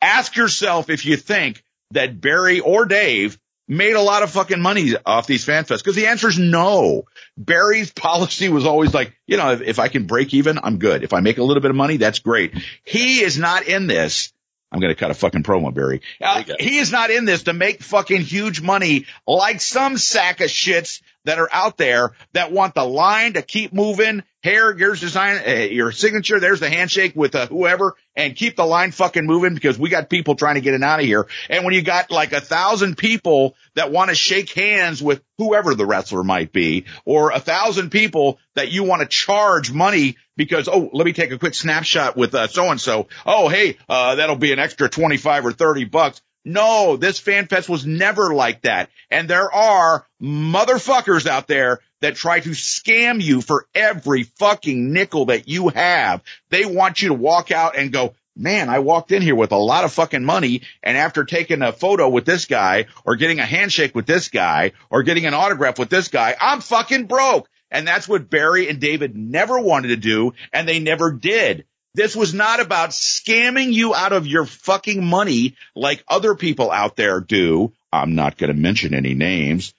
ask 0.00 0.34
yourself 0.34 0.90
if 0.90 1.04
you 1.04 1.16
think 1.16 1.62
that 1.92 2.20
Barry 2.20 2.58
or 2.60 2.86
Dave 2.86 3.38
made 3.70 3.94
a 3.94 4.00
lot 4.00 4.22
of 4.22 4.30
fucking 4.32 4.60
money 4.60 4.94
off 5.06 5.26
these 5.26 5.44
fan 5.44 5.64
fests? 5.64 5.78
Because 5.78 5.94
the 5.94 6.08
answer 6.08 6.28
is 6.28 6.38
no. 6.38 7.04
Barry's 7.38 7.92
policy 7.92 8.48
was 8.48 8.66
always 8.66 8.92
like, 8.92 9.14
you 9.26 9.36
know, 9.36 9.52
if, 9.52 9.62
if, 9.62 9.78
I 9.78 9.88
can 9.88 10.06
break 10.06 10.34
even, 10.34 10.58
I'm 10.62 10.78
good. 10.78 11.04
If 11.04 11.14
I 11.14 11.20
make 11.20 11.38
a 11.38 11.44
little 11.44 11.62
bit 11.62 11.70
of 11.70 11.76
money, 11.76 11.96
that's 11.96 12.18
great. 12.18 12.52
He 12.84 13.20
is 13.20 13.38
not 13.38 13.66
in 13.66 13.86
this. 13.86 14.32
I'm 14.72 14.80
going 14.80 14.92
to 14.94 14.98
cut 14.98 15.10
a 15.10 15.14
fucking 15.14 15.42
promo, 15.42 15.72
Barry. 15.72 16.02
Uh, 16.20 16.44
he 16.58 16.78
is 16.78 16.92
not 16.92 17.10
in 17.10 17.24
this 17.24 17.44
to 17.44 17.52
make 17.52 17.82
fucking 17.82 18.20
huge 18.20 18.60
money 18.60 19.06
like 19.26 19.60
some 19.60 19.98
sack 19.98 20.40
of 20.40 20.48
shits 20.48 21.00
that 21.24 21.38
are 21.38 21.48
out 21.52 21.76
there 21.76 22.12
that 22.32 22.52
want 22.52 22.74
the 22.74 22.84
line 22.84 23.34
to 23.34 23.42
keep 23.42 23.72
moving. 23.72 24.22
Here, 24.42 24.74
here's 24.74 25.00
design, 25.00 25.42
uh, 25.46 25.50
your 25.50 25.92
signature. 25.92 26.40
There's 26.40 26.60
the 26.60 26.70
handshake 26.70 27.14
with 27.14 27.34
uh, 27.34 27.46
whoever 27.46 27.96
and 28.16 28.34
keep 28.34 28.56
the 28.56 28.64
line 28.64 28.90
fucking 28.90 29.26
moving 29.26 29.52
because 29.52 29.78
we 29.78 29.90
got 29.90 30.08
people 30.08 30.34
trying 30.34 30.54
to 30.54 30.62
get 30.62 30.72
it 30.72 30.82
out 30.82 31.00
of 31.00 31.04
here. 31.04 31.26
And 31.50 31.64
when 31.64 31.74
you 31.74 31.82
got 31.82 32.10
like 32.10 32.32
a 32.32 32.40
thousand 32.40 32.96
people 32.96 33.54
that 33.74 33.92
want 33.92 34.08
to 34.08 34.16
shake 34.16 34.50
hands 34.54 35.02
with 35.02 35.22
whoever 35.36 35.74
the 35.74 35.84
wrestler 35.84 36.24
might 36.24 36.52
be 36.52 36.86
or 37.04 37.32
a 37.32 37.40
thousand 37.40 37.90
people 37.90 38.38
that 38.54 38.70
you 38.70 38.84
want 38.84 39.02
to 39.02 39.08
charge 39.08 39.70
money 39.70 40.16
because, 40.36 40.68
oh, 40.68 40.88
let 40.94 41.04
me 41.04 41.12
take 41.12 41.32
a 41.32 41.38
quick 41.38 41.54
snapshot 41.54 42.16
with 42.16 42.32
so 42.50 42.70
and 42.70 42.80
so. 42.80 43.08
Oh, 43.26 43.48
hey, 43.48 43.76
uh, 43.90 44.14
that'll 44.14 44.36
be 44.36 44.52
an 44.52 44.58
extra 44.58 44.88
25 44.88 45.44
or 45.44 45.52
30 45.52 45.84
bucks. 45.84 46.22
No, 46.52 46.96
this 46.96 47.20
fan 47.20 47.46
fest 47.46 47.68
was 47.68 47.86
never 47.86 48.34
like 48.34 48.62
that. 48.62 48.90
And 49.08 49.28
there 49.28 49.52
are 49.52 50.04
motherfuckers 50.20 51.26
out 51.28 51.46
there 51.46 51.78
that 52.00 52.16
try 52.16 52.40
to 52.40 52.50
scam 52.50 53.22
you 53.22 53.40
for 53.40 53.66
every 53.72 54.24
fucking 54.24 54.92
nickel 54.92 55.26
that 55.26 55.46
you 55.46 55.68
have. 55.68 56.22
They 56.48 56.64
want 56.64 57.02
you 57.02 57.08
to 57.08 57.14
walk 57.14 57.52
out 57.52 57.76
and 57.76 57.92
go, 57.92 58.14
man, 58.34 58.68
I 58.68 58.80
walked 58.80 59.12
in 59.12 59.22
here 59.22 59.36
with 59.36 59.52
a 59.52 59.56
lot 59.56 59.84
of 59.84 59.92
fucking 59.92 60.24
money. 60.24 60.62
And 60.82 60.96
after 60.96 61.24
taking 61.24 61.62
a 61.62 61.72
photo 61.72 62.08
with 62.08 62.24
this 62.24 62.46
guy 62.46 62.86
or 63.04 63.14
getting 63.14 63.38
a 63.38 63.46
handshake 63.46 63.94
with 63.94 64.06
this 64.06 64.28
guy 64.28 64.72
or 64.90 65.04
getting 65.04 65.26
an 65.26 65.34
autograph 65.34 65.78
with 65.78 65.90
this 65.90 66.08
guy, 66.08 66.34
I'm 66.40 66.60
fucking 66.60 67.06
broke. 67.06 67.48
And 67.70 67.86
that's 67.86 68.08
what 68.08 68.28
Barry 68.28 68.68
and 68.68 68.80
David 68.80 69.16
never 69.16 69.60
wanted 69.60 69.88
to 69.88 69.96
do. 69.96 70.32
And 70.52 70.66
they 70.66 70.80
never 70.80 71.12
did. 71.12 71.66
This 71.94 72.14
was 72.14 72.32
not 72.32 72.60
about 72.60 72.90
scamming 72.90 73.72
you 73.72 73.94
out 73.94 74.12
of 74.12 74.26
your 74.26 74.46
fucking 74.46 75.04
money 75.04 75.56
like 75.74 76.04
other 76.06 76.34
people 76.36 76.70
out 76.70 76.96
there 76.96 77.20
do. 77.20 77.72
I'm 77.92 78.14
not 78.14 78.38
going 78.38 78.54
to 78.54 78.60
mention 78.60 78.94
any 78.94 79.14
names. 79.14 79.74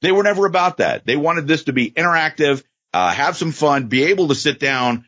They 0.00 0.12
were 0.12 0.22
never 0.22 0.46
about 0.46 0.76
that. 0.76 1.04
They 1.04 1.16
wanted 1.16 1.48
this 1.48 1.64
to 1.64 1.72
be 1.72 1.90
interactive, 1.90 2.62
uh, 2.94 3.10
have 3.10 3.36
some 3.36 3.52
fun, 3.52 3.88
be 3.88 4.04
able 4.04 4.28
to 4.28 4.34
sit 4.34 4.60
down 4.60 5.04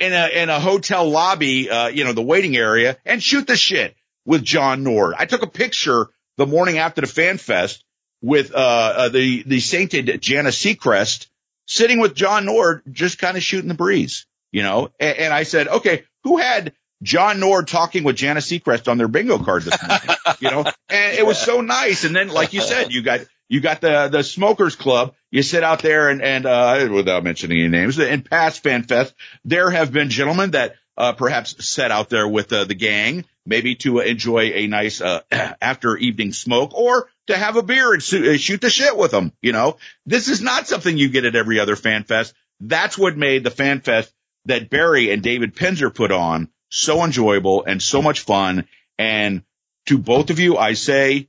in 0.00 0.12
a, 0.12 0.28
in 0.28 0.48
a 0.48 0.58
hotel 0.58 1.08
lobby, 1.08 1.70
uh, 1.70 1.88
you 1.88 2.04
know, 2.04 2.12
the 2.12 2.22
waiting 2.22 2.56
area 2.56 2.96
and 3.04 3.22
shoot 3.22 3.46
the 3.46 3.56
shit 3.56 3.94
with 4.24 4.42
John 4.42 4.82
Nord. 4.82 5.14
I 5.18 5.26
took 5.26 5.42
a 5.42 5.46
picture 5.46 6.08
the 6.38 6.46
morning 6.46 6.78
after 6.78 7.02
the 7.02 7.06
fan 7.06 7.36
fest 7.36 7.84
with, 8.22 8.54
uh, 8.54 8.56
uh 8.56 9.08
the, 9.10 9.42
the 9.44 9.60
sainted 9.60 10.20
Jana 10.22 10.48
Seacrest 10.48 11.26
sitting 11.66 12.00
with 12.00 12.14
John 12.14 12.46
Nord, 12.46 12.82
just 12.90 13.18
kind 13.18 13.36
of 13.36 13.42
shooting 13.42 13.68
the 13.68 13.74
breeze 13.74 14.26
you 14.56 14.62
know, 14.62 14.90
and, 14.98 15.18
and 15.18 15.34
I 15.34 15.42
said, 15.42 15.68
okay, 15.68 16.04
who 16.24 16.38
had 16.38 16.72
John 17.02 17.40
Nord 17.40 17.68
talking 17.68 18.04
with 18.04 18.16
Janice 18.16 18.50
Seacrest 18.50 18.88
on 18.88 18.96
their 18.96 19.06
bingo 19.06 19.38
card 19.38 19.64
this 19.64 19.76
morning, 19.86 20.16
you 20.40 20.50
know, 20.50 20.64
and 20.88 21.18
it 21.18 21.26
was 21.26 21.36
so 21.36 21.60
nice. 21.60 22.04
And 22.04 22.16
then, 22.16 22.28
like 22.28 22.54
you 22.54 22.62
said, 22.62 22.90
you 22.90 23.02
got, 23.02 23.20
you 23.50 23.60
got 23.60 23.82
the, 23.82 24.08
the 24.08 24.24
smokers 24.24 24.74
club. 24.74 25.14
You 25.30 25.42
sit 25.42 25.62
out 25.62 25.82
there 25.82 26.08
and, 26.08 26.22
and, 26.22 26.46
uh, 26.46 26.88
without 26.90 27.22
mentioning 27.22 27.58
any 27.58 27.68
names 27.68 27.98
in 27.98 28.22
past 28.22 28.62
fan 28.62 28.84
fest, 28.84 29.14
there 29.44 29.68
have 29.68 29.92
been 29.92 30.08
gentlemen 30.08 30.52
that, 30.52 30.76
uh, 30.96 31.12
perhaps 31.12 31.62
sat 31.66 31.90
out 31.90 32.08
there 32.08 32.26
with 32.26 32.50
uh, 32.50 32.64
the 32.64 32.74
gang, 32.74 33.26
maybe 33.44 33.74
to 33.74 33.98
enjoy 33.98 34.52
a 34.54 34.66
nice, 34.68 35.02
uh, 35.02 35.20
after 35.60 35.98
evening 35.98 36.32
smoke 36.32 36.72
or 36.72 37.10
to 37.26 37.36
have 37.36 37.56
a 37.56 37.62
beer 37.62 37.92
and 37.92 38.02
shoot 38.02 38.62
the 38.62 38.70
shit 38.70 38.96
with 38.96 39.10
them. 39.10 39.32
You 39.42 39.52
know, 39.52 39.76
this 40.06 40.28
is 40.28 40.40
not 40.40 40.66
something 40.66 40.96
you 40.96 41.10
get 41.10 41.26
at 41.26 41.36
every 41.36 41.60
other 41.60 41.76
fan 41.76 42.04
fest. 42.04 42.32
That's 42.58 42.96
what 42.96 43.18
made 43.18 43.44
the 43.44 43.50
fan 43.50 43.82
fest 43.82 44.10
that 44.46 44.70
Barry 44.70 45.12
and 45.12 45.22
David 45.22 45.54
Penzer 45.54 45.94
put 45.94 46.12
on 46.12 46.48
so 46.68 47.04
enjoyable 47.04 47.64
and 47.64 47.82
so 47.82 48.02
much 48.02 48.20
fun. 48.20 48.66
And 48.98 49.42
to 49.86 49.98
both 49.98 50.30
of 50.30 50.38
you, 50.38 50.56
I 50.56 50.72
say 50.74 51.28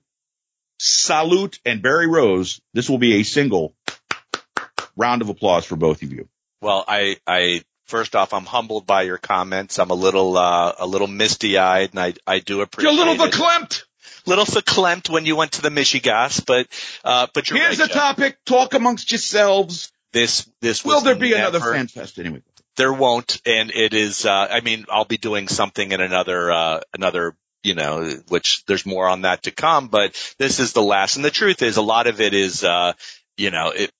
salute 0.80 1.60
and 1.66 1.82
Barry 1.82 2.08
Rose. 2.08 2.62
This 2.74 2.90
will 2.90 2.98
be 2.98 3.16
a 3.16 3.24
single 3.24 3.76
round 4.96 5.22
of 5.22 5.30
applause 5.30 5.66
for 5.66 5.76
both 5.76 6.02
of 6.02 6.12
you. 6.12 6.28
Well, 6.62 6.84
I, 6.88 7.18
I, 7.28 7.64
first 7.86 8.16
off, 8.16 8.34
I'm 8.34 8.46
humbled 8.46 8.88
by 8.88 9.04
your 9.04 9.18
comments. 9.18 9.80
I'm 9.80 9.92
a 9.92 9.96
little, 9.96 10.38
uh, 10.38 10.74
a 10.80 10.88
little 10.88 11.08
misty 11.08 11.58
eyed 11.58 11.92
and 11.92 12.00
I, 12.00 12.14
I 12.26 12.40
do 12.40 12.62
appreciate 12.62 12.92
You're 12.92 13.04
a 13.04 13.06
little 13.10 13.26
it. 13.26 13.32
verklempt. 13.32 13.84
Little 14.26 14.46
verklempt 14.46 15.10
when 15.10 15.26
you 15.26 15.36
went 15.36 15.54
to 15.54 15.62
the 15.62 15.70
Michigas, 15.70 16.46
but, 16.46 16.68
uh, 17.06 17.28
but 17.34 17.48
Here's 17.48 17.80
right, 17.80 17.88
the 17.88 17.94
topic. 17.94 18.38
Talk 18.46 18.74
amongst 18.74 19.12
yourselves. 19.12 19.92
This, 20.12 20.50
this 20.62 20.84
Will 20.84 21.02
there 21.02 21.16
be 21.16 21.30
never, 21.30 21.58
another 21.58 21.74
fan 21.74 21.88
fest 21.88 22.20
anyway? 22.20 22.42
There 22.78 22.94
won't, 22.94 23.42
and 23.46 23.72
it 23.72 23.94
is. 23.94 24.26
Uh, 24.26 24.48
I 24.50 24.62
mean, 24.62 24.86
I'll 24.90 25.06
be 25.06 25.18
doing 25.18 25.48
something 25.48 25.92
in 25.92 26.02
another 26.02 26.52
uh, 26.52 26.82
another 26.94 27.36
you 27.64 27.76
know, 27.76 28.10
which 28.30 28.64
there's 28.66 28.86
more 28.86 29.08
on 29.08 29.24
that 29.24 29.44
to 29.44 29.52
come, 29.52 29.90
but 29.90 30.16
this 30.40 30.60
is 30.60 30.72
the 30.72 30.82
last. 30.82 31.18
And 31.18 31.26
the 31.26 31.32
truth 31.32 31.62
is 31.62 31.76
a 31.76 31.82
lot 31.82 32.08
of 32.08 32.22
it 32.22 32.34
is, 32.34 32.64
uh, 32.64 32.94
you 33.36 33.52
know, 33.52 33.72
it, 33.72 33.92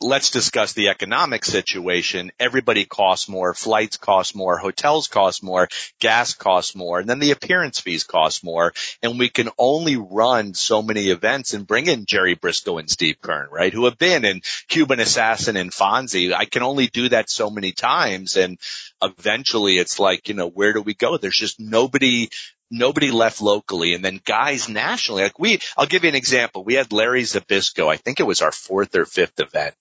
let's 0.00 0.30
discuss 0.30 0.72
the 0.72 0.88
economic 0.88 1.44
situation. 1.44 2.32
Everybody 2.40 2.84
costs 2.84 3.28
more. 3.28 3.54
Flights 3.54 3.96
cost 3.96 4.34
more. 4.34 4.56
Hotels 4.56 5.08
cost 5.08 5.42
more. 5.42 5.68
Gas 6.00 6.34
costs 6.34 6.74
more. 6.74 7.00
And 7.00 7.08
then 7.08 7.18
the 7.18 7.30
appearance 7.30 7.80
fees 7.80 8.04
cost 8.04 8.42
more. 8.42 8.72
And 9.02 9.18
we 9.18 9.28
can 9.28 9.50
only 9.58 9.96
run 9.96 10.54
so 10.54 10.82
many 10.82 11.10
events 11.10 11.54
and 11.54 11.66
bring 11.66 11.86
in 11.86 12.06
Jerry 12.06 12.36
Brisco 12.36 12.78
and 12.78 12.90
Steve 12.90 13.20
Keirn, 13.22 13.50
right? 13.50 13.72
Who 13.72 13.84
have 13.84 13.98
been 13.98 14.24
in 14.24 14.40
Cuban 14.68 15.00
Assassin 15.00 15.56
and 15.56 15.70
Fonzie. 15.70 16.32
I 16.32 16.44
can 16.44 16.62
only 16.62 16.86
do 16.86 17.08
that 17.10 17.30
so 17.30 17.50
many 17.50 17.72
times. 17.72 18.36
And 18.36 18.58
eventually 19.02 19.78
it's 19.78 19.98
like, 19.98 20.28
you 20.28 20.34
know, 20.34 20.48
where 20.48 20.72
do 20.72 20.82
we 20.82 20.94
go? 20.94 21.16
There's 21.16 21.36
just 21.36 21.60
nobody 21.60 22.30
nobody 22.70 23.10
left 23.10 23.40
locally 23.40 23.94
and 23.94 24.04
then 24.04 24.20
guys 24.24 24.68
nationally. 24.68 25.22
Like 25.22 25.38
we, 25.38 25.60
I'll 25.76 25.86
give 25.86 26.04
you 26.04 26.08
an 26.10 26.14
example. 26.14 26.64
We 26.64 26.74
had 26.74 26.92
Larry 26.92 27.22
Zbyszko. 27.22 27.92
I 27.92 27.96
think 27.96 28.20
it 28.20 28.26
was 28.26 28.42
our 28.42 28.52
fourth 28.52 28.94
or 28.96 29.04
fifth 29.04 29.40
event. 29.40 29.74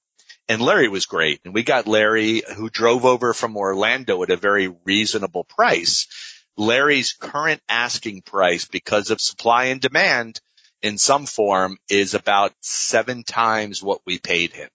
And 0.47 0.61
Larry 0.61 0.89
was 0.89 1.05
great. 1.05 1.41
And 1.45 1.53
we 1.53 1.63
got 1.63 1.87
Larry 1.87 2.41
who 2.55 2.69
drove 2.69 3.05
over 3.05 3.33
from 3.33 3.55
Orlando 3.55 4.23
at 4.23 4.31
a 4.31 4.37
very 4.37 4.73
reasonable 4.83 5.43
price. 5.43 6.07
Larry's 6.57 7.13
current 7.13 7.61
asking 7.69 8.23
price 8.23 8.65
because 8.65 9.11
of 9.11 9.21
supply 9.21 9.65
and 9.65 9.79
demand 9.79 10.41
in 10.81 10.97
some 10.97 11.25
form 11.25 11.77
is 11.89 12.15
about 12.15 12.53
seven 12.61 13.23
times 13.23 13.83
what 13.83 14.01
we 14.05 14.17
paid 14.17 14.53
him. 14.53 14.69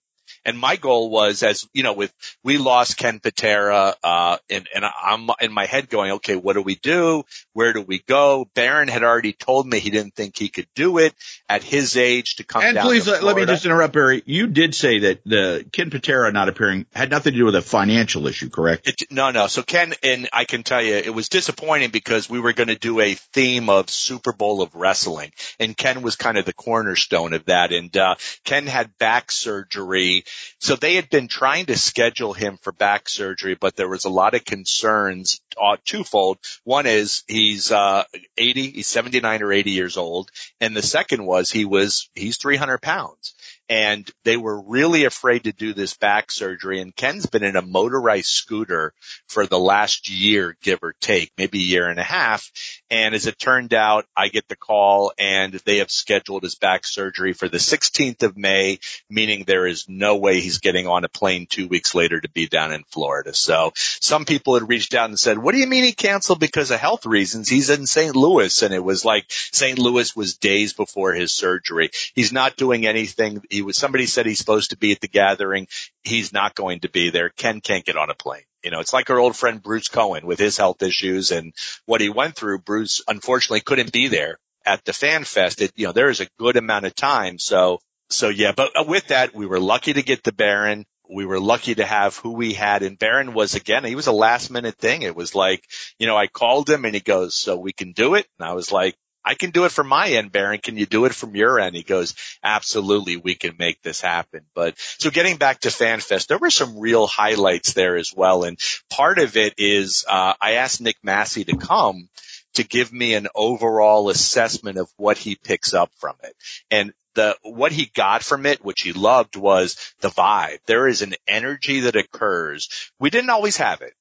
And 0.45 0.57
my 0.57 0.75
goal 0.75 1.09
was 1.09 1.43
as, 1.43 1.67
you 1.73 1.83
know, 1.83 1.93
with, 1.93 2.13
we 2.43 2.57
lost 2.57 2.97
Ken 2.97 3.19
Patera, 3.19 3.95
uh, 4.03 4.37
and, 4.49 4.67
and 4.73 4.85
I'm 4.85 5.29
in 5.41 5.51
my 5.51 5.65
head 5.65 5.89
going, 5.89 6.11
okay, 6.13 6.35
what 6.35 6.53
do 6.53 6.61
we 6.61 6.75
do? 6.75 7.23
Where 7.53 7.73
do 7.73 7.81
we 7.81 7.99
go? 7.99 8.47
Baron 8.53 8.87
had 8.87 9.03
already 9.03 9.33
told 9.33 9.67
me 9.67 9.79
he 9.79 9.89
didn't 9.89 10.15
think 10.15 10.37
he 10.37 10.49
could 10.49 10.67
do 10.75 10.99
it 10.99 11.13
at 11.49 11.63
his 11.63 11.97
age 11.97 12.35
to 12.35 12.43
come 12.43 12.61
down. 12.61 12.77
and 12.77 12.85
please 12.85 13.07
let, 13.07 13.23
let 13.23 13.35
me 13.35 13.45
just 13.45 13.65
interrupt, 13.65 13.93
Barry. 13.93 14.21
You 14.25 14.47
did 14.47 14.75
say 14.75 14.99
that 14.99 15.21
the 15.25 15.65
Ken 15.71 15.89
Patera 15.89 16.31
not 16.31 16.49
appearing 16.49 16.85
had 16.93 17.09
nothing 17.09 17.33
to 17.33 17.39
do 17.39 17.45
with 17.45 17.55
a 17.55 17.61
financial 17.61 18.27
issue, 18.27 18.49
correct? 18.49 18.87
It, 18.87 19.11
no, 19.11 19.31
no. 19.31 19.47
So 19.47 19.63
Ken, 19.63 19.93
and 20.03 20.29
I 20.31 20.45
can 20.45 20.63
tell 20.63 20.81
you, 20.81 20.95
it 20.95 21.13
was 21.13 21.29
disappointing 21.29 21.89
because 21.89 22.29
we 22.29 22.39
were 22.39 22.53
going 22.53 22.69
to 22.69 22.77
do 22.77 22.99
a 22.99 23.15
theme 23.33 23.69
of 23.69 23.89
Super 23.89 24.33
Bowl 24.33 24.61
of 24.61 24.75
wrestling, 24.75 25.31
and 25.59 25.75
Ken 25.75 26.01
was 26.01 26.15
kind 26.15 26.37
of 26.37 26.45
the 26.45 26.53
cornerstone 26.53 27.33
of 27.33 27.45
that. 27.45 27.71
And 27.71 27.95
uh, 27.97 28.15
Ken 28.43 28.67
had 28.67 28.97
back 28.97 29.31
surgery 29.31 30.23
so 30.59 30.75
they 30.75 30.95
had 30.95 31.09
been 31.09 31.27
trying 31.27 31.67
to 31.67 31.77
schedule 31.77 32.33
him 32.33 32.57
for 32.61 32.71
back 32.71 33.09
surgery, 33.09 33.55
but 33.55 33.75
there 33.75 33.89
was 33.89 34.05
a 34.05 34.09
lot 34.09 34.33
of 34.33 34.45
concerns, 34.45 35.41
uh, 35.61 35.77
twofold. 35.85 36.39
One 36.63 36.85
is 36.85 37.23
he's, 37.27 37.71
uh, 37.71 38.03
80, 38.37 38.71
he's 38.71 38.87
79 38.87 39.43
or 39.43 39.53
80 39.53 39.71
years 39.71 39.97
old. 39.97 40.31
And 40.59 40.75
the 40.75 40.81
second 40.81 41.25
was 41.25 41.51
he 41.51 41.65
was, 41.65 42.09
he's 42.15 42.37
300 42.37 42.81
pounds 42.81 43.35
and 43.67 44.09
they 44.23 44.37
were 44.37 44.61
really 44.61 45.05
afraid 45.05 45.45
to 45.45 45.51
do 45.51 45.73
this 45.73 45.95
back 45.95 46.31
surgery. 46.31 46.81
And 46.81 46.95
Ken's 46.95 47.25
been 47.25 47.43
in 47.43 47.55
a 47.55 47.61
motorized 47.61 48.27
scooter 48.27 48.93
for 49.27 49.45
the 49.47 49.59
last 49.59 50.09
year, 50.09 50.55
give 50.61 50.83
or 50.83 50.93
take, 50.99 51.31
maybe 51.37 51.59
a 51.59 51.63
year 51.63 51.89
and 51.89 51.99
a 51.99 52.03
half. 52.03 52.51
And 52.91 53.15
as 53.15 53.25
it 53.25 53.39
turned 53.39 53.73
out, 53.73 54.05
I 54.15 54.27
get 54.27 54.47
the 54.47 54.55
call 54.55 55.11
and 55.17 55.53
they 55.65 55.77
have 55.77 55.89
scheduled 55.89 56.43
his 56.43 56.55
back 56.55 56.85
surgery 56.85 57.33
for 57.33 57.49
the 57.49 57.57
16th 57.57 58.21
of 58.21 58.37
May, 58.37 58.79
meaning 59.09 59.43
there 59.43 59.65
is 59.65 59.89
no 59.89 60.17
way 60.17 60.39
he's 60.39 60.59
getting 60.59 60.87
on 60.87 61.03
a 61.03 61.09
plane 61.09 61.47
two 61.49 61.67
weeks 61.67 61.95
later 61.95 62.21
to 62.21 62.29
be 62.29 62.47
down 62.47 62.71
in 62.71 62.83
Florida. 62.83 63.33
So 63.33 63.71
some 63.75 64.25
people 64.25 64.53
had 64.53 64.69
reached 64.69 64.93
out 64.93 65.09
and 65.09 65.19
said, 65.19 65.39
what 65.39 65.53
do 65.53 65.59
you 65.59 65.67
mean 65.67 65.83
he 65.83 65.93
canceled 65.93 66.39
because 66.39 66.69
of 66.69 66.79
health 66.79 67.05
reasons? 67.05 67.49
He's 67.49 67.71
in 67.71 67.87
St. 67.87 68.15
Louis. 68.15 68.61
And 68.61 68.73
it 68.73 68.83
was 68.83 69.03
like 69.03 69.25
St. 69.29 69.79
Louis 69.79 70.15
was 70.15 70.37
days 70.37 70.73
before 70.73 71.13
his 71.13 71.31
surgery. 71.31 71.89
He's 72.13 72.31
not 72.31 72.55
doing 72.55 72.85
anything. 72.85 73.41
He 73.49 73.63
was, 73.63 73.77
somebody 73.77 74.05
said 74.05 74.25
he's 74.25 74.39
supposed 74.39 74.69
to 74.69 74.77
be 74.77 74.91
at 74.91 75.01
the 75.01 75.07
gathering. 75.07 75.67
He's 76.03 76.31
not 76.31 76.53
going 76.53 76.81
to 76.81 76.89
be 76.89 77.09
there. 77.09 77.29
Ken 77.29 77.61
can't 77.61 77.85
get 77.85 77.97
on 77.97 78.11
a 78.11 78.15
plane. 78.15 78.43
You 78.65 78.71
know, 78.71 78.79
it's 78.79 78.93
like 78.93 79.11
our 79.11 79.19
old 79.19 79.35
friend 79.35 79.61
Bruce 79.61 79.89
Cohen 79.89 80.25
with 80.25 80.39
his 80.39 80.57
health 80.57 80.81
issues 80.81 81.29
and 81.29 81.53
what 81.85 82.01
he 82.01 82.09
went 82.09 82.35
through. 82.35 82.59
Bruce 82.59 83.03
unfortunately 83.07 83.61
couldn't 83.61 83.91
be 83.91 84.07
there 84.07 84.39
at 84.65 84.83
the 84.85 84.91
fan 84.91 85.23
fest. 85.23 85.61
It, 85.61 85.71
you 85.75 85.85
know, 85.85 85.91
there 85.91 86.09
is 86.09 86.19
a 86.19 86.27
good 86.39 86.57
amount 86.57 86.85
of 86.85 86.95
time. 86.95 87.37
So, 87.37 87.77
so 88.09 88.29
yeah, 88.29 88.53
but 88.53 88.71
uh, 88.75 88.83
with 88.83 89.09
that, 89.09 89.35
we 89.35 89.45
were 89.45 89.59
lucky 89.59 89.93
to 89.93 90.01
get 90.01 90.23
the 90.23 90.33
Baron. 90.33 90.87
We 91.07 91.27
were 91.27 91.39
lucky 91.39 91.75
to 91.75 91.85
have 91.85 92.17
who 92.17 92.31
we 92.31 92.53
had 92.53 92.81
and 92.81 92.97
Baron 92.97 93.35
was 93.35 93.53
again, 93.53 93.83
he 93.83 93.93
was 93.93 94.07
a 94.07 94.11
last 94.11 94.49
minute 94.49 94.77
thing. 94.79 95.03
It 95.03 95.15
was 95.15 95.35
like, 95.35 95.63
you 95.99 96.07
know, 96.07 96.17
I 96.17 96.25
called 96.25 96.67
him 96.67 96.85
and 96.85 96.95
he 96.95 97.01
goes, 97.01 97.35
so 97.35 97.57
we 97.57 97.71
can 97.71 97.91
do 97.91 98.15
it. 98.15 98.25
And 98.39 98.49
I 98.49 98.53
was 98.53 98.71
like, 98.71 98.95
I 99.25 99.33
can 99.33 99.49
do 99.49 99.65
it 99.65 99.71
from 99.71 99.87
my 99.87 100.09
end, 100.09 100.31
Baron. 100.31 100.59
Can 100.59 100.77
you 100.77 100.85
do 100.85 101.05
it 101.05 101.13
from 101.13 101.35
your 101.35 101.59
end? 101.59 101.75
He 101.75 101.83
goes, 101.83 102.13
absolutely. 102.43 103.17
We 103.17 103.33
can 103.33 103.55
make 103.57 103.81
this 103.81 103.99
happen. 103.99 104.41
But 104.53 104.75
so 104.77 105.09
getting 105.09 105.37
back 105.37 105.61
to 105.61 105.69
FanFest, 105.69 106.27
there 106.27 106.37
were 106.37 106.51
some 106.51 106.77
real 106.77 107.07
highlights 107.07 107.73
there 107.73 107.95
as 107.95 108.13
well. 108.15 108.43
And 108.43 108.59
part 108.89 109.17
of 109.17 109.35
it 109.35 109.55
is, 109.57 110.05
uh, 110.07 110.35
I 110.39 110.53
asked 110.53 110.79
Nick 110.79 110.97
Massey 111.03 111.43
to 111.45 111.57
come 111.57 112.07
to 112.53 112.63
give 112.63 112.93
me 112.93 113.15
an 113.15 113.27
overall 113.33 114.09
assessment 114.09 114.77
of 114.77 114.89
what 114.95 115.17
he 115.17 115.35
picks 115.35 115.73
up 115.73 115.91
from 115.97 116.15
it. 116.23 116.35
And 116.69 116.93
the, 117.15 117.35
what 117.41 117.71
he 117.71 117.87
got 117.87 118.23
from 118.23 118.45
it, 118.45 118.63
which 118.63 118.81
he 118.81 118.93
loved 118.93 119.35
was 119.35 119.93
the 120.01 120.09
vibe. 120.09 120.59
There 120.67 120.87
is 120.87 121.01
an 121.01 121.15
energy 121.27 121.81
that 121.81 121.95
occurs. 121.95 122.91
We 122.99 123.09
didn't 123.09 123.29
always 123.31 123.57
have 123.57 123.81
it 123.81 123.93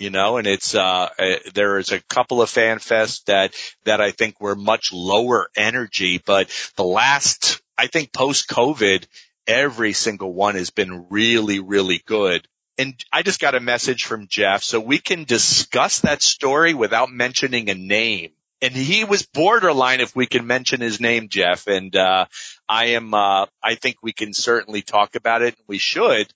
you 0.00 0.08
know, 0.08 0.38
and 0.38 0.46
it's, 0.46 0.74
uh, 0.74 1.08
uh, 1.18 1.36
there 1.54 1.78
is 1.78 1.92
a 1.92 2.00
couple 2.00 2.40
of 2.40 2.48
fan 2.48 2.78
fests 2.78 3.24
that, 3.24 3.54
that 3.84 4.00
I 4.00 4.12
think 4.12 4.40
were 4.40 4.56
much 4.56 4.94
lower 4.94 5.50
energy, 5.54 6.20
but 6.24 6.50
the 6.76 6.84
last, 6.84 7.60
I 7.76 7.86
think 7.86 8.10
post 8.10 8.48
COVID, 8.48 9.04
every 9.46 9.92
single 9.92 10.32
one 10.32 10.54
has 10.54 10.70
been 10.70 11.06
really, 11.10 11.60
really 11.60 12.02
good. 12.06 12.48
And 12.78 12.94
I 13.12 13.22
just 13.22 13.40
got 13.40 13.54
a 13.54 13.60
message 13.60 14.04
from 14.04 14.26
Jeff 14.26 14.62
so 14.62 14.80
we 14.80 14.98
can 14.98 15.24
discuss 15.24 16.00
that 16.00 16.22
story 16.22 16.72
without 16.72 17.12
mentioning 17.12 17.68
a 17.68 17.74
name. 17.74 18.30
And 18.62 18.72
he 18.72 19.04
was 19.04 19.26
borderline 19.26 20.00
if 20.00 20.16
we 20.16 20.26
can 20.26 20.46
mention 20.46 20.80
his 20.80 20.98
name, 20.98 21.28
Jeff. 21.28 21.66
And, 21.66 21.94
uh, 21.94 22.24
I 22.66 22.86
am, 22.86 23.12
uh, 23.12 23.46
I 23.62 23.74
think 23.74 23.96
we 24.02 24.12
can 24.12 24.32
certainly 24.32 24.80
talk 24.80 25.14
about 25.14 25.42
it. 25.42 25.56
And 25.58 25.64
we 25.66 25.78
should 25.78 26.32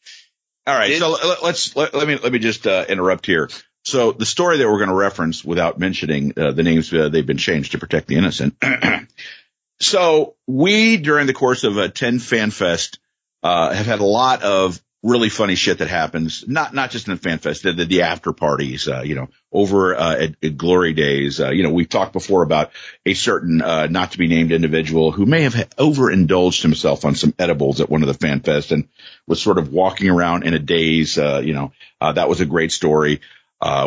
all 0.67 0.75
right. 0.75 0.91
It, 0.91 0.99
so 0.99 1.17
let's, 1.43 1.77
let, 1.77 1.95
let, 1.95 2.09
me, 2.09 2.17
let 2.17 2.33
me 2.33 2.39
just, 2.39 2.67
uh, 2.67 2.85
interrupt 2.89 3.27
here. 3.27 3.49
So 3.85 4.13
the 4.13 4.27
story 4.27 4.59
that 4.59 4.67
we're 4.67 4.79
going 4.79 4.89
to 4.89 4.95
reference 4.95 5.45
without 5.45 5.79
mentioning 5.79 6.33
uh, 6.37 6.53
the 6.53 6.63
names, 6.63 6.93
uh, 6.93 7.11
they've 7.11 7.27
been 7.27 7.37
changed 7.37 7.73
to 7.73 7.79
protect 7.79 8.07
the 8.07 8.17
innocent. 8.17 8.57
so 9.81 10.37
we, 10.47 10.97
during 10.97 11.27
the 11.27 11.35
course 11.35 11.65
of 11.65 11.77
a 11.77 11.91
10 11.91 12.19
fan 12.19 12.51
fest, 12.51 12.99
uh, 13.43 13.75
have 13.75 13.87
had 13.87 14.01
a 14.01 14.05
lot 14.05 14.43
of 14.43 14.83
really 15.05 15.29
funny 15.29 15.55
shit 15.55 15.79
that 15.79 15.89
happens. 15.89 16.49
Not 16.49 16.75
not 16.75 16.91
just 16.91 17.07
in 17.07 17.19
FanFest, 17.19 17.63
the, 17.63 17.73
the, 17.75 17.85
the 17.85 18.03
after 18.03 18.33
parties. 18.33 18.89
Uh, 18.89 19.03
you 19.03 19.15
know, 19.15 19.29
over 19.53 19.95
uh, 19.95 20.17
at, 20.17 20.35
at, 20.43 20.57
Glory 20.57 20.95
Days. 20.95 21.41
Uh, 21.41 21.51
you 21.51 21.63
know, 21.63 21.71
we've 21.71 21.89
talked 21.89 22.15
before 22.15 22.43
about 22.43 22.73
a 23.05 23.15
certain 23.15 23.61
uh, 23.61 23.87
not 23.87 24.13
to 24.13 24.19
be 24.19 24.27
named 24.27 24.51
individual 24.51 25.13
who 25.13 25.27
may 25.27 25.43
have 25.43 25.55
overindulged 25.79 26.63
himself 26.63 27.05
on 27.05 27.15
some 27.15 27.35
edibles 27.39 27.81
at 27.81 27.91
one 27.91 28.03
of 28.03 28.09
the 28.09 28.27
FanFest 28.27 28.73
and 28.73 28.89
was 29.27 29.41
sort 29.41 29.59
of 29.59 29.73
walking 29.73 30.09
around 30.09 30.45
in 30.45 30.55
a 30.55 30.59
daze. 30.59 31.19
Uh, 31.19 31.43
you 31.45 31.53
know, 31.53 31.73
uh, 32.01 32.13
that 32.13 32.29
was 32.29 32.41
a 32.41 32.47
great 32.47 32.73
story. 32.73 33.21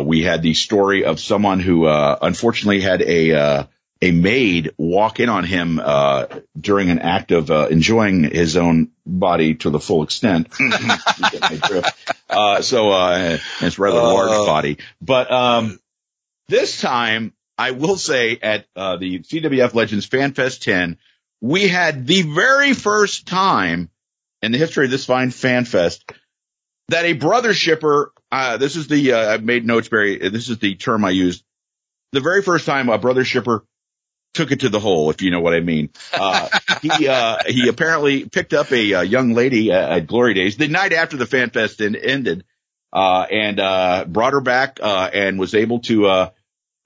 we 0.04 0.22
had 0.22 0.42
the 0.42 0.54
story 0.54 1.04
of 1.04 1.18
someone 1.18 1.58
who 1.58 1.86
unfortunately 1.86 2.80
had 2.80 3.02
a 3.02 3.68
a 4.00 4.12
maid 4.12 4.72
walk 4.78 5.18
in 5.20 5.28
on 5.28 5.44
him 5.44 5.80
uh, 5.82 6.26
during 6.58 6.90
an 6.90 7.00
act 7.00 7.32
of 7.32 7.50
uh, 7.50 7.66
enjoying 7.68 8.22
his 8.22 8.56
own 8.56 8.90
body 9.04 9.56
to 9.56 9.70
the 9.70 9.80
full 9.80 10.02
extent. 10.04 10.48
uh, 12.30 12.62
so 12.62 12.90
uh, 12.90 13.38
it's 13.60 13.78
rather 13.78 13.98
uh. 13.98 14.12
large 14.12 14.46
body, 14.46 14.78
but 15.00 15.30
um, 15.30 15.80
this 16.48 16.80
time 16.80 17.32
I 17.56 17.72
will 17.72 17.96
say 17.96 18.38
at 18.40 18.66
uh, 18.76 18.96
the 18.96 19.20
CWF 19.20 19.74
Legends 19.74 20.08
FanFest 20.08 20.60
10, 20.60 20.96
we 21.40 21.66
had 21.66 22.06
the 22.06 22.22
very 22.22 22.74
first 22.74 23.26
time 23.26 23.90
in 24.42 24.52
the 24.52 24.58
history 24.58 24.84
of 24.84 24.92
this 24.92 25.06
fine 25.06 25.30
FanFest 25.30 26.08
that 26.88 27.04
a 27.04 27.14
brother 27.14 27.52
shipper. 27.52 28.12
this 28.30 28.76
is 28.76 28.86
the 28.86 29.12
I've 29.12 29.42
made 29.42 29.66
notes, 29.66 29.88
Barry. 29.88 30.18
This 30.28 30.48
is 30.48 30.58
the 30.58 30.76
term 30.76 31.04
I 31.04 31.10
used. 31.10 31.42
The 32.12 32.20
very 32.20 32.42
first 32.42 32.64
time 32.64 32.88
a 32.88 32.96
brother 32.96 33.24
shipper 33.24 33.64
took 34.34 34.52
it 34.52 34.60
to 34.60 34.68
the 34.68 34.78
hole, 34.78 35.10
if 35.10 35.22
you 35.22 35.30
know 35.30 35.40
what 35.40 35.54
I 35.54 35.60
mean. 35.60 35.90
Uh, 36.12 36.48
he, 36.82 37.08
uh, 37.08 37.38
he 37.46 37.68
apparently 37.68 38.24
picked 38.28 38.52
up 38.52 38.70
a, 38.72 38.92
a 38.92 39.02
young 39.02 39.32
lady 39.34 39.72
at, 39.72 39.90
at, 39.90 40.06
Glory 40.06 40.34
Days 40.34 40.56
the 40.56 40.68
night 40.68 40.92
after 40.92 41.16
the 41.16 41.26
fan 41.26 41.50
fest 41.50 41.80
ended, 41.80 42.44
uh, 42.92 43.26
and, 43.30 43.58
uh, 43.60 44.04
brought 44.06 44.32
her 44.32 44.40
back, 44.40 44.78
uh, 44.82 45.10
and 45.12 45.38
was 45.38 45.54
able 45.54 45.80
to, 45.80 46.06
uh, 46.06 46.30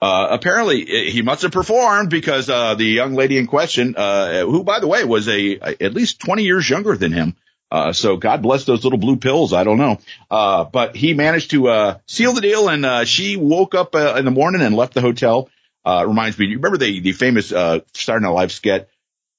apparently 0.01 0.83
he 1.11 1.21
must 1.21 1.43
have 1.43 1.51
performed 1.51 2.09
because, 2.09 2.47
the 2.47 2.75
young 2.85 3.13
lady 3.13 3.37
in 3.37 3.47
question, 3.47 3.93
who 3.93 4.63
by 4.63 4.79
the 4.79 4.87
way 4.87 5.03
was 5.03 5.27
a, 5.27 5.59
at 5.59 5.93
least 5.93 6.19
20 6.19 6.43
years 6.43 6.69
younger 6.69 6.97
than 6.97 7.11
him, 7.11 7.35
Uh, 7.73 7.91
so 7.91 8.17
God 8.17 8.43
bless 8.43 8.65
those 8.65 8.83
little 8.83 8.99
blue 8.99 9.17
pills. 9.17 9.51
I 9.51 9.63
don't 9.63 9.79
know. 9.79 9.97
Uh, 10.29 10.63
but 10.63 10.95
he 10.95 11.15
managed 11.15 11.49
to, 11.51 11.69
uh, 11.69 11.97
seal 12.05 12.33
the 12.33 12.41
deal 12.41 12.69
and, 12.69 12.85
uh, 12.85 13.03
she 13.03 13.35
woke 13.35 13.73
up 13.73 13.95
uh, 13.95 14.13
in 14.17 14.25
the 14.25 14.31
morning 14.31 14.61
and 14.61 14.75
left 14.75 14.93
the 14.93 15.01
hotel. 15.01 15.49
Uh, 15.85 16.05
reminds 16.07 16.37
me, 16.39 16.47
you 16.47 16.57
remember 16.57 16.77
the, 16.77 16.99
the 17.01 17.11
famous, 17.11 17.51
uh, 17.51 17.79
Saturday 17.93 18.25
Night 18.25 18.31
Live 18.31 18.51
sketch, 18.51 18.87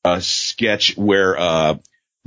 uh, 0.04 0.20
sketch 0.20 0.96
where, 0.96 1.38
uh, 1.38 1.76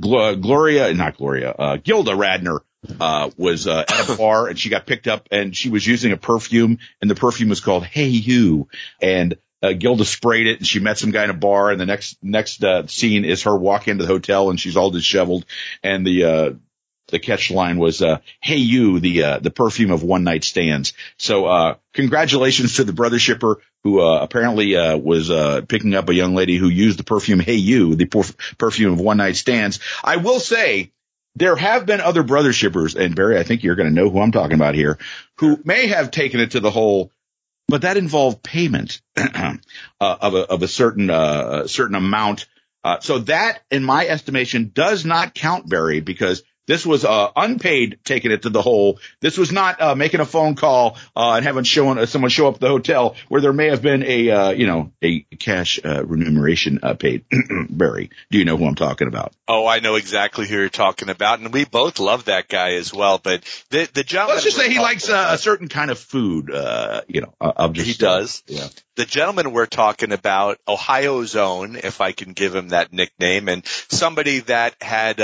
Gloria, 0.00 0.92
not 0.94 1.16
Gloria, 1.16 1.50
uh, 1.50 1.76
Gilda 1.76 2.12
Radner, 2.12 2.60
uh, 3.00 3.30
was, 3.36 3.66
uh, 3.66 3.84
at 3.88 4.08
a 4.08 4.14
bar 4.18 4.48
and 4.48 4.58
she 4.58 4.70
got 4.70 4.86
picked 4.86 5.06
up 5.06 5.28
and 5.30 5.56
she 5.56 5.70
was 5.70 5.86
using 5.86 6.12
a 6.12 6.16
perfume 6.16 6.78
and 7.00 7.10
the 7.10 7.14
perfume 7.14 7.48
was 7.48 7.60
called 7.60 7.84
Hey 7.84 8.08
You. 8.08 8.68
And, 9.00 9.36
uh, 9.62 9.72
Gilda 9.72 10.04
sprayed 10.04 10.46
it 10.46 10.58
and 10.58 10.66
she 10.66 10.78
met 10.78 10.98
some 10.98 11.10
guy 11.10 11.24
in 11.24 11.30
a 11.30 11.34
bar 11.34 11.70
and 11.70 11.80
the 11.80 11.86
next, 11.86 12.18
next, 12.22 12.62
uh, 12.62 12.86
scene 12.86 13.24
is 13.24 13.42
her 13.44 13.56
walking 13.56 13.92
into 13.92 14.04
the 14.04 14.12
hotel 14.12 14.50
and 14.50 14.58
she's 14.58 14.76
all 14.76 14.90
disheveled 14.90 15.44
and 15.82 16.06
the, 16.06 16.24
uh, 16.24 16.50
the 17.08 17.18
catch 17.18 17.50
line 17.50 17.78
was, 17.78 18.02
uh, 18.02 18.18
hey 18.40 18.56
you, 18.56 19.00
the, 19.00 19.22
uh, 19.24 19.38
the 19.38 19.50
perfume 19.50 19.90
of 19.90 20.02
one 20.02 20.24
night 20.24 20.44
stands. 20.44 20.92
So, 21.16 21.46
uh, 21.46 21.74
congratulations 21.94 22.76
to 22.76 22.84
the 22.84 22.92
brother 22.92 23.18
shipper 23.18 23.60
who, 23.84 24.00
uh, 24.00 24.20
apparently, 24.20 24.76
uh, 24.76 24.96
was, 24.96 25.30
uh, 25.30 25.62
picking 25.68 25.94
up 25.94 26.08
a 26.08 26.14
young 26.14 26.34
lady 26.34 26.56
who 26.56 26.68
used 26.68 26.98
the 26.98 27.04
perfume, 27.04 27.40
hey 27.40 27.54
you, 27.54 27.94
the 27.94 28.06
perfume 28.58 28.92
of 28.92 29.00
one 29.00 29.18
night 29.18 29.36
stands. 29.36 29.80
I 30.02 30.16
will 30.16 30.40
say, 30.40 30.92
there 31.38 31.56
have 31.56 31.86
been 31.86 32.00
other 32.00 32.22
brother 32.22 32.52
shippers, 32.52 32.96
and 32.96 33.14
Barry, 33.14 33.38
I 33.38 33.44
think 33.44 33.62
you're 33.62 33.76
going 33.76 33.88
to 33.88 33.94
know 33.94 34.10
who 34.10 34.20
I'm 34.20 34.32
talking 34.32 34.54
about 34.54 34.74
here, 34.74 34.98
who 35.38 35.60
may 35.64 35.86
have 35.86 36.10
taken 36.10 36.40
it 36.40 36.52
to 36.52 36.60
the 36.60 36.70
whole, 36.70 37.12
but 37.68 37.82
that 37.82 37.96
involved 37.96 38.42
payment 38.42 39.00
uh, 39.16 39.56
of 40.00 40.34
a 40.34 40.38
of 40.38 40.62
a 40.62 40.68
certain 40.68 41.10
uh, 41.10 41.66
certain 41.66 41.94
amount. 41.94 42.46
Uh, 42.82 42.98
so 43.00 43.18
that, 43.20 43.62
in 43.70 43.84
my 43.84 44.06
estimation, 44.06 44.70
does 44.74 45.04
not 45.04 45.34
count, 45.34 45.68
Barry, 45.68 46.00
because 46.00 46.42
this 46.68 46.86
was 46.86 47.04
uh, 47.04 47.30
unpaid 47.34 47.98
taking 48.04 48.30
it 48.30 48.42
to 48.42 48.50
the 48.50 48.62
hole. 48.62 49.00
This 49.20 49.38
was 49.38 49.50
not 49.50 49.80
uh, 49.80 49.94
making 49.94 50.20
a 50.20 50.26
phone 50.26 50.54
call 50.54 50.98
uh, 51.16 51.32
and 51.32 51.44
having 51.44 51.64
shown 51.64 51.98
uh, 51.98 52.06
someone 52.06 52.30
show 52.30 52.46
up 52.46 52.56
at 52.56 52.60
the 52.60 52.68
hotel 52.68 53.16
where 53.28 53.40
there 53.40 53.54
may 53.54 53.70
have 53.70 53.82
been 53.82 54.04
a 54.04 54.30
uh, 54.30 54.50
you 54.50 54.66
know 54.66 54.92
a 55.02 55.20
cash 55.40 55.80
uh, 55.82 56.04
remuneration 56.04 56.78
paid. 56.98 57.24
Barry, 57.70 58.10
do 58.30 58.38
you 58.38 58.44
know 58.44 58.58
who 58.58 58.66
I'm 58.66 58.74
talking 58.74 59.08
about? 59.08 59.32
Oh, 59.48 59.66
I 59.66 59.80
know 59.80 59.94
exactly 59.94 60.46
who 60.46 60.56
you're 60.56 60.68
talking 60.68 61.08
about, 61.08 61.40
and 61.40 61.52
we 61.52 61.64
both 61.64 61.98
love 61.98 62.26
that 62.26 62.48
guy 62.48 62.74
as 62.74 62.92
well. 62.92 63.18
But 63.18 63.44
the 63.70 63.88
the 63.92 64.04
gentleman, 64.04 64.36
let's 64.36 64.44
just 64.44 64.58
say 64.58 64.70
he 64.70 64.78
likes 64.78 65.08
a 65.08 65.38
certain 65.38 65.68
kind 65.68 65.90
of 65.90 65.98
food. 65.98 66.50
you 67.08 67.22
know, 67.22 67.34
I'm 67.40 67.72
just 67.72 67.88
he 67.88 67.94
does. 67.94 68.42
Yeah. 68.46 68.68
The 68.96 69.06
gentleman 69.06 69.52
we're 69.52 69.66
talking 69.66 70.12
about, 70.12 70.58
Ohio's 70.66 71.36
own, 71.36 71.76
if 71.76 72.00
I 72.00 72.10
can 72.10 72.32
give 72.32 72.54
him 72.54 72.70
that 72.70 72.92
nickname, 72.92 73.48
and 73.48 73.64
somebody 73.64 74.40
that 74.40 74.74
had 74.82 75.20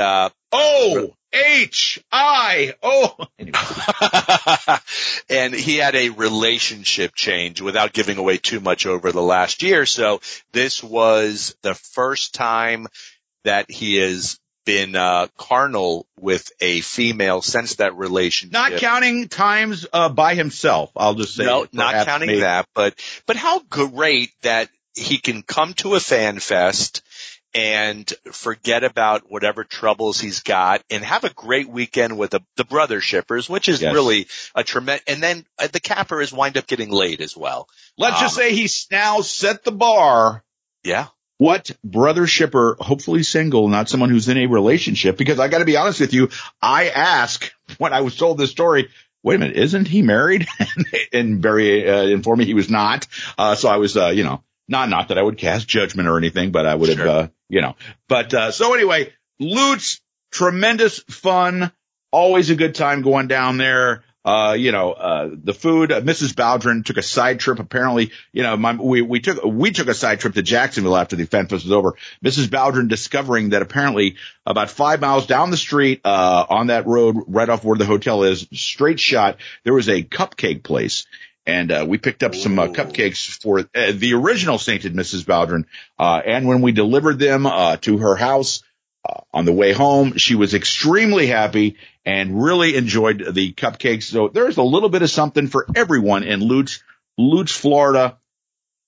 oh 0.52 1.12
H 1.34 2.02
I 2.12 2.74
O. 2.82 3.16
and 5.28 5.54
he 5.54 5.76
had 5.76 5.94
a 5.94 6.10
relationship 6.10 7.14
change 7.14 7.60
without 7.60 7.92
giving 7.92 8.18
away 8.18 8.38
too 8.38 8.60
much 8.60 8.86
over 8.86 9.12
the 9.12 9.22
last 9.22 9.62
year. 9.62 9.86
So 9.86 10.20
this 10.52 10.82
was 10.82 11.56
the 11.62 11.74
first 11.74 12.34
time 12.34 12.86
that 13.44 13.70
he 13.70 13.96
has 13.96 14.38
been 14.64 14.96
uh, 14.96 15.26
carnal 15.36 16.06
with 16.18 16.50
a 16.60 16.80
female 16.80 17.42
since 17.42 17.76
that 17.76 17.96
relationship. 17.96 18.52
Not 18.52 18.76
counting 18.76 19.28
times 19.28 19.86
uh, 19.92 20.08
by 20.08 20.34
himself. 20.34 20.90
I'll 20.96 21.14
just 21.14 21.34
say. 21.34 21.44
No, 21.44 21.66
not 21.72 22.06
counting 22.06 22.28
maybe. 22.28 22.40
that. 22.40 22.66
But 22.74 22.94
but 23.26 23.36
how 23.36 23.60
great 23.60 24.30
that 24.42 24.68
he 24.94 25.18
can 25.18 25.42
come 25.42 25.74
to 25.74 25.94
a 25.94 26.00
fan 26.00 26.38
fest 26.38 27.02
and 27.54 28.12
forget 28.32 28.82
about 28.82 29.30
whatever 29.30 29.62
troubles 29.62 30.18
he's 30.20 30.40
got 30.40 30.82
and 30.90 31.04
have 31.04 31.24
a 31.24 31.30
great 31.30 31.68
weekend 31.68 32.18
with 32.18 32.30
the, 32.30 32.40
the 32.56 32.64
brother 32.64 33.00
shippers, 33.00 33.48
which 33.48 33.68
is 33.68 33.80
yes. 33.80 33.94
really 33.94 34.26
a 34.54 34.64
tremendous, 34.64 35.04
and 35.06 35.22
then 35.22 35.46
uh, 35.58 35.68
the 35.68 35.80
capper 35.80 36.20
is 36.20 36.32
wind 36.32 36.56
up 36.56 36.66
getting 36.66 36.90
laid 36.90 37.20
as 37.20 37.36
well. 37.36 37.68
Let's 37.96 38.16
um, 38.16 38.22
just 38.22 38.34
say 38.34 38.52
he's 38.52 38.88
now 38.90 39.20
set 39.20 39.64
the 39.64 39.72
bar. 39.72 40.42
Yeah. 40.82 41.06
What 41.38 41.70
brother 41.82 42.26
shipper, 42.26 42.76
hopefully 42.80 43.22
single, 43.22 43.68
not 43.68 43.88
someone 43.88 44.10
who's 44.10 44.28
in 44.28 44.38
a 44.38 44.46
relationship, 44.46 45.16
because 45.16 45.38
I 45.40 45.48
gotta 45.48 45.64
be 45.64 45.76
honest 45.76 46.00
with 46.00 46.14
you, 46.14 46.30
I 46.60 46.88
ask 46.88 47.52
when 47.78 47.92
I 47.92 48.02
was 48.02 48.16
told 48.16 48.38
this 48.38 48.50
story, 48.50 48.88
wait 49.22 49.36
a 49.36 49.38
minute, 49.38 49.56
isn't 49.56 49.88
he 49.88 50.02
married? 50.02 50.46
and 51.12 51.40
Barry 51.40 51.88
uh, 51.88 52.02
informed 52.02 52.40
me 52.40 52.44
he 52.44 52.54
was 52.54 52.70
not. 52.70 53.06
Uh, 53.36 53.54
so 53.54 53.68
I 53.68 53.78
was, 53.78 53.96
uh, 53.96 54.08
you 54.08 54.22
know, 54.24 54.44
not, 54.68 54.88
not 54.88 55.08
that 55.08 55.18
I 55.18 55.22
would 55.22 55.38
cast 55.38 55.68
judgment 55.68 56.08
or 56.08 56.16
anything, 56.16 56.50
but 56.50 56.66
I 56.66 56.74
would 56.74 56.90
sure. 56.90 56.98
have, 56.98 57.06
uh, 57.06 57.28
you 57.48 57.60
know, 57.60 57.76
but, 58.08 58.32
uh, 58.32 58.50
so 58.50 58.74
anyway, 58.74 59.12
Lutz, 59.38 60.00
tremendous 60.30 60.98
fun. 60.98 61.70
Always 62.10 62.50
a 62.50 62.56
good 62.56 62.74
time 62.74 63.02
going 63.02 63.28
down 63.28 63.58
there. 63.58 64.04
Uh, 64.24 64.56
you 64.58 64.72
know, 64.72 64.92
uh, 64.92 65.28
the 65.30 65.52
food, 65.52 65.92
uh, 65.92 66.00
Mrs. 66.00 66.32
Bowdren 66.32 66.82
took 66.82 66.96
a 66.96 67.02
side 67.02 67.40
trip. 67.40 67.58
Apparently, 67.58 68.10
you 68.32 68.42
know, 68.42 68.56
my, 68.56 68.72
we, 68.74 69.02
we 69.02 69.20
took, 69.20 69.44
we 69.44 69.70
took 69.70 69.88
a 69.88 69.94
side 69.94 70.20
trip 70.20 70.32
to 70.32 70.42
Jacksonville 70.42 70.96
after 70.96 71.14
the 71.14 71.26
Fan 71.26 71.46
Fest 71.46 71.64
was 71.64 71.72
over. 71.72 71.94
Mrs. 72.24 72.46
Bowdren 72.46 72.88
discovering 72.88 73.50
that 73.50 73.60
apparently 73.60 74.16
about 74.46 74.70
five 74.70 75.02
miles 75.02 75.26
down 75.26 75.50
the 75.50 75.58
street, 75.58 76.00
uh, 76.06 76.46
on 76.48 76.68
that 76.68 76.86
road 76.86 77.16
right 77.26 77.50
off 77.50 77.64
where 77.64 77.76
the 77.76 77.84
hotel 77.84 78.22
is, 78.22 78.46
straight 78.54 78.98
shot, 78.98 79.36
there 79.64 79.74
was 79.74 79.90
a 79.90 80.02
cupcake 80.02 80.62
place 80.62 81.04
and 81.46 81.70
uh, 81.70 81.84
we 81.86 81.98
picked 81.98 82.22
up 82.22 82.34
some 82.34 82.58
uh, 82.58 82.68
cupcakes 82.68 83.42
for 83.42 83.60
uh, 83.60 83.92
the 83.94 84.14
original 84.14 84.58
sainted 84.58 84.94
Mrs. 84.94 85.24
Bowdren. 85.24 85.64
Uh, 85.98 86.20
and 86.24 86.46
when 86.46 86.62
we 86.62 86.72
delivered 86.72 87.18
them 87.18 87.46
uh, 87.46 87.76
to 87.78 87.98
her 87.98 88.16
house 88.16 88.62
uh, 89.08 89.20
on 89.32 89.44
the 89.44 89.52
way 89.52 89.72
home, 89.72 90.16
she 90.16 90.34
was 90.34 90.54
extremely 90.54 91.26
happy 91.26 91.76
and 92.04 92.42
really 92.42 92.76
enjoyed 92.76 93.24
the 93.32 93.52
cupcakes. 93.52 94.04
So 94.04 94.28
there's 94.28 94.56
a 94.56 94.62
little 94.62 94.88
bit 94.88 95.02
of 95.02 95.10
something 95.10 95.48
for 95.48 95.66
everyone 95.74 96.22
in 96.22 96.40
Lutz, 96.40 96.82
Lutz, 97.18 97.52
Florida. 97.52 98.18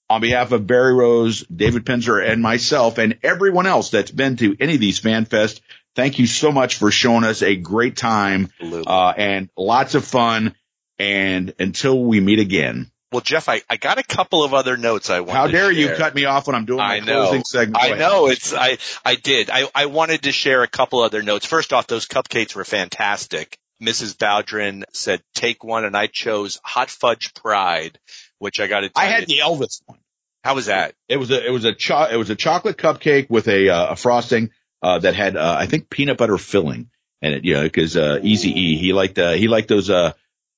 On 0.09 0.21
behalf 0.21 0.53
of 0.53 0.69
Barry 0.69 0.95
Rose, 0.95 1.45
David 1.49 1.85
Penzer, 1.85 2.25
and 2.25 2.41
myself, 2.41 2.99
and 2.99 3.19
everyone 3.25 3.67
else 3.67 3.91
that's 3.91 4.13
been 4.13 4.37
to 4.37 4.57
any 4.61 4.75
of 4.77 4.81
these 4.81 5.01
fan 5.01 5.25
fest, 5.25 5.61
thank 5.97 6.21
you 6.21 6.29
so 6.29 6.53
much 6.53 6.77
for 6.77 6.93
showing 6.93 7.25
us 7.25 7.43
a 7.43 7.57
great 7.57 7.97
time 7.97 8.53
and 8.61 9.51
lots 9.57 9.97
of 9.97 10.05
fun 10.05 10.55
and 10.99 11.55
until 11.59 12.03
we 12.03 12.21
meet 12.21 12.39
again. 12.39 12.91
Well, 13.13 13.21
Jeff, 13.21 13.49
I, 13.49 13.63
I 13.71 13.77
got 13.77 13.99
a 13.99 14.03
couple 14.03 14.43
of 14.43 14.53
other 14.53 14.77
notes 14.77 15.11
I 15.11 15.21
want. 15.21 15.33
How 15.33 15.47
dare 15.47 15.71
you 15.71 15.95
cut 15.95 16.15
me 16.15 16.25
off 16.25 16.49
when 16.49 16.57
I'm 16.57 16.65
doing 16.65 16.79
my 16.79 16.97
I 16.97 17.01
know. 17.01 17.23
closing 17.23 17.45
segment? 17.45 17.79
I 17.81 17.97
know 17.97 18.27
it's 18.27 18.53
I 18.53 18.79
I 19.05 19.15
did. 19.15 19.49
I 19.49 19.69
I 19.75 19.87
wanted 19.87 20.25
to 20.25 20.33
share 20.33 20.63
a 20.63 20.69
couple 20.69 21.01
other 21.01 21.23
notes. 21.23 21.47
First 21.47 21.73
off, 21.73 21.87
those 21.87 22.07
cupcakes 22.07 22.55
were 22.55 22.65
fantastic. 22.65 23.59
Mrs. 23.83 24.17
Bowdren 24.17 24.85
said 24.93 25.23
take 25.35 25.63
one, 25.63 25.85
and 25.85 25.97
I 25.97 26.09
chose 26.09 26.59
hot 26.65 26.91
fudge 26.91 27.33
pride, 27.35 27.99
which 28.39 28.59
I 28.59 28.67
got 28.67 28.81
to. 28.81 28.91
I 28.97 29.07
had 29.07 29.27
the 29.27 29.39
Elvis 29.43 29.83
one. 29.87 29.99
How 30.43 30.55
was 30.55 30.67
that? 30.67 30.95
It 31.09 31.19
was 31.19 31.31
a 31.31 31.47
it 31.47 31.51
was 31.51 31.65
a 31.65 31.75
cho- 31.75 32.09
it 32.11 32.17
was 32.17 32.31
a 32.31 32.37
chocolate 32.37 32.77
cupcake 32.77 33.31
with 33.31 33.49
a 33.49 33.69
uh, 33.69 33.93
a 33.93 33.97
frosting 33.97 34.51
uh, 34.83 34.99
that 34.99 35.15
had 35.15 35.37
uh, 35.37 35.57
I 35.59 35.67
think 35.67 35.91
peanut 35.91 36.19
butter 36.19 36.39
filling 36.39 36.91
in 37.23 37.33
it. 37.35 37.45
Yeah, 37.45 37.63
because 37.63 37.97
uh, 37.97 38.19
Easy 38.23 38.51
E 38.51 38.77
he 38.79 38.93
liked 38.93 39.19
uh, 39.19 39.33
he 39.33 39.49
liked 39.49 39.69
those 39.69 39.91
uh 39.91 40.13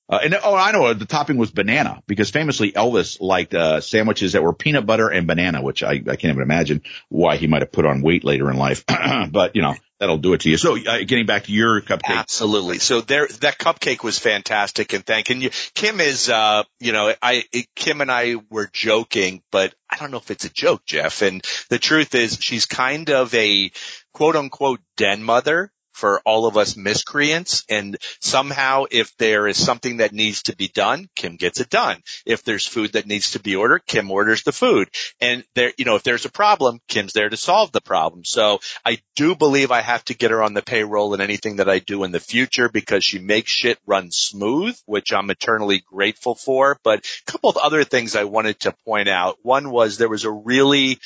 uh, 0.09 0.21
and 0.23 0.35
oh, 0.43 0.55
I 0.55 0.73
know 0.73 0.95
the 0.95 1.05
topping 1.05 1.37
was 1.37 1.51
banana 1.51 2.03
because 2.07 2.31
famously 2.31 2.73
Elvis 2.73 3.21
liked 3.21 3.55
uh, 3.55 3.81
sandwiches 3.81 4.33
that 4.33 4.43
were 4.43 4.55
peanut 4.55 4.87
butter 4.87 5.09
and 5.09 5.27
banana, 5.27 5.61
which 5.61 5.83
I, 5.83 5.93
I 5.93 6.17
can't 6.17 6.25
even 6.25 6.43
imagine 6.43 6.83
why 7.11 7.37
he 7.37 7.47
might 7.47 7.61
have 7.61 7.73
put 7.73 7.85
on 7.85 8.01
weight 8.01 8.25
later 8.25 8.51
in 8.51 8.57
life. 8.57 8.85
but 9.31 9.55
you 9.55 9.61
know 9.61 9.75
that'll 10.01 10.17
do 10.17 10.33
it 10.33 10.43
to 10.43 10.51
you. 10.51 10.57
So 10.57 10.79
uh, 10.79 10.99
getting 11.05 11.27
back 11.27 11.45
to 11.45 11.53
your 11.53 11.83
cupcake, 11.83 12.17
absolutely. 12.17 12.79
So 12.79 13.03
there, 13.03 13.27
that 13.41 13.59
cupcake 13.59 14.03
was 14.03 14.19
fantastic, 14.19 14.95
and 14.95 15.05
thanking 15.05 15.43
you. 15.43 15.51
Kim 15.75 16.01
is, 16.01 16.31
uh, 16.31 16.65
you 16.81 16.93
know, 16.93 17.13
I 17.21 17.45
Kim 17.77 18.01
and 18.01 18.11
I 18.11 18.37
were 18.51 18.71
joking, 18.73 19.43
but 19.53 19.75
I 19.91 19.97
don't 19.97 20.11
know 20.11 20.19
if 20.19 20.31
it's 20.31 20.47
a 20.47 20.51
joke, 20.51 20.87
Jeff. 20.87 21.21
And 21.21 21.45
the 21.69 21.79
truth 21.79 22.15
is, 22.15 22.39
she's 22.41 22.65
kind 22.65 23.11
of 23.11 23.35
a 23.35 23.71
quote 24.15 24.37
unquote 24.37 24.81
den 24.97 25.23
mother 25.23 25.71
for 25.99 26.21
all 26.25 26.47
of 26.47 26.57
us 26.57 26.77
miscreants. 26.77 27.65
And 27.69 27.97
somehow 28.21 28.85
if 28.91 29.17
there 29.17 29.49
is 29.49 29.63
something 29.63 29.99
that 29.99 30.13
needs 30.13 30.45
to 30.45 30.57
be 30.57 30.69
done, 30.69 31.09
Kim 31.17 31.37
gets 31.37 31.61
it 31.61 31.69
done. 31.69 32.03
If 32.25 32.45
there's 32.45 32.67
food 32.67 32.93
that 32.93 33.07
needs 33.07 33.33
to 33.33 33.41
be 33.41 33.57
ordered, 33.57 33.85
Kim 33.87 34.11
orders 34.11 34.45
the 34.45 34.53
food. 34.53 34.89
And 35.21 35.45
there, 35.55 35.73
you 35.77 35.85
know, 35.85 35.97
if 35.97 36.05
there's 36.05 36.25
a 36.25 36.31
problem, 36.31 36.81
Kim's 36.87 37.13
there 37.13 37.29
to 37.29 37.37
solve 37.37 37.73
the 37.73 37.81
problem. 37.81 38.25
So 38.25 38.61
I 38.85 38.99
do 39.17 39.35
believe 39.35 39.73
I 39.73 39.81
have 39.81 40.05
to 40.05 40.15
get 40.15 40.31
her 40.31 40.43
on 40.43 40.55
the 40.55 40.63
payroll 40.63 41.15
in 41.15 41.21
anything 41.21 41.57
that 41.57 41.69
I 41.69 41.81
do 41.81 42.05
in 42.05 42.13
the 42.13 42.21
future 42.21 42.69
because 42.69 43.05
she 43.05 43.19
makes 43.19 43.51
shit 43.51 43.79
run 43.85 44.11
smooth, 44.13 44.79
which 44.87 45.13
I'm 45.13 45.31
eternally 45.31 45.83
grateful 45.85 46.37
for. 46.37 46.79
But 46.85 47.05
a 47.27 47.33
couple 47.33 47.51
of 47.51 47.57
other 47.57 47.83
things 47.83 48.15
I 48.15 48.25
wanted 48.25 48.61
to 48.61 48.75
point 48.85 49.09
out. 49.09 49.39
One 49.43 49.71
was 49.71 49.99
there 49.99 50.09
was 50.09 50.25
a 50.25 50.31
really 50.31 50.99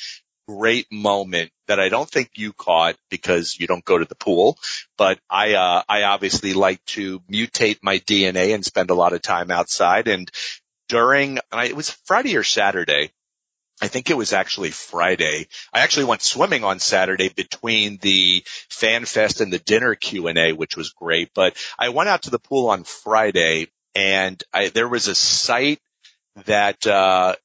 great 0.47 0.91
moment 0.91 1.51
that 1.67 1.79
I 1.79 1.89
don't 1.89 2.09
think 2.09 2.31
you 2.35 2.53
caught 2.53 2.97
because 3.09 3.57
you 3.59 3.67
don't 3.67 3.85
go 3.85 3.97
to 3.97 4.05
the 4.05 4.15
pool, 4.15 4.57
but 4.97 5.19
I, 5.29 5.53
uh, 5.53 5.83
I 5.87 6.03
obviously 6.03 6.53
like 6.53 6.83
to 6.87 7.19
mutate 7.21 7.79
my 7.81 7.99
DNA 7.99 8.53
and 8.53 8.65
spend 8.65 8.89
a 8.89 8.95
lot 8.95 9.13
of 9.13 9.21
time 9.21 9.51
outside. 9.51 10.07
And 10.07 10.29
during, 10.89 11.39
it 11.53 11.75
was 11.75 11.89
Friday 12.05 12.35
or 12.35 12.43
Saturday, 12.43 13.11
I 13.81 13.87
think 13.87 14.09
it 14.09 14.17
was 14.17 14.33
actually 14.33 14.71
Friday. 14.71 15.47
I 15.73 15.81
actually 15.81 16.05
went 16.05 16.21
swimming 16.21 16.63
on 16.63 16.79
Saturday 16.79 17.29
between 17.29 17.97
the 17.97 18.43
fan 18.69 19.05
fest 19.05 19.41
and 19.41 19.51
the 19.51 19.59
dinner 19.59 19.95
Q 19.95 20.27
and 20.27 20.37
A, 20.37 20.53
which 20.53 20.77
was 20.77 20.91
great. 20.91 21.31
But 21.33 21.57
I 21.77 21.89
went 21.89 22.09
out 22.09 22.23
to 22.23 22.29
the 22.29 22.39
pool 22.39 22.69
on 22.69 22.83
Friday 22.83 23.67
and 23.95 24.41
I, 24.53 24.69
there 24.69 24.87
was 24.87 25.07
a 25.07 25.15
sight 25.15 25.79
that, 26.45 26.85
uh, 26.87 27.35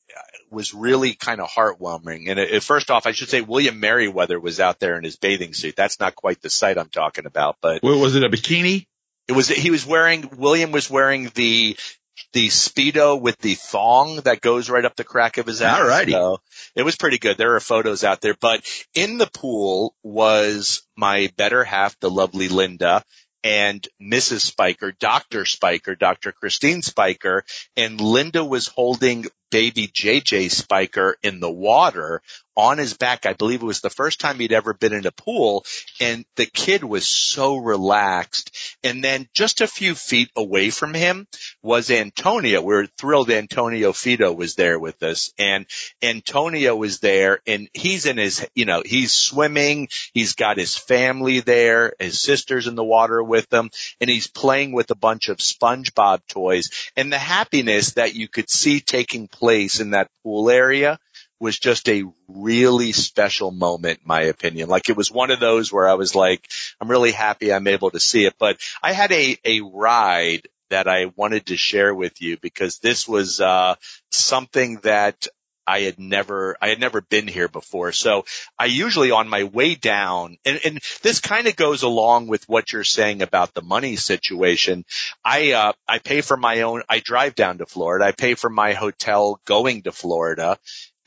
was 0.51 0.75
really 0.75 1.15
kind 1.15 1.41
of 1.41 1.49
heartwarming. 1.49 2.31
And 2.31 2.39
it, 2.39 2.63
first 2.63 2.91
off, 2.91 3.07
I 3.07 3.13
should 3.13 3.29
say 3.29 3.41
William 3.41 3.81
Merriweather 3.81 4.41
was 4.41 4.61
out 4.61 4.81
there 4.81 4.97
in 4.97 5.05
his 5.05 5.17
bathing 5.17 5.55
suit. 5.55 5.77
That's 5.77 6.01
not 6.01 6.15
quite 6.15 6.41
the 6.41 6.51
sight 6.51 6.79
I'm 6.79 6.89
talking 6.89 7.27
about, 7.27 7.57
but 7.61 7.83
well, 7.83 8.01
was 8.01 8.17
it 8.17 8.25
a 8.25 8.29
bikini? 8.29 8.87
It 9.27 9.33
was, 9.33 9.49
he 9.49 9.71
was 9.71 9.85
wearing, 9.85 10.31
William 10.37 10.73
was 10.73 10.89
wearing 10.89 11.31
the 11.35 11.77
the 12.33 12.49
speedo 12.49 13.21
with 13.21 13.39
the 13.39 13.55
thong 13.55 14.17
that 14.23 14.41
goes 14.41 14.69
right 14.69 14.85
up 14.85 14.97
the 14.97 15.05
crack 15.05 15.39
of 15.39 15.47
his 15.47 15.63
ass. 15.63 15.79
Alrighty. 15.79 16.11
So 16.11 16.39
it 16.75 16.83
was 16.83 16.97
pretty 16.97 17.19
good. 17.19 17.39
There 17.39 17.55
are 17.55 17.61
photos 17.61 18.03
out 18.03 18.21
there, 18.21 18.35
but 18.39 18.65
in 18.93 19.19
the 19.19 19.29
pool 19.33 19.95
was 20.03 20.83
my 20.97 21.33
better 21.37 21.63
half, 21.63 21.99
the 22.01 22.11
lovely 22.11 22.49
Linda 22.49 23.05
and 23.45 23.87
Mrs. 24.03 24.41
Spiker, 24.41 24.93
Dr. 24.93 25.45
Spiker, 25.45 25.95
Dr. 25.95 26.33
Christine 26.33 26.83
Spiker, 26.83 27.45
and 27.77 28.01
Linda 28.01 28.45
was 28.45 28.67
holding 28.67 29.27
baby 29.51 29.89
JJ 29.89 30.51
Spiker 30.51 31.17
in 31.23 31.41
the 31.41 31.51
water 31.51 32.23
on 32.59 32.77
his 32.77 32.95
back. 32.95 33.25
I 33.25 33.35
believe 33.35 33.63
it 33.63 33.67
was 33.67 33.81
the 33.81 33.89
first 33.89 34.19
time 34.19 34.41
he'd 34.41 34.53
ever 34.53 34.75
been 34.75 34.93
in 34.93 35.07
a 35.07 35.13
pool 35.13 35.65
and 36.01 36.25
the 36.35 36.45
kid 36.45 36.83
was 36.83 37.07
so 37.07 37.57
relaxed. 37.57 38.77
And 38.83 39.03
then 39.03 39.29
just 39.33 39.61
a 39.61 39.69
few 39.69 39.95
feet 39.95 40.33
away 40.35 40.71
from 40.71 40.93
him 40.93 41.29
was 41.63 41.89
Antonio. 41.89 42.61
We 42.61 42.75
are 42.75 42.87
thrilled 42.87 43.31
Antonio 43.31 43.93
Fido 43.93 44.33
was 44.33 44.57
there 44.57 44.77
with 44.77 45.05
us 45.05 45.33
and 45.39 45.67
Antonio 46.03 46.75
was 46.75 46.99
there 46.99 47.39
and 47.47 47.69
he's 47.75 48.07
in 48.07 48.17
his, 48.17 48.45
you 48.57 48.65
know, 48.65 48.83
he's 48.85 49.13
swimming. 49.13 49.89
He's 50.13 50.35
got 50.35 50.59
his 50.59 50.77
family 50.77 51.39
there, 51.39 51.95
his 52.01 52.21
sister's 52.21 52.67
in 52.67 52.75
the 52.75 52.83
water 52.83 53.23
with 53.23 53.53
him 53.53 53.71
and 54.01 54.11
he's 54.11 54.27
playing 54.27 54.73
with 54.73 54.91
a 54.91 54.97
bunch 54.97 55.29
of 55.29 55.37
SpongeBob 55.37 56.27
toys 56.29 56.91
and 56.97 57.13
the 57.13 57.19
happiness 57.19 57.93
that 57.93 58.17
you 58.17 58.27
could 58.27 58.51
see 58.51 58.81
taking 58.81 59.29
place 59.39 59.81
in 59.81 59.91
that 59.91 60.11
pool 60.23 60.51
area 60.51 60.99
was 61.41 61.59
just 61.59 61.89
a 61.89 62.05
really 62.27 62.93
special 62.93 63.51
moment, 63.51 64.01
in 64.01 64.09
my 64.09 64.23
opinion. 64.23 64.69
Like 64.69 64.89
it 64.89 64.97
was 64.97 65.11
one 65.11 65.31
of 65.31 65.41
those 65.41 65.73
where 65.73 65.89
I 65.89 65.95
was 65.95 66.15
like, 66.15 66.49
I'm 66.81 66.91
really 66.91 67.13
happy 67.13 67.53
I'm 67.53 67.69
able 67.69 67.91
to 67.93 68.01
see 68.01 68.27
it. 68.27 68.35
But 68.39 68.59
I 68.83 68.93
had 68.93 69.13
a, 69.13 69.39
a 69.45 69.61
ride 69.61 70.49
that 70.71 70.89
I 70.89 71.07
wanted 71.17 71.47
to 71.47 71.57
share 71.57 71.95
with 71.95 72.21
you 72.21 72.37
because 72.37 72.79
this 72.79 73.09
was, 73.09 73.41
uh, 73.41 73.77
something 74.11 74.81
that 74.83 75.29
I 75.69 75.81
had 75.81 75.99
never, 75.99 76.57
I 76.63 76.71
had 76.71 76.81
never 76.81 77.03
been 77.03 77.29
here 77.29 77.47
before. 77.49 77.93
So 77.93 78.25
I 78.59 78.65
usually 78.65 79.11
on 79.11 79.29
my 79.29 79.45
way 79.45 79.75
down, 79.75 80.39
and, 80.47 80.59
and 80.65 80.81
this 81.03 81.21
kind 81.21 81.47
of 81.47 81.57
goes 81.57 81.83
along 81.83 82.29
with 82.29 82.49
what 82.49 82.73
you're 82.73 82.85
saying 82.85 83.21
about 83.21 83.53
the 83.53 83.61
money 83.61 83.97
situation. 83.97 84.87
I, 85.23 85.53
uh, 85.53 85.73
I 85.87 85.99
pay 85.99 86.23
for 86.23 86.39
my 86.39 86.63
own, 86.63 86.83
I 86.89 87.01
drive 87.01 87.35
down 87.35 87.59
to 87.59 87.67
Florida. 87.67 88.07
I 88.07 88.13
pay 88.13 88.35
for 88.35 88.49
my 88.49 88.73
hotel 88.73 89.41
going 89.45 89.83
to 89.83 89.93
Florida 89.93 90.59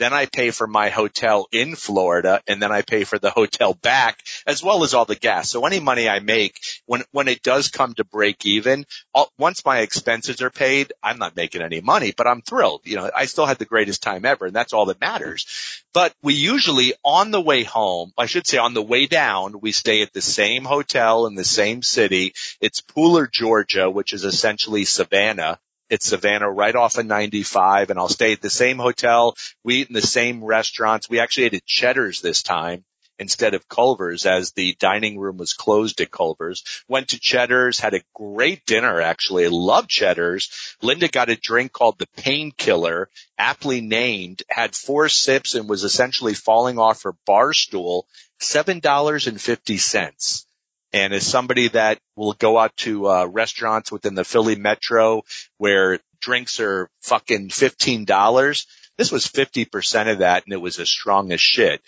then 0.02 0.14
I 0.14 0.26
pay 0.26 0.52
for 0.52 0.68
my 0.68 0.90
hotel 0.90 1.48
in 1.52 1.76
Florida 1.76 2.42
and 2.48 2.62
then 2.62 2.72
I 2.72 2.82
pay 2.82 3.04
for 3.04 3.20
the 3.20 3.30
hotel 3.30 3.74
back 3.74 4.24
as 4.48 4.64
well 4.64 4.84
as 4.84 4.94
all 4.94 5.06
the 5.06 5.16
gas. 5.16 5.50
So 5.50 5.66
any 5.66 5.80
money 5.80 6.10
I 6.10 6.20
make 6.20 6.60
when, 6.86 7.04
when 7.12 7.28
it 7.28 7.44
does 7.44 7.70
come 7.70 7.94
to 7.96 8.04
break 8.04 8.46
even, 8.46 8.86
all, 9.14 9.32
once 9.38 9.64
my 9.66 9.80
expenses 9.80 10.42
are 10.42 10.50
paid, 10.50 10.94
I'm 11.04 11.20
not 11.20 11.36
making 11.36 11.62
any 11.62 11.82
money, 11.82 12.14
but 12.16 12.28
I'm 12.28 12.42
thrilled. 12.42 12.82
You 12.86 12.98
know, 12.98 13.12
I 13.16 13.26
still 13.26 13.46
had 13.46 13.58
the 13.58 13.66
greatest 13.66 14.02
time 14.02 14.26
ever 14.26 14.46
and 14.46 14.56
that's 14.56 14.74
all 14.74 14.86
that 14.86 15.02
matters. 15.02 15.46
But 15.94 16.14
we 16.24 16.34
usually 16.34 16.94
on 17.04 17.32
the 17.32 17.42
way 17.42 17.64
home, 17.64 18.14
I 18.18 18.26
should 18.26 18.48
say 18.48 18.58
on 18.58 18.74
the 18.74 18.82
way 18.82 19.06
down, 19.06 19.60
we 19.62 19.72
stay 19.72 20.02
at 20.02 20.14
the 20.14 20.22
same 20.22 20.64
hotel 20.64 21.28
in 21.28 21.36
the 21.36 21.44
same 21.44 21.82
city. 21.82 22.34
It's 22.60 22.82
Pooler, 22.82 23.32
Georgia, 23.32 23.90
which 23.90 24.14
is 24.14 24.24
essentially 24.24 24.86
Savannah. 24.86 25.60
It's 25.92 26.08
Savannah 26.08 26.50
right 26.50 26.74
off 26.74 26.98
of 26.98 27.06
95 27.06 27.90
and 27.90 28.00
I'll 28.00 28.08
stay 28.08 28.32
at 28.32 28.42
the 28.42 28.50
same 28.50 28.78
hotel. 28.78 29.36
We 29.62 29.82
eat 29.82 29.90
in 29.90 29.94
the 29.94 30.02
same 30.02 30.42
restaurants. 30.42 31.10
We 31.10 31.20
actually 31.20 31.48
ate 31.48 31.56
at 31.56 31.66
Cheddar's 31.66 32.22
this 32.22 32.44
time 32.44 32.86
instead 33.20 33.54
of 33.54 33.68
Culver's 33.68 34.26
as 34.26 34.54
the 34.54 34.74
dining 34.80 35.20
room 35.20 35.36
was 35.36 35.52
closed 35.52 36.00
at 36.00 36.10
Culver's. 36.10 36.64
Went 36.88 37.10
to 37.10 37.20
Cheddar's, 37.20 37.78
had 37.78 37.94
a 37.94 38.04
great 38.16 38.66
dinner 38.66 39.02
actually. 39.02 39.44
I 39.44 39.50
love 39.50 39.90
Cheddar's. 39.90 40.50
Linda 40.82 41.10
got 41.10 41.30
a 41.30 41.36
drink 41.36 41.74
called 41.74 42.00
the 42.00 42.08
Painkiller, 42.16 43.10
aptly 43.38 43.82
named, 43.82 44.44
had 44.50 44.74
four 44.74 45.10
sips 45.10 45.56
and 45.56 45.68
was 45.68 45.84
essentially 45.84 46.36
falling 46.36 46.80
off 46.80 47.04
her 47.04 47.16
bar 47.26 47.52
stool. 47.52 48.08
$7.50. 48.40 50.46
And 50.94 51.14
as 51.14 51.26
somebody 51.26 51.70
that 51.70 52.00
will 52.16 52.34
go 52.34 52.58
out 52.58 52.76
to 52.78 53.08
uh, 53.08 53.26
restaurants 53.26 53.92
within 53.92 54.16
the 54.16 54.26
Philly 54.26 54.56
metro 54.56 55.24
where 55.58 56.00
drinks 56.20 56.60
are 56.60 56.90
fucking 57.02 57.50
$15, 57.50 58.66
this 58.98 59.12
was 59.12 59.28
50% 59.28 60.12
of 60.12 60.20
that 60.20 60.44
and 60.46 60.54
it 60.54 60.62
was 60.62 60.80
as 60.80 60.90
strong 60.90 61.32
as 61.32 61.40
shit. 61.40 61.82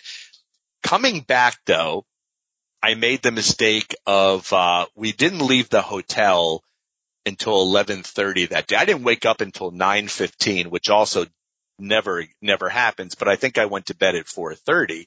Coming 0.82 1.20
back 1.20 1.58
though, 1.66 2.04
I 2.82 2.94
made 2.94 3.22
the 3.22 3.32
mistake 3.32 3.94
of, 4.06 4.52
uh, 4.52 4.86
we 4.94 5.12
didn't 5.12 5.46
leave 5.46 5.68
the 5.70 5.82
hotel 5.82 6.62
until 7.26 7.62
11:30 7.62 8.50
that 8.50 8.66
day. 8.66 8.76
I 8.76 8.84
didn't 8.84 9.04
wake 9.04 9.24
up 9.24 9.40
until 9.40 9.70
9:15, 9.70 10.68
which 10.70 10.90
also 10.90 11.26
never 11.78 12.24
never 12.40 12.68
happens, 12.68 13.14
but 13.14 13.28
I 13.28 13.36
think 13.36 13.58
I 13.58 13.66
went 13.66 13.86
to 13.86 13.94
bed 13.94 14.14
at 14.14 14.26
4:30. 14.26 15.06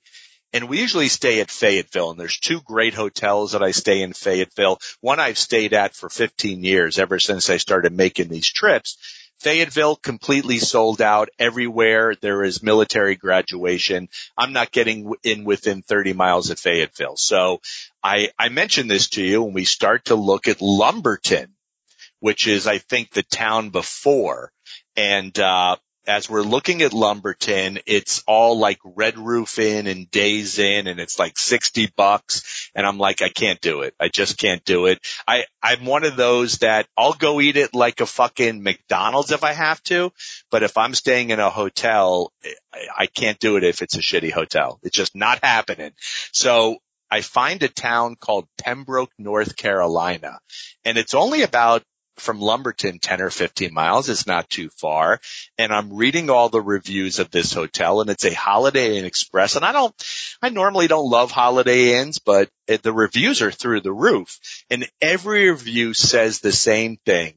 And 0.53 0.69
we 0.69 0.79
usually 0.79 1.09
stay 1.09 1.41
at 1.41 1.51
Fayetteville 1.51 2.11
and 2.11 2.19
there's 2.19 2.39
two 2.39 2.61
great 2.61 2.93
hotels 2.93 3.51
that 3.51 3.63
I 3.63 3.71
stay 3.71 4.01
in 4.01 4.13
Fayetteville. 4.13 4.79
One 5.01 5.19
I've 5.19 5.37
stayed 5.37 5.73
at 5.73 5.93
for 5.93 6.09
15 6.09 6.63
years 6.63 6.99
ever 6.99 7.19
since 7.19 7.49
I 7.49 7.57
started 7.57 7.93
making 7.93 8.29
these 8.29 8.49
trips. 8.49 8.97
Fayetteville 9.39 9.97
completely 9.97 10.57
sold 10.57 11.01
out 11.01 11.29
everywhere. 11.37 12.15
There 12.15 12.43
is 12.43 12.63
military 12.63 13.15
graduation. 13.15 14.09
I'm 14.35 14.53
not 14.53 14.71
getting 14.71 15.13
in 15.23 15.43
within 15.43 15.83
30 15.83 16.13
miles 16.13 16.49
of 16.49 16.59
Fayetteville. 16.59 17.17
So 17.17 17.61
I, 18.01 18.29
I 18.39 18.49
mentioned 18.49 18.89
this 18.89 19.09
to 19.09 19.23
you 19.23 19.43
when 19.43 19.53
we 19.53 19.65
start 19.65 20.05
to 20.05 20.15
look 20.15 20.47
at 20.47 20.61
Lumberton, 20.61 21.49
which 22.19 22.47
is, 22.47 22.65
I 22.65 22.79
think, 22.79 23.11
the 23.11 23.23
town 23.23 23.69
before. 23.69 24.51
And, 24.95 25.37
uh, 25.37 25.75
as 26.07 26.29
we're 26.29 26.41
looking 26.41 26.81
at 26.81 26.93
Lumberton, 26.93 27.79
it's 27.85 28.23
all 28.25 28.57
like 28.57 28.79
Red 28.83 29.17
Roof 29.17 29.59
Inn 29.59 29.87
and 29.87 30.09
Days 30.09 30.57
Inn 30.57 30.87
and 30.87 30.99
it's 30.99 31.19
like 31.19 31.37
60 31.37 31.91
bucks. 31.97 32.71
And 32.73 32.85
I'm 32.85 32.97
like, 32.97 33.21
I 33.21 33.29
can't 33.29 33.59
do 33.59 33.81
it. 33.81 33.93
I 33.99 34.07
just 34.07 34.37
can't 34.37 34.63
do 34.63 34.85
it. 34.85 34.99
I, 35.27 35.45
I'm 35.61 35.85
one 35.85 36.05
of 36.05 36.15
those 36.15 36.59
that 36.59 36.87
I'll 36.97 37.13
go 37.13 37.41
eat 37.41 37.57
it 37.57 37.75
like 37.75 37.99
a 37.99 38.05
fucking 38.05 38.63
McDonald's 38.63 39.31
if 39.31 39.43
I 39.43 39.53
have 39.53 39.83
to. 39.83 40.13
But 40.49 40.63
if 40.63 40.77
I'm 40.77 40.93
staying 40.93 41.31
in 41.31 41.39
a 41.39 41.49
hotel, 41.49 42.31
I 42.97 43.07
can't 43.07 43.39
do 43.39 43.57
it 43.57 43.63
if 43.63 43.81
it's 43.81 43.97
a 43.97 44.01
shitty 44.01 44.31
hotel. 44.31 44.79
It's 44.83 44.95
just 44.95 45.15
not 45.15 45.43
happening. 45.43 45.91
So 46.31 46.77
I 47.11 47.21
find 47.21 47.61
a 47.63 47.67
town 47.67 48.15
called 48.15 48.47
Pembroke, 48.57 49.11
North 49.17 49.55
Carolina, 49.55 50.39
and 50.83 50.97
it's 50.97 51.13
only 51.13 51.41
about 51.41 51.83
from 52.19 52.39
Lumberton 52.39 52.99
10 52.99 53.21
or 53.21 53.29
15 53.29 53.73
miles. 53.73 54.09
It's 54.09 54.27
not 54.27 54.49
too 54.49 54.69
far. 54.69 55.19
And 55.57 55.73
I'm 55.73 55.93
reading 55.93 56.29
all 56.29 56.49
the 56.49 56.61
reviews 56.61 57.19
of 57.19 57.31
this 57.31 57.53
hotel 57.53 58.01
and 58.01 58.09
it's 58.09 58.25
a 58.25 58.33
Holiday 58.33 58.97
Inn 58.97 59.05
Express. 59.05 59.55
And 59.55 59.65
I 59.65 59.71
don't, 59.71 59.93
I 60.41 60.49
normally 60.49 60.87
don't 60.87 61.09
love 61.09 61.31
Holiday 61.31 61.99
Inns, 61.99 62.19
but 62.19 62.49
it, 62.67 62.83
the 62.83 62.93
reviews 62.93 63.41
are 63.41 63.51
through 63.51 63.81
the 63.81 63.93
roof 63.93 64.39
and 64.69 64.87
every 65.01 65.49
review 65.49 65.93
says 65.93 66.39
the 66.39 66.51
same 66.51 66.97
thing. 67.05 67.35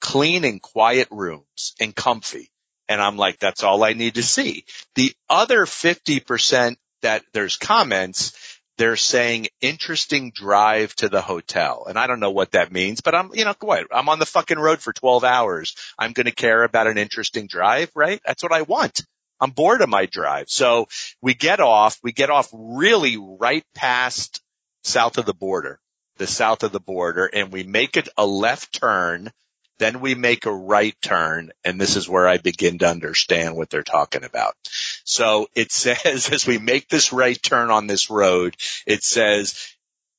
Clean 0.00 0.44
and 0.44 0.60
quiet 0.60 1.08
rooms 1.10 1.74
and 1.80 1.94
comfy. 1.94 2.50
And 2.88 3.00
I'm 3.00 3.16
like, 3.16 3.38
that's 3.38 3.62
all 3.62 3.84
I 3.84 3.92
need 3.92 4.16
to 4.16 4.22
see. 4.22 4.64
The 4.96 5.14
other 5.30 5.64
50% 5.64 6.76
that 7.02 7.22
there's 7.32 7.56
comments 7.56 8.51
they're 8.82 8.96
saying 8.96 9.46
interesting 9.60 10.32
drive 10.34 10.92
to 10.96 11.08
the 11.08 11.20
hotel. 11.20 11.86
And 11.88 11.96
I 11.96 12.08
don't 12.08 12.18
know 12.18 12.32
what 12.32 12.50
that 12.50 12.72
means, 12.72 13.00
but 13.00 13.14
I'm, 13.14 13.30
you 13.32 13.44
know, 13.44 13.54
what? 13.60 13.86
I'm 13.92 14.08
on 14.08 14.18
the 14.18 14.26
fucking 14.26 14.58
road 14.58 14.80
for 14.80 14.92
12 14.92 15.22
hours. 15.22 15.76
I'm 15.96 16.12
going 16.12 16.26
to 16.26 16.32
care 16.32 16.64
about 16.64 16.88
an 16.88 16.98
interesting 16.98 17.46
drive, 17.46 17.92
right? 17.94 18.20
That's 18.26 18.42
what 18.42 18.50
I 18.50 18.62
want. 18.62 19.02
I'm 19.40 19.52
bored 19.52 19.82
of 19.82 19.88
my 19.88 20.06
drive. 20.06 20.46
So 20.48 20.88
we 21.20 21.32
get 21.32 21.60
off, 21.60 22.00
we 22.02 22.10
get 22.10 22.28
off 22.28 22.48
really 22.52 23.16
right 23.16 23.62
past 23.76 24.40
south 24.82 25.16
of 25.16 25.26
the 25.26 25.32
border, 25.32 25.78
the 26.16 26.26
south 26.26 26.64
of 26.64 26.72
the 26.72 26.80
border, 26.80 27.26
and 27.26 27.52
we 27.52 27.62
make 27.62 27.96
it 27.96 28.08
a 28.18 28.26
left 28.26 28.80
turn 28.80 29.30
then 29.78 30.00
we 30.00 30.14
make 30.14 30.46
a 30.46 30.54
right 30.54 30.94
turn 31.02 31.50
and 31.64 31.80
this 31.80 31.96
is 31.96 32.08
where 32.08 32.28
I 32.28 32.38
begin 32.38 32.78
to 32.78 32.88
understand 32.88 33.56
what 33.56 33.70
they're 33.70 33.82
talking 33.82 34.24
about. 34.24 34.54
So 35.04 35.48
it 35.54 35.72
says 35.72 36.30
as 36.30 36.46
we 36.46 36.58
make 36.58 36.88
this 36.88 37.12
right 37.12 37.40
turn 37.40 37.70
on 37.70 37.86
this 37.86 38.10
road, 38.10 38.56
it 38.86 39.02
says 39.02 39.54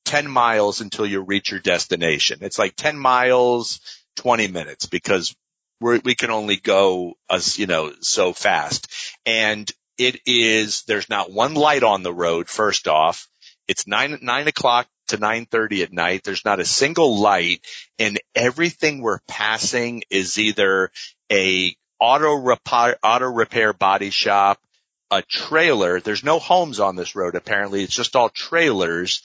10 0.04 0.28
miles 0.28 0.80
until 0.80 1.06
you 1.06 1.20
reach 1.20 1.50
your 1.50 1.60
destination. 1.60 2.38
It's 2.42 2.58
like 2.58 2.76
10 2.76 2.98
miles, 2.98 3.80
20 4.16 4.48
minutes 4.48 4.86
because 4.86 5.34
we 5.80 6.14
can 6.14 6.30
only 6.30 6.56
go 6.56 7.14
as, 7.28 7.58
you 7.58 7.66
know, 7.66 7.92
so 8.00 8.32
fast. 8.32 8.90
And 9.26 9.70
it 9.98 10.20
is, 10.26 10.82
there's 10.86 11.08
not 11.08 11.32
one 11.32 11.54
light 11.54 11.82
on 11.82 12.02
the 12.02 12.12
road, 12.12 12.48
first 12.48 12.88
off. 12.88 13.28
It's 13.66 13.86
nine, 13.86 14.18
nine 14.22 14.48
o'clock 14.48 14.86
to 15.08 15.18
9.30 15.18 15.82
at 15.82 15.92
night. 15.92 16.22
There's 16.24 16.44
not 16.44 16.60
a 16.60 16.64
single 16.64 17.18
light 17.20 17.60
and 17.98 18.18
everything 18.34 19.00
we're 19.00 19.20
passing 19.28 20.02
is 20.10 20.38
either 20.38 20.90
a 21.30 21.74
auto 22.00 22.34
repair, 22.34 22.96
auto 23.02 23.26
repair 23.26 23.72
body 23.72 24.10
shop, 24.10 24.60
a 25.10 25.22
trailer. 25.22 26.00
There's 26.00 26.24
no 26.24 26.38
homes 26.38 26.80
on 26.80 26.96
this 26.96 27.14
road. 27.14 27.34
Apparently 27.34 27.82
it's 27.82 27.94
just 27.94 28.16
all 28.16 28.28
trailers 28.28 29.22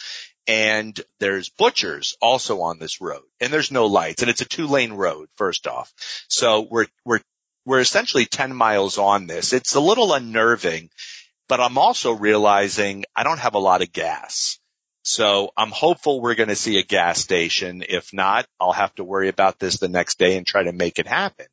and 0.47 0.99
there's 1.19 1.49
butchers 1.49 2.15
also 2.21 2.61
on 2.61 2.79
this 2.79 3.01
road 3.01 3.23
and 3.39 3.51
there's 3.51 3.71
no 3.71 3.85
lights 3.85 4.21
and 4.21 4.29
it's 4.29 4.41
a 4.41 4.45
two 4.45 4.67
lane 4.67 4.93
road 4.93 5.29
first 5.35 5.67
off. 5.67 5.93
So 6.27 6.67
we're, 6.69 6.87
we're, 7.05 7.21
we're 7.65 7.79
essentially 7.79 8.25
10 8.25 8.55
miles 8.55 8.97
on 8.97 9.27
this. 9.27 9.53
It's 9.53 9.75
a 9.75 9.79
little 9.79 10.13
unnerving, 10.13 10.89
but 11.47 11.59
I'm 11.59 11.77
also 11.77 12.13
realizing 12.13 13.05
I 13.15 13.23
don't 13.23 13.39
have 13.39 13.55
a 13.55 13.59
lot 13.59 13.81
of 13.81 13.91
gas. 13.91 14.58
So 15.03 15.51
I'm 15.55 15.71
hopeful 15.71 16.21
we're 16.21 16.35
going 16.35 16.49
to 16.49 16.55
see 16.55 16.77
a 16.77 16.83
gas 16.83 17.19
station. 17.19 17.83
If 17.87 18.13
not, 18.13 18.45
I'll 18.59 18.71
have 18.71 18.93
to 18.95 19.03
worry 19.03 19.29
about 19.29 19.59
this 19.59 19.77
the 19.77 19.87
next 19.87 20.19
day 20.19 20.37
and 20.37 20.45
try 20.45 20.63
to 20.63 20.73
make 20.73 20.99
it 20.99 21.07
happen. 21.07 21.45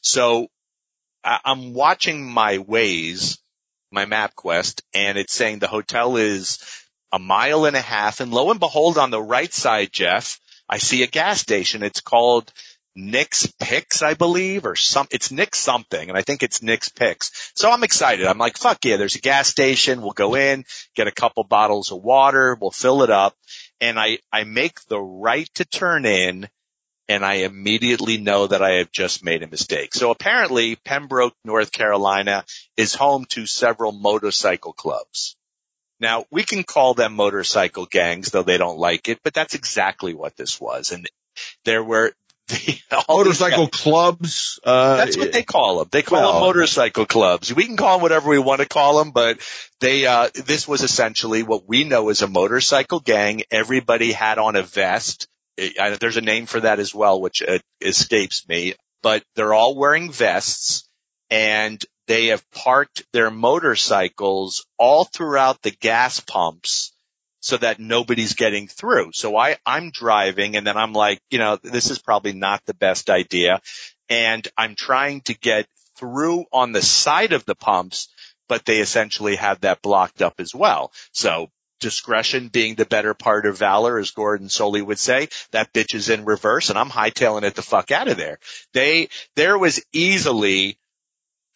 So 0.00 0.48
I'm 1.24 1.72
watching 1.72 2.24
my 2.24 2.58
Waze, 2.58 3.38
my 3.90 4.06
map 4.06 4.34
quest, 4.34 4.82
and 4.94 5.18
it's 5.18 5.34
saying 5.34 5.58
the 5.58 5.68
hotel 5.68 6.16
is 6.16 6.58
a 7.12 7.18
mile 7.18 7.64
and 7.66 7.76
a 7.76 7.80
half. 7.80 8.20
And 8.20 8.32
lo 8.32 8.50
and 8.50 8.60
behold, 8.60 8.98
on 8.98 9.10
the 9.10 9.22
right 9.22 9.52
side, 9.52 9.92
Jeff, 9.92 10.40
I 10.68 10.78
see 10.78 11.02
a 11.02 11.06
gas 11.06 11.40
station. 11.40 11.82
It's 11.82 12.00
called 12.00 12.52
Nick's 12.94 13.46
Picks, 13.58 14.02
I 14.02 14.14
believe, 14.14 14.66
or 14.66 14.76
some, 14.76 15.06
it's 15.10 15.30
Nick 15.30 15.54
something, 15.54 16.08
and 16.08 16.18
I 16.18 16.22
think 16.22 16.42
it's 16.42 16.62
Nick's 16.62 16.90
Picks. 16.90 17.52
So 17.54 17.70
I'm 17.70 17.84
excited. 17.84 18.26
I'm 18.26 18.38
like, 18.38 18.58
fuck 18.58 18.84
yeah, 18.84 18.96
there's 18.96 19.16
a 19.16 19.20
gas 19.20 19.48
station. 19.48 20.02
We'll 20.02 20.12
go 20.12 20.34
in, 20.34 20.64
get 20.94 21.06
a 21.06 21.12
couple 21.12 21.44
bottles 21.44 21.90
of 21.90 22.02
water, 22.02 22.56
we'll 22.60 22.70
fill 22.70 23.02
it 23.02 23.10
up, 23.10 23.34
and 23.80 23.98
I, 23.98 24.18
I 24.32 24.44
make 24.44 24.84
the 24.86 25.00
right 25.00 25.48
to 25.54 25.64
turn 25.64 26.04
in, 26.04 26.48
and 27.08 27.24
I 27.24 27.34
immediately 27.34 28.18
know 28.18 28.46
that 28.46 28.62
I 28.62 28.74
have 28.74 28.92
just 28.92 29.24
made 29.24 29.42
a 29.42 29.48
mistake. 29.48 29.94
So 29.94 30.10
apparently 30.10 30.76
Pembroke, 30.76 31.34
North 31.44 31.72
Carolina 31.72 32.44
is 32.76 32.94
home 32.94 33.24
to 33.30 33.46
several 33.46 33.92
motorcycle 33.92 34.72
clubs. 34.72 35.36
Now 35.98 36.26
we 36.30 36.42
can 36.42 36.64
call 36.64 36.94
them 36.94 37.14
motorcycle 37.14 37.86
gangs, 37.86 38.30
though 38.30 38.42
they 38.42 38.58
don't 38.58 38.78
like 38.78 39.08
it, 39.08 39.20
but 39.22 39.34
that's 39.34 39.54
exactly 39.54 40.14
what 40.14 40.36
this 40.36 40.60
was. 40.60 40.90
And 40.90 41.08
there 41.64 41.82
were 41.82 42.12
the, 42.48 43.04
motorcycle 43.08 43.68
clubs. 43.68 44.58
Uh, 44.62 44.96
that's 44.96 45.16
what 45.16 45.32
they 45.32 45.42
call 45.42 45.78
them. 45.78 45.88
They 45.90 46.02
call 46.02 46.20
well, 46.20 46.32
them 46.34 46.42
motorcycle 46.42 47.06
clubs. 47.06 47.54
We 47.54 47.66
can 47.66 47.76
call 47.76 47.96
them 47.96 48.02
whatever 48.02 48.28
we 48.28 48.38
want 48.38 48.60
to 48.60 48.68
call 48.68 48.98
them, 48.98 49.12
but 49.12 49.40
they, 49.80 50.06
uh, 50.06 50.28
this 50.34 50.66
was 50.66 50.82
essentially 50.82 51.42
what 51.42 51.68
we 51.68 51.84
know 51.84 52.08
as 52.08 52.22
a 52.22 52.28
motorcycle 52.28 53.00
gang. 53.00 53.42
Everybody 53.50 54.12
had 54.12 54.38
on 54.38 54.56
a 54.56 54.62
vest. 54.62 55.28
It, 55.56 56.00
there's 56.00 56.16
a 56.16 56.22
name 56.22 56.46
for 56.46 56.60
that 56.60 56.80
as 56.80 56.94
well, 56.94 57.20
which 57.20 57.42
uh, 57.42 57.58
escapes 57.80 58.48
me, 58.48 58.74
but 59.02 59.22
they're 59.36 59.54
all 59.54 59.76
wearing 59.76 60.10
vests 60.10 60.88
and 61.30 61.82
they 62.08 62.26
have 62.26 62.48
parked 62.50 63.04
their 63.12 63.30
motorcycles 63.30 64.66
all 64.76 65.04
throughout 65.04 65.62
the 65.62 65.70
gas 65.70 66.20
pumps 66.20 66.92
so 67.42 67.56
that 67.56 67.80
nobody's 67.80 68.34
getting 68.34 68.68
through. 68.68 69.10
So 69.12 69.36
I, 69.36 69.56
I'm 69.66 69.90
driving 69.90 70.56
and 70.56 70.64
then 70.64 70.76
I'm 70.76 70.92
like, 70.92 71.20
you 71.28 71.38
know, 71.38 71.58
this 71.60 71.90
is 71.90 71.98
probably 71.98 72.32
not 72.32 72.64
the 72.64 72.74
best 72.74 73.10
idea. 73.10 73.60
And 74.08 74.46
I'm 74.56 74.76
trying 74.76 75.22
to 75.22 75.34
get 75.34 75.66
through 75.98 76.44
on 76.52 76.70
the 76.70 76.80
side 76.80 77.32
of 77.32 77.44
the 77.44 77.56
pumps, 77.56 78.08
but 78.48 78.64
they 78.64 78.78
essentially 78.78 79.36
have 79.36 79.62
that 79.62 79.82
blocked 79.82 80.22
up 80.22 80.34
as 80.38 80.54
well. 80.54 80.92
So 81.10 81.50
discretion 81.80 82.46
being 82.46 82.76
the 82.76 82.86
better 82.86 83.12
part 83.12 83.44
of 83.44 83.58
valor, 83.58 83.98
as 83.98 84.12
Gordon 84.12 84.46
Solie 84.46 84.86
would 84.86 85.00
say, 85.00 85.28
that 85.50 85.72
bitch 85.72 85.96
is 85.96 86.10
in 86.10 86.24
reverse 86.24 86.70
and 86.70 86.78
I'm 86.78 86.90
hightailing 86.90 87.42
it 87.42 87.56
the 87.56 87.62
fuck 87.62 87.90
out 87.90 88.06
of 88.06 88.16
there. 88.16 88.38
They, 88.72 89.08
there 89.34 89.58
was 89.58 89.84
easily 89.92 90.78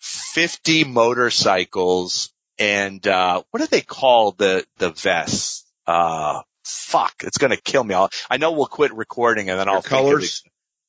50 0.01 0.83
motorcycles 0.83 2.33
and, 2.59 3.07
uh, 3.07 3.45
what 3.51 3.61
do 3.61 3.69
they 3.69 3.83
call 3.83 4.33
the, 4.33 4.67
the 4.79 4.91
vests? 4.91 5.66
Uh, 5.87 6.43
fuck, 6.65 7.15
it's 7.25 7.39
going 7.39 7.53
to 7.53 7.61
kill 7.61 7.85
me. 7.85 7.95
I'll, 7.95 8.11
I 8.31 8.37
know 8.37 8.53
we'll 8.53 8.67
quit 8.67 8.95
recording 8.95 9.51
and 9.51 9.59
then 9.59 9.69
I'll 9.69 9.83
colors. 9.83 10.43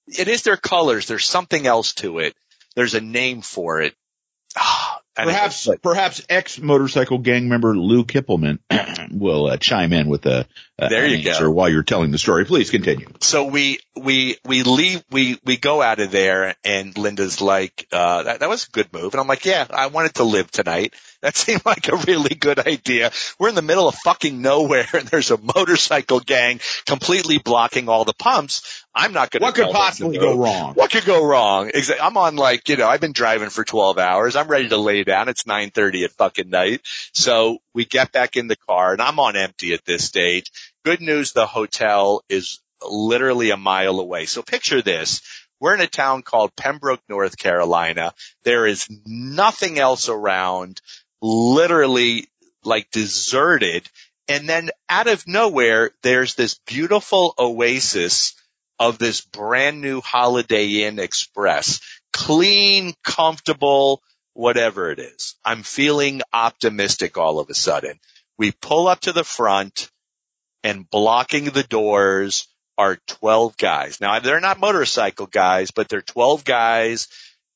It. 0.07 0.19
it 0.21 0.27
is 0.27 0.43
their 0.43 0.57
colors. 0.57 1.07
There's 1.07 1.25
something 1.25 1.67
else 1.67 1.93
to 1.95 2.19
it. 2.19 2.35
There's 2.75 2.95
a 2.95 3.01
name 3.01 3.41
for 3.41 3.81
it. 3.81 3.95
Perhaps, 5.25 5.69
perhaps 5.81 6.21
ex 6.29 6.59
motorcycle 6.59 7.17
gang 7.17 7.49
member 7.49 7.75
Lou 7.75 8.05
Kipilman 8.05 8.59
will 9.11 9.47
uh, 9.47 9.57
chime 9.57 9.93
in 9.93 10.07
with 10.07 10.25
a, 10.25 10.47
a 10.77 10.89
there 10.89 11.07
you 11.07 11.29
answer 11.29 11.45
go. 11.45 11.51
while 11.51 11.69
you're 11.69 11.83
telling 11.83 12.11
the 12.11 12.17
story. 12.17 12.45
Please 12.45 12.69
continue. 12.69 13.07
So 13.21 13.45
we 13.45 13.79
we 13.95 14.37
we 14.45 14.63
leave 14.63 15.03
we 15.09 15.39
we 15.43 15.57
go 15.57 15.81
out 15.81 15.99
of 15.99 16.11
there, 16.11 16.55
and 16.63 16.95
Linda's 16.97 17.41
like, 17.41 17.87
uh, 17.91 18.23
that, 18.23 18.39
that 18.41 18.49
was 18.49 18.67
a 18.67 18.71
good 18.71 18.93
move, 18.93 19.13
and 19.13 19.21
I'm 19.21 19.27
like, 19.27 19.45
yeah, 19.45 19.65
I 19.69 19.87
wanted 19.87 20.15
to 20.15 20.23
live 20.23 20.51
tonight. 20.51 20.93
That 21.23 21.35
seemed 21.35 21.65
like 21.65 21.87
a 21.87 21.95
really 21.95 22.35
good 22.35 22.59
idea. 22.59 23.11
We're 23.39 23.49
in 23.49 23.55
the 23.55 23.63
middle 23.63 23.87
of 23.87 23.95
fucking 23.95 24.39
nowhere 24.39 24.87
and 24.93 25.07
there's 25.07 25.31
a 25.31 25.37
motorcycle 25.37 26.19
gang 26.19 26.59
completely 26.85 27.39
blocking 27.39 27.89
all 27.89 28.05
the 28.05 28.13
pumps. 28.13 28.85
I'm 28.93 29.13
not 29.13 29.31
going 29.31 29.41
to. 29.41 29.45
What 29.45 29.55
could 29.55 29.71
possibly 29.71 30.19
go 30.19 30.37
wrong? 30.37 30.75
What 30.75 30.91
could 30.91 31.05
go 31.05 31.25
wrong? 31.25 31.71
I'm 32.01 32.17
on 32.17 32.35
like, 32.35 32.69
you 32.69 32.77
know, 32.77 32.87
I've 32.87 33.01
been 33.01 33.13
driving 33.13 33.49
for 33.49 33.63
12 33.63 33.97
hours. 33.97 34.35
I'm 34.35 34.47
ready 34.47 34.69
to 34.69 34.77
lay 34.77 35.03
down. 35.07 35.29
It's 35.29 35.47
930 35.47 36.03
at 36.03 36.11
fucking 36.11 36.49
night. 36.49 36.81
So 37.13 37.57
we 37.73 37.85
get 37.85 38.11
back 38.11 38.37
in 38.37 38.47
the 38.47 38.55
car 38.55 38.93
and 38.93 39.01
I'm 39.01 39.19
on 39.19 39.35
empty 39.35 39.73
at 39.73 39.85
this 39.85 40.05
stage. 40.05 40.51
Good 40.85 41.01
news. 41.01 41.33
The 41.33 41.47
hotel 41.47 42.23
is 42.29 42.59
literally 42.87 43.49
a 43.49 43.57
mile 43.57 43.99
away. 43.99 44.25
So 44.25 44.43
picture 44.43 44.81
this. 44.83 45.21
We're 45.59 45.73
in 45.73 45.81
a 45.81 45.87
town 45.87 46.21
called 46.21 46.55
Pembroke, 46.55 47.01
North 47.09 47.37
Carolina. 47.37 48.13
There 48.43 48.67
is 48.67 48.87
nothing 49.07 49.79
else 49.79 50.07
around 50.07 50.81
literally 51.21 52.27
like 52.63 52.91
deserted. 52.91 53.89
And 54.27 54.47
then 54.47 54.69
out 54.89 55.07
of 55.07 55.27
nowhere, 55.27 55.91
there's 56.03 56.35
this 56.35 56.59
beautiful 56.67 57.33
oasis 57.39 58.35
of 58.79 58.99
this 58.99 59.21
brand 59.21 59.81
new 59.81 60.01
Holiday 60.01 60.83
Inn 60.83 60.99
Express. 60.99 61.79
Clean, 62.13 62.93
comfortable, 63.03 64.01
whatever 64.37 64.91
it 64.91 64.99
is. 64.99 65.35
I'm 65.43 65.63
feeling 65.63 66.21
optimistic 66.31 67.17
all 67.17 67.39
of 67.39 67.49
a 67.49 67.55
sudden. 67.55 67.99
We 68.37 68.51
pull 68.51 68.87
up 68.87 69.01
to 69.01 69.11
the 69.11 69.23
front 69.23 69.89
and 70.63 70.87
blocking 70.87 71.45
the 71.45 71.63
doors 71.63 72.47
are 72.77 72.99
12 73.07 73.57
guys. 73.57 73.99
Now 73.99 74.19
they're 74.19 74.39
not 74.39 74.59
motorcycle 74.59 75.25
guys, 75.25 75.71
but 75.71 75.89
they're 75.89 76.01
12 76.01 76.45
guys 76.45 77.07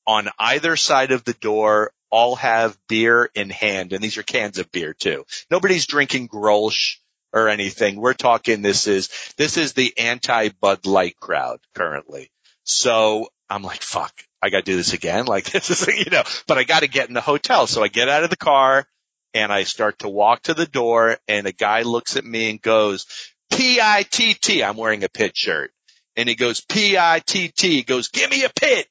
on 0.08 0.30
either 0.40 0.76
side 0.76 1.12
of 1.12 1.24
the 1.24 1.34
door 1.34 1.92
all 2.10 2.36
have 2.36 2.78
beer 2.90 3.30
in 3.36 3.50
hand, 3.50 3.94
and 3.94 4.04
these 4.04 4.18
are 4.18 4.24
cans 4.24 4.58
of 4.58 4.72
beer 4.72 4.94
too. 4.94 5.24
Nobody's 5.50 5.86
drinking 5.86 6.30
Grolsch 6.30 6.98
or 7.32 7.48
anything. 7.48 7.96
We're 7.96 8.14
talking 8.14 8.62
this 8.62 8.88
is 8.88 9.10
this 9.38 9.56
is 9.56 9.74
the 9.74 9.98
anti 9.98 10.50
Bud 10.50 10.88
Light 10.88 11.16
crowd 11.20 11.60
currently. 11.76 12.32
So 12.64 13.30
I'm 13.52 13.64
like, 13.64 13.82
fuck, 13.82 14.14
I 14.42 14.50
got 14.50 14.66
to 14.66 14.72
do 14.72 14.78
this 14.78 14.94
again. 14.94 15.26
Like 15.26 15.46
this 15.52 15.70
is 15.70 15.88
you 15.88 16.10
know, 16.12 16.24
but 16.48 16.58
I 16.58 16.64
got 16.64 16.82
to 16.82 16.88
get 16.88 17.08
in 17.08 17.14
the 17.14 17.22
hotel. 17.22 17.68
So 17.68 17.84
I 17.84 17.88
get 17.88 18.10
out 18.10 18.24
of 18.24 18.30
the 18.30 18.38
car 18.38 18.86
and 19.34 19.52
I 19.52 19.64
start 19.64 20.00
to 20.00 20.10
walk 20.10 20.44
to 20.44 20.54
the 20.54 20.66
door, 20.66 21.18
and 21.28 21.48
a 21.48 21.54
guy 21.54 21.84
looks 21.84 22.18
at 22.18 22.26
me 22.26 22.50
and 22.50 22.62
goes, 22.62 23.06
P 23.50 23.80
I 23.82 24.04
T 24.04 24.34
T. 24.34 24.64
I'm 24.64 24.78
wearing 24.78 25.04
a 25.04 25.10
Pitt 25.10 25.38
shirt. 25.38 25.72
And 26.18 26.28
he 26.28 26.36
goes, 26.36 26.62
P 26.62 26.98
I 26.98 27.22
T 27.26 27.48
T. 27.50 27.70
He 27.76 27.84
goes, 27.84 28.10
give 28.10 28.30
me 28.30 28.44
a 28.44 28.50
Pitt. 28.50 28.88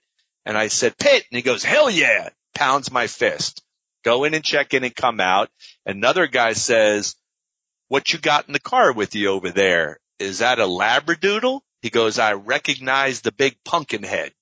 And 0.47 0.57
I 0.57 0.69
said, 0.69 0.97
Pitt. 0.97 1.25
And 1.31 1.37
he 1.37 1.43
goes, 1.43 1.63
hell 1.63 1.91
yeah 1.91 2.31
pounds 2.61 2.93
my 2.93 3.07
fist. 3.07 3.63
Go 4.05 4.25
in 4.25 4.35
and 4.35 4.45
check 4.45 4.75
in 4.75 4.85
and 4.85 4.95
come 4.95 5.19
out. 5.19 5.49
Another 5.87 6.27
guy 6.27 6.53
says, 6.53 7.17
what 7.89 8.13
you 8.13 8.19
got 8.19 8.47
in 8.47 8.53
the 8.53 8.61
car 8.61 8.93
with 8.93 9.15
you 9.15 9.29
over 9.29 9.51
there? 9.51 9.99
Is 10.19 10.41
that 10.41 10.59
a 10.59 10.65
Labradoodle? 10.65 11.61
He 11.81 11.89
goes, 11.89 12.19
I 12.19 12.35
recognize 12.35 13.23
the 13.23 13.33
big 13.33 13.57
pumpkin 13.65 14.03
head. 14.03 14.33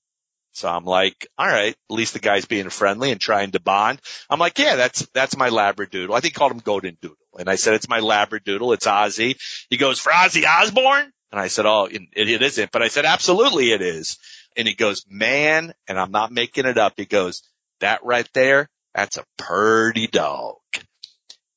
So 0.53 0.69
I'm 0.69 0.85
like, 0.85 1.29
all 1.39 1.47
right, 1.47 1.75
at 1.75 1.95
least 1.95 2.15
the 2.15 2.19
guy's 2.19 2.47
being 2.47 2.69
friendly 2.71 3.13
and 3.13 3.21
trying 3.21 3.53
to 3.53 3.61
bond. 3.61 4.01
I'm 4.29 4.41
like, 4.41 4.59
yeah, 4.59 4.77
that's, 4.77 5.07
that's 5.15 5.37
my 5.37 5.51
Labradoodle. 5.51 6.11
I 6.11 6.21
think 6.21 6.35
he 6.35 6.39
called 6.39 6.53
him 6.53 6.59
Golden 6.59 6.97
Doodle. 7.01 7.17
And 7.39 7.49
I 7.49 7.55
said, 7.55 7.75
it's 7.75 7.89
my 7.89 8.01
Labradoodle. 8.01 8.75
It's 8.75 8.87
Ozzy. 8.87 9.39
He 9.71 9.77
goes, 9.77 10.01
for 10.01 10.11
Ozzy 10.11 10.45
Osbourne? 10.45 11.13
And 11.31 11.41
I 11.41 11.49
said, 11.49 11.67
oh, 11.67 11.87
it, 11.91 12.03
it 12.13 12.43
isn't. 12.43 12.73
But 12.73 12.83
I 12.83 12.89
said, 12.89 13.05
absolutely 13.05 13.71
it 13.71 13.83
is. 13.83 14.19
And 14.57 14.67
he 14.67 14.75
goes, 14.75 15.05
man, 15.09 15.75
and 15.87 16.01
I'm 16.01 16.11
not 16.11 16.33
making 16.33 16.67
it 16.67 16.79
up. 16.79 16.95
He 16.97 17.05
goes, 17.05 17.43
that 17.81 18.05
right 18.05 18.29
there, 18.35 18.69
that's 18.95 19.19
a 19.19 19.25
purty 19.37 20.09
dog. 20.09 20.57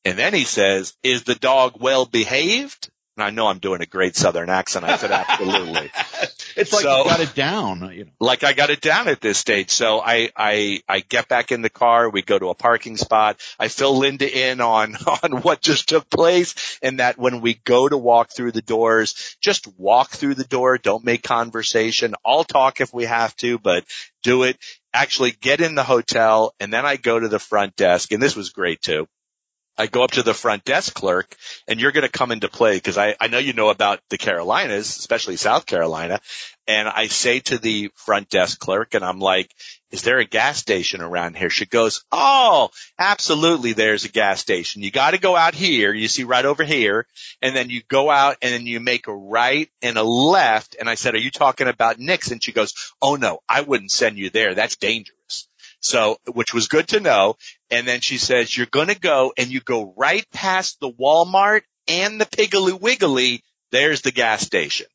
And 0.05 0.17
then 0.17 0.33
he 0.33 0.43
says, 0.43 0.93
is 1.01 1.23
the 1.23 1.35
dog 1.35 1.77
well 1.79 2.05
behaved? 2.05 2.90
And 3.17 3.25
I 3.25 3.29
know 3.29 3.47
I'm 3.47 3.59
doing 3.59 3.81
a 3.81 3.85
great 3.85 4.15
Southern 4.15 4.49
accent. 4.49 4.85
I 4.85 4.95
said, 4.95 5.11
absolutely. 5.11 5.91
it's 6.55 6.71
like 6.71 6.83
So- 6.83 6.99
you 6.99 7.03
got 7.03 7.19
it 7.19 7.35
down. 7.35 7.91
You 7.93 8.05
know. 8.05 8.11
like 8.21 8.45
I 8.45 8.53
got 8.53 8.69
it 8.69 8.79
down 8.79 9.09
at 9.09 9.19
this 9.19 9.37
stage. 9.37 9.69
So 9.71 9.99
I, 9.99 10.29
I, 10.35 10.81
I 10.87 11.01
get 11.01 11.27
back 11.27 11.51
in 11.51 11.61
the 11.61 11.69
car. 11.69 12.09
We 12.09 12.21
go 12.21 12.39
to 12.39 12.47
a 12.49 12.55
parking 12.55 12.95
spot. 12.95 13.41
I 13.59 13.67
fill 13.67 13.97
Linda 13.97 14.49
in 14.49 14.61
on, 14.61 14.95
on 15.23 15.41
what 15.41 15.61
just 15.61 15.89
took 15.89 16.09
place 16.09 16.79
and 16.81 16.99
that 16.99 17.17
when 17.17 17.41
we 17.41 17.55
go 17.55 17.89
to 17.89 17.97
walk 17.97 18.31
through 18.31 18.53
the 18.53 18.61
doors, 18.61 19.35
just 19.41 19.67
walk 19.77 20.11
through 20.11 20.35
the 20.35 20.45
door. 20.45 20.77
Don't 20.77 21.03
make 21.03 21.21
conversation. 21.21 22.15
I'll 22.25 22.45
talk 22.45 22.79
if 22.79 22.93
we 22.93 23.03
have 23.05 23.35
to, 23.37 23.59
but 23.59 23.83
do 24.23 24.43
it. 24.43 24.57
Actually 24.93 25.31
get 25.31 25.59
in 25.59 25.75
the 25.75 25.83
hotel 25.83 26.53
and 26.61 26.71
then 26.71 26.85
I 26.85 26.95
go 26.95 27.19
to 27.19 27.27
the 27.27 27.39
front 27.39 27.75
desk 27.75 28.13
and 28.13 28.23
this 28.23 28.37
was 28.37 28.51
great 28.51 28.81
too. 28.81 29.07
I 29.77 29.87
go 29.87 30.03
up 30.03 30.11
to 30.11 30.23
the 30.23 30.33
front 30.33 30.63
desk 30.63 30.93
clerk 30.93 31.35
and 31.67 31.79
you're 31.79 31.91
going 31.91 32.05
to 32.05 32.09
come 32.09 32.31
into 32.31 32.49
play 32.49 32.75
because 32.75 32.97
I, 32.97 33.15
I 33.19 33.27
know 33.27 33.37
you 33.37 33.53
know 33.53 33.69
about 33.69 33.99
the 34.09 34.17
Carolinas, 34.17 34.97
especially 34.97 35.37
South 35.37 35.65
Carolina. 35.65 36.19
And 36.67 36.87
I 36.87 37.07
say 37.07 37.39
to 37.39 37.57
the 37.57 37.89
front 37.95 38.29
desk 38.29 38.59
clerk 38.59 38.93
and 38.93 39.03
I'm 39.03 39.19
like, 39.19 39.51
is 39.91 40.03
there 40.03 40.19
a 40.19 40.25
gas 40.25 40.57
station 40.57 41.01
around 41.01 41.35
here? 41.35 41.49
She 41.49 41.65
goes, 41.65 42.05
Oh, 42.11 42.69
absolutely. 42.97 43.73
There's 43.73 44.05
a 44.05 44.09
gas 44.09 44.39
station. 44.39 44.83
You 44.83 44.91
got 44.91 45.11
to 45.11 45.17
go 45.17 45.35
out 45.35 45.55
here. 45.55 45.93
You 45.93 46.07
see 46.07 46.23
right 46.23 46.45
over 46.45 46.63
here. 46.63 47.07
And 47.41 47.55
then 47.55 47.69
you 47.69 47.81
go 47.87 48.09
out 48.09 48.37
and 48.41 48.53
then 48.53 48.65
you 48.65 48.79
make 48.79 49.07
a 49.07 49.15
right 49.15 49.69
and 49.81 49.97
a 49.97 50.03
left. 50.03 50.75
And 50.79 50.89
I 50.89 50.95
said, 50.95 51.15
are 51.15 51.19
you 51.19 51.31
talking 51.31 51.67
about 51.67 51.99
Nixon? 51.99 52.39
She 52.39 52.53
goes, 52.53 52.73
Oh 53.01 53.15
no, 53.15 53.39
I 53.49 53.61
wouldn't 53.61 53.91
send 53.91 54.17
you 54.17 54.29
there. 54.29 54.53
That's 54.53 54.75
dangerous. 54.75 55.47
So, 55.81 56.17
which 56.27 56.53
was 56.53 56.67
good 56.67 56.87
to 56.89 56.99
know. 56.99 57.35
And 57.69 57.87
then 57.87 58.01
she 58.01 58.17
says, 58.17 58.55
you're 58.55 58.67
going 58.67 58.87
to 58.87 58.99
go 58.99 59.33
and 59.37 59.49
you 59.49 59.59
go 59.59 59.93
right 59.97 60.25
past 60.31 60.79
the 60.79 60.91
Walmart 60.91 61.61
and 61.87 62.21
the 62.21 62.25
Piggly 62.25 62.79
Wiggly. 62.79 63.43
There's 63.71 64.01
the 64.01 64.11
gas 64.11 64.41
station. 64.41 64.87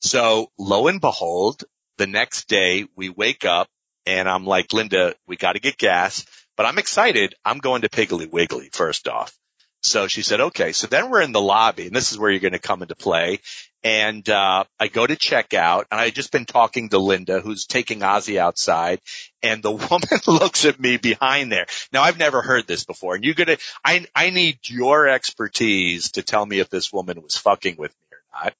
So 0.00 0.50
lo 0.58 0.86
and 0.88 1.00
behold, 1.00 1.64
the 1.98 2.06
next 2.06 2.48
day 2.48 2.86
we 2.96 3.10
wake 3.10 3.44
up 3.44 3.68
and 4.06 4.28
I'm 4.28 4.46
like, 4.46 4.72
Linda, 4.72 5.14
we 5.26 5.36
got 5.36 5.52
to 5.52 5.60
get 5.60 5.76
gas, 5.76 6.24
but 6.56 6.64
I'm 6.64 6.78
excited. 6.78 7.34
I'm 7.44 7.58
going 7.58 7.82
to 7.82 7.88
Piggly 7.88 8.30
Wiggly 8.30 8.70
first 8.72 9.08
off. 9.08 9.36
So 9.82 10.08
she 10.08 10.22
said, 10.22 10.40
okay. 10.40 10.72
So 10.72 10.86
then 10.86 11.10
we're 11.10 11.22
in 11.22 11.32
the 11.32 11.40
lobby 11.40 11.86
and 11.86 11.96
this 11.96 12.12
is 12.12 12.18
where 12.18 12.30
you're 12.30 12.40
going 12.40 12.52
to 12.52 12.58
come 12.58 12.82
into 12.82 12.94
play. 12.94 13.40
And, 13.82 14.28
uh, 14.28 14.64
I 14.78 14.88
go 14.88 15.06
to 15.06 15.16
check 15.16 15.54
out 15.54 15.86
and 15.90 15.98
I 15.98 16.06
had 16.06 16.14
just 16.14 16.32
been 16.32 16.44
talking 16.44 16.90
to 16.90 16.98
Linda 16.98 17.40
who's 17.40 17.64
taking 17.64 18.00
Ozzy 18.00 18.36
outside 18.36 19.00
and 19.42 19.62
the 19.62 19.70
woman 19.90 20.20
looks 20.26 20.66
at 20.66 20.78
me 20.78 20.98
behind 20.98 21.50
there. 21.50 21.66
Now 21.92 22.02
I've 22.02 22.18
never 22.18 22.42
heard 22.42 22.66
this 22.66 22.84
before 22.84 23.14
and 23.14 23.24
you're 23.24 23.34
going 23.34 23.46
to, 23.46 23.58
I, 23.82 24.06
I 24.14 24.30
need 24.30 24.58
your 24.64 25.08
expertise 25.08 26.12
to 26.12 26.22
tell 26.22 26.44
me 26.44 26.58
if 26.58 26.68
this 26.68 26.92
woman 26.92 27.22
was 27.22 27.38
fucking 27.38 27.76
with 27.78 27.92
me 27.92 28.16
or 28.16 28.44
not. 28.44 28.54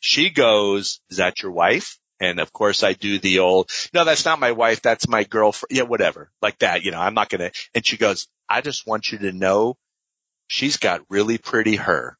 She 0.00 0.30
goes, 0.30 1.00
is 1.10 1.18
that 1.18 1.42
your 1.42 1.52
wife? 1.52 1.98
And 2.18 2.40
of 2.40 2.52
course 2.52 2.82
I 2.82 2.94
do 2.94 3.20
the 3.20 3.38
old, 3.38 3.70
no, 3.94 4.04
that's 4.04 4.24
not 4.24 4.40
my 4.40 4.50
wife. 4.50 4.82
That's 4.82 5.06
my 5.06 5.22
girlfriend. 5.22 5.76
Yeah, 5.76 5.84
whatever. 5.84 6.30
Like 6.42 6.58
that. 6.58 6.82
You 6.82 6.90
know, 6.90 7.00
I'm 7.00 7.14
not 7.14 7.28
going 7.28 7.50
to, 7.50 7.52
and 7.72 7.86
she 7.86 7.96
goes, 7.96 8.26
I 8.48 8.62
just 8.62 8.84
want 8.84 9.12
you 9.12 9.18
to 9.18 9.32
know 9.32 9.76
she's 10.46 10.76
got 10.76 11.02
really 11.08 11.38
pretty 11.38 11.76
hair. 11.76 12.16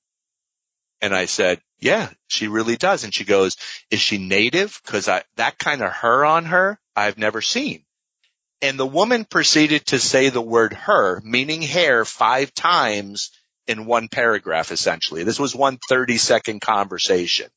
And 1.01 1.15
I 1.15 1.27
said, 1.27 1.61
yeah, 1.79 2.11
she 2.27 2.49
really 2.49 2.77
does. 2.77 3.05
And 3.05 3.15
she 3.15 3.25
goes, 3.25 3.57
is 3.91 4.01
she 4.01 4.19
native? 4.19 4.81
Cause 4.85 5.09
I, 5.09 5.23
that 5.37 5.59
kind 5.59 5.83
of 5.83 5.93
her 5.93 6.25
on 6.25 6.47
her, 6.47 6.79
I've 6.95 7.19
never 7.19 7.43
seen. 7.43 7.85
And 8.63 8.79
the 8.79 8.87
woman 8.87 9.27
proceeded 9.27 9.87
to 9.87 9.99
say 9.99 10.31
the 10.31 10.41
word 10.41 10.73
her, 10.73 11.21
meaning 11.23 11.61
hair 11.61 12.05
five 12.05 12.55
times 12.55 13.31
in 13.67 13.85
one 13.85 14.09
paragraph, 14.09 14.73
essentially. 14.73 15.25
This 15.25 15.39
was 15.39 15.55
one 15.55 15.79
30 15.89 16.17
second 16.17 16.61
conversation. 16.61 17.49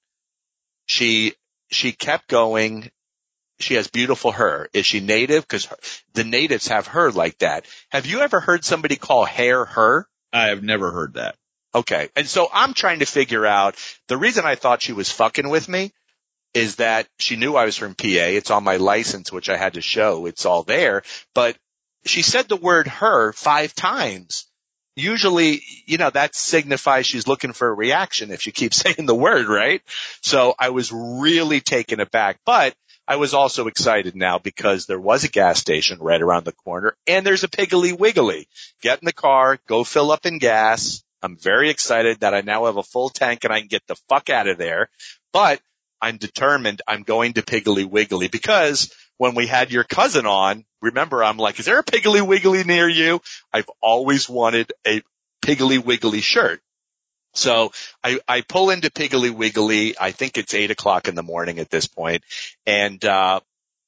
She, 0.86 1.34
she 1.72 1.94
kept 1.94 2.28
going. 2.28 2.92
She 3.60 3.76
has 3.76 3.88
beautiful 3.88 4.32
hair. 4.32 4.68
Is 4.74 4.86
she 4.86 5.00
native? 5.00 5.48
Cause 5.48 5.66
her, 5.66 5.78
the 6.14 6.24
natives 6.26 6.68
have 6.68 6.88
hair 6.88 7.12
like 7.12 7.38
that. 7.40 7.66
Have 7.90 8.06
you 8.06 8.20
ever 8.20 8.42
heard 8.42 8.66
somebody 8.66 8.98
call 8.98 9.24
hair 9.24 9.64
her? 9.64 10.08
I 10.32 10.48
have 10.48 10.64
never 10.64 10.92
heard 10.92 11.16
that. 11.16 11.36
Okay. 11.74 12.10
And 12.16 12.28
so 12.28 12.48
I'm 12.52 12.74
trying 12.74 13.00
to 13.00 13.06
figure 13.06 13.46
out 13.46 13.76
the 14.08 14.18
reason 14.18 14.46
I 14.46 14.56
thought 14.56 14.82
she 14.82 14.94
was 14.94 15.12
fucking 15.12 15.50
with 15.50 15.70
me 15.70 15.92
is 16.54 16.78
that 16.78 17.08
she 17.20 17.36
knew 17.36 17.56
I 17.56 17.66
was 17.66 17.78
from 17.78 17.94
PA. 17.94 18.06
It's 18.08 18.52
on 18.52 18.64
my 18.64 18.78
license, 18.78 19.32
which 19.32 19.50
I 19.50 19.58
had 19.58 19.74
to 19.74 19.82
show. 19.82 20.26
It's 20.26 20.46
all 20.46 20.64
there, 20.64 21.04
but 21.36 21.56
she 22.06 22.22
said 22.22 22.48
the 22.48 22.56
word 22.56 22.88
her 22.88 23.34
five 23.34 23.76
times. 23.76 24.46
Usually, 24.96 25.62
you 25.86 25.98
know, 25.98 26.10
that 26.10 26.36
signifies 26.36 27.06
she's 27.06 27.28
looking 27.28 27.54
for 27.54 27.70
a 27.70 27.74
reaction 27.74 28.32
if 28.32 28.42
she 28.42 28.52
keeps 28.52 28.78
saying 28.82 29.06
the 29.06 29.16
word, 29.16 29.48
right? 29.48 29.82
So 30.24 30.56
I 30.58 30.70
was 30.70 30.92
really 30.92 31.62
taken 31.62 32.00
aback, 32.00 32.40
but 32.46 32.74
I 33.10 33.16
was 33.16 33.34
also 33.34 33.66
excited 33.66 34.16
now 34.16 34.38
because 34.38 34.86
there 34.86 35.00
was 35.00 35.24
a 35.24 35.30
gas 35.30 35.60
station 35.60 35.98
right 35.98 36.22
around 36.22 36.46
the 36.46 36.52
corner 36.52 36.96
and 37.08 37.26
there's 37.26 37.44
a 37.44 37.48
Piggly 37.48 37.98
Wiggly. 37.98 38.48
Get 38.84 39.02
in 39.02 39.08
the 39.08 39.14
car, 39.14 39.58
go 39.68 39.84
fill 39.84 40.12
up 40.12 40.28
in 40.28 40.38
gas. 40.38 41.04
I'm 41.24 41.36
very 41.36 41.72
excited 41.72 42.20
that 42.20 42.36
I 42.36 42.42
now 42.42 42.66
have 42.66 42.78
a 42.78 42.84
full 42.84 43.10
tank 43.10 43.44
and 43.46 43.52
I 43.52 43.62
can 43.62 43.68
get 43.68 43.82
the 43.88 43.96
fuck 44.10 44.30
out 44.30 44.48
of 44.48 44.60
there. 44.60 44.92
But 45.34 45.60
I'm 46.00 46.18
determined 46.18 46.84
I'm 46.88 47.02
going 47.02 47.34
to 47.34 47.42
Piggly 47.42 47.84
Wiggly 47.84 48.28
because 48.28 48.94
when 49.18 49.34
we 49.34 49.48
had 49.48 49.72
your 49.72 49.86
cousin 49.86 50.28
on, 50.28 50.64
remember 50.80 51.24
I'm 51.24 51.38
like, 51.38 51.58
is 51.58 51.66
there 51.66 51.80
a 51.80 51.84
Piggly 51.84 52.22
Wiggly 52.22 52.64
near 52.64 52.88
you? 52.88 53.22
I've 53.52 53.70
always 53.82 54.30
wanted 54.30 54.72
a 54.86 55.02
Piggly 55.44 55.84
Wiggly 55.84 56.22
shirt. 56.22 56.62
So 57.34 57.72
I, 58.04 58.20
I 58.28 58.42
pull 58.42 58.70
into 58.70 58.90
Piggly 58.90 59.32
Wiggly. 59.34 59.96
I 60.00 60.12
think 60.12 60.38
it's 60.38 60.54
eight 60.54 60.72
o'clock 60.72 61.08
in 61.08 61.16
the 61.16 61.24
morning 61.24 61.60
at 61.60 61.70
this 61.70 61.88
point, 61.88 62.24
and 62.66 63.04
uh, 63.06 63.40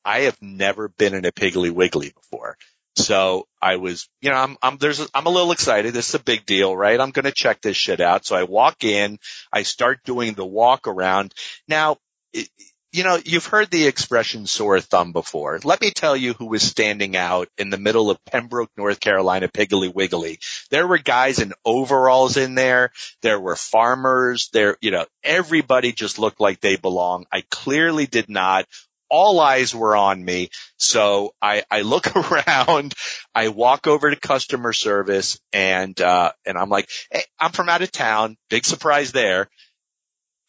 I 0.06 0.22
have 0.22 0.42
never 0.42 0.88
been 0.90 1.14
in 1.14 1.26
a 1.26 1.32
Piggly 1.32 1.72
Wiggly 1.72 2.14
before. 2.14 2.58
So 2.96 3.48
I 3.62 3.78
was, 3.78 4.10
you 4.22 4.32
know, 4.32 4.36
I'm, 4.36 4.58
I'm, 4.62 4.78
there's, 4.78 5.08
I'm 5.14 5.26
a 5.26 5.30
little 5.30 5.54
excited. 5.54 5.94
This 5.94 6.10
is 6.10 6.16
a 6.16 6.20
big 6.20 6.46
deal, 6.46 6.76
right? 6.76 7.00
I'm 7.00 7.12
going 7.12 7.26
to 7.26 7.32
check 7.32 7.62
this 7.62 7.78
shit 7.78 8.02
out. 8.02 8.26
So 8.26 8.36
I 8.36 8.44
walk 8.44 8.84
in, 8.84 9.18
I 9.52 9.64
start 9.64 10.04
doing 10.04 10.34
the 10.34 10.46
walk 10.46 10.88
around. 10.88 11.34
Now, 11.68 11.98
it, 12.34 12.50
you 12.92 13.04
know, 13.04 13.20
you've 13.24 13.46
heard 13.46 13.72
the 13.72 13.88
expression 13.88 14.48
sore 14.48 14.82
thumb 14.82 15.14
before. 15.14 15.60
Let 15.64 15.82
me 15.82 15.92
tell 15.92 16.16
you 16.16 16.34
who 16.34 16.48
was 16.48 16.62
standing 16.62 17.16
out 17.16 17.48
in 17.58 17.70
the 17.70 17.78
middle 17.78 18.10
of 18.10 18.24
Pembroke, 18.26 18.70
North 18.76 19.00
Carolina, 19.00 19.48
Piggly 19.48 19.94
Wiggly. 19.94 20.40
There 20.72 20.88
were 20.88 20.98
guys 20.98 21.40
in 21.40 21.54
overalls 21.64 22.38
in 22.38 22.56
there. 22.56 22.92
There 23.22 23.40
were 23.40 23.56
farmers 23.56 24.50
there, 24.52 24.78
you 24.82 24.92
know, 24.92 25.06
everybody 25.24 25.94
just 25.94 26.20
looked 26.20 26.42
like 26.42 26.60
they 26.60 26.76
belong. 26.76 27.26
I 27.32 27.44
clearly 27.50 28.08
did 28.08 28.30
not 28.30 28.66
all 29.12 29.42
eyes 29.42 29.76
were 29.76 29.96
on 29.96 30.24
me. 30.24 30.50
So 30.78 31.34
I, 31.42 31.66
I 31.70 31.82
look 31.82 32.16
around, 32.32 32.94
I 33.36 33.50
walk 33.50 33.86
over 33.86 34.10
to 34.10 34.16
customer 34.16 34.72
service 34.72 35.38
and, 35.52 36.00
uh, 36.00 36.32
and 36.46 36.58
I'm 36.58 36.70
like, 36.70 36.90
Hey, 37.12 37.24
I'm 37.38 37.52
from 37.52 37.68
out 37.68 37.82
of 37.82 37.92
town. 37.92 38.38
Big 38.50 38.64
surprise 38.64 39.12
there. 39.12 39.50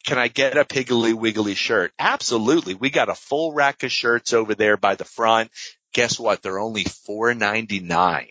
Can 0.04 0.18
I 0.18 0.28
get 0.28 0.56
a 0.56 0.64
Piggly 0.64 1.14
Wiggly 1.14 1.54
shirt? 1.54 1.92
Absolutely. 1.98 2.74
We 2.74 2.90
got 2.90 3.08
a 3.08 3.14
full 3.14 3.52
rack 3.52 3.82
of 3.84 3.92
shirts 3.92 4.32
over 4.32 4.54
there 4.54 4.76
by 4.76 4.96
the 4.96 5.04
front. 5.04 5.50
Guess 5.94 6.18
what? 6.18 6.42
They're 6.42 6.58
only 6.58 6.84
four 6.84 7.34
ninety 7.34 7.80
nine. 7.80 8.28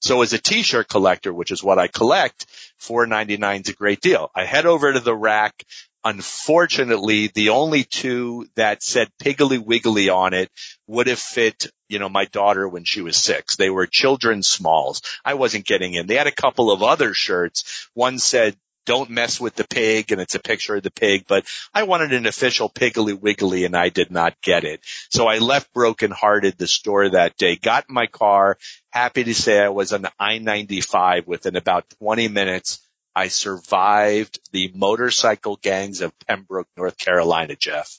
So 0.00 0.22
as 0.22 0.32
a 0.32 0.38
t-shirt 0.38 0.88
collector, 0.88 1.32
which 1.34 1.50
is 1.50 1.62
what 1.62 1.78
I 1.78 1.88
collect, 1.88 2.46
four 2.78 3.06
ninety 3.06 3.36
nine 3.36 3.60
is 3.60 3.68
a 3.68 3.74
great 3.74 4.00
deal. 4.00 4.30
I 4.34 4.44
head 4.44 4.64
over 4.64 4.92
to 4.92 5.00
the 5.00 5.14
rack. 5.14 5.64
Unfortunately, 6.02 7.26
the 7.26 7.50
only 7.50 7.84
two 7.84 8.48
that 8.56 8.82
said 8.82 9.10
Piggly 9.22 9.62
Wiggly 9.62 10.08
on 10.08 10.32
it 10.32 10.50
would 10.86 11.08
have 11.08 11.18
fit, 11.18 11.66
you 11.90 11.98
know, 11.98 12.08
my 12.08 12.24
daughter 12.24 12.66
when 12.66 12.84
she 12.84 13.02
was 13.02 13.18
six. 13.18 13.56
They 13.56 13.68
were 13.68 13.86
children's 13.86 14.48
smalls. 14.48 15.02
I 15.22 15.34
wasn't 15.34 15.66
getting 15.66 15.92
in. 15.92 16.06
They 16.06 16.16
had 16.16 16.26
a 16.26 16.32
couple 16.32 16.72
of 16.72 16.82
other 16.82 17.12
shirts. 17.12 17.90
One 17.92 18.18
said, 18.18 18.56
don't 18.90 19.10
mess 19.10 19.40
with 19.40 19.54
the 19.54 19.62
pig 19.62 20.10
and 20.10 20.20
it's 20.20 20.34
a 20.34 20.40
picture 20.40 20.74
of 20.74 20.82
the 20.82 20.90
pig, 20.90 21.24
but 21.28 21.46
I 21.72 21.84
wanted 21.84 22.12
an 22.12 22.26
official 22.26 22.68
Piggly 22.68 23.16
Wiggly 23.16 23.64
and 23.64 23.76
I 23.76 23.88
did 23.88 24.10
not 24.10 24.40
get 24.42 24.64
it. 24.64 24.80
So 25.10 25.28
I 25.28 25.38
left 25.38 25.72
broken 25.72 26.10
hearted 26.10 26.58
the 26.58 26.66
store 26.66 27.08
that 27.10 27.36
day, 27.36 27.54
got 27.54 27.84
in 27.88 27.94
my 27.94 28.08
car, 28.08 28.58
happy 28.90 29.22
to 29.22 29.32
say 29.32 29.60
I 29.62 29.68
was 29.68 29.92
on 29.92 30.02
the 30.02 30.10
I-95 30.18 31.28
within 31.28 31.54
about 31.54 31.84
20 32.00 32.26
minutes. 32.26 32.80
I 33.14 33.28
survived 33.28 34.40
the 34.50 34.72
motorcycle 34.74 35.54
gangs 35.54 36.00
of 36.00 36.12
Pembroke, 36.26 36.66
North 36.76 36.98
Carolina, 36.98 37.54
Jeff. 37.54 37.96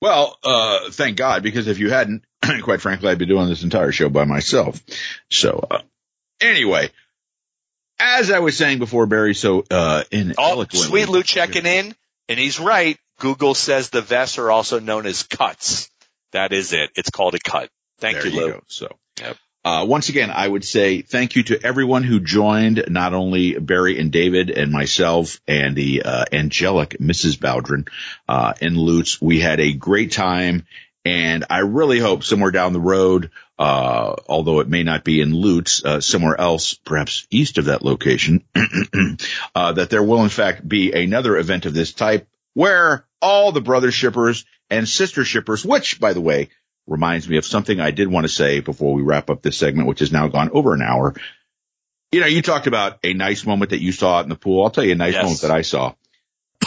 Well, 0.00 0.38
uh, 0.42 0.90
thank 0.92 1.18
God, 1.18 1.42
because 1.42 1.68
if 1.68 1.78
you 1.78 1.90
hadn't, 1.90 2.24
quite 2.62 2.80
frankly, 2.80 3.10
I'd 3.10 3.18
be 3.18 3.26
doing 3.26 3.50
this 3.50 3.64
entire 3.64 3.92
show 3.92 4.08
by 4.08 4.24
myself. 4.24 4.82
So, 5.30 5.66
uh, 5.70 5.82
anyway, 6.40 6.88
as 8.02 8.30
I 8.30 8.40
was 8.40 8.56
saying 8.56 8.78
before, 8.78 9.06
Barry, 9.06 9.34
so, 9.34 9.64
uh, 9.70 10.04
in 10.10 10.34
Oh, 10.36 10.64
Sweet 10.70 11.08
Lou 11.08 11.22
checking 11.22 11.66
in, 11.66 11.94
and 12.28 12.38
he's 12.38 12.58
right. 12.60 12.98
Google 13.18 13.54
says 13.54 13.90
the 13.90 14.02
vests 14.02 14.38
are 14.38 14.50
also 14.50 14.80
known 14.80 15.06
as 15.06 15.22
cuts. 15.22 15.88
That 16.32 16.52
is 16.52 16.72
it. 16.72 16.90
It's 16.96 17.10
called 17.10 17.34
a 17.34 17.38
cut. 17.38 17.70
Thank 18.00 18.16
there 18.18 18.26
you, 18.26 18.40
Lou. 18.40 18.50
go. 18.52 18.62
So, 18.66 18.88
Yep. 19.20 19.36
uh, 19.64 19.84
once 19.88 20.08
again, 20.08 20.30
I 20.30 20.48
would 20.48 20.64
say 20.64 21.02
thank 21.02 21.36
you 21.36 21.44
to 21.44 21.62
everyone 21.64 22.02
who 22.02 22.18
joined, 22.18 22.84
not 22.88 23.14
only 23.14 23.52
Barry 23.58 24.00
and 24.00 24.10
David 24.10 24.50
and 24.50 24.72
myself 24.72 25.40
and 25.46 25.76
the 25.76 26.02
uh, 26.02 26.24
angelic 26.32 26.96
Mrs. 26.98 27.38
Bowdren 27.38 27.86
uh, 28.28 28.54
in 28.60 28.74
Lutz. 28.74 29.20
We 29.22 29.38
had 29.40 29.60
a 29.60 29.72
great 29.74 30.10
time, 30.10 30.66
and 31.04 31.44
I 31.50 31.58
really 31.60 31.98
hope 31.98 32.22
somewhere 32.22 32.52
down 32.52 32.72
the 32.72 32.80
road, 32.80 33.30
uh, 33.58 34.14
although 34.28 34.60
it 34.60 34.68
may 34.68 34.84
not 34.84 35.04
be 35.04 35.20
in 35.20 35.34
Lutz, 35.34 35.84
uh, 35.84 36.00
somewhere 36.00 36.40
else, 36.40 36.74
perhaps 36.74 37.26
east 37.30 37.58
of 37.58 37.64
that 37.66 37.82
location, 37.82 38.44
uh, 39.54 39.72
that 39.72 39.90
there 39.90 40.02
will 40.02 40.22
in 40.22 40.28
fact 40.28 40.66
be 40.66 40.92
another 40.92 41.36
event 41.36 41.66
of 41.66 41.74
this 41.74 41.92
type 41.92 42.28
where 42.54 43.04
all 43.20 43.50
the 43.50 43.60
brother 43.60 43.90
shippers 43.90 44.44
and 44.70 44.88
sister 44.88 45.24
shippers, 45.24 45.64
which 45.64 45.98
by 45.98 46.12
the 46.12 46.20
way, 46.20 46.50
reminds 46.86 47.28
me 47.28 47.36
of 47.36 47.44
something 47.44 47.80
I 47.80 47.90
did 47.90 48.08
want 48.08 48.24
to 48.24 48.32
say 48.32 48.60
before 48.60 48.94
we 48.94 49.02
wrap 49.02 49.30
up 49.30 49.42
this 49.42 49.56
segment, 49.56 49.88
which 49.88 50.00
has 50.00 50.12
now 50.12 50.28
gone 50.28 50.50
over 50.52 50.74
an 50.74 50.82
hour. 50.82 51.14
You 52.10 52.20
know, 52.20 52.26
you 52.26 52.42
talked 52.42 52.66
about 52.66 52.98
a 53.02 53.14
nice 53.14 53.46
moment 53.46 53.70
that 53.70 53.80
you 53.80 53.92
saw 53.92 54.20
in 54.20 54.28
the 54.28 54.36
pool. 54.36 54.62
I'll 54.62 54.70
tell 54.70 54.84
you 54.84 54.92
a 54.92 54.96
nice 54.96 55.14
yes. 55.14 55.22
moment 55.22 55.40
that 55.42 55.50
I 55.50 55.62
saw 55.62 55.94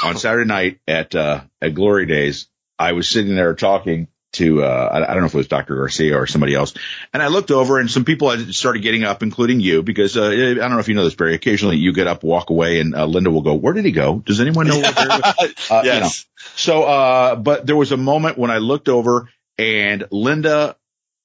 on 0.04 0.18
Saturday 0.18 0.48
night 0.48 0.80
at, 0.88 1.14
uh, 1.16 1.42
at 1.62 1.74
Glory 1.74 2.06
Days. 2.06 2.48
I 2.80 2.94
was 2.94 3.08
sitting 3.08 3.36
there 3.36 3.54
talking 3.54 4.08
to, 4.36 4.64
uh, 4.64 5.06
I, 5.08 5.14
don't 5.14 5.22
know 5.22 5.26
if 5.26 5.34
it 5.34 5.38
was 5.38 5.48
Dr. 5.48 5.76
Garcia 5.76 6.18
or 6.18 6.28
somebody 6.28 6.56
else. 6.56 6.74
And 7.14 7.22
I 7.22 7.28
looked 7.28 7.52
over 7.52 7.80
and 7.80 7.90
some 7.90 8.06
people 8.06 8.30
had 8.30 8.54
started 8.54 8.82
getting 8.82 9.04
up, 9.04 9.24
including 9.24 9.60
you, 9.60 9.84
because, 9.84 10.16
uh, 10.16 10.28
I 10.28 10.54
don't 10.54 10.72
know 10.72 10.80
if 10.80 10.88
you 10.88 10.96
know 10.96 11.04
this, 11.04 11.16
Barry. 11.16 11.36
Occasionally 11.36 11.78
you 11.78 11.94
get 11.94 12.08
up, 12.08 12.24
walk 12.24 12.50
away 12.50 12.80
and, 12.80 12.96
uh, 12.96 13.06
Linda 13.06 13.32
will 13.32 13.42
go, 13.42 13.54
where 13.54 13.74
did 13.74 13.86
he 13.86 13.92
go? 13.92 14.20
Does 14.20 14.40
anyone 14.40 14.68
know 14.68 14.80
where 14.80 14.94
Barry 14.94 15.10
was? 15.10 15.54
Uh, 15.70 15.82
yes. 15.84 15.96
You 15.96 16.02
know. 16.02 16.10
So, 16.56 16.84
uh, 16.84 17.36
but 17.36 17.66
there 17.66 17.76
was 17.76 17.92
a 17.92 17.98
moment 17.98 18.38
when 18.38 18.52
I 18.52 18.60
looked 18.60 18.88
over 18.88 19.30
and 19.58 20.06
Linda 20.12 20.76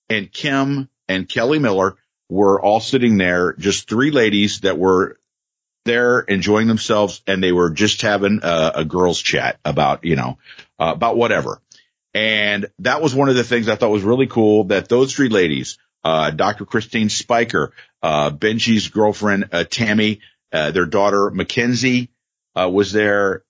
and 0.09 0.32
Kim 0.32 0.89
and 1.09 1.28
Kelly 1.28 1.59
Miller 1.59 1.97
were 2.28 2.61
all 2.61 2.81
sitting 2.81 3.19
there, 3.19 3.53
just 3.55 3.89
three 3.89 4.11
ladies 4.11 4.61
that 4.61 4.78
were 4.78 5.19
there 5.85 6.20
enjoying 6.20 6.69
themselves 6.69 7.23
and 7.27 7.43
they 7.43 7.53
were 7.53 7.70
just 7.70 8.03
having 8.03 8.41
a, 8.43 8.73
a 8.77 8.85
girls 8.85 9.20
chat 9.20 9.59
about, 9.65 10.05
you 10.05 10.16
know, 10.16 10.39
uh, 10.78 10.93
about 10.95 11.16
whatever. 11.16 11.61
And 12.15 12.66
that 12.81 13.01
was 13.01 13.15
one 13.15 13.28
of 13.28 13.37
the 13.37 13.45
things 13.45 13.69
I 13.69 13.77
thought 13.77 13.91
was 13.91 14.03
really 14.03 14.27
cool 14.27 14.65
that 14.65 14.89
those 14.89 15.15
three 15.15 15.28
ladies, 15.28 15.78
uh, 16.03 16.31
Dr. 16.31 16.65
Christine 16.65 17.09
Spiker, 17.09 17.73
uh, 18.03 18.31
Benji's 18.31 18.89
girlfriend, 18.89 19.51
uh, 19.53 19.65
Tammy, 19.65 20.20
uh, 20.53 20.70
their 20.73 20.87
daughter, 20.87 21.31
Mackenzie, 21.31 22.11
uh, 22.57 22.69
was 22.69 22.93
there 22.93 23.45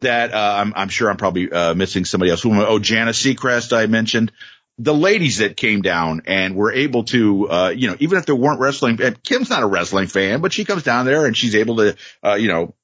that 0.00 0.32
uh, 0.32 0.56
I'm, 0.60 0.72
I'm, 0.76 0.88
sure 0.88 1.10
I'm 1.10 1.16
probably 1.16 1.50
uh, 1.50 1.74
missing 1.74 2.04
somebody 2.04 2.30
else. 2.30 2.44
Oh, 2.44 2.78
Janice 2.78 3.22
Seacrest, 3.22 3.76
I 3.76 3.86
mentioned. 3.86 4.32
The 4.78 4.94
ladies 4.94 5.38
that 5.38 5.56
came 5.56 5.80
down 5.80 6.22
and 6.26 6.54
were 6.54 6.70
able 6.70 7.04
to, 7.04 7.50
uh, 7.50 7.68
you 7.70 7.88
know, 7.88 7.96
even 7.98 8.18
if 8.18 8.26
there 8.26 8.36
weren't 8.36 8.60
wrestling, 8.60 8.98
Kim's 9.22 9.48
not 9.48 9.62
a 9.62 9.66
wrestling 9.66 10.06
fan, 10.06 10.42
but 10.42 10.52
she 10.52 10.66
comes 10.66 10.82
down 10.82 11.06
there 11.06 11.24
and 11.24 11.34
she's 11.34 11.54
able 11.54 11.76
to, 11.76 11.96
uh, 12.22 12.34
you 12.34 12.48
know, 12.48 12.74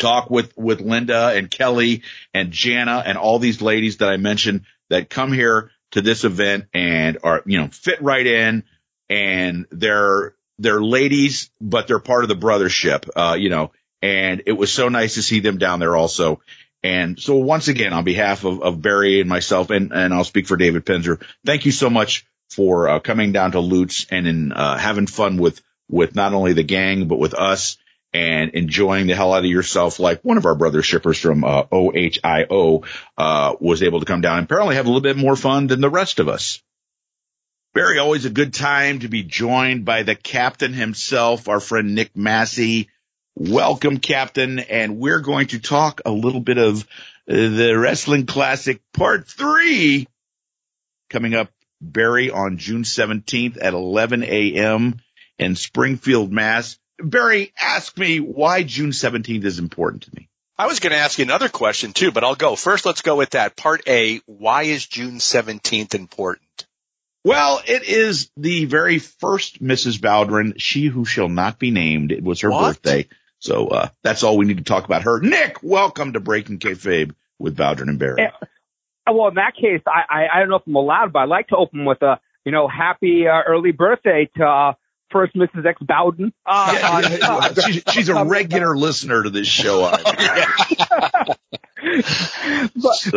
talk 0.00 0.30
with, 0.30 0.56
with 0.56 0.80
Linda 0.80 1.28
and 1.28 1.50
Kelly 1.50 2.02
and 2.34 2.50
Jana 2.50 3.02
and 3.06 3.16
all 3.16 3.38
these 3.38 3.62
ladies 3.62 3.98
that 3.98 4.08
I 4.08 4.16
mentioned 4.16 4.62
that 4.88 5.08
come 5.08 5.32
here 5.32 5.70
to 5.92 6.00
this 6.00 6.24
event 6.24 6.66
and 6.74 7.18
are, 7.22 7.42
you 7.46 7.58
know, 7.58 7.68
fit 7.68 8.02
right 8.02 8.26
in 8.26 8.64
and 9.08 9.66
they're, 9.70 10.34
they're 10.58 10.82
ladies, 10.82 11.50
but 11.60 11.86
they're 11.86 12.00
part 12.00 12.24
of 12.24 12.28
the 12.28 12.36
brothership, 12.36 13.08
uh, 13.14 13.34
you 13.34 13.50
know, 13.50 13.72
and 14.02 14.42
it 14.46 14.52
was 14.52 14.72
so 14.72 14.88
nice 14.88 15.14
to 15.14 15.22
see 15.22 15.40
them 15.40 15.58
down 15.58 15.78
there 15.78 15.96
also. 15.96 16.40
And 16.82 17.18
so 17.18 17.36
once 17.36 17.68
again, 17.68 17.92
on 17.92 18.04
behalf 18.04 18.44
of, 18.44 18.62
of 18.62 18.80
Barry 18.80 19.20
and 19.20 19.28
myself, 19.28 19.70
and, 19.70 19.92
and 19.92 20.14
I'll 20.14 20.24
speak 20.24 20.46
for 20.46 20.56
David 20.56 20.86
Penzer, 20.86 21.22
thank 21.44 21.66
you 21.66 21.72
so 21.72 21.90
much 21.90 22.26
for 22.48 22.88
uh, 22.88 23.00
coming 23.00 23.32
down 23.32 23.52
to 23.52 23.60
Lutz 23.60 24.06
and 24.10 24.26
in, 24.26 24.52
uh, 24.52 24.76
having 24.78 25.06
fun 25.06 25.36
with, 25.36 25.60
with 25.88 26.14
not 26.14 26.32
only 26.32 26.52
the 26.52 26.62
gang, 26.62 27.06
but 27.06 27.18
with 27.18 27.34
us 27.34 27.76
and 28.12 28.50
enjoying 28.54 29.06
the 29.06 29.14
hell 29.14 29.32
out 29.32 29.44
of 29.44 29.50
yourself 29.50 30.00
like 30.00 30.22
one 30.22 30.36
of 30.36 30.46
our 30.46 30.54
brother 30.54 30.82
shippers 30.82 31.18
from 31.18 31.44
uh, 31.44 31.64
OHIO 31.70 32.84
uh, 33.16 33.54
was 33.60 33.82
able 33.82 34.00
to 34.00 34.06
come 34.06 34.20
down 34.20 34.38
and 34.38 34.44
apparently 34.44 34.74
have 34.74 34.86
a 34.86 34.88
little 34.88 35.00
bit 35.00 35.16
more 35.16 35.36
fun 35.36 35.68
than 35.68 35.80
the 35.80 35.90
rest 35.90 36.18
of 36.18 36.28
us. 36.28 36.62
Barry, 37.72 37.98
always 37.98 38.24
a 38.24 38.30
good 38.30 38.52
time 38.52 38.98
to 39.00 39.08
be 39.08 39.22
joined 39.22 39.84
by 39.84 40.02
the 40.02 40.16
captain 40.16 40.72
himself, 40.72 41.48
our 41.48 41.60
friend 41.60 41.94
Nick 41.94 42.16
Massey. 42.16 42.88
Welcome, 43.36 43.98
Captain. 43.98 44.58
And 44.58 44.98
we're 44.98 45.20
going 45.20 45.46
to 45.48 45.60
talk 45.60 46.00
a 46.04 46.10
little 46.10 46.40
bit 46.40 46.58
of 46.58 46.82
uh, 47.28 47.34
the 47.34 47.78
Wrestling 47.78 48.26
Classic 48.26 48.80
Part 48.92 49.28
3 49.28 50.08
coming 51.10 51.34
up, 51.34 51.52
Barry, 51.80 52.30
on 52.30 52.58
June 52.58 52.82
17th 52.82 53.56
at 53.62 53.72
11 53.72 54.24
a.m. 54.24 55.00
in 55.38 55.54
Springfield, 55.54 56.32
Mass. 56.32 56.76
Barry, 57.02 57.52
ask 57.58 57.96
me 57.96 58.20
why 58.20 58.62
June 58.62 58.90
17th 58.90 59.44
is 59.44 59.58
important 59.58 60.04
to 60.04 60.10
me. 60.14 60.28
I 60.58 60.66
was 60.66 60.80
going 60.80 60.92
to 60.92 60.98
ask 60.98 61.18
you 61.18 61.24
another 61.24 61.48
question 61.48 61.92
too, 61.92 62.12
but 62.12 62.22
I'll 62.22 62.34
go. 62.34 62.54
First, 62.54 62.84
let's 62.84 63.00
go 63.00 63.16
with 63.16 63.30
that. 63.30 63.56
Part 63.56 63.88
A, 63.88 64.20
why 64.26 64.64
is 64.64 64.86
June 64.86 65.14
17th 65.14 65.94
important? 65.94 66.66
Well, 67.24 67.62
it 67.66 67.82
is 67.84 68.30
the 68.36 68.66
very 68.66 68.98
first 68.98 69.62
Mrs. 69.62 69.98
Bowdren, 69.98 70.54
she 70.58 70.86
who 70.86 71.04
shall 71.04 71.28
not 71.28 71.58
be 71.58 71.70
named. 71.70 72.12
It 72.12 72.22
was 72.22 72.40
her 72.40 72.50
what? 72.50 72.82
birthday. 72.82 73.08
So 73.38 73.68
uh, 73.68 73.88
that's 74.02 74.22
all 74.22 74.36
we 74.36 74.46
need 74.46 74.58
to 74.58 74.64
talk 74.64 74.84
about 74.84 75.02
her. 75.02 75.20
Nick, 75.20 75.62
welcome 75.62 76.12
to 76.12 76.20
Breaking 76.20 76.58
Kayfabe 76.58 77.14
with 77.38 77.56
Bowdren 77.56 77.88
and 77.88 77.98
Barry. 77.98 78.16
Yeah. 78.18 79.12
Well, 79.12 79.28
in 79.28 79.34
that 79.34 79.54
case, 79.54 79.80
I, 79.86 80.02
I 80.08 80.28
I 80.34 80.40
don't 80.40 80.50
know 80.50 80.56
if 80.56 80.66
I'm 80.66 80.76
allowed, 80.76 81.12
but 81.12 81.20
I'd 81.20 81.28
like 81.28 81.48
to 81.48 81.56
open 81.56 81.84
with 81.84 82.02
a 82.02 82.20
you 82.44 82.52
know 82.52 82.68
happy 82.68 83.26
uh, 83.26 83.42
early 83.46 83.72
birthday 83.72 84.30
to 84.36 84.44
uh, 84.44 84.72
first 85.10 85.34
Mrs. 85.34 85.66
X 85.66 85.80
Bowdren. 85.82 86.32
Uh, 86.46 87.02
yeah, 87.20 87.28
uh, 87.28 87.54
she's, 87.66 87.82
she's, 87.90 88.08
a 88.08 88.24
regular 88.24 88.76
listener 88.76 89.22
to 89.22 89.30
this 89.30 89.46
show. 89.46 89.90
but 89.90 90.06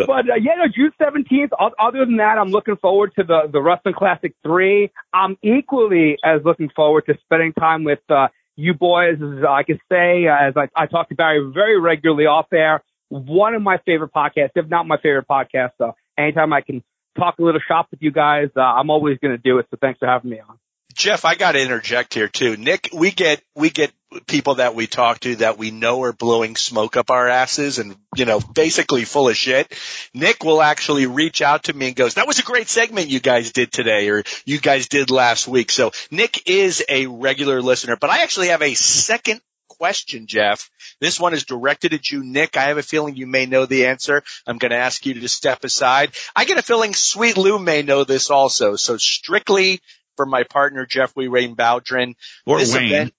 but 0.06 0.30
uh, 0.30 0.36
yeah, 0.40 0.54
no, 0.56 0.68
June 0.74 0.92
seventeenth. 0.98 1.52
Other 1.78 2.04
than 2.04 2.16
that, 2.18 2.38
I'm 2.38 2.50
looking 2.50 2.76
forward 2.76 3.12
to 3.18 3.24
the 3.24 3.48
the 3.50 3.60
Wrestling 3.60 3.94
Classic 3.94 4.34
three. 4.42 4.90
I'm 5.12 5.36
equally 5.42 6.18
as 6.24 6.40
looking 6.44 6.70
forward 6.74 7.06
to 7.06 7.14
spending 7.24 7.52
time 7.52 7.84
with 7.84 8.00
uh, 8.08 8.28
you 8.56 8.74
boys, 8.74 9.16
as 9.20 9.44
I 9.48 9.62
can 9.62 9.78
say, 9.90 10.26
as 10.26 10.54
I, 10.56 10.68
I 10.76 10.86
talk 10.86 11.08
to 11.08 11.14
Barry 11.14 11.50
very 11.52 11.78
regularly 11.78 12.26
off 12.26 12.46
air, 12.52 12.82
one 13.08 13.54
of 13.54 13.62
my 13.62 13.78
favorite 13.84 14.12
podcasts, 14.14 14.52
if 14.54 14.68
not 14.68 14.86
my 14.86 14.96
favorite 14.96 15.26
podcast. 15.28 15.70
So 15.78 15.94
anytime 16.18 16.52
I 16.52 16.60
can 16.60 16.82
talk 17.18 17.38
a 17.38 17.42
little 17.42 17.60
shop 17.66 17.88
with 17.90 18.02
you 18.02 18.10
guys, 18.10 18.48
uh, 18.56 18.60
I'm 18.60 18.90
always 18.90 19.18
going 19.18 19.32
to 19.32 19.38
do 19.38 19.58
it. 19.58 19.66
So 19.70 19.76
thanks 19.80 19.98
for 19.98 20.06
having 20.06 20.30
me 20.30 20.40
on. 20.40 20.58
Jeff, 20.92 21.24
I 21.24 21.34
got 21.34 21.52
to 21.52 21.60
interject 21.60 22.14
here 22.14 22.28
too. 22.28 22.56
Nick, 22.56 22.90
we 22.92 23.10
get, 23.10 23.42
we 23.56 23.70
get 23.70 23.92
people 24.26 24.56
that 24.56 24.74
we 24.74 24.86
talk 24.86 25.18
to 25.20 25.36
that 25.36 25.58
we 25.58 25.70
know 25.70 26.02
are 26.04 26.12
blowing 26.12 26.54
smoke 26.54 26.96
up 26.96 27.10
our 27.10 27.28
asses 27.28 27.78
and, 27.78 27.96
you 28.14 28.24
know, 28.24 28.38
basically 28.38 29.04
full 29.04 29.28
of 29.28 29.36
shit. 29.36 29.76
Nick 30.14 30.44
will 30.44 30.62
actually 30.62 31.06
reach 31.06 31.42
out 31.42 31.64
to 31.64 31.72
me 31.72 31.88
and 31.88 31.96
goes, 31.96 32.14
that 32.14 32.28
was 32.28 32.38
a 32.38 32.44
great 32.44 32.68
segment 32.68 33.08
you 33.08 33.18
guys 33.18 33.50
did 33.50 33.72
today 33.72 34.08
or 34.08 34.22
you 34.44 34.60
guys 34.60 34.88
did 34.88 35.10
last 35.10 35.48
week. 35.48 35.72
So 35.72 35.90
Nick 36.12 36.48
is 36.48 36.84
a 36.88 37.06
regular 37.06 37.60
listener, 37.60 37.96
but 37.96 38.10
I 38.10 38.22
actually 38.22 38.48
have 38.48 38.62
a 38.62 38.74
second 38.74 39.40
question, 39.68 40.26
Jeff. 40.26 40.70
This 41.00 41.18
one 41.18 41.34
is 41.34 41.44
directed 41.44 41.92
at 41.92 42.10
you, 42.10 42.22
Nick. 42.22 42.56
I 42.56 42.68
have 42.68 42.78
a 42.78 42.82
feeling 42.82 43.16
you 43.16 43.26
may 43.26 43.46
know 43.46 43.66
the 43.66 43.86
answer. 43.86 44.22
I'm 44.46 44.58
going 44.58 44.70
to 44.70 44.76
ask 44.76 45.04
you 45.04 45.14
to 45.14 45.28
step 45.28 45.64
aside. 45.64 46.12
I 46.36 46.44
get 46.44 46.58
a 46.58 46.62
feeling 46.62 46.94
Sweet 46.94 47.36
Lou 47.36 47.58
may 47.58 47.82
know 47.82 48.04
this 48.04 48.30
also. 48.30 48.76
So 48.76 48.96
strictly 48.96 49.80
for 50.16 50.26
my 50.26 50.44
partner, 50.44 50.86
Jeffrey 50.86 51.28
Rain 51.28 51.56
Bowdren. 51.56 52.14
Or 52.46 52.58
this 52.58 52.74
Wayne. 52.74 52.86
Event, 52.86 53.14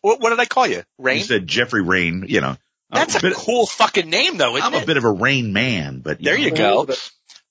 what, 0.00 0.20
what, 0.20 0.30
did 0.30 0.40
I 0.40 0.44
call 0.44 0.66
you? 0.66 0.82
Rain? 0.98 1.18
You 1.18 1.24
said 1.24 1.46
Jeffrey 1.46 1.82
Rain, 1.82 2.26
you 2.28 2.40
know. 2.40 2.56
That's 2.90 3.22
a, 3.22 3.26
a 3.26 3.32
cool 3.32 3.66
fucking 3.66 4.08
name 4.08 4.36
though, 4.36 4.56
I'm 4.56 4.74
it? 4.74 4.82
a 4.82 4.86
bit 4.86 4.96
of 4.96 5.04
a 5.04 5.10
Rain 5.10 5.52
man, 5.52 6.00
but 6.00 6.20
you 6.20 6.26
there 6.26 6.38
know. 6.38 6.44
you 6.44 6.50
go. 6.50 6.88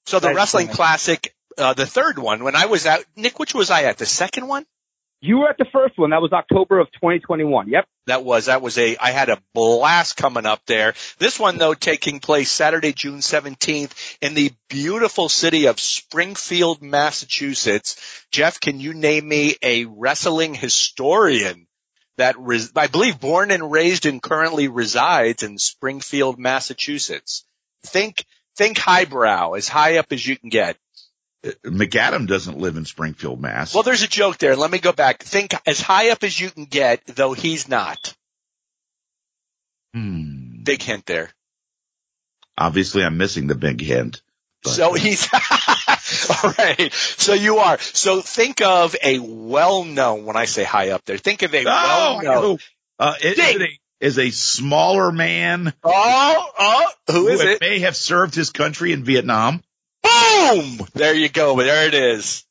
So 0.05 0.19
the 0.19 0.33
Wrestling 0.33 0.67
Classic, 0.67 1.35
uh, 1.57 1.73
the 1.73 1.85
third 1.85 2.19
one, 2.19 2.43
when 2.43 2.55
I 2.55 2.67
was 2.67 2.85
out, 2.85 3.03
Nick, 3.15 3.39
which 3.39 3.53
was 3.53 3.71
I 3.71 3.83
at? 3.83 3.97
The 3.97 4.05
second 4.05 4.47
one? 4.47 4.65
You 5.21 5.39
were 5.39 5.49
at 5.49 5.57
the 5.57 5.65
first 5.71 5.97
one. 5.97 6.09
That 6.09 6.21
was 6.21 6.33
October 6.33 6.79
of 6.79 6.91
2021. 6.91 7.69
Yep. 7.69 7.87
That 8.07 8.25
was, 8.25 8.47
that 8.47 8.61
was 8.61 8.77
a, 8.77 8.97
I 8.97 9.11
had 9.11 9.29
a 9.29 9.41
blast 9.53 10.17
coming 10.17 10.45
up 10.45 10.61
there. 10.65 10.93
This 11.19 11.39
one 11.39 11.57
though 11.57 11.73
taking 11.73 12.19
place 12.19 12.51
Saturday, 12.51 12.91
June 12.91 13.19
17th 13.19 14.17
in 14.21 14.33
the 14.33 14.51
beautiful 14.69 15.29
city 15.29 15.67
of 15.67 15.79
Springfield, 15.79 16.81
Massachusetts. 16.81 17.95
Jeff, 18.31 18.59
can 18.59 18.79
you 18.79 18.93
name 18.93 19.27
me 19.27 19.55
a 19.61 19.85
wrestling 19.85 20.53
historian 20.53 21.67
that 22.17 22.35
res- 22.37 22.73
I 22.75 22.87
believe 22.87 23.19
born 23.19 23.51
and 23.51 23.71
raised 23.71 24.05
and 24.05 24.21
currently 24.21 24.67
resides 24.67 25.43
in 25.43 25.57
Springfield, 25.57 26.37
Massachusetts? 26.37 27.45
Think, 27.85 28.25
think 28.57 28.77
highbrow, 28.77 29.53
as 29.53 29.69
high 29.69 29.97
up 29.97 30.07
as 30.11 30.25
you 30.27 30.37
can 30.37 30.49
get. 30.49 30.77
McAdam 31.65 32.27
doesn't 32.27 32.57
live 32.57 32.77
in 32.77 32.85
Springfield, 32.85 33.41
Mass. 33.41 33.73
Well, 33.73 33.83
there's 33.83 34.01
a 34.03 34.07
joke 34.07 34.37
there. 34.37 34.55
Let 34.55 34.71
me 34.71 34.79
go 34.79 34.93
back. 34.93 35.23
Think 35.23 35.53
as 35.65 35.81
high 35.81 36.09
up 36.11 36.23
as 36.23 36.39
you 36.39 36.49
can 36.49 36.65
get, 36.65 37.05
though 37.05 37.33
he's 37.33 37.67
not. 37.67 38.15
Hmm. 39.93 40.63
Big 40.63 40.81
hint 40.81 41.05
there. 41.05 41.29
Obviously, 42.57 43.03
I'm 43.03 43.17
missing 43.17 43.47
the 43.47 43.55
big 43.55 43.81
hint. 43.81 44.21
But, 44.63 44.71
so 44.73 44.91
uh, 44.91 44.93
he's 44.93 45.27
All 46.43 46.53
right. 46.57 46.93
So 46.93 47.33
you 47.33 47.57
are. 47.57 47.77
So 47.79 48.21
think 48.21 48.61
of 48.61 48.95
a 49.03 49.19
well-known, 49.19 50.25
when 50.25 50.37
I 50.37 50.45
say 50.45 50.63
high 50.63 50.91
up 50.91 51.03
there, 51.05 51.17
think 51.17 51.41
of 51.41 51.53
a 51.53 51.63
Oh, 51.67 52.19
well-known. 52.23 52.23
know. 52.43 52.57
Uh, 52.99 53.15
is, 53.21 53.37
it 53.37 53.61
a, 53.61 53.79
is 53.99 54.19
a 54.19 54.29
smaller 54.29 55.11
man 55.11 55.73
Oh, 55.83 56.51
oh, 56.57 56.87
who 57.11 57.27
is 57.27 57.41
who 57.41 57.47
it? 57.49 57.61
may 57.61 57.79
have 57.79 57.95
served 57.97 58.35
his 58.35 58.51
country 58.51 58.93
in 58.93 59.03
Vietnam. 59.03 59.61
Boom! 60.03 60.87
There 60.93 61.13
you 61.13 61.29
go. 61.29 61.57
There 61.57 61.87
it 61.87 61.93
is. 61.93 62.45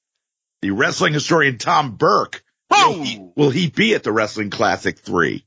The 0.62 0.70
wrestling 0.70 1.12
historian 1.12 1.58
Tom 1.58 1.96
Burke. 1.96 2.42
Will 2.70 3.02
he, 3.02 3.18
Boom! 3.18 3.32
will 3.36 3.50
he 3.50 3.68
be 3.68 3.94
at 3.94 4.02
the 4.02 4.12
Wrestling 4.12 4.50
Classic 4.50 4.98
3? 4.98 5.44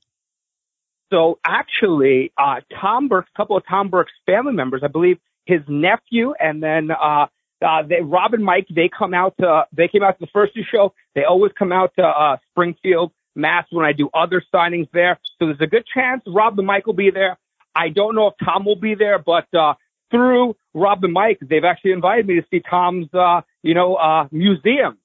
So 1.12 1.40
actually, 1.46 2.32
uh, 2.38 2.62
Tom 2.82 3.08
Burke, 3.08 3.28
a 3.34 3.38
couple 3.38 3.58
of 3.58 3.64
Tom 3.68 3.90
Burke's 3.90 4.12
family 4.26 4.54
members, 4.54 4.82
I 4.84 4.88
believe 4.88 5.18
his 5.46 5.62
nephew 5.68 6.34
and 6.40 6.62
then, 6.62 6.90
uh, 6.92 7.28
uh, 7.62 7.84
they, 7.88 8.02
Rob 8.02 8.34
and 8.34 8.44
Mike, 8.44 8.68
they 8.70 8.90
come 8.90 9.14
out 9.14 9.36
to, 9.40 9.66
they 9.72 9.88
came 9.88 10.04
out 10.04 10.20
to 10.20 10.26
the 10.26 10.32
first 10.34 10.54
two 10.54 10.64
show. 10.70 10.94
They 11.14 11.24
always 11.24 11.52
come 11.58 11.72
out 11.72 11.94
to, 11.98 12.04
uh, 12.04 12.38
Springfield, 12.52 13.12
Mass 13.36 13.66
when 13.70 13.86
I 13.86 13.92
do 13.92 14.10
other 14.14 14.42
signings 14.54 14.90
there. 14.94 15.20
So 15.40 15.48
there's 15.48 15.62
a 15.62 15.68
good 15.68 15.86
chance 15.94 16.24
Rob 16.26 16.58
and 16.58 16.68
Mike 16.68 16.88
will 16.88 16.94
be 16.94 17.12
there. 17.12 17.38
I 17.76 17.90
don't 17.90 18.16
know 18.16 18.28
if 18.28 18.34
Tom 18.44 18.66
will 18.66 18.78
be 18.80 18.96
there, 18.96 19.20
but, 19.20 19.48
uh, 19.54 19.74
through 20.16 20.56
Rob 20.74 21.04
and 21.04 21.14
Mike, 21.14 21.40
they've 21.42 21.64
actually 21.64 21.92
invited 21.92 22.28
me 22.28 22.36
to 22.36 22.46
see 22.52 22.62
Tom's, 22.68 23.08
uh, 23.14 23.42
you 23.64 23.74
know, 23.74 23.96
uh, 23.96 24.28
museum, 24.32 24.98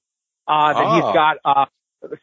uh, 0.47 0.73
that 0.73 0.85
Oh. 0.85 0.95
he's 0.95 1.13
got, 1.13 1.37
uh, 1.45 1.65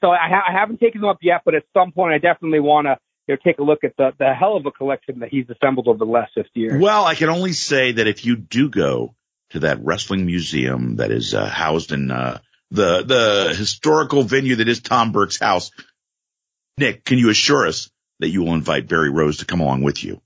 so 0.01 0.11
I, 0.11 0.29
ha- 0.29 0.45
I 0.49 0.53
haven't 0.53 0.81
taken 0.81 1.01
them 1.01 1.11
up 1.11 1.19
yet, 1.23 1.43
but 1.45 1.55
at 1.55 1.63
some 1.73 1.93
point 1.93 2.13
I 2.15 2.19
definitely 2.19 2.61
want 2.61 2.87
to, 2.87 2.99
you 3.27 3.35
know, 3.35 3.39
take 3.45 3.59
a 3.59 3.63
look 3.63 3.85
at 3.85 3.97
the, 3.97 4.13
the 4.19 4.33
hell 4.35 4.57
of 4.57 4.67
a 4.67 4.71
collection 4.71 5.21
that 5.21 5.29
he's 5.31 5.47
assembled 5.51 5.87
over 5.89 5.99
the 5.99 6.05
last 6.11 6.33
50 6.35 6.51
years. 6.59 6.83
Well, 6.83 7.05
I 7.05 7.15
can 7.15 7.29
only 7.29 7.53
say 7.53 7.93
that 7.93 8.07
if 8.07 8.25
you 8.25 8.37
do 8.37 8.69
go 8.71 9.15
to 9.51 9.61
that 9.61 9.85
wrestling 9.85 10.27
museum 10.27 10.97
that 10.97 11.11
is 11.11 11.35
uh, 11.35 11.47
housed 11.47 11.93
in 11.93 12.11
uh, 12.11 12.39
the 12.71 13.03
the 13.03 13.55
historical 13.57 14.23
venue 14.23 14.57
that 14.57 14.69
is 14.69 14.81
Tom 14.81 15.13
Burke's 15.13 15.39
house, 15.39 15.71
Nick, 16.77 17.05
can 17.05 17.19
you 17.19 17.31
assure 17.31 17.67
us 17.67 17.91
that 18.21 18.29
you 18.29 18.43
will 18.43 18.55
invite 18.55 18.89
Barry 18.89 19.11
Rose 19.11 19.39
to 19.39 19.47
come 19.47 19.61
along 19.61 19.83
with 19.83 20.03
you? 20.05 20.21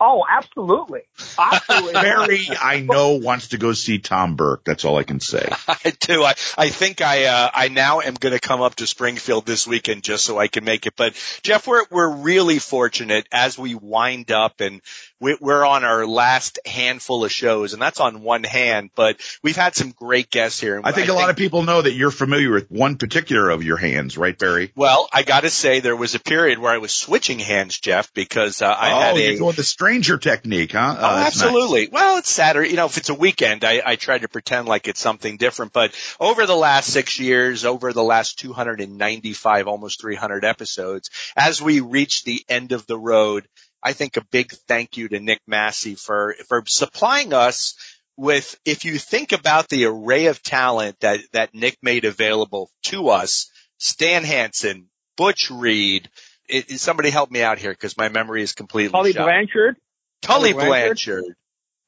Oh, 0.00 0.24
absolutely. 0.28 1.02
Absolutely. 1.38 1.92
Barry, 1.92 2.48
I 2.60 2.80
know 2.80 3.14
wants 3.14 3.48
to 3.48 3.58
go 3.58 3.72
see 3.72 3.98
Tom 3.98 4.36
Burke. 4.36 4.64
That's 4.64 4.84
all 4.84 4.96
I 4.96 5.04
can 5.04 5.20
say. 5.20 5.48
I 5.68 5.92
do. 6.00 6.22
I, 6.22 6.34
I 6.58 6.68
think 6.68 7.00
I, 7.00 7.24
uh, 7.24 7.50
I 7.52 7.68
now 7.68 8.00
am 8.00 8.14
going 8.14 8.34
to 8.34 8.40
come 8.40 8.60
up 8.60 8.74
to 8.76 8.86
Springfield 8.86 9.46
this 9.46 9.66
weekend 9.66 10.02
just 10.02 10.24
so 10.24 10.38
I 10.38 10.48
can 10.48 10.64
make 10.64 10.86
it. 10.86 10.94
But 10.96 11.14
Jeff, 11.42 11.66
we're, 11.66 11.84
we're 11.90 12.16
really 12.16 12.58
fortunate 12.58 13.26
as 13.32 13.58
we 13.58 13.74
wind 13.74 14.30
up 14.30 14.60
and 14.60 14.80
we, 15.13 15.13
we're 15.40 15.64
on 15.64 15.84
our 15.84 16.06
last 16.06 16.58
handful 16.66 17.24
of 17.24 17.32
shows 17.32 17.72
and 17.72 17.82
that's 17.82 18.00
on 18.00 18.22
one 18.22 18.44
hand, 18.44 18.90
but 18.94 19.20
we've 19.42 19.56
had 19.56 19.74
some 19.74 19.90
great 19.90 20.30
guests 20.30 20.60
here. 20.60 20.80
I 20.82 20.92
think 20.92 21.08
a 21.08 21.12
lot 21.12 21.30
of 21.30 21.36
people 21.36 21.62
know 21.62 21.82
that 21.82 21.92
you're 21.92 22.10
familiar 22.10 22.52
with 22.52 22.70
one 22.70 22.96
particular 22.96 23.50
of 23.50 23.62
your 23.62 23.76
hands, 23.76 24.16
right, 24.16 24.38
Barry? 24.38 24.72
Well, 24.74 25.08
I 25.12 25.22
got 25.22 25.40
to 25.40 25.50
say 25.50 25.80
there 25.80 25.96
was 25.96 26.14
a 26.14 26.20
period 26.20 26.58
where 26.58 26.72
I 26.72 26.78
was 26.78 26.92
switching 26.92 27.38
hands, 27.38 27.78
Jeff, 27.78 28.12
because 28.14 28.62
uh, 28.62 28.66
I 28.66 28.92
oh, 28.92 29.00
had 29.00 29.16
you're 29.16 29.32
a 29.32 29.38
going 29.38 29.56
the 29.56 29.64
stranger 29.64 30.18
technique, 30.18 30.72
huh? 30.72 30.96
Oh, 30.98 31.02
nice. 31.02 31.26
absolutely. 31.26 31.88
Well, 31.90 32.18
it's 32.18 32.30
Saturday. 32.30 32.70
You 32.70 32.76
know, 32.76 32.86
if 32.86 32.96
it's 32.96 33.08
a 33.08 33.14
weekend, 33.14 33.64
I, 33.64 33.82
I 33.84 33.96
try 33.96 34.18
to 34.18 34.28
pretend 34.28 34.68
like 34.68 34.88
it's 34.88 35.00
something 35.00 35.36
different. 35.36 35.72
But 35.72 35.94
over 36.20 36.46
the 36.46 36.56
last 36.56 36.92
six 36.92 37.18
years, 37.18 37.64
over 37.64 37.92
the 37.92 38.02
last 38.02 38.38
295, 38.38 39.68
almost 39.68 40.00
300 40.00 40.44
episodes, 40.44 41.10
as 41.36 41.62
we 41.62 41.80
reach 41.80 42.24
the 42.24 42.44
end 42.48 42.72
of 42.72 42.86
the 42.86 42.98
road, 42.98 43.46
I 43.84 43.92
think 43.92 44.16
a 44.16 44.24
big 44.30 44.52
thank 44.66 44.96
you 44.96 45.08
to 45.10 45.20
Nick 45.20 45.40
Massey 45.46 45.94
for, 45.94 46.34
for 46.48 46.62
supplying 46.66 47.32
us 47.34 47.74
with, 48.16 48.58
if 48.64 48.84
you 48.84 48.98
think 48.98 49.32
about 49.32 49.68
the 49.68 49.84
array 49.84 50.26
of 50.26 50.42
talent 50.42 50.98
that, 51.00 51.20
that 51.32 51.54
Nick 51.54 51.76
made 51.82 52.04
available 52.04 52.70
to 52.84 53.10
us, 53.10 53.50
Stan 53.78 54.24
Hansen, 54.24 54.86
Butch 55.16 55.50
Reed, 55.50 56.08
it, 56.48 56.70
it- 56.70 56.78
somebody 56.80 57.10
help 57.10 57.30
me 57.30 57.42
out 57.42 57.58
here 57.58 57.72
because 57.72 57.96
my 57.98 58.08
memory 58.08 58.42
is 58.42 58.52
completely 58.52 58.92
Holly 58.92 59.12
shot. 59.12 59.24
Blanchard. 59.24 59.76
Tully 60.22 60.52
Tully 60.52 60.64
Blanchard. 60.66 61.22
Blanchard. 61.22 61.36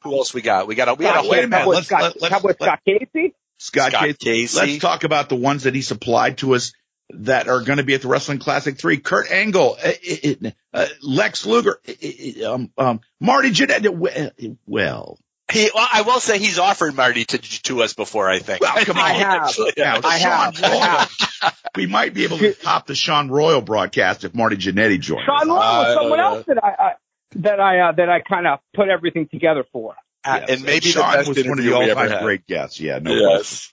Who 0.02 0.14
else 0.14 0.34
we 0.34 0.42
got? 0.42 0.66
We 0.68 0.74
got 0.74 0.88
a 0.88 0.94
we 0.94 1.04
got 1.04 1.24
a 1.24 1.28
wait 1.28 1.44
a 1.44 1.48
minute. 1.48 1.66
Let's- 1.66 1.86
Scott, 1.86 2.02
let- 2.20 2.30
let's- 2.44 2.56
Scott 2.60 2.80
Casey. 2.86 3.34
Scott, 3.58 3.92
Scott 3.92 4.02
Casey. 4.02 4.14
Casey. 4.18 4.58
Let's 4.58 4.78
talk 4.78 5.04
about 5.04 5.28
the 5.30 5.36
ones 5.36 5.62
that 5.62 5.74
he 5.74 5.80
supplied 5.80 6.38
to 6.38 6.54
us 6.54 6.72
that 7.10 7.48
are 7.48 7.60
going 7.62 7.78
to 7.78 7.84
be 7.84 7.94
at 7.94 8.02
the 8.02 8.08
Wrestling 8.08 8.38
Classic 8.38 8.76
3. 8.78 8.98
Kurt 8.98 9.30
Angle, 9.30 9.76
uh, 9.82 9.88
uh, 10.24 10.50
uh, 10.74 10.86
Lex 11.02 11.46
Luger, 11.46 11.78
uh, 11.88 12.52
um, 12.52 12.70
um, 12.76 13.00
Marty 13.20 13.50
Jannetty. 13.50 14.56
Well, 14.66 15.18
He, 15.52 15.70
well, 15.74 15.88
I 15.92 16.02
will 16.02 16.18
say 16.20 16.38
he's 16.38 16.58
offered 16.58 16.96
Marty 16.96 17.24
to 17.24 17.38
to 17.38 17.82
us 17.82 17.94
before. 17.94 18.28
I 18.28 18.40
think. 18.40 18.60
well, 18.60 18.84
come 18.84 18.96
on. 18.96 19.02
I 19.04 19.12
have. 19.12 19.56
Now, 19.76 20.00
I 20.02 20.18
Sean 20.18 20.30
have. 20.54 20.64
I 20.64 20.68
Royal. 20.68 20.80
have. 20.80 21.60
We 21.76 21.86
might 21.86 22.14
be 22.14 22.24
able 22.24 22.38
to 22.38 22.52
top 22.54 22.86
the 22.86 22.94
Sean 22.96 23.28
Royal 23.30 23.60
broadcast 23.60 24.24
if 24.24 24.34
Marty 24.34 24.56
Jannetty 24.56 24.98
joins. 25.00 25.24
Sean. 25.24 25.48
Royal 25.48 25.58
I 25.60 25.78
was 25.78 25.86
don't 25.86 26.02
someone 26.02 26.18
know. 26.18 26.34
else 26.36 26.46
that 26.46 26.64
I, 26.64 26.68
I 26.68 26.92
that 27.36 27.60
I 27.60 27.78
uh, 27.80 27.92
that 27.92 28.08
I 28.08 28.20
kind 28.20 28.46
of 28.48 28.58
put 28.74 28.88
everything 28.88 29.28
together 29.28 29.64
for. 29.72 29.94
Uh, 30.24 30.40
Yes. 30.40 30.50
and 30.58 30.62
maybe 30.66 30.86
Sean 30.86 31.08
the 31.12 31.16
best 31.18 31.28
was 31.28 31.36
one 31.46 31.58
of 31.60 31.64
the 31.64 31.70
interview 31.70 31.78
we 31.78 31.90
ever 31.92 32.00
all-time 32.00 32.24
great 32.24 32.46
guests. 32.48 32.80
Yeah, 32.80 32.98
no 32.98 33.12
Yes. 33.12 33.72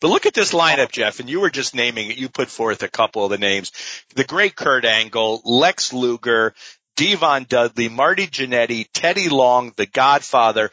But 0.00 0.08
look 0.08 0.26
at 0.26 0.34
this 0.34 0.52
lineup, 0.52 0.92
Jeff, 0.92 1.18
and 1.18 1.28
you 1.28 1.40
were 1.40 1.50
just 1.50 1.74
naming 1.74 2.10
it. 2.10 2.18
You 2.18 2.28
put 2.28 2.48
forth 2.48 2.82
a 2.82 2.88
couple 2.88 3.24
of 3.24 3.30
the 3.30 3.38
names. 3.38 3.72
The 4.14 4.24
great 4.24 4.54
Kurt 4.54 4.84
Angle, 4.84 5.42
Lex 5.44 5.92
Luger, 5.92 6.54
Devon 6.96 7.46
Dudley, 7.48 7.88
Marty 7.88 8.26
Jannetty, 8.26 8.86
Teddy 8.92 9.28
Long, 9.28 9.72
The 9.76 9.86
Godfather, 9.86 10.70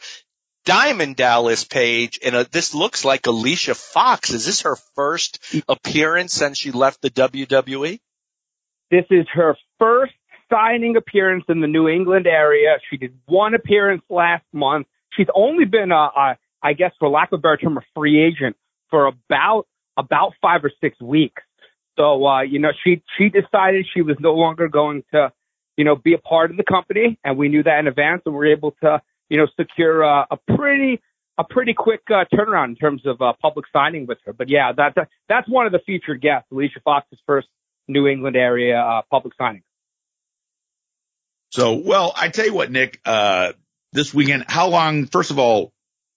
Diamond 0.64 1.16
Dallas 1.16 1.64
Page, 1.64 2.18
and 2.24 2.34
uh 2.34 2.44
this 2.50 2.74
looks 2.74 3.04
like 3.04 3.26
Alicia 3.26 3.76
Fox. 3.76 4.30
Is 4.30 4.46
this 4.46 4.62
her 4.62 4.76
first 4.96 5.38
appearance 5.68 6.32
since 6.32 6.58
she 6.58 6.72
left 6.72 7.02
the? 7.02 7.10
WWE? 7.10 8.00
This 8.90 9.04
is 9.10 9.26
her 9.32 9.56
first 9.78 10.12
signing 10.50 10.96
appearance 10.96 11.44
in 11.48 11.60
the 11.60 11.68
New 11.68 11.88
England 11.88 12.26
area. 12.26 12.78
She 12.90 12.96
did 12.96 13.16
one 13.26 13.54
appearance 13.54 14.02
last 14.10 14.44
month. 14.52 14.88
She's 15.16 15.28
only 15.34 15.64
been, 15.64 15.92
uh, 15.92 16.08
uh, 16.16 16.34
guess, 16.76 16.92
for 16.98 17.08
lack 17.08 17.32
of 17.32 17.38
a 17.38 17.42
better 17.42 17.56
term, 17.58 17.78
a 17.78 17.82
free 17.94 18.20
agent 18.20 18.56
for 18.90 19.06
about 19.06 19.66
about 19.96 20.32
five 20.42 20.64
or 20.64 20.70
six 20.80 21.00
weeks. 21.00 21.42
So, 21.96 22.26
uh, 22.26 22.42
you 22.42 22.58
know, 22.58 22.70
she 22.84 23.02
she 23.16 23.30
decided 23.30 23.86
she 23.94 24.02
was 24.02 24.16
no 24.20 24.34
longer 24.34 24.68
going 24.68 25.02
to, 25.14 25.32
you 25.76 25.84
know, 25.84 25.96
be 25.96 26.14
a 26.14 26.18
part 26.18 26.50
of 26.50 26.56
the 26.56 26.64
company, 26.64 27.18
and 27.24 27.38
we 27.38 27.48
knew 27.48 27.62
that 27.62 27.78
in 27.78 27.86
advance, 27.86 28.22
and 28.26 28.34
we 28.34 28.38
were 28.38 28.52
able 28.52 28.72
to, 28.82 29.00
you 29.28 29.38
know, 29.38 29.46
secure 29.58 30.02
a 30.02 30.36
pretty 30.56 31.00
a 31.38 31.44
pretty 31.44 31.74
quick 31.74 32.02
uh, 32.10 32.24
turnaround 32.32 32.68
in 32.68 32.76
terms 32.76 33.02
of 33.04 33.20
uh, 33.20 33.32
public 33.40 33.66
signing 33.72 34.06
with 34.06 34.18
her. 34.24 34.32
But 34.32 34.48
yeah, 34.48 34.72
that's 34.76 34.96
that's 35.28 35.48
one 35.48 35.66
of 35.66 35.72
the 35.72 35.80
featured 35.84 36.20
guests, 36.20 36.48
Alicia 36.52 36.80
Fox's 36.84 37.18
first 37.26 37.48
New 37.88 38.06
England 38.06 38.36
area 38.36 38.78
uh, 38.78 39.02
public 39.10 39.34
signing. 39.36 39.62
So, 41.50 41.74
well, 41.74 42.12
I 42.14 42.28
tell 42.28 42.44
you 42.44 42.54
what, 42.54 42.70
Nick, 42.70 43.00
uh, 43.04 43.52
this 43.92 44.12
weekend, 44.12 44.44
how 44.48 44.68
long, 44.68 45.06
first 45.06 45.30
of 45.30 45.38
all, 45.38 45.72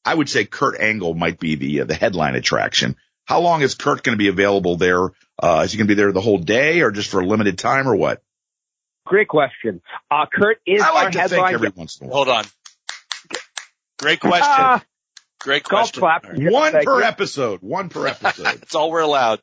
I 0.05 0.13
would 0.15 0.29
say 0.29 0.45
Kurt 0.45 0.79
Angle 0.79 1.13
might 1.13 1.39
be 1.39 1.55
the, 1.55 1.81
uh, 1.81 1.85
the 1.85 1.93
headline 1.95 2.35
attraction. 2.35 2.95
How 3.25 3.41
long 3.41 3.61
is 3.61 3.75
Kurt 3.75 4.01
going 4.03 4.17
to 4.17 4.17
be 4.17 4.27
available 4.29 4.75
there? 4.77 5.09
Uh, 5.41 5.61
is 5.65 5.71
he 5.71 5.77
going 5.77 5.87
to 5.87 5.91
be 5.95 5.99
there 5.99 6.11
the 6.11 6.21
whole 6.21 6.37
day 6.39 6.81
or 6.81 6.91
just 6.91 7.11
for 7.11 7.19
a 7.19 7.25
limited 7.25 7.57
time 7.57 7.87
or 7.87 7.95
what? 7.95 8.21
Great 9.05 9.27
question. 9.27 9.81
Uh, 10.09 10.25
Kurt 10.31 10.57
is 10.65 10.81
I 10.81 10.87
our 10.87 10.93
like 10.93 11.11
to 11.11 11.19
think 11.19 11.31
headline. 11.31 11.53
every 11.53 11.69
once 11.69 11.99
in 11.99 12.07
a 12.07 12.09
while. 12.09 12.15
Hold 12.25 12.29
on. 12.29 12.45
Great 13.99 14.19
question. 14.19 14.45
Ah, 14.47 14.83
Great 15.41 15.63
golf 15.63 15.91
question. 15.91 15.99
clap. 16.01 16.25
All 16.25 16.31
right. 16.31 16.51
One 16.51 16.71
Thank 16.71 16.85
per 16.85 16.99
you. 16.99 17.03
episode, 17.05 17.61
one 17.61 17.89
per 17.89 18.07
episode. 18.07 18.43
That's 18.59 18.75
all 18.75 18.91
we're 18.91 19.01
allowed. 19.01 19.41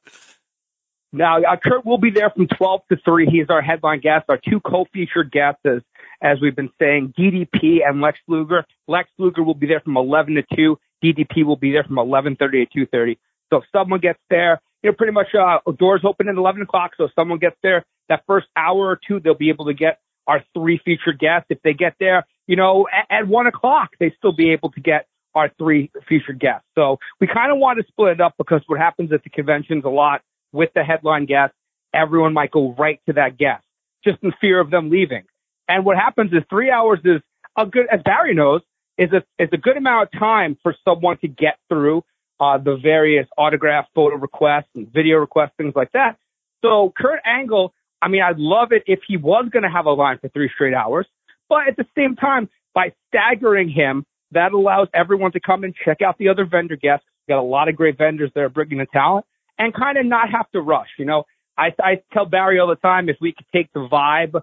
Now, 1.13 1.39
uh, 1.39 1.57
Kurt 1.63 1.85
will 1.87 1.99
be 1.99 2.11
there 2.11 2.31
from 2.31 2.47
12 2.49 2.81
to 2.91 2.97
3. 3.05 3.27
He's 3.31 3.47
our 3.49 3.63
headline 3.63 4.01
guest. 4.01 4.27
Our 4.29 4.39
two 4.39 4.61
co-featured 4.61 5.31
guests, 5.31 5.61
as, 5.65 5.83
as 6.23 6.39
we've 6.41 6.57
been 6.57 6.71
saying, 6.79 7.15
DDP 7.19 7.79
and 7.87 8.01
Lex 8.01 8.19
Luger. 8.27 8.65
Lex 8.89 9.09
Luger 9.19 9.43
will 9.43 9.55
be 9.55 9.67
there 9.67 9.81
from 9.81 9.97
11 9.97 10.35
to 10.35 10.57
2. 10.57 10.79
DDP 11.05 11.45
will 11.45 11.57
be 11.57 11.73
there 11.73 11.85
from 11.85 11.97
11:30 11.97 12.67
to 12.71 12.87
2:30. 12.87 13.19
So 13.51 13.59
if 13.59 13.65
someone 13.71 14.01
gets 14.01 14.19
there, 14.31 14.61
you 14.83 14.91
know, 14.91 14.95
pretty 14.97 15.13
much 15.13 15.35
uh, 15.35 15.59
doors 15.79 16.03
open 16.05 16.29
at 16.29 16.37
11 16.37 16.63
o'clock. 16.63 16.93
So 16.97 17.05
if 17.05 17.13
someone 17.15 17.39
gets 17.39 17.57
there 17.63 17.85
that 18.09 18.25
first 18.27 18.47
hour 18.57 18.89
or 18.89 18.99
two, 19.07 19.21
they'll 19.21 19.35
be 19.35 19.51
able 19.51 19.67
to 19.67 19.75
get 19.75 20.01
our 20.27 20.43
three 20.55 20.81
featured 20.85 21.19
guests. 21.19 21.47
If 21.51 21.63
they 21.63 21.73
get 21.73 21.95
there, 22.01 22.27
you 22.47 22.57
know, 22.57 22.89
at, 22.93 23.23
at 23.23 23.29
one 23.29 23.47
o'clock, 23.47 23.91
they 24.01 24.13
still 24.17 24.33
be 24.33 24.51
able 24.51 24.71
to 24.73 24.81
get 24.81 25.07
our 25.35 25.51
three 25.59 25.91
featured 26.09 26.41
guests. 26.41 26.67
So 26.75 26.99
we 27.21 27.27
kind 27.27 27.53
of 27.53 27.59
want 27.59 27.79
to 27.79 27.85
split 27.89 28.13
it 28.13 28.21
up 28.21 28.35
because 28.39 28.63
what 28.67 28.79
happens 28.79 29.13
at 29.13 29.23
the 29.23 29.31
conventions 29.31 29.85
a 29.85 29.89
lot 29.89 30.23
with 30.53 30.71
the 30.75 30.83
headline 30.83 31.27
guest, 31.27 31.53
everyone 31.93 32.33
might 32.33 32.51
go 32.51 32.75
right 32.79 33.01
to 33.07 33.13
that 33.15 33.37
guest 33.37 33.63
just 34.03 34.19
in 34.23 34.33
fear 34.41 34.61
of 34.61 34.71
them 34.71 34.89
leaving. 34.89 35.25
And 35.69 35.85
what 35.85 35.97
happens 35.97 36.33
is 36.33 36.43
three 36.49 36.71
hours 36.71 37.01
is 37.05 37.21
a 37.57 37.67
good, 37.67 37.87
as 37.91 38.01
Barry 38.05 38.35
knows, 38.35 38.63
is 38.99 39.11
a, 39.13 39.23
is 39.43 39.49
a 39.53 39.57
good 39.57 39.77
amount 39.77 40.09
of 40.13 40.19
time 40.19 40.57
for 40.63 40.75
someone 40.85 41.19
to 41.19 41.29
get 41.29 41.59
through, 41.69 42.03
uh, 42.41 42.59
the 42.59 42.77
various 42.77 43.27
autograph 43.37 43.87
photo 43.95 44.17
requests 44.17 44.69
and 44.75 44.93
video 44.93 45.17
requests, 45.17 45.53
things 45.57 45.75
like 45.75 45.93
that. 45.93 46.17
So 46.63 46.93
Kurt 46.97 47.21
Angle, 47.25 47.73
I 48.01 48.09
mean, 48.09 48.23
I'd 48.23 48.39
love 48.39 48.73
it 48.73 48.83
if 48.87 49.01
he 49.07 49.17
was 49.17 49.49
going 49.51 49.63
to 49.63 49.71
have 49.71 49.87
a 49.87 49.91
line 49.91 50.19
for 50.19 50.29
three 50.29 50.51
straight 50.55 50.75
hours, 50.75 51.07
but 51.49 51.69
at 51.69 51.77
the 51.77 51.87
same 51.97 52.17
time, 52.17 52.49
by 52.75 52.93
staggering 53.09 53.71
him, 53.71 54.05
that 54.33 54.53
allows 54.53 54.89
everyone 54.93 55.33
to 55.33 55.41
come 55.41 55.65
and 55.65 55.75
check 55.85 56.03
out 56.03 56.19
the 56.19 56.29
other 56.29 56.45
vendor 56.45 56.77
guests. 56.77 57.07
We've 57.27 57.35
got 57.35 57.41
a 57.41 57.43
lot 57.43 57.69
of 57.69 57.77
great 57.77 57.97
vendors 57.97 58.31
that 58.35 58.41
are 58.41 58.49
bringing 58.49 58.79
the 58.79 58.87
talent 58.87 59.25
and 59.59 59.73
kind 59.73 59.97
of 59.97 60.05
not 60.05 60.31
have 60.31 60.51
to 60.53 60.61
rush. 60.61 60.89
You 60.99 61.07
know, 61.07 61.25
I, 61.57 61.69
I 61.81 62.03
tell 62.13 62.27
Barry 62.27 62.59
all 62.59 62.69
the 62.69 62.77
time 62.77 63.09
if 63.09 63.17
we 63.21 63.33
could 63.33 63.47
take 63.55 63.73
the 63.73 63.89
vibe 63.91 64.43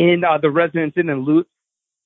in 0.00 0.24
uh, 0.24 0.38
the 0.38 0.50
Residence 0.50 0.94
in 0.96 1.10
and 1.10 1.26
Loot 1.26 1.46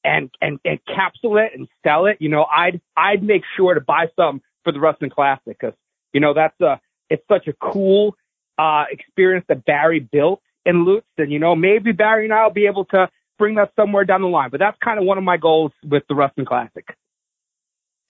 and, 0.02 0.28
and, 0.42 0.58
and 0.64 0.80
capsule 0.84 1.36
it 1.38 1.52
and 1.54 1.68
sell 1.84 2.06
it, 2.06 2.16
you 2.18 2.28
know, 2.28 2.44
I'd, 2.44 2.80
I'd 2.96 3.22
make 3.22 3.42
sure 3.56 3.72
to 3.72 3.80
buy 3.80 4.08
some 4.16 4.42
for 4.64 4.72
the 4.72 4.80
Wrestling 4.80 5.10
Classic 5.10 5.56
because, 5.58 5.74
you 6.12 6.18
know, 6.18 6.34
that's 6.34 6.60
a, 6.60 6.80
it's 7.08 7.22
such 7.28 7.46
a 7.46 7.52
cool, 7.52 8.16
uh, 8.58 8.86
experience 8.90 9.44
that 9.48 9.64
Barry 9.64 10.00
built 10.00 10.42
in 10.66 10.84
Lutz. 10.84 11.06
And, 11.18 11.30
you 11.30 11.38
know, 11.38 11.54
maybe 11.54 11.92
Barry 11.92 12.24
and 12.24 12.34
I 12.34 12.42
will 12.42 12.52
be 12.52 12.66
able 12.66 12.86
to 12.86 13.08
bring 13.38 13.54
that 13.54 13.70
somewhere 13.76 14.04
down 14.04 14.22
the 14.22 14.28
line, 14.28 14.50
but 14.50 14.58
that's 14.58 14.76
kind 14.82 14.98
of 14.98 15.04
one 15.04 15.16
of 15.16 15.22
my 15.22 15.36
goals 15.36 15.70
with 15.84 16.02
the 16.08 16.16
Wrestling 16.16 16.46
Classic. 16.46 16.84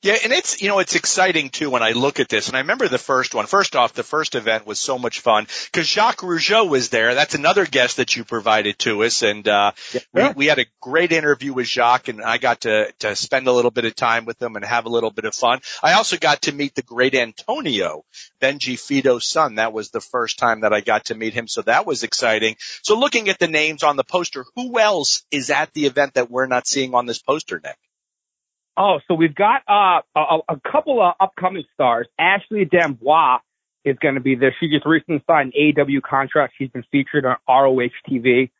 Yeah, 0.02 0.18
and 0.22 0.34
it's, 0.34 0.60
you 0.60 0.68
know, 0.68 0.80
it's 0.80 0.96
exciting 0.96 1.48
too 1.48 1.70
when 1.70 1.82
I 1.82 1.92
look 1.92 2.20
at 2.20 2.28
this. 2.28 2.48
And 2.48 2.56
I 2.58 2.60
remember 2.60 2.88
the 2.88 2.98
first 2.98 3.34
one. 3.34 3.46
First 3.46 3.74
off, 3.74 3.94
the 3.94 4.02
first 4.02 4.34
event 4.34 4.66
was 4.66 4.78
so 4.78 4.98
much 4.98 5.20
fun 5.20 5.46
because 5.72 5.86
Jacques 5.86 6.18
Rougeau 6.18 6.68
was 6.68 6.90
there. 6.90 7.14
That's 7.14 7.34
another 7.34 7.64
guest 7.64 7.96
that 7.96 8.14
you 8.14 8.22
provided 8.22 8.78
to 8.80 9.02
us. 9.04 9.22
And, 9.22 9.48
uh, 9.48 9.72
yeah. 9.94 10.00
we, 10.12 10.34
we 10.34 10.46
had 10.46 10.58
a 10.58 10.66
great 10.82 11.10
interview 11.10 11.54
with 11.54 11.68
Jacques 11.68 12.08
and 12.08 12.22
I 12.22 12.36
got 12.36 12.60
to, 12.62 12.92
to 12.98 13.16
spend 13.16 13.46
a 13.46 13.52
little 13.52 13.70
bit 13.70 13.86
of 13.86 13.96
time 13.96 14.26
with 14.26 14.42
him 14.42 14.56
and 14.56 14.64
have 14.66 14.84
a 14.84 14.90
little 14.90 15.10
bit 15.10 15.24
of 15.24 15.34
fun. 15.34 15.60
I 15.82 15.94
also 15.94 16.18
got 16.18 16.42
to 16.42 16.52
meet 16.52 16.74
the 16.74 16.82
great 16.82 17.14
Antonio, 17.14 18.04
Benji 18.42 18.74
Fido's 18.74 19.26
son. 19.26 19.54
That 19.54 19.72
was 19.72 19.88
the 19.88 20.02
first 20.02 20.38
time 20.38 20.60
that 20.60 20.74
I 20.74 20.82
got 20.82 21.06
to 21.06 21.14
meet 21.14 21.32
him. 21.32 21.48
So 21.48 21.62
that 21.62 21.86
was 21.86 22.02
exciting. 22.02 22.56
So 22.82 22.98
looking 22.98 23.30
at 23.30 23.38
the 23.38 23.48
names 23.48 23.82
on 23.82 23.96
the 23.96 24.04
poster, 24.04 24.44
who 24.54 24.78
else 24.78 25.22
is 25.30 25.48
at 25.48 25.72
the 25.72 25.86
event 25.86 26.12
that 26.14 26.30
we're 26.30 26.44
not 26.44 26.66
seeing 26.66 26.94
on 26.94 27.06
this 27.06 27.20
poster, 27.20 27.58
Nick? 27.64 27.78
Oh, 28.76 28.98
so 29.06 29.14
we've 29.14 29.34
got 29.34 29.62
uh, 29.68 30.00
a, 30.16 30.38
a 30.48 30.60
couple 30.70 31.00
of 31.00 31.14
upcoming 31.20 31.64
stars. 31.74 32.08
Ashley 32.18 32.64
D'Amboise 32.64 33.40
is 33.84 33.96
going 34.00 34.14
to 34.14 34.20
be 34.20 34.34
there. 34.34 34.54
She 34.58 34.68
just 34.68 34.86
recently 34.86 35.22
signed 35.26 35.52
an 35.54 35.74
AEW 35.76 36.02
contract. 36.02 36.54
She's 36.58 36.70
been 36.70 36.84
featured 36.90 37.24
on 37.24 37.36
ROH 37.48 37.90
TV. 38.08 38.50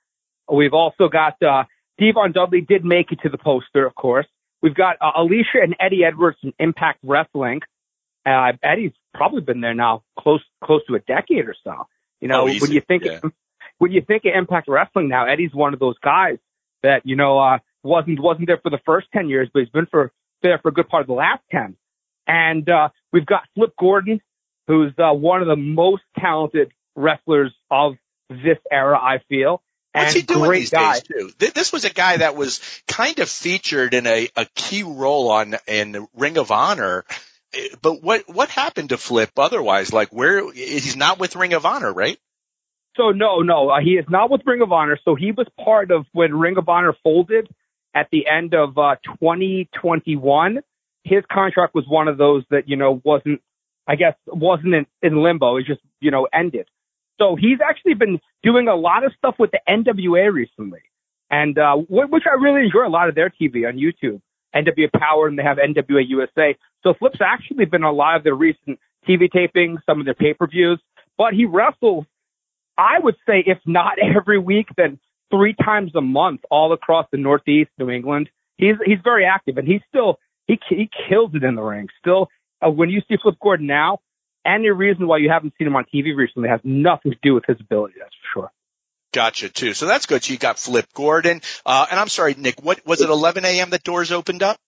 We've 0.50 0.74
also 0.74 1.08
got 1.08 1.42
uh, 1.42 1.64
Devon 1.98 2.32
Dudley 2.32 2.60
did 2.60 2.84
make 2.84 3.10
it 3.12 3.20
to 3.22 3.28
the 3.28 3.38
poster, 3.38 3.86
of 3.86 3.94
course. 3.94 4.26
We've 4.62 4.74
got 4.74 4.96
uh, 5.00 5.12
Alicia 5.16 5.62
and 5.62 5.74
Eddie 5.80 6.04
Edwards 6.04 6.38
from 6.40 6.54
Impact 6.58 7.00
Wrestling. 7.02 7.60
Uh, 8.26 8.52
Eddie's 8.62 8.92
probably 9.12 9.40
been 9.40 9.60
there 9.60 9.74
now 9.74 10.02
close 10.18 10.40
close 10.62 10.80
to 10.86 10.94
a 10.94 11.00
decade 11.00 11.46
or 11.46 11.54
so. 11.64 11.86
You 12.20 12.28
know, 12.28 12.42
oh, 12.42 12.44
when 12.46 12.72
you 12.72 12.80
think 12.80 13.04
yeah. 13.04 13.20
when 13.78 13.92
you 13.92 14.00
think 14.00 14.24
of 14.24 14.32
Impact 14.34 14.68
Wrestling 14.68 15.08
now, 15.08 15.26
Eddie's 15.26 15.54
one 15.54 15.74
of 15.74 15.80
those 15.80 15.98
guys 15.98 16.38
that 16.82 17.02
you 17.04 17.16
know 17.16 17.38
uh, 17.38 17.58
wasn't 17.84 18.20
wasn't 18.20 18.46
there 18.46 18.58
for 18.58 18.70
the 18.70 18.80
first 18.84 19.08
ten 19.12 19.28
years, 19.28 19.48
but 19.52 19.60
he's 19.60 19.68
been 19.68 19.86
for 19.86 20.12
there 20.42 20.58
for 20.58 20.68
a 20.68 20.72
good 20.72 20.88
part 20.88 21.02
of 21.02 21.06
the 21.06 21.14
last 21.14 21.42
ten. 21.50 21.76
And 22.26 22.68
uh, 22.68 22.88
we've 23.12 23.26
got 23.26 23.42
Flip 23.54 23.72
Gordon, 23.78 24.20
who's 24.66 24.92
uh, 24.98 25.12
one 25.12 25.42
of 25.42 25.48
the 25.48 25.56
most 25.56 26.02
talented 26.18 26.72
wrestlers 26.96 27.52
of 27.70 27.94
this 28.30 28.58
era, 28.70 28.98
I 28.98 29.18
feel. 29.28 29.62
What's 29.92 30.14
he 30.14 30.22
doing 30.22 30.50
these 30.50 30.70
guy. 30.70 30.94
days 30.94 31.02
too? 31.02 31.30
This 31.38 31.72
was 31.72 31.84
a 31.84 31.90
guy 31.90 32.16
that 32.16 32.34
was 32.34 32.60
kind 32.88 33.20
of 33.20 33.28
featured 33.28 33.94
in 33.94 34.06
a, 34.08 34.28
a 34.34 34.46
key 34.54 34.82
role 34.82 35.30
on 35.30 35.54
in 35.68 36.08
Ring 36.14 36.36
of 36.36 36.50
Honor. 36.50 37.04
But 37.80 38.02
what 38.02 38.28
what 38.28 38.48
happened 38.48 38.88
to 38.88 38.96
Flip 38.96 39.30
otherwise? 39.36 39.92
Like 39.92 40.08
where 40.08 40.52
he's 40.52 40.96
not 40.96 41.20
with 41.20 41.36
Ring 41.36 41.52
of 41.52 41.64
Honor, 41.64 41.92
right? 41.92 42.18
So 42.96 43.10
no, 43.10 43.40
no, 43.40 43.70
uh, 43.70 43.80
he 43.80 43.92
is 43.92 44.06
not 44.08 44.30
with 44.30 44.40
Ring 44.44 44.62
of 44.62 44.72
Honor. 44.72 44.98
So 45.04 45.14
he 45.14 45.30
was 45.30 45.46
part 45.64 45.92
of 45.92 46.06
when 46.12 46.34
Ring 46.34 46.56
of 46.56 46.68
Honor 46.68 46.94
folded 47.04 47.48
at 47.94 48.08
the 48.10 48.26
end 48.26 48.54
of 48.54 48.76
uh, 48.78 48.96
2021. 49.20 50.60
His 51.04 51.22
contract 51.30 51.74
was 51.74 51.84
one 51.86 52.08
of 52.08 52.18
those 52.18 52.44
that 52.50 52.68
you 52.68 52.76
know 52.76 53.00
wasn't, 53.04 53.40
I 53.86 53.96
guess, 53.96 54.14
wasn't 54.26 54.74
in, 54.74 54.86
in 55.02 55.22
limbo. 55.22 55.56
It 55.56 55.66
just 55.66 55.80
you 56.00 56.10
know 56.10 56.26
ended. 56.32 56.66
So 57.18 57.36
he's 57.36 57.58
actually 57.66 57.94
been 57.94 58.20
doing 58.42 58.68
a 58.68 58.74
lot 58.74 59.04
of 59.04 59.12
stuff 59.16 59.36
with 59.38 59.50
the 59.52 59.60
NWA 59.68 60.32
recently, 60.32 60.80
and 61.30 61.56
uh, 61.58 61.76
which 61.76 62.24
I 62.26 62.34
really 62.42 62.64
enjoy 62.64 62.86
a 62.86 62.90
lot 62.90 63.08
of 63.08 63.14
their 63.14 63.30
TV 63.30 63.68
on 63.68 63.76
YouTube. 63.76 64.20
NWA 64.54 64.90
Power 64.92 65.26
and 65.26 65.38
they 65.38 65.42
have 65.42 65.58
NWA 65.58 66.08
USA. 66.08 66.56
So 66.82 66.94
Flip's 66.98 67.18
actually 67.20 67.64
been 67.64 67.82
on 67.82 67.92
a 67.92 67.96
lot 67.96 68.16
of 68.16 68.24
their 68.24 68.34
recent 68.34 68.78
TV 69.08 69.28
tapings, 69.28 69.78
some 69.84 70.00
of 70.00 70.04
their 70.04 70.14
pay-per-views, 70.14 70.80
but 71.18 71.34
he 71.34 71.44
wrestles, 71.44 72.04
I 72.78 72.98
would 73.00 73.16
say, 73.26 73.42
if 73.46 73.58
not 73.66 73.98
every 74.16 74.38
week, 74.38 74.68
then 74.76 74.98
three 75.30 75.54
times 75.54 75.92
a 75.94 76.00
month 76.00 76.40
all 76.50 76.72
across 76.72 77.06
the 77.10 77.18
Northeast, 77.18 77.70
New 77.78 77.90
England. 77.90 78.30
He's, 78.56 78.76
he's 78.84 78.98
very 79.02 79.24
active 79.24 79.58
and 79.58 79.66
he's 79.66 79.80
still, 79.88 80.18
he, 80.46 80.58
he 80.68 80.88
kills 81.08 81.32
it 81.34 81.42
in 81.42 81.54
the 81.54 81.62
ring. 81.62 81.88
Still, 81.98 82.28
uh, 82.64 82.70
when 82.70 82.90
you 82.90 83.00
see 83.08 83.16
Flip 83.20 83.36
Gordon 83.40 83.66
now, 83.66 84.00
any 84.46 84.68
reason 84.68 85.06
why 85.06 85.18
you 85.18 85.30
haven't 85.30 85.54
seen 85.58 85.66
him 85.66 85.76
on 85.76 85.84
TV 85.92 86.14
recently 86.14 86.48
has 86.48 86.60
nothing 86.64 87.12
to 87.12 87.18
do 87.22 87.34
with 87.34 87.44
his 87.46 87.58
ability, 87.60 87.94
that's 87.98 88.14
for 88.14 88.40
sure. 88.40 88.50
Gotcha 89.12 89.48
too. 89.48 89.74
So 89.74 89.86
that's 89.86 90.06
good. 90.06 90.22
So 90.24 90.32
you 90.32 90.38
got 90.38 90.58
Flip 90.58 90.86
Gordon. 90.92 91.40
Uh, 91.64 91.86
and 91.90 91.98
I'm 91.98 92.08
sorry, 92.08 92.34
Nick, 92.36 92.62
what 92.62 92.84
was 92.84 93.00
it 93.00 93.08
11 93.08 93.44
a.m. 93.44 93.70
that 93.70 93.84
doors 93.84 94.12
opened 94.12 94.42
up? 94.42 94.58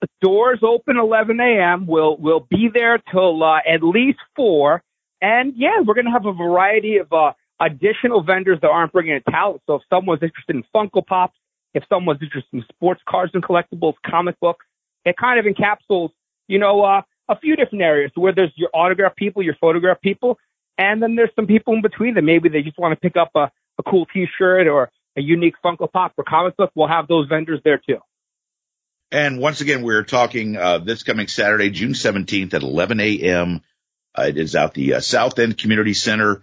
The 0.00 0.08
doors 0.22 0.60
open 0.62 0.96
11 0.96 1.40
a.m. 1.40 1.86
We'll, 1.86 2.16
we'll 2.16 2.46
be 2.48 2.68
there 2.72 2.98
till, 3.10 3.42
uh, 3.42 3.58
at 3.58 3.82
least 3.82 4.18
four. 4.36 4.82
And 5.20 5.54
yeah, 5.56 5.80
we're 5.84 5.94
going 5.94 6.04
to 6.04 6.12
have 6.12 6.26
a 6.26 6.32
variety 6.32 6.98
of, 6.98 7.12
uh, 7.12 7.32
additional 7.60 8.22
vendors 8.22 8.58
that 8.62 8.68
aren't 8.68 8.92
bringing 8.92 9.14
a 9.14 9.30
talent. 9.30 9.62
So 9.66 9.76
if 9.76 9.82
someone's 9.88 10.22
interested 10.22 10.56
in 10.56 10.64
Funko 10.74 11.04
Pops, 11.06 11.36
if 11.74 11.84
someone's 11.88 12.22
interested 12.22 12.52
in 12.52 12.64
sports 12.68 13.00
cards 13.08 13.32
and 13.34 13.42
collectibles, 13.42 13.94
comic 14.04 14.38
books, 14.40 14.64
it 15.04 15.16
kind 15.16 15.38
of 15.38 15.46
encapsulates, 15.46 16.12
you 16.48 16.58
know, 16.58 16.82
uh, 16.82 17.02
a 17.28 17.38
few 17.38 17.56
different 17.56 17.82
areas 17.82 18.12
where 18.14 18.32
there's 18.32 18.52
your 18.56 18.70
autograph 18.72 19.16
people, 19.16 19.42
your 19.42 19.56
photograph 19.60 20.00
people, 20.00 20.38
and 20.78 21.02
then 21.02 21.16
there's 21.16 21.30
some 21.34 21.46
people 21.46 21.74
in 21.74 21.82
between 21.82 22.14
that 22.14 22.22
maybe 22.22 22.48
they 22.48 22.62
just 22.62 22.78
want 22.78 22.92
to 22.92 23.00
pick 23.00 23.16
up 23.16 23.30
a, 23.34 23.50
a 23.78 23.82
cool 23.82 24.06
T-shirt 24.06 24.66
or 24.66 24.90
a 25.16 25.22
unique 25.22 25.54
Funko 25.64 25.90
Pop 25.90 26.12
or 26.16 26.24
comic 26.24 26.56
book. 26.56 26.70
We'll 26.74 26.88
have 26.88 27.08
those 27.08 27.28
vendors 27.28 27.60
there 27.64 27.78
too. 27.78 27.98
And 29.10 29.38
once 29.38 29.60
again, 29.60 29.82
we're 29.82 30.02
talking 30.02 30.56
uh, 30.56 30.78
this 30.78 31.02
coming 31.02 31.28
Saturday, 31.28 31.70
June 31.70 31.92
17th 31.92 32.54
at 32.54 32.62
11 32.62 33.00
a.m. 33.00 33.62
Uh, 34.14 34.22
it 34.28 34.36
is 34.36 34.56
out 34.56 34.74
the 34.74 34.94
uh, 34.94 35.00
South 35.00 35.38
End 35.38 35.56
Community 35.56 35.94
Center. 35.94 36.42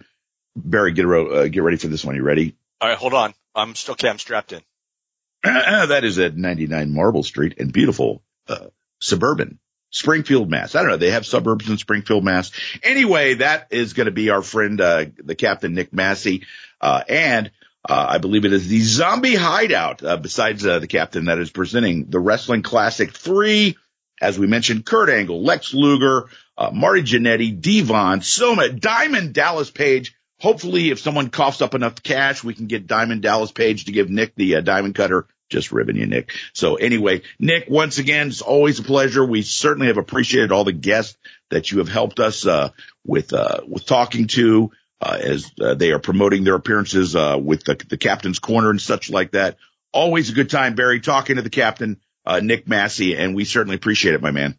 Barry, 0.56 0.92
get, 0.92 1.06
uh, 1.06 1.48
get 1.48 1.62
ready 1.62 1.76
for 1.76 1.88
this 1.88 2.04
one. 2.04 2.14
You 2.14 2.22
ready? 2.22 2.56
All 2.80 2.88
right, 2.88 2.98
hold 2.98 3.14
on. 3.14 3.34
I'm 3.54 3.74
still 3.74 3.92
okay. 3.92 4.08
I'm 4.08 4.18
strapped 4.18 4.52
in. 4.52 4.62
that 5.42 6.04
is 6.04 6.18
at 6.18 6.36
99 6.36 6.92
Marble 6.92 7.22
Street 7.22 7.56
and 7.58 7.72
beautiful 7.72 8.22
uh, 8.48 8.66
suburban 9.00 9.58
Springfield, 9.90 10.50
Mass. 10.50 10.74
I 10.74 10.80
don't 10.80 10.90
know. 10.90 10.96
They 10.96 11.12
have 11.12 11.24
suburbs 11.24 11.68
in 11.68 11.78
Springfield, 11.78 12.24
Mass. 12.24 12.50
Anyway, 12.82 13.34
that 13.34 13.68
is 13.70 13.92
going 13.92 14.06
to 14.06 14.12
be 14.12 14.30
our 14.30 14.42
friend, 14.42 14.80
uh, 14.80 15.06
the 15.22 15.36
Captain 15.36 15.72
Nick 15.72 15.92
Massey. 15.92 16.44
Uh, 16.80 17.02
and, 17.08 17.52
uh, 17.88 18.06
I 18.10 18.18
believe 18.18 18.44
it 18.44 18.52
is 18.52 18.66
the 18.66 18.80
Zombie 18.80 19.36
Hideout, 19.36 20.02
uh, 20.02 20.16
besides, 20.16 20.66
uh, 20.66 20.80
the 20.80 20.88
Captain 20.88 21.26
that 21.26 21.38
is 21.38 21.50
presenting 21.50 22.06
the 22.06 22.18
Wrestling 22.18 22.62
Classic 22.62 23.12
3. 23.12 23.76
As 24.20 24.36
we 24.36 24.48
mentioned, 24.48 24.84
Kurt 24.84 25.10
Angle, 25.10 25.44
Lex 25.44 25.72
Luger, 25.74 26.28
uh, 26.58 26.70
Marty 26.72 27.02
Jannetty, 27.02 27.60
Devon, 27.60 28.20
Soma, 28.20 28.70
Diamond 28.70 29.32
Dallas 29.32 29.70
Page. 29.70 30.16
Hopefully, 30.44 30.90
if 30.90 30.98
someone 30.98 31.30
coughs 31.30 31.62
up 31.62 31.74
enough 31.74 32.02
cash, 32.02 32.44
we 32.44 32.52
can 32.52 32.66
get 32.66 32.86
Diamond 32.86 33.22
Dallas 33.22 33.50
Page 33.50 33.86
to 33.86 33.92
give 33.92 34.10
Nick 34.10 34.34
the 34.34 34.56
uh, 34.56 34.60
diamond 34.60 34.94
cutter 34.94 35.26
just 35.48 35.72
ribbing 35.72 35.96
you, 35.96 36.04
Nick. 36.04 36.32
So 36.52 36.74
anyway, 36.74 37.22
Nick, 37.38 37.64
once 37.70 37.96
again, 37.96 38.28
it's 38.28 38.42
always 38.42 38.78
a 38.78 38.82
pleasure. 38.82 39.24
We 39.24 39.40
certainly 39.40 39.86
have 39.86 39.96
appreciated 39.96 40.52
all 40.52 40.64
the 40.64 40.72
guests 40.72 41.16
that 41.48 41.72
you 41.72 41.78
have 41.78 41.88
helped 41.88 42.20
us, 42.20 42.46
uh, 42.46 42.72
with, 43.06 43.32
uh, 43.32 43.60
with 43.66 43.86
talking 43.86 44.26
to, 44.26 44.70
uh, 45.00 45.18
as 45.18 45.50
uh, 45.62 45.76
they 45.76 45.92
are 45.92 45.98
promoting 45.98 46.44
their 46.44 46.56
appearances, 46.56 47.16
uh, 47.16 47.38
with 47.40 47.64
the, 47.64 47.82
the 47.88 47.96
captain's 47.96 48.38
corner 48.38 48.68
and 48.68 48.82
such 48.82 49.08
like 49.08 49.30
that. 49.30 49.56
Always 49.94 50.28
a 50.28 50.34
good 50.34 50.50
time, 50.50 50.74
Barry, 50.74 51.00
talking 51.00 51.36
to 51.36 51.42
the 51.42 51.48
captain, 51.48 52.02
uh, 52.26 52.40
Nick 52.40 52.68
Massey, 52.68 53.16
and 53.16 53.34
we 53.34 53.46
certainly 53.46 53.76
appreciate 53.76 54.14
it, 54.14 54.20
my 54.20 54.30
man. 54.30 54.58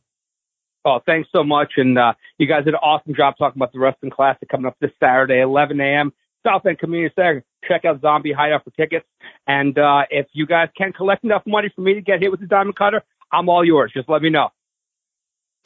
Oh, 0.86 0.99
thanks 1.06 1.28
so 1.32 1.44
much. 1.44 1.74
And, 1.78 1.98
uh, 1.98 2.14
you 2.38 2.48
guys 2.48 2.66
did 2.66 2.76
an 2.76 2.80
awesome 2.82 3.16
job 3.16 3.36
talking 3.38 3.57
about 3.57 3.74
the 3.74 3.80
Wrestling 3.80 4.12
Classic 4.12 4.48
coming 4.48 4.68
up 4.68 4.78
this 4.80 4.91
Saturday, 4.99 5.41
11 5.41 5.82
a.m. 5.82 6.14
South 6.45 6.66
End 6.66 6.78
Community 6.78 7.12
Center. 7.16 7.44
Check 7.68 7.86
out 7.86 8.02
Zombie 8.02 8.32
Hideout 8.32 8.64
for 8.64 8.70
tickets. 8.72 9.06
And 9.48 9.78
uh, 9.78 10.03
if 10.10 10.28
you 10.34 10.45
guys 10.45 10.70
can 10.78 10.94
collect 10.94 11.24
enough 11.24 11.41
money 11.48 11.72
for 11.76 11.82
me 11.82 11.95
to 11.95 12.02
get 12.02 12.22
hit 12.22 12.30
with 12.30 12.40
the 12.40 12.45
diamond 12.45 12.76
cutter, 12.76 13.03
I'm 13.32 13.49
all 13.49 13.66
yours. 13.66 13.91
Just 13.94 14.07
let 14.07 14.22
me 14.22 14.30
know. 14.30 14.49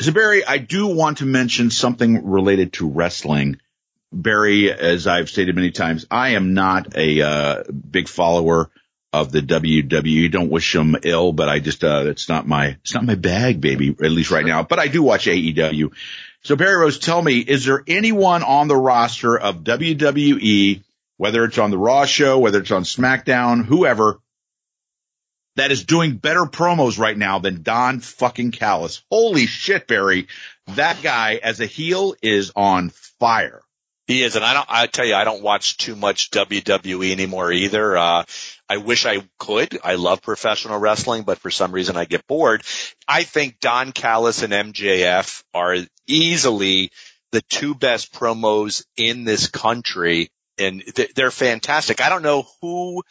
So 0.01 0.13
Barry, 0.13 0.45
I 0.45 0.57
do 0.57 0.87
want 0.87 1.17
to 1.17 1.25
mention 1.25 1.69
something 1.71 2.29
related 2.29 2.73
to 2.73 2.87
wrestling. 2.87 3.59
Barry, 4.13 4.71
as 4.71 5.05
I've 5.07 5.29
stated 5.29 5.55
many 5.55 5.71
times, 5.71 6.05
I 6.09 6.29
am 6.29 6.53
not 6.53 6.95
a 6.95 7.21
uh, 7.21 7.63
big 7.69 8.07
follower 8.07 8.71
of 9.11 9.31
the 9.31 9.41
WWE. 9.41 10.31
Don't 10.31 10.49
wish 10.49 10.73
them 10.73 10.95
ill, 11.03 11.33
but 11.33 11.49
I 11.49 11.59
just 11.59 11.83
uh, 11.83 12.03
it's 12.07 12.29
not 12.29 12.47
my 12.47 12.77
it's 12.81 12.93
not 12.93 13.05
my 13.05 13.15
bag, 13.15 13.61
baby. 13.61 13.89
At 13.89 14.11
least 14.11 14.31
right 14.31 14.45
now. 14.45 14.63
But 14.63 14.79
I 14.79 14.87
do 14.87 15.03
watch 15.03 15.25
AEW. 15.25 15.91
So 16.43 16.55
Barry 16.55 16.75
Rose, 16.75 16.99
tell 16.99 17.21
me, 17.21 17.39
is 17.39 17.65
there 17.65 17.83
anyone 17.87 18.43
on 18.43 18.67
the 18.67 18.77
roster 18.77 19.37
of 19.37 19.63
WWE 19.63 20.83
whether 21.19 21.43
it's 21.43 21.57
on 21.57 21.69
the 21.69 21.77
Raw 21.77 22.05
show, 22.05 22.39
whether 22.39 22.59
it's 22.59 22.71
on 22.71 22.83
SmackDown, 22.83 23.65
whoever 23.65 24.21
that 25.57 25.69
is 25.69 25.83
doing 25.83 26.15
better 26.15 26.45
promos 26.45 26.97
right 26.97 27.17
now 27.17 27.39
than 27.39 27.61
Don 27.61 27.99
fucking 27.99 28.51
Callis. 28.51 29.03
Holy 29.11 29.45
shit, 29.45 29.85
Barry. 29.85 30.29
That 30.75 31.01
guy 31.03 31.35
as 31.43 31.59
a 31.59 31.65
heel 31.65 32.15
is 32.21 32.53
on 32.55 32.91
fire. 33.19 33.61
He 34.07 34.23
is, 34.23 34.37
and 34.37 34.45
I 34.45 34.53
don't. 34.53 34.65
I 34.69 34.87
tell 34.87 35.05
you, 35.05 35.13
I 35.13 35.25
don't 35.25 35.43
watch 35.43 35.75
too 35.75 35.97
much 35.97 36.31
WWE 36.31 37.11
anymore 37.11 37.51
either. 37.51 37.97
Uh, 37.97 38.23
I 38.69 38.77
wish 38.77 39.05
I 39.05 39.23
could. 39.39 39.79
I 39.83 39.95
love 39.95 40.21
professional 40.21 40.77
wrestling, 40.77 41.23
but 41.23 41.39
for 41.39 41.49
some 41.49 41.71
reason 41.71 41.97
I 41.97 42.05
get 42.05 42.27
bored. 42.27 42.63
I 43.07 43.23
think 43.23 43.59
Don 43.59 43.91
Callis 43.91 44.43
and 44.43 44.53
MJF 44.53 45.43
are 45.53 45.77
easily 46.05 46.91
the 47.31 47.41
two 47.49 47.73
best 47.73 48.13
promos 48.13 48.85
in 48.95 49.23
this 49.23 49.47
country, 49.47 50.29
and 50.59 50.83
they're 51.15 51.31
fantastic. 51.31 52.01
I 52.01 52.09
don't 52.09 52.23
know 52.23 52.47
who 52.61 53.03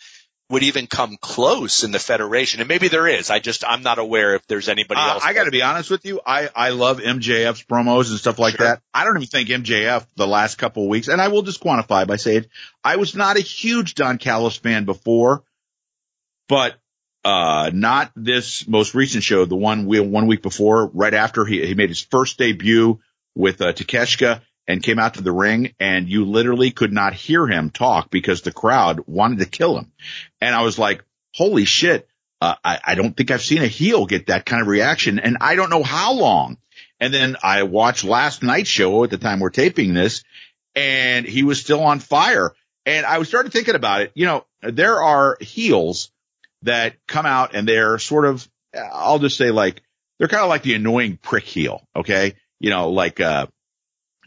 would 0.51 0.63
even 0.63 0.87
come 0.87 1.17
close 1.21 1.85
in 1.85 1.91
the 1.91 1.99
federation. 1.99 2.61
And 2.61 2.69
maybe 2.69 2.89
there 2.89 3.07
is. 3.07 3.29
I 3.29 3.39
just, 3.39 3.65
I'm 3.67 3.83
not 3.83 3.99
aware 3.99 4.35
if 4.35 4.47
there's 4.47 4.69
anybody 4.69 5.01
uh, 5.01 5.15
else. 5.15 5.25
I 5.25 5.35
got 5.35 5.45
to 5.45 5.51
be 5.51 5.63
honest 5.63 5.91
with 5.91 6.07
you. 6.07 6.21
I, 6.25 6.49
I 6.55 6.71
love 6.71 7.01
MJF's 7.01 7.65
promos 7.65 8.09
and 8.11 8.19
stuff 8.19 8.39
like 8.39 8.57
sure. 8.57 8.67
that. 8.67 8.83
I 8.95 9.05
don't 9.05 9.17
even 9.17 9.29
think 9.29 9.51
MJF 9.51 10.07
the 10.17 10.27
last 10.27 10.57
couple 10.57 10.85
of 10.85 10.89
weeks, 10.89 11.09
and 11.09 11.21
I 11.21 11.29
will 11.29 11.43
just 11.43 11.63
quantify 11.63 12.07
by 12.07 12.17
saying 12.17 12.47
I 12.83 12.97
was 12.97 13.15
not 13.15 13.37
a 13.37 13.41
huge 13.41 13.95
Don 13.95 14.17
Callis 14.17 14.57
fan 14.57 14.87
before, 14.87 15.43
but, 16.49 16.77
uh, 17.25 17.71
not 17.73 18.13
this 18.17 18.67
most 18.67 18.95
recent 18.95 19.23
show, 19.23 19.45
the 19.45 19.57
one 19.57 19.87
we, 19.87 20.01
one 20.01 20.27
week 20.27 20.43
before, 20.43 20.87
right 20.87 21.15
after 21.15 21.45
he, 21.45 21.67
he 21.67 21.75
made 21.75 21.89
his 21.91 22.01
first 22.01 22.39
debut 22.39 23.01
with, 23.35 23.61
uh, 23.61 23.73
Takeshita 23.73 24.41
and 24.69 24.83
came 24.83 24.99
out 24.99 25.15
to 25.15 25.23
the 25.23 25.33
ring 25.33 25.75
and 25.81 26.09
you 26.09 26.27
literally 26.27 26.71
could 26.71 26.93
not 26.93 27.15
hear 27.15 27.47
him 27.47 27.71
talk 27.71 28.11
because 28.11 28.43
the 28.43 28.53
crowd 28.53 29.01
wanted 29.07 29.39
to 29.39 29.47
kill 29.47 29.79
him. 29.79 29.91
And 30.43 30.55
I 30.55 30.63
was 30.63 30.79
like, 30.79 31.03
holy 31.35 31.65
shit. 31.65 32.07
Uh, 32.41 32.55
I, 32.63 32.79
I 32.85 32.95
don't 32.95 33.17
think 33.17 33.33
I've 33.33 33.43
seen 33.43 33.63
a 33.63 33.67
heel 33.67 34.07
get 34.07 34.27
that 34.27 34.47
kind 34.47 34.63
of 34.63 34.69
reaction 34.69 35.19
and 35.19 35.39
I 35.41 35.57
don't 35.57 35.71
know 35.71 35.83
how 35.83 36.13
long. 36.13 36.59
And 37.01 37.13
then 37.13 37.37
I 37.43 37.65
watched 37.65 38.05
last 38.05 38.43
night's 38.43 38.69
show 38.69 39.03
at 39.03 39.11
the 39.11 39.19
time 39.19 39.41
we're 39.41 39.51
taping 39.51 39.95
this 39.95 40.23
and 40.77 41.27
he 41.27 41.43
was 41.43 41.61
still 41.61 41.83
on 41.83 41.99
fire. 41.99 42.53
And 42.85 43.07
I 43.07 43.19
was 43.19 43.29
started 43.29 43.53
thinking 43.53 43.75
about 43.75 44.03
it. 44.03 44.13
You 44.15 44.27
know, 44.27 44.47
there 44.63 45.03
are 45.03 45.39
heels 45.41 46.11
that 46.63 46.97
come 47.07 47.27
out 47.27 47.55
and 47.55 47.69
they're 47.69 47.99
sort 47.99 48.25
of, 48.25 48.49
I'll 48.75 49.19
just 49.19 49.37
say 49.37 49.51
like, 49.51 49.83
they're 50.19 50.29
kind 50.29 50.43
of 50.43 50.49
like 50.49 50.63
the 50.63 50.75
annoying 50.75 51.17
prick 51.17 51.45
heel. 51.45 51.87
Okay. 51.95 52.35
You 52.59 52.71
know, 52.71 52.91
like, 52.91 53.21
uh, 53.21 53.47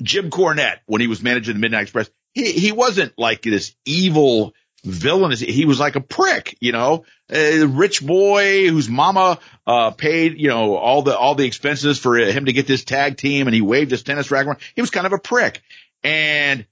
Jim 0.02 0.30
Cornette, 0.30 0.80
when 0.86 1.02
he 1.02 1.08
was 1.08 1.22
managing 1.22 1.56
the 1.56 1.60
Midnight 1.60 1.84
Express, 1.84 2.10
he, 2.34 2.52
he 2.54 2.72
wasn't 2.72 3.14
like 3.18 3.42
this 3.42 3.76
evil 3.86 4.54
villain. 4.84 5.36
He 5.36 5.66
was 5.66 5.80
like 5.80 5.96
a 5.96 6.02
prick, 6.02 6.58
you 6.60 6.72
know, 6.72 7.04
a 7.30 7.66
rich 7.66 8.04
boy 8.04 8.70
whose 8.70 8.90
mama, 8.90 9.38
uh, 9.68 9.92
paid, 9.92 10.40
you 10.40 10.48
know, 10.48 10.76
all 10.76 11.02
the, 11.02 11.16
all 11.16 11.36
the 11.36 11.46
expenses 11.46 12.00
for 12.00 12.18
him 12.18 12.46
to 12.46 12.54
get 12.54 12.68
this 12.68 12.84
tag 12.84 13.18
team 13.18 13.48
and 13.48 13.54
he 13.54 13.62
waved 13.62 13.92
his 13.92 14.02
tennis 14.02 14.32
racket 14.32 14.48
around. 14.48 14.60
He 14.76 14.82
was 14.82 14.90
kind 14.90 15.06
of 15.06 15.14
a 15.14 15.20
prick. 15.20 15.62
And 16.04 16.66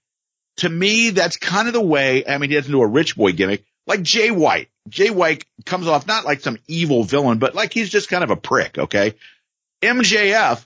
to 0.57 0.69
me, 0.69 1.11
that's 1.11 1.37
kind 1.37 1.67
of 1.67 1.73
the 1.73 1.81
way, 1.81 2.25
I 2.25 2.37
mean, 2.37 2.49
he 2.49 2.55
doesn't 2.55 2.71
do 2.71 2.81
a 2.81 2.87
rich 2.87 3.15
boy 3.15 3.33
gimmick 3.33 3.63
like 3.85 4.01
Jay 4.01 4.31
White. 4.31 4.69
Jay 4.89 5.09
White 5.09 5.45
comes 5.65 5.87
off 5.87 6.07
not 6.07 6.25
like 6.25 6.41
some 6.41 6.57
evil 6.67 7.03
villain, 7.03 7.37
but 7.37 7.55
like 7.55 7.73
he's 7.73 7.89
just 7.89 8.09
kind 8.09 8.23
of 8.23 8.31
a 8.31 8.35
prick. 8.35 8.77
Okay. 8.77 9.15
MJF 9.81 10.65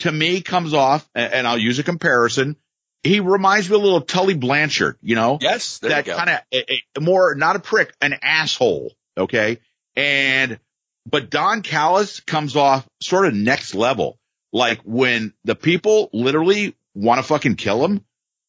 to 0.00 0.12
me 0.12 0.40
comes 0.40 0.72
off, 0.74 1.08
and 1.14 1.46
I'll 1.46 1.58
use 1.58 1.78
a 1.78 1.82
comparison. 1.82 2.56
He 3.02 3.20
reminds 3.20 3.68
me 3.68 3.76
a 3.76 3.78
little 3.78 4.00
Tully 4.00 4.34
Blanchard, 4.34 4.96
you 5.02 5.14
know? 5.14 5.38
Yes, 5.40 5.78
that 5.78 6.06
kind 6.06 6.30
of 6.30 7.02
more 7.02 7.34
not 7.34 7.56
a 7.56 7.60
prick, 7.60 7.94
an 8.00 8.14
asshole. 8.22 8.92
Okay, 9.16 9.58
and 9.96 10.58
but 11.06 11.30
Don 11.30 11.62
Callis 11.62 12.20
comes 12.20 12.56
off 12.56 12.86
sort 13.00 13.26
of 13.26 13.34
next 13.34 13.74
level. 13.74 14.18
Like 14.52 14.80
when 14.82 15.32
the 15.44 15.54
people 15.54 16.10
literally 16.12 16.76
want 16.94 17.18
to 17.18 17.22
fucking 17.22 17.56
kill 17.56 17.84
him, 17.84 18.04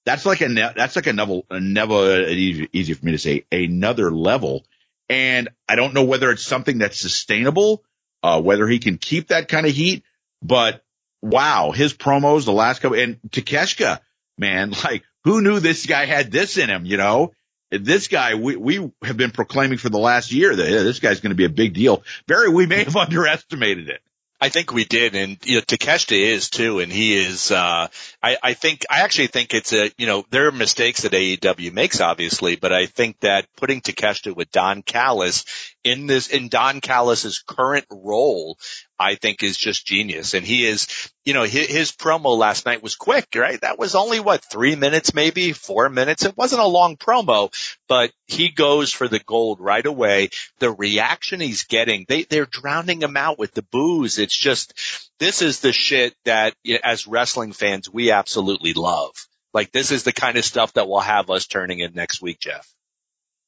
that's 0.05 0.25
like 0.25 0.41
a 0.41 0.47
that's 0.49 0.95
like 0.95 1.07
a 1.07 1.13
level, 1.13 1.45
a 1.49 1.59
never 1.59 1.93
uh, 1.93 2.27
easy, 2.27 2.69
easy 2.73 2.93
for 2.93 3.05
me 3.05 3.11
to 3.11 3.19
say 3.19 3.45
another 3.51 4.11
level. 4.11 4.65
And 5.11 5.49
I 5.67 5.75
don't 5.75 5.93
know 5.93 6.05
whether 6.05 6.31
it's 6.31 6.45
something 6.45 6.77
that's 6.77 6.97
sustainable, 6.97 7.83
uh, 8.23 8.41
whether 8.41 8.65
he 8.65 8.79
can 8.79 8.97
keep 8.97 9.27
that 9.27 9.49
kind 9.49 9.65
of 9.65 9.73
heat, 9.73 10.05
but 10.41 10.85
wow, 11.21 11.71
his 11.71 11.93
promos 11.93 12.45
the 12.45 12.53
last 12.53 12.79
couple 12.79 12.97
and 12.97 13.19
Takeshita, 13.29 13.99
man, 14.37 14.71
like 14.85 15.03
who 15.25 15.41
knew 15.41 15.59
this 15.59 15.85
guy 15.85 16.05
had 16.05 16.31
this 16.31 16.57
in 16.57 16.69
him, 16.69 16.85
you 16.85 16.95
know? 16.95 17.33
This 17.71 18.07
guy, 18.07 18.35
we, 18.35 18.55
we 18.55 18.91
have 19.03 19.17
been 19.17 19.31
proclaiming 19.31 19.79
for 19.79 19.89
the 19.89 19.99
last 19.99 20.31
year 20.31 20.55
that 20.55 20.63
this 20.63 20.99
guy's 20.99 21.19
going 21.19 21.31
to 21.31 21.35
be 21.35 21.45
a 21.45 21.49
big 21.49 21.73
deal. 21.73 22.03
Barry, 22.25 22.49
we 22.49 22.65
may 22.65 22.85
have 22.85 22.95
underestimated 22.95 23.89
it. 23.89 23.99
I 24.43 24.49
think 24.49 24.73
we 24.73 24.85
did, 24.85 25.13
and 25.15 25.37
you 25.45 25.55
know, 25.57 25.61
Takeshita 25.61 26.19
is 26.19 26.49
too, 26.49 26.79
and 26.79 26.91
he 26.91 27.15
is. 27.15 27.51
uh 27.51 27.87
I, 28.23 28.37
I 28.41 28.53
think 28.55 28.85
I 28.89 29.01
actually 29.01 29.27
think 29.27 29.53
it's 29.53 29.71
a 29.71 29.91
you 29.99 30.07
know 30.07 30.25
there 30.31 30.47
are 30.47 30.51
mistakes 30.51 31.03
that 31.03 31.11
AEW 31.11 31.71
makes, 31.71 32.01
obviously, 32.01 32.55
but 32.55 32.73
I 32.73 32.87
think 32.87 33.19
that 33.19 33.45
putting 33.55 33.81
Takeshita 33.81 34.35
with 34.35 34.51
Don 34.51 34.81
Callis 34.81 35.45
in 35.83 36.07
this 36.07 36.27
in 36.27 36.49
Don 36.49 36.81
Callis's 36.81 37.43
current 37.45 37.85
role, 37.91 38.57
I 39.01 39.15
think 39.15 39.41
is 39.41 39.57
just 39.57 39.85
genius. 39.85 40.35
And 40.35 40.45
he 40.45 40.65
is, 40.67 40.87
you 41.25 41.33
know, 41.33 41.43
his, 41.43 41.67
his, 41.67 41.91
promo 41.91 42.37
last 42.37 42.65
night 42.67 42.83
was 42.83 42.95
quick, 42.95 43.27
right? 43.35 43.59
That 43.61 43.79
was 43.79 43.95
only 43.95 44.19
what 44.19 44.45
three 44.45 44.75
minutes, 44.75 45.15
maybe 45.15 45.53
four 45.53 45.89
minutes. 45.89 46.23
It 46.23 46.37
wasn't 46.37 46.61
a 46.61 46.67
long 46.67 46.97
promo, 46.97 47.51
but 47.87 48.11
he 48.27 48.49
goes 48.49 48.93
for 48.93 49.07
the 49.07 49.19
gold 49.19 49.59
right 49.59 49.85
away. 49.85 50.29
The 50.59 50.71
reaction 50.71 51.41
he's 51.41 51.63
getting, 51.63 52.05
they, 52.07 52.23
they're 52.23 52.45
drowning 52.45 53.01
him 53.01 53.17
out 53.17 53.39
with 53.39 53.53
the 53.53 53.63
booze. 53.63 54.19
It's 54.19 54.37
just, 54.37 54.73
this 55.19 55.41
is 55.41 55.61
the 55.61 55.73
shit 55.73 56.15
that 56.25 56.53
as 56.83 57.07
wrestling 57.07 57.53
fans, 57.53 57.89
we 57.89 58.11
absolutely 58.11 58.73
love. 58.73 59.13
Like 59.53 59.71
this 59.71 59.91
is 59.91 60.03
the 60.03 60.13
kind 60.13 60.37
of 60.37 60.45
stuff 60.45 60.73
that 60.73 60.87
will 60.87 60.99
have 60.99 61.29
us 61.31 61.47
turning 61.47 61.79
in 61.79 61.93
next 61.93 62.21
week, 62.21 62.39
Jeff. 62.39 62.71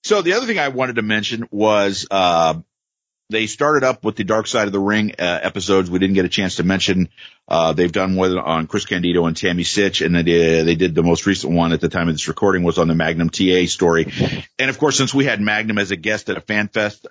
So 0.03 0.21
the 0.21 0.33
other 0.33 0.47
thing 0.47 0.59
I 0.59 0.69
wanted 0.69 0.95
to 0.95 1.03
mention 1.03 1.47
was, 1.51 2.07
uh, 2.09 2.55
they 3.29 3.47
started 3.47 3.83
up 3.83 4.03
with 4.03 4.15
the 4.15 4.23
Dark 4.23 4.47
Side 4.47 4.67
of 4.67 4.73
the 4.73 4.79
Ring 4.79 5.13
uh, 5.17 5.39
episodes. 5.41 5.89
We 5.89 5.99
didn't 5.99 6.15
get 6.15 6.25
a 6.25 6.29
chance 6.29 6.57
to 6.57 6.63
mention. 6.63 7.09
Uh, 7.47 7.73
they've 7.73 7.91
done 7.91 8.15
one 8.15 8.37
on 8.37 8.67
Chris 8.67 8.85
Candido 8.85 9.25
and 9.25 9.35
Tammy 9.35 9.63
Sytch, 9.63 10.05
and 10.05 10.15
they 10.15 10.23
did, 10.23 10.65
they 10.65 10.75
did 10.75 10.95
the 10.95 11.03
most 11.03 11.25
recent 11.25 11.53
one 11.53 11.73
at 11.73 11.81
the 11.81 11.89
time 11.89 12.09
of 12.09 12.13
this 12.13 12.27
recording 12.27 12.63
was 12.63 12.77
on 12.77 12.87
the 12.87 12.95
Magnum 12.95 13.29
TA 13.29 13.65
story. 13.65 14.11
And 14.59 14.69
of 14.69 14.77
course, 14.77 14.97
since 14.97 15.13
we 15.13 15.25
had 15.25 15.41
Magnum 15.41 15.77
as 15.77 15.91
a 15.91 15.95
guest 15.95 16.29
at 16.29 16.37
a 16.37 16.41
fan 16.41 16.67
fest, 16.67 17.07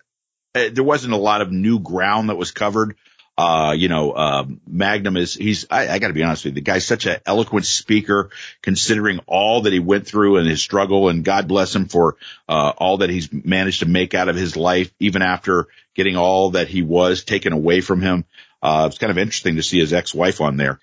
uh, 0.55 0.69
there 0.73 0.85
wasn't 0.85 1.15
a 1.15 1.19
lot 1.19 1.41
of 1.41 1.51
new 1.51 1.79
ground 1.79 2.29
that 2.29 2.37
was 2.37 2.51
covered. 2.51 2.97
Uh, 3.43 3.73
you 3.73 3.89
know, 3.89 4.13
uh, 4.13 4.47
Magnum 4.69 5.17
is, 5.17 5.35
he's, 5.35 5.67
I, 5.69 5.89
I 5.89 5.99
gotta 5.99 6.15
be 6.15 6.23
honest 6.23 6.45
with 6.45 6.53
you, 6.53 6.61
the 6.61 6.61
guy's 6.61 6.87
such 6.87 7.07
an 7.07 7.19
eloquent 7.27 7.67
speaker 7.67 8.31
considering 8.63 9.19
all 9.27 9.63
that 9.63 9.73
he 9.73 9.81
went 9.81 10.07
through 10.07 10.37
and 10.37 10.47
his 10.49 10.63
struggle 10.63 11.09
and 11.09 11.25
God 11.25 11.49
bless 11.49 11.75
him 11.75 11.87
for, 11.87 12.17
uh, 12.49 12.73
all 12.77 12.99
that 12.99 13.11
he's 13.11 13.33
managed 13.33 13.81
to 13.81 13.87
make 13.87 14.15
out 14.15 14.29
of 14.29 14.37
his 14.37 14.57
life, 14.57 14.95
even 15.01 15.23
after 15.23 15.67
getting 15.97 16.17
all 16.17 16.51
that 16.51 16.69
he 16.69 16.83
was 16.83 17.25
taken 17.25 17.53
away 17.53 17.81
from 17.81 18.01
him. 18.01 18.25
Uh, 18.63 18.87
it's 18.89 18.99
kind 18.99 19.11
of 19.11 19.19
interesting 19.19 19.57
to 19.57 19.63
see 19.65 19.81
his 19.81 19.93
ex-wife 19.93 20.41
on 20.41 20.57
there, 20.57 20.79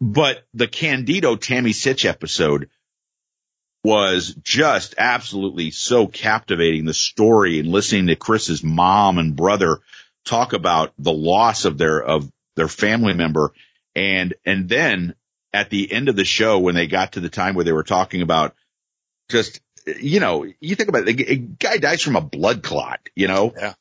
but 0.00 0.46
the 0.54 0.68
Candido 0.68 1.34
Tammy 1.34 1.72
Sytch 1.72 2.08
episode, 2.08 2.70
was 3.82 4.34
just 4.42 4.94
absolutely 4.96 5.70
so 5.70 6.06
captivating. 6.06 6.84
The 6.86 6.94
story 6.94 7.58
and 7.58 7.68
listening 7.68 8.06
to 8.06 8.16
Chris's 8.16 8.64
mom 8.64 9.18
and 9.18 9.36
brother 9.36 9.80
talk 10.24 10.52
about 10.52 10.92
the 10.98 11.12
loss 11.12 11.64
of 11.64 11.78
their, 11.78 12.02
of 12.02 12.30
their 12.56 12.68
family 12.68 13.14
member. 13.14 13.52
And, 13.94 14.34
and 14.44 14.68
then 14.68 15.14
at 15.52 15.70
the 15.70 15.90
end 15.92 16.08
of 16.08 16.16
the 16.16 16.24
show, 16.24 16.58
when 16.58 16.74
they 16.74 16.86
got 16.86 17.12
to 17.12 17.20
the 17.20 17.28
time 17.28 17.54
where 17.54 17.64
they 17.64 17.72
were 17.72 17.84
talking 17.84 18.22
about 18.22 18.54
just, 19.30 19.60
you 19.86 20.20
know, 20.20 20.46
you 20.60 20.74
think 20.74 20.88
about 20.88 21.08
it, 21.08 21.20
a 21.20 21.36
guy 21.36 21.76
dies 21.76 22.02
from 22.02 22.16
a 22.16 22.20
blood 22.20 22.62
clot, 22.62 23.00
you 23.14 23.28
know? 23.28 23.52
Yeah. 23.56 23.74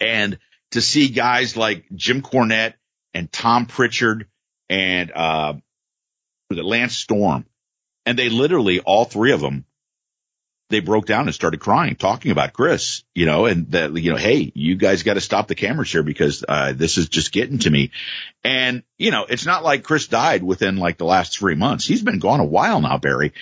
And 0.00 0.38
to 0.72 0.80
see 0.80 1.08
guys 1.08 1.56
like 1.56 1.84
Jim 1.94 2.22
Cornette 2.22 2.74
and 3.14 3.30
Tom 3.30 3.66
Prichard 3.66 4.28
and, 4.68 5.10
uh, 5.12 5.54
Lance 6.50 6.96
Storm, 6.96 7.46
and 8.04 8.18
they 8.18 8.28
literally, 8.28 8.80
all 8.80 9.04
three 9.04 9.32
of 9.32 9.40
them 9.40 9.64
they 10.72 10.80
broke 10.80 11.06
down 11.06 11.26
and 11.26 11.34
started 11.34 11.60
crying, 11.60 11.94
talking 11.94 12.32
about 12.32 12.52
Chris, 12.52 13.04
you 13.14 13.26
know, 13.26 13.46
and 13.46 13.70
that, 13.70 13.96
you 13.96 14.10
know, 14.10 14.16
hey, 14.16 14.50
you 14.54 14.74
guys 14.74 15.04
got 15.04 15.14
to 15.14 15.20
stop 15.20 15.46
the 15.46 15.54
cameras 15.54 15.92
here 15.92 16.02
because, 16.02 16.44
uh, 16.48 16.72
this 16.72 16.98
is 16.98 17.08
just 17.08 17.30
getting 17.30 17.60
to 17.60 17.70
me. 17.70 17.92
And, 18.42 18.82
you 18.98 19.10
know, 19.12 19.24
it's 19.28 19.46
not 19.46 19.62
like 19.62 19.84
Chris 19.84 20.08
died 20.08 20.42
within 20.42 20.78
like 20.78 20.98
the 20.98 21.04
last 21.04 21.38
three 21.38 21.54
months. 21.54 21.86
He's 21.86 22.02
been 22.02 22.18
gone 22.18 22.40
a 22.40 22.44
while 22.44 22.80
now, 22.80 22.98
Barry. 22.98 23.32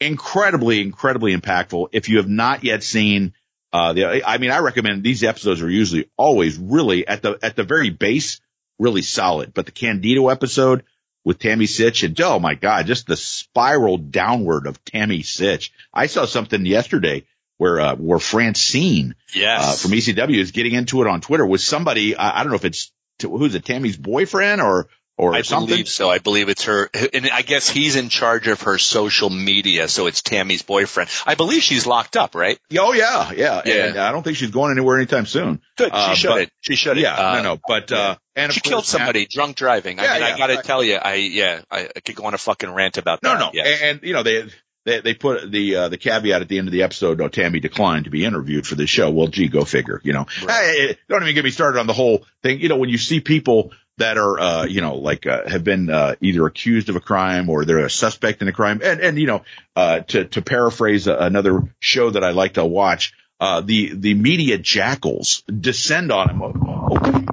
Incredibly, 0.00 0.80
incredibly 0.80 1.36
impactful. 1.36 1.90
If 1.92 2.08
you 2.08 2.16
have 2.16 2.28
not 2.28 2.64
yet 2.64 2.82
seen, 2.82 3.34
uh, 3.72 3.92
the, 3.92 4.26
I 4.26 4.38
mean, 4.38 4.50
I 4.50 4.58
recommend 4.58 5.04
these 5.04 5.22
episodes 5.22 5.62
are 5.62 5.70
usually 5.70 6.10
always 6.16 6.58
really 6.58 7.06
at 7.06 7.22
the, 7.22 7.38
at 7.42 7.54
the 7.54 7.62
very 7.62 7.90
base, 7.90 8.40
really 8.78 9.02
solid, 9.02 9.54
but 9.54 9.66
the 9.66 9.72
Candido 9.72 10.28
episode, 10.28 10.84
with 11.24 11.38
Tammy 11.38 11.66
Sytch 11.66 12.04
and 12.04 12.20
oh 12.20 12.38
my 12.38 12.54
God, 12.54 12.86
just 12.86 13.06
the 13.06 13.16
spiral 13.16 13.98
downward 13.98 14.66
of 14.66 14.84
Tammy 14.84 15.22
Sytch. 15.22 15.70
I 15.92 16.06
saw 16.06 16.24
something 16.24 16.64
yesterday 16.66 17.24
where 17.58 17.80
uh, 17.80 17.96
where 17.96 18.18
Francine 18.18 19.14
yes. 19.34 19.62
uh, 19.62 19.88
from 19.88 19.96
ECW 19.96 20.38
is 20.38 20.50
getting 20.50 20.72
into 20.72 21.02
it 21.02 21.08
on 21.08 21.20
Twitter 21.20 21.46
with 21.46 21.60
somebody. 21.60 22.16
I, 22.16 22.40
I 22.40 22.42
don't 22.42 22.50
know 22.50 22.56
if 22.56 22.64
it's 22.64 22.92
who's 23.20 23.54
it, 23.54 23.64
Tammy's 23.64 23.96
boyfriend 23.96 24.60
or 24.60 24.88
or 25.18 25.34
I 25.34 25.42
something. 25.42 25.68
believe 25.68 25.88
so. 25.88 26.10
I 26.10 26.18
believe 26.18 26.48
it's 26.48 26.64
her, 26.64 26.88
and 27.12 27.28
I 27.30 27.42
guess 27.42 27.68
he's 27.68 27.96
in 27.96 28.08
charge 28.08 28.48
of 28.48 28.62
her 28.62 28.78
social 28.78 29.30
media. 29.30 29.86
So 29.88 30.06
it's 30.06 30.22
Tammy's 30.22 30.62
boyfriend. 30.62 31.10
I 31.26 31.34
believe 31.34 31.62
she's 31.62 31.86
locked 31.86 32.16
up, 32.16 32.34
right? 32.34 32.58
Oh 32.78 32.92
yeah, 32.92 33.30
yeah, 33.32 33.62
Yeah. 33.64 33.86
And 33.88 33.98
I 33.98 34.10
don't 34.12 34.22
think 34.22 34.36
she's 34.36 34.50
going 34.50 34.72
anywhere 34.72 34.96
anytime 34.96 35.26
soon. 35.26 35.60
Good. 35.76 35.90
She 35.92 35.92
Uh, 35.98 36.14
should. 36.14 36.28
but- 36.28 36.48
She 36.60 36.76
should. 36.76 36.96
Yeah, 36.96 37.14
Uh, 37.14 37.36
no, 37.36 37.42
no. 37.42 37.60
But 37.66 37.92
uh, 37.92 38.16
and 38.34 38.52
She 38.52 38.60
course, 38.60 38.70
killed 38.70 38.86
somebody 38.86 39.26
drunk 39.30 39.56
driving. 39.56 40.00
I 40.00 40.04
Yeah, 40.04 40.12
mean, 40.14 40.20
yeah. 40.22 40.34
I 40.34 40.38
got 40.38 40.46
to 40.48 40.56
tell 40.62 40.82
you, 40.82 40.96
I 40.96 41.14
yeah, 41.14 41.60
I, 41.70 41.88
I 41.94 42.00
could 42.00 42.16
go 42.16 42.24
on 42.24 42.34
a 42.34 42.38
fucking 42.38 42.70
rant 42.70 42.96
about 42.98 43.22
No, 43.22 43.30
that. 43.34 43.38
no, 43.38 43.50
Yes. 43.52 43.80
and, 43.82 43.90
and 43.98 44.06
you 44.08 44.14
know 44.14 44.22
they 44.22 44.48
they 44.84 45.00
they 45.00 45.14
put 45.14 45.48
the 45.52 45.76
uh, 45.76 45.88
the 45.90 45.98
caveat 45.98 46.40
at 46.42 46.48
the 46.48 46.58
end 46.58 46.66
of 46.68 46.72
the 46.72 46.82
episode. 46.82 47.20
Oh, 47.20 47.28
Tammy 47.28 47.60
declined 47.60 48.04
to 48.06 48.10
be 48.10 48.24
interviewed 48.24 48.66
for 48.66 48.74
the 48.74 48.86
show. 48.86 49.10
Well, 49.10 49.28
gee, 49.28 49.46
go 49.48 49.64
figure. 49.64 50.00
You 50.02 50.12
know, 50.14 50.26
Hey, 50.48 50.98
don't 51.08 51.22
even 51.22 51.34
get 51.34 51.44
me 51.44 51.50
started 51.50 51.78
on 51.78 51.86
the 51.86 51.92
whole 51.92 52.24
thing. 52.42 52.58
You 52.60 52.68
know, 52.68 52.76
when 52.76 52.88
you 52.88 52.98
see 52.98 53.20
people 53.20 53.72
that 53.98 54.18
are 54.18 54.38
uh, 54.38 54.64
you 54.64 54.80
know 54.80 54.96
like 54.96 55.26
uh, 55.26 55.48
have 55.48 55.64
been 55.64 55.90
uh, 55.90 56.14
either 56.20 56.46
accused 56.46 56.88
of 56.88 56.96
a 56.96 57.00
crime 57.00 57.48
or 57.48 57.64
they're 57.64 57.84
a 57.84 57.90
suspect 57.90 58.42
in 58.42 58.48
a 58.48 58.52
crime, 58.52 58.80
and 58.82 59.00
and 59.00 59.18
you 59.18 59.26
know 59.26 59.42
uh, 59.76 60.00
to 60.00 60.24
to 60.24 60.42
paraphrase 60.42 61.06
another 61.06 61.62
show 61.80 62.10
that 62.10 62.24
I 62.24 62.30
like 62.30 62.54
to 62.54 62.64
watch. 62.64 63.12
Uh, 63.40 63.60
the, 63.60 63.92
the 63.92 64.14
media 64.14 64.56
jackals 64.56 65.42
descend 65.42 66.12
on 66.12 66.28
him. 66.28 66.42
Oh, 66.42 67.24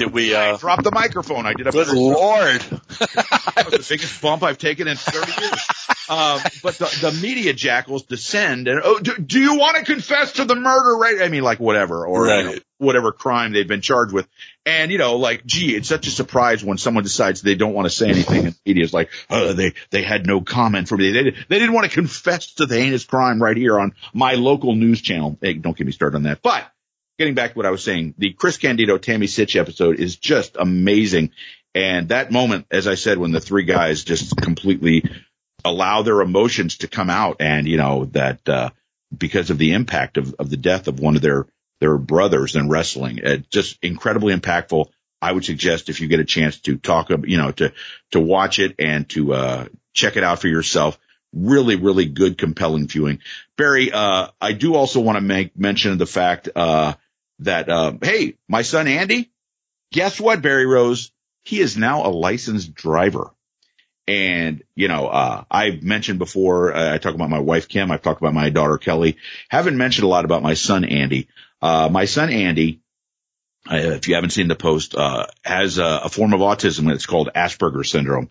Did 0.00 0.14
we? 0.14 0.34
I 0.34 0.52
uh 0.52 0.56
dropped 0.56 0.84
the 0.84 0.90
microphone. 0.90 1.44
I 1.44 1.52
did 1.52 1.66
a 1.66 1.72
Good 1.72 1.88
lord! 1.88 2.64
That 3.56 3.70
was 3.70 3.86
the 3.86 3.94
biggest 3.94 4.22
bump 4.22 4.42
I've 4.42 4.56
taken 4.56 4.88
in 4.88 4.96
30 4.96 5.42
years. 5.42 5.68
Um, 6.08 6.40
but 6.62 6.78
the, 6.78 6.98
the 7.02 7.18
media 7.20 7.52
jackals 7.52 8.04
descend 8.04 8.68
and, 8.68 8.80
oh, 8.82 8.98
do, 8.98 9.18
do 9.18 9.38
you 9.38 9.58
want 9.58 9.76
to 9.76 9.84
confess 9.84 10.32
to 10.34 10.44
the 10.44 10.54
murder? 10.54 10.96
Right. 10.96 11.20
I 11.20 11.28
mean, 11.28 11.42
like 11.42 11.60
whatever, 11.60 12.06
or 12.06 12.28
you 12.28 12.42
know, 12.42 12.54
whatever 12.78 13.12
crime 13.12 13.52
they've 13.52 13.68
been 13.68 13.82
charged 13.82 14.12
with. 14.12 14.26
And, 14.64 14.90
you 14.90 14.98
know, 14.98 15.16
like, 15.16 15.44
gee, 15.44 15.76
it's 15.76 15.88
such 15.88 16.06
a 16.06 16.10
surprise 16.10 16.64
when 16.64 16.78
someone 16.78 17.04
decides 17.04 17.42
they 17.42 17.54
don't 17.54 17.74
want 17.74 17.86
to 17.86 17.90
say 17.90 18.08
anything 18.08 18.46
and 18.46 18.54
the 18.54 18.60
media's 18.64 18.94
like, 18.94 19.10
oh, 19.28 19.52
they, 19.52 19.74
they 19.90 20.02
had 20.02 20.26
no 20.26 20.40
comment 20.40 20.88
for 20.88 20.96
me. 20.96 21.12
They, 21.12 21.22
they 21.22 21.58
didn't 21.58 21.74
want 21.74 21.90
to 21.90 21.94
confess 21.94 22.54
to 22.54 22.66
the 22.66 22.80
heinous 22.80 23.04
crime 23.04 23.42
right 23.42 23.56
here 23.56 23.78
on 23.78 23.92
my 24.14 24.34
local 24.34 24.74
news 24.74 25.02
channel. 25.02 25.38
Hey, 25.42 25.54
don't 25.54 25.76
get 25.76 25.86
me 25.86 25.92
started 25.92 26.16
on 26.16 26.22
that. 26.22 26.40
But 26.42 26.70
getting 27.20 27.34
back 27.34 27.52
to 27.52 27.56
what 27.58 27.66
I 27.66 27.70
was 27.70 27.84
saying, 27.84 28.14
the 28.16 28.32
Chris 28.32 28.56
Candido 28.56 28.96
Tammy 28.96 29.26
Sytch 29.26 29.60
episode 29.60 30.00
is 30.00 30.16
just 30.16 30.56
amazing. 30.58 31.32
And 31.74 32.08
that 32.08 32.32
moment, 32.32 32.64
as 32.70 32.86
I 32.86 32.94
said, 32.94 33.18
when 33.18 33.30
the 33.30 33.42
three 33.42 33.64
guys 33.64 34.04
just 34.04 34.34
completely 34.38 35.04
allow 35.62 36.00
their 36.00 36.22
emotions 36.22 36.78
to 36.78 36.88
come 36.88 37.10
out 37.10 37.36
and, 37.40 37.68
you 37.68 37.76
know, 37.76 38.06
that, 38.06 38.48
uh, 38.48 38.70
because 39.14 39.50
of 39.50 39.58
the 39.58 39.74
impact 39.74 40.16
of, 40.16 40.34
of 40.38 40.48
the 40.48 40.56
death 40.56 40.88
of 40.88 40.98
one 40.98 41.14
of 41.14 41.20
their, 41.20 41.46
their 41.80 41.98
brothers 41.98 42.56
in 42.56 42.70
wrestling, 42.70 43.18
it 43.18 43.50
just 43.50 43.78
incredibly 43.82 44.34
impactful. 44.34 44.86
I 45.20 45.30
would 45.30 45.44
suggest 45.44 45.90
if 45.90 46.00
you 46.00 46.08
get 46.08 46.20
a 46.20 46.24
chance 46.24 46.58
to 46.60 46.78
talk, 46.78 47.10
you 47.10 47.36
know, 47.36 47.52
to, 47.52 47.74
to 48.12 48.20
watch 48.20 48.58
it 48.58 48.76
and 48.78 49.06
to, 49.10 49.34
uh, 49.34 49.66
check 49.92 50.16
it 50.16 50.24
out 50.24 50.40
for 50.40 50.48
yourself. 50.48 50.98
Really, 51.34 51.76
really 51.76 52.06
good, 52.06 52.38
compelling 52.38 52.88
viewing. 52.88 53.18
Barry, 53.58 53.92
uh, 53.92 54.28
I 54.40 54.52
do 54.52 54.74
also 54.74 55.00
want 55.00 55.16
to 55.16 55.22
make 55.22 55.56
mention 55.56 55.92
of 55.92 55.98
the 55.98 56.06
fact, 56.06 56.48
uh, 56.56 56.94
that, 57.40 57.68
uh, 57.68 57.92
hey, 58.02 58.36
my 58.48 58.62
son 58.62 58.88
Andy, 58.88 59.30
guess 59.92 60.20
what, 60.20 60.42
Barry 60.42 60.66
Rose? 60.66 61.12
He 61.42 61.60
is 61.60 61.76
now 61.76 62.06
a 62.06 62.10
licensed 62.10 62.74
driver. 62.74 63.30
And, 64.06 64.62
you 64.74 64.88
know, 64.88 65.06
uh, 65.06 65.44
I've 65.50 65.82
mentioned 65.82 66.18
before, 66.18 66.74
uh, 66.74 66.94
I 66.94 66.98
talk 66.98 67.14
about 67.14 67.30
my 67.30 67.38
wife, 67.38 67.68
Kim. 67.68 67.90
I've 67.90 68.02
talked 68.02 68.20
about 68.20 68.34
my 68.34 68.50
daughter, 68.50 68.76
Kelly. 68.76 69.16
Haven't 69.48 69.76
mentioned 69.76 70.04
a 70.04 70.08
lot 70.08 70.24
about 70.24 70.42
my 70.42 70.54
son, 70.54 70.84
Andy. 70.84 71.28
Uh, 71.62 71.88
my 71.90 72.06
son, 72.06 72.28
Andy, 72.30 72.80
uh, 73.70 73.76
if 73.76 74.08
you 74.08 74.16
haven't 74.16 74.30
seen 74.30 74.48
the 74.48 74.56
post, 74.56 74.94
uh, 74.94 75.26
has 75.44 75.78
a, 75.78 76.00
a 76.04 76.08
form 76.08 76.32
of 76.32 76.40
autism. 76.40 76.92
It's 76.92 77.06
called 77.06 77.30
Asperger's 77.34 77.90
syndrome. 77.90 78.30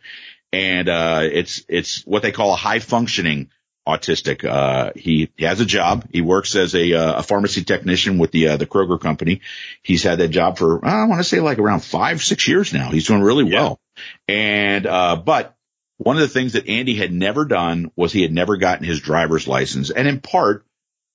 And, 0.52 0.90
uh, 0.90 1.22
it's, 1.24 1.64
it's 1.70 2.02
what 2.06 2.24
they 2.24 2.32
call 2.32 2.54
a 2.54 2.58
high 2.58 2.80
functioning 2.80 3.50
autistic. 3.88 4.46
Uh, 4.46 4.92
he, 4.96 5.32
he 5.36 5.46
has 5.46 5.60
a 5.60 5.66
job. 5.66 6.06
He 6.12 6.22
works 6.22 6.56
as 6.56 6.76
a, 6.76 6.94
uh, 6.94 7.20
a 7.20 7.24
pharmacy 7.24 7.64
technician 7.64 8.18
with 8.18 8.32
the, 8.32 8.50
uh, 8.50 8.58
the 8.58 8.68
Kroger 8.68 9.00
company. 9.00 9.42
He's 9.82 10.04
had 10.04 10.20
that 10.20 10.28
job 10.30 10.58
for, 10.58 10.86
I 10.86 11.06
want 11.06 11.20
to 11.20 11.24
say 11.24 11.40
like 11.40 11.58
around 11.58 11.80
five, 11.82 12.22
six 12.22 12.48
years 12.48 12.74
now. 12.74 12.92
He's 12.92 13.08
doing 13.08 13.22
really 13.22 13.46
Yeah. 13.50 13.60
well. 13.62 13.80
And, 14.28 14.86
uh, 14.86 15.16
but 15.16 15.56
one 15.98 16.16
of 16.16 16.22
the 16.22 16.28
things 16.28 16.54
that 16.54 16.70
Andy 16.70 16.96
had 16.96 17.12
never 17.12 17.46
done 17.46 17.92
was 17.96 18.14
he 18.14 18.22
had 18.22 18.32
never 18.32 18.58
gotten 18.58 18.86
his 18.86 19.00
driver's 19.02 19.48
license. 19.48 19.90
And 19.90 20.08
in 20.08 20.22
part, 20.22 20.66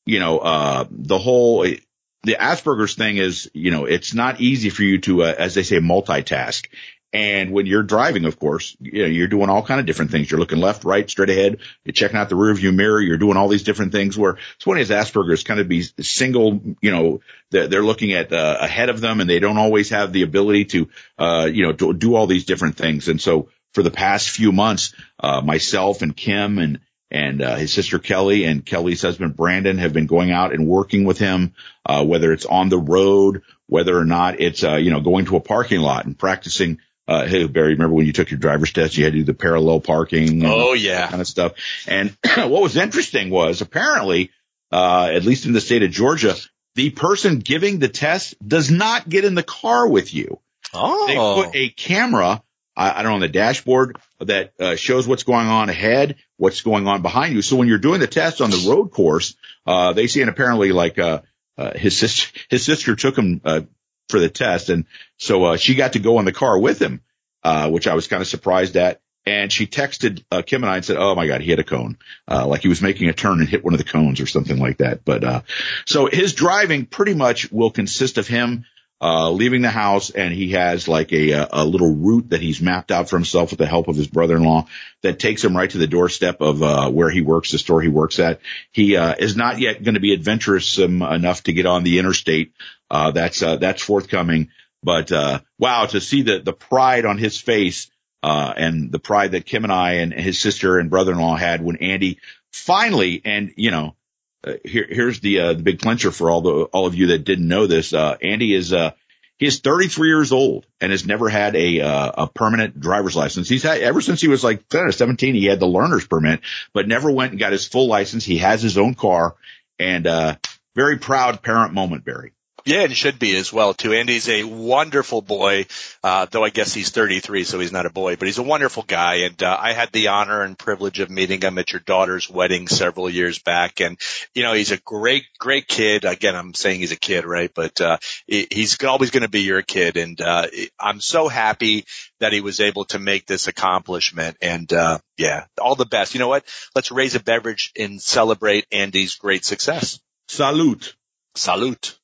you 0.05 0.19
know, 0.19 0.39
uh, 0.39 0.85
the 0.91 1.19
whole, 1.19 1.63
the 1.63 2.37
Asperger's 2.39 2.95
thing 2.95 3.17
is, 3.19 3.51
you 3.55 3.71
know, 3.71 3.85
it's 3.85 4.15
not 4.15 4.41
easy 4.41 4.71
for 4.71 4.83
you 4.83 4.99
to, 5.03 5.23
uh, 5.25 5.35
as 5.39 5.55
they 5.55 5.63
say, 5.63 5.79
multitask. 5.79 6.67
And 7.15 7.53
when 7.53 7.67
you're 7.67 7.85
driving, 7.85 8.25
of 8.25 8.41
course, 8.41 8.77
you 8.81 9.03
know, 9.03 9.09
you're 9.09 9.29
doing 9.29 9.49
all 9.49 9.63
kind 9.63 9.79
of 9.79 9.87
different 9.87 10.11
things. 10.11 10.29
You're 10.29 10.41
looking 10.41 10.59
left, 10.59 10.85
right, 10.85 11.09
straight 11.09 11.31
ahead. 11.31 11.59
You're 11.85 11.93
checking 11.93 12.17
out 12.17 12.29
the 12.29 12.35
rear 12.35 12.53
view 12.53 12.73
mirror. 12.73 13.01
You're 13.01 13.19
doing 13.19 13.37
all 13.37 13.47
these 13.47 13.63
different 13.63 13.93
things 13.93 14.19
where 14.19 14.37
it's 14.57 14.67
one 14.67 14.77
of 14.77 14.81
his 14.81 14.91
Asperger's 14.91 15.45
kind 15.45 15.61
of 15.61 15.69
be 15.69 15.85
single, 16.01 16.61
you 16.83 16.91
know, 16.91 17.21
they're, 17.53 17.69
they're 17.69 17.85
looking 17.85 18.15
at, 18.15 18.33
uh, 18.33 18.57
ahead 18.61 18.89
of 18.89 19.01
them 19.01 19.21
and 19.21 19.31
they 19.31 19.39
don't 19.39 19.59
always 19.59 19.91
have 19.91 20.13
the 20.13 20.23
ability 20.23 20.65
to, 20.65 20.89
uh, 21.17 21.49
you 21.51 21.65
know, 21.65 21.73
to 21.73 21.95
do 21.95 22.17
all 22.17 22.27
these 22.27 22.47
different 22.47 22.77
things. 22.77 23.07
And 23.07 23.21
so 23.21 23.49
for 23.75 23.85
the 23.85 23.93
past 23.93 24.31
few 24.31 24.51
months, 24.51 24.93
uh, 25.21 25.41
myself 25.41 26.03
and 26.03 26.17
Kim 26.17 26.59
and, 26.59 26.81
and 27.13 27.43
uh, 27.43 27.55
his 27.55 27.73
sister 27.73 28.01
Kelly 28.01 28.45
and 28.45 28.67
Kelly's 28.67 29.03
husband 29.03 29.37
Brandon 29.37 29.79
have 29.79 29.93
been 29.93 30.07
going 30.07 30.33
out 30.33 30.53
and 30.53 30.67
working 30.67 31.05
with 31.05 31.19
him, 31.19 31.55
uh, 31.87 32.05
whether 32.05 32.33
it's 32.33 32.45
on 32.45 32.71
the 32.71 32.79
road, 32.79 33.43
whether 33.69 33.97
or 33.97 34.05
not 34.05 34.41
it's 34.41 34.65
uh, 34.65 34.75
you 34.75 34.91
know 34.91 35.01
going 35.01 35.27
to 35.27 35.37
a 35.37 35.41
parking 35.41 35.79
lot 35.79 36.07
and 36.07 36.19
practicing. 36.19 36.81
Uh, 37.07 37.27
hey 37.27 37.47
Barry, 37.47 37.75
remember 37.75 37.95
when 37.95 38.07
you 38.07 38.13
took 38.13 38.31
your 38.31 38.41
driver's 38.41 38.73
test? 38.73 38.97
You 38.97 39.05
had 39.05 39.13
to 39.13 39.19
do 39.21 39.25
the 39.25 39.35
parallel 39.35 39.81
parking. 39.81 40.29
and 40.43 40.47
Oh 40.47 40.73
yeah. 40.73 41.09
kind 41.09 41.21
of 41.21 41.29
stuff. 41.29 41.53
And 41.87 42.17
what 42.37 42.63
was 42.63 42.77
interesting 42.77 43.31
was 43.31 43.61
apparently, 43.61 44.31
uh, 44.73 45.11
at 45.13 45.25
least 45.25 45.45
in 45.47 45.53
the 45.53 45.61
state 45.61 45.83
of 45.83 45.91
Georgia, 45.91 46.35
the 46.77 46.91
person 46.91 47.39
giving 47.41 47.79
the 47.79 47.89
test 47.89 48.35
does 48.47 48.71
not 48.71 49.09
get 49.09 49.25
in 49.25 49.35
the 49.35 49.43
car 49.43 49.87
with 49.89 50.13
you 50.15 50.41
Oh. 50.73 51.07
they 51.07 51.15
put 51.47 51.55
a 51.57 51.69
camera, 51.69 52.43
I, 52.77 52.91
I 52.99 53.03
don't 53.03 53.11
know, 53.11 53.15
on 53.17 53.21
the 53.21 53.29
dashboard 53.29 53.97
that 54.19 54.55
uh, 54.59 54.75
shows 54.75 55.07
what's 55.07 55.23
going 55.23 55.47
on 55.47 55.69
ahead, 55.69 56.17
what's 56.37 56.63
going 56.63 56.89
on 56.89 57.03
behind 57.03 57.35
you. 57.35 57.43
So 57.43 57.57
when 57.57 57.69
you're 57.69 57.79
doing 57.79 58.01
the 58.01 58.07
test 58.09 58.41
on 58.41 58.51
the 58.51 58.67
road 58.69 58.89
course, 58.89 59.37
uh, 59.67 59.93
they 59.93 60.07
see, 60.09 60.21
and 60.23 60.31
apparently 60.31 60.73
like, 60.73 60.99
uh, 60.99 61.21
uh, 61.57 61.77
his 61.79 61.97
sister, 61.97 62.37
his 62.49 62.65
sister 62.65 62.97
took 62.97 63.17
him, 63.17 63.41
uh, 63.45 63.61
for 64.09 64.21
the 64.21 64.29
test. 64.29 64.71
And 64.71 64.87
so, 65.17 65.45
uh, 65.45 65.57
she 65.57 65.75
got 65.75 65.95
to 65.95 65.99
go 65.99 66.19
in 66.19 66.25
the 66.25 66.33
car 66.33 66.59
with 66.59 66.81
him, 66.81 67.03
uh, 67.43 67.71
which 67.71 67.87
I 67.87 67.95
was 67.95 68.07
kind 68.07 68.21
of 68.21 68.29
surprised 68.29 68.77
at. 68.77 69.01
And 69.27 69.51
she 69.51 69.67
texted 69.67 70.23
uh, 70.31 70.43
Kim 70.43 70.63
and 70.63 70.71
I 70.71 70.77
and 70.77 70.85
said, 70.85 70.99
"Oh 70.99 71.15
my 71.15 71.27
God, 71.27 71.41
he 71.41 71.47
hit 71.47 71.59
a 71.59 71.65
cone, 71.65 71.97
uh, 72.31 72.47
like 72.47 72.61
he 72.61 72.69
was 72.69 72.83
making 72.83 73.09
a 73.09 73.15
turn 73.15 73.41
and 73.41 73.49
hit 73.49 73.65
one 73.65 73.73
of 73.73 73.79
the 73.79 73.85
cones 73.85 74.21
or 74.21 74.27
something 74.27 74.59
like 74.59 74.79
that." 74.79 75.03
But 75.03 75.25
uh, 75.25 75.41
so 75.87 76.07
his 76.13 76.35
driving 76.35 76.85
pretty 76.85 77.15
much 77.15 77.51
will 77.51 77.71
consist 77.71 78.19
of 78.19 78.27
him 78.27 78.67
uh, 79.05 79.31
leaving 79.31 79.61
the 79.61 79.69
house 79.69 80.09
and 80.09 80.33
he 80.33 80.53
has 80.53 80.89
like 80.89 81.13
a, 81.13 81.47
a 81.53 81.63
little 81.63 81.95
route 81.95 82.31
that 82.31 82.41
he's 82.41 82.63
mapped 82.63 82.91
out 82.91 83.11
for 83.11 83.17
himself 83.17 83.51
with 83.51 83.59
the 83.59 83.67
help 83.67 83.87
of 83.87 83.97
his 83.97 84.09
brother-in-law 84.09 84.67
that 85.03 85.19
takes 85.19 85.45
him 85.45 85.55
right 85.55 85.69
to 85.69 85.77
the 85.77 85.87
doorstep 85.87 86.41
of, 86.41 86.63
uh, 86.63 86.89
where 86.91 87.11
he 87.11 87.21
works, 87.21 87.53
the 87.53 87.59
store 87.59 87.83
he 87.83 87.89
works 87.89 88.19
at. 88.19 88.41
He, 88.73 88.97
uh, 88.97 89.15
is 89.19 89.37
not 89.37 89.59
yet 89.59 89.83
going 89.83 89.97
to 89.97 90.01
be 90.01 90.15
adventurous 90.15 90.79
enough 90.79 91.43
to 91.43 91.53
get 91.53 91.67
on 91.67 91.85
the 91.85 91.99
interstate. 91.99 92.55
Uh, 92.91 93.11
that's, 93.11 93.43
uh, 93.43 93.57
that's 93.57 93.83
forthcoming. 93.83 94.49
But, 94.83 95.13
uh, 95.13 95.41
wow, 95.59 95.85
to 95.85 96.01
see 96.01 96.23
the, 96.23 96.39
the 96.39 96.55
pride 96.55 97.05
on 97.05 97.19
his 97.19 97.39
face, 97.39 97.91
uh, 98.23 98.55
and 98.57 98.91
the 98.91 98.99
pride 98.99 99.33
that 99.33 99.45
Kim 99.45 99.65
and 99.65 99.73
I 99.73 99.97
and 99.97 100.15
his 100.15 100.41
sister 100.41 100.79
and 100.79 100.89
brother-in-law 100.89 101.37
had 101.37 101.63
when 101.63 101.77
Andy 101.77 102.21
finally, 102.55 103.21
and 103.23 103.53
you 103.57 103.71
know, 103.71 103.97
uh, 104.47 104.55
here, 104.65 104.87
here's 104.89 105.21
the, 105.21 105.41
uh, 105.41 105.53
the 105.55 105.63
big 105.63 105.81
clincher 105.81 106.11
for 106.11 106.31
all 106.31 106.41
the, 106.41 106.51
all 106.65 106.87
of 106.87 106.95
you 106.95 107.09
that 107.09 107.25
didn't 107.25 107.49
know 107.49 107.67
this. 107.67 107.93
Uh, 107.93 108.17
Andy 108.23 108.55
is, 108.55 108.73
uh, 108.73 108.93
he 109.39 109.47
is 109.47 109.61
33 109.61 110.09
years 110.09 110.33
old 110.33 110.67
and 110.81 110.93
has 110.93 111.07
never 111.07 111.29
had 111.29 111.57
a, 111.57 111.81
uh, 111.81 112.13
a 112.25 112.27
permanent 112.29 112.79
driver's 112.79 113.17
license. 113.17 113.49
He's 113.49 113.63
had, 113.63 113.81
ever 113.81 114.01
since 114.01 114.21
he 114.21 114.29
was 114.29 114.45
like 114.45 114.65
I 114.73 114.77
don't 114.77 114.93
17, 114.93 115.35
he 115.35 115.47
had 115.47 115.61
the 115.61 115.67
learner's 115.67 116.07
permit, 116.07 116.41
but 116.73 116.87
never 116.87 117.11
went 117.11 117.33
and 117.33 117.41
got 117.41 117.53
his 117.53 117.67
full 117.67 117.89
license. 117.89 118.25
He 118.25 118.39
has 118.39 118.63
his 118.63 118.79
own 118.79 118.95
car 118.95 119.35
and, 119.79 120.07
uh, 120.07 120.37
very 120.75 120.99
proud 120.99 121.43
parent 121.43 121.73
moment, 121.73 122.05
Barry. 122.05 122.33
Yeah, 122.67 122.81
and 122.81 122.97
should 122.97 123.19
be 123.19 123.37
as 123.37 123.53
well 123.53 123.75
too. 123.75 123.93
Andy's 123.93 124.27
a 124.27 124.45
wonderful 124.45 125.21
boy, 125.21 125.67
uh, 126.03 126.27
though 126.31 126.43
I 126.43 126.49
guess 126.49 126.73
he's 126.73 126.89
33, 126.89 127.45
so 127.45 127.61
he's 127.61 127.73
not 127.73 127.85
a 127.85 127.91
boy, 127.91 128.17
but 128.17 128.27
he's 128.27 128.39
a 128.39 128.43
wonderful 128.43 128.83
guy. 128.83 129.17
And 129.17 129.43
uh, 129.43 129.55
I 129.61 129.75
had 129.75 129.93
the 129.93 130.09
honor 130.09 130.41
and 130.41 130.59
privilege 130.59 130.99
of 130.99 131.11
meeting 131.11 131.43
him 131.43 131.59
at 131.59 131.73
your 131.73 131.81
daughter's 131.81 132.31
wedding 132.31 132.67
several 132.67 133.11
years 133.11 133.39
back. 133.39 133.83
And 133.83 133.99
you 134.35 134.43
know, 134.43 134.55
he's 134.55 134.71
a 134.71 134.79
great, 134.79 135.25
great 135.39 135.69
kid. 135.69 136.07
Again, 136.07 136.35
I'm 136.35 136.55
saying 136.55 136.81
he's 136.81 136.93
a 136.93 136.97
kid, 136.97 137.27
right? 137.27 137.51
But 137.55 137.83
uh, 137.83 137.99
he's 138.27 138.83
always 138.83 139.11
going 139.11 139.25
to 139.25 139.29
be 139.29 139.43
your 139.43 139.61
kid, 139.61 139.99
and 139.99 140.19
uh, 140.19 140.47
I'm 140.81 141.01
so 141.01 141.29
happy 141.29 141.85
that 142.21 142.33
he 142.33 142.41
was 142.41 142.61
able 142.61 142.87
to 142.87 142.99
make 142.99 143.27
this 143.27 143.47
accomplishment. 143.47 144.39
And 144.41 144.73
uh, 144.73 145.01
yeah, 145.19 145.45
all 145.61 145.75
the 145.75 145.85
best. 145.85 146.15
You 146.15 146.21
know 146.21 146.29
what? 146.29 146.47
Let's 146.75 146.91
raise 146.91 147.15
a 147.15 147.21
beverage 147.21 147.73
and 147.79 148.01
celebrate 148.01 148.67
Andy's 148.73 149.17
great 149.17 149.45
success. 149.45 150.01
Salute. 150.29 150.97
Salute. 151.35 151.99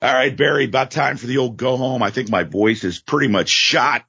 All 0.00 0.12
right, 0.12 0.36
Barry, 0.36 0.64
about 0.64 0.90
time 0.92 1.16
for 1.16 1.26
the 1.26 1.38
old 1.38 1.56
go 1.56 1.76
home. 1.76 2.02
I 2.02 2.10
think 2.10 2.30
my 2.30 2.44
voice 2.44 2.84
is 2.84 3.00
pretty 3.00 3.28
much 3.28 3.48
shot 3.48 4.04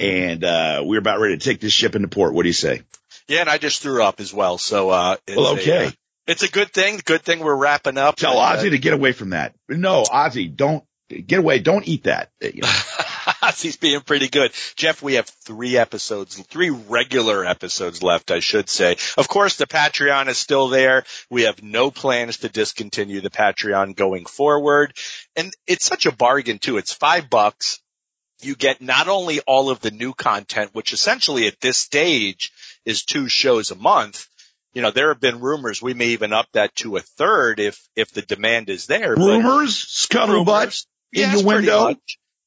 and, 0.00 0.44
uh, 0.44 0.82
we're 0.84 0.98
about 0.98 1.20
ready 1.20 1.36
to 1.36 1.44
take 1.44 1.60
this 1.60 1.72
ship 1.72 1.94
into 1.94 2.08
port. 2.08 2.34
What 2.34 2.42
do 2.42 2.48
you 2.48 2.54
say? 2.54 2.82
Yeah. 3.28 3.40
And 3.40 3.50
I 3.50 3.58
just 3.58 3.82
threw 3.82 4.02
up 4.02 4.20
as 4.20 4.32
well. 4.32 4.58
So, 4.58 4.90
uh, 4.90 5.16
well, 5.28 5.58
okay. 5.58 5.84
A, 5.84 5.88
uh, 5.88 5.90
it's 6.26 6.42
a 6.42 6.48
good 6.48 6.72
thing. 6.72 7.00
Good 7.04 7.22
thing 7.22 7.40
we're 7.40 7.54
wrapping 7.54 7.98
up. 7.98 8.16
Tell 8.16 8.40
and, 8.40 8.58
Ozzy 8.58 8.68
uh, 8.68 8.70
to 8.70 8.78
get 8.78 8.92
away 8.92 9.12
from 9.12 9.30
that. 9.30 9.54
No, 9.68 10.02
Ozzy, 10.04 10.54
don't 10.54 10.84
get 11.10 11.38
away. 11.38 11.58
Don't 11.58 11.86
eat 11.86 12.04
that. 12.04 12.30
Uh, 12.42 12.48
you 12.54 12.62
know. 12.62 12.68
He's 13.58 13.76
being 13.76 14.00
pretty 14.00 14.28
good. 14.28 14.52
Jeff, 14.76 15.02
we 15.02 15.14
have 15.14 15.28
three 15.28 15.76
episodes, 15.76 16.38
three 16.44 16.70
regular 16.70 17.44
episodes 17.44 18.02
left, 18.02 18.30
I 18.30 18.40
should 18.40 18.68
say. 18.68 18.96
Of 19.18 19.28
course, 19.28 19.56
the 19.56 19.66
Patreon 19.66 20.28
is 20.28 20.38
still 20.38 20.68
there. 20.68 21.04
We 21.28 21.42
have 21.42 21.62
no 21.62 21.90
plans 21.90 22.38
to 22.38 22.48
discontinue 22.48 23.20
the 23.20 23.30
Patreon 23.30 23.96
going 23.96 24.26
forward. 24.26 24.96
And 25.36 25.52
it's 25.66 25.84
such 25.84 26.06
a 26.06 26.12
bargain 26.12 26.58
too. 26.58 26.78
It's 26.78 26.92
five 26.92 27.28
bucks. 27.28 27.80
You 28.42 28.54
get 28.56 28.80
not 28.80 29.08
only 29.08 29.40
all 29.40 29.68
of 29.68 29.80
the 29.80 29.90
new 29.90 30.14
content, 30.14 30.70
which 30.72 30.92
essentially 30.92 31.46
at 31.46 31.60
this 31.60 31.76
stage 31.76 32.52
is 32.86 33.04
two 33.04 33.28
shows 33.28 33.70
a 33.70 33.74
month, 33.74 34.26
you 34.72 34.82
know, 34.82 34.90
there 34.90 35.08
have 35.08 35.20
been 35.20 35.40
rumors 35.40 35.82
we 35.82 35.94
may 35.94 36.08
even 36.08 36.32
up 36.32 36.46
that 36.52 36.74
to 36.76 36.96
a 36.96 37.00
third 37.00 37.60
if, 37.60 37.86
if 37.96 38.12
the 38.12 38.22
demand 38.22 38.70
is 38.70 38.86
there. 38.86 39.14
Rumors? 39.14 39.74
Scuttlebutt? 39.74 40.86
In 41.12 41.20
yes, 41.20 41.34
your 41.42 41.46
window? 41.46 41.94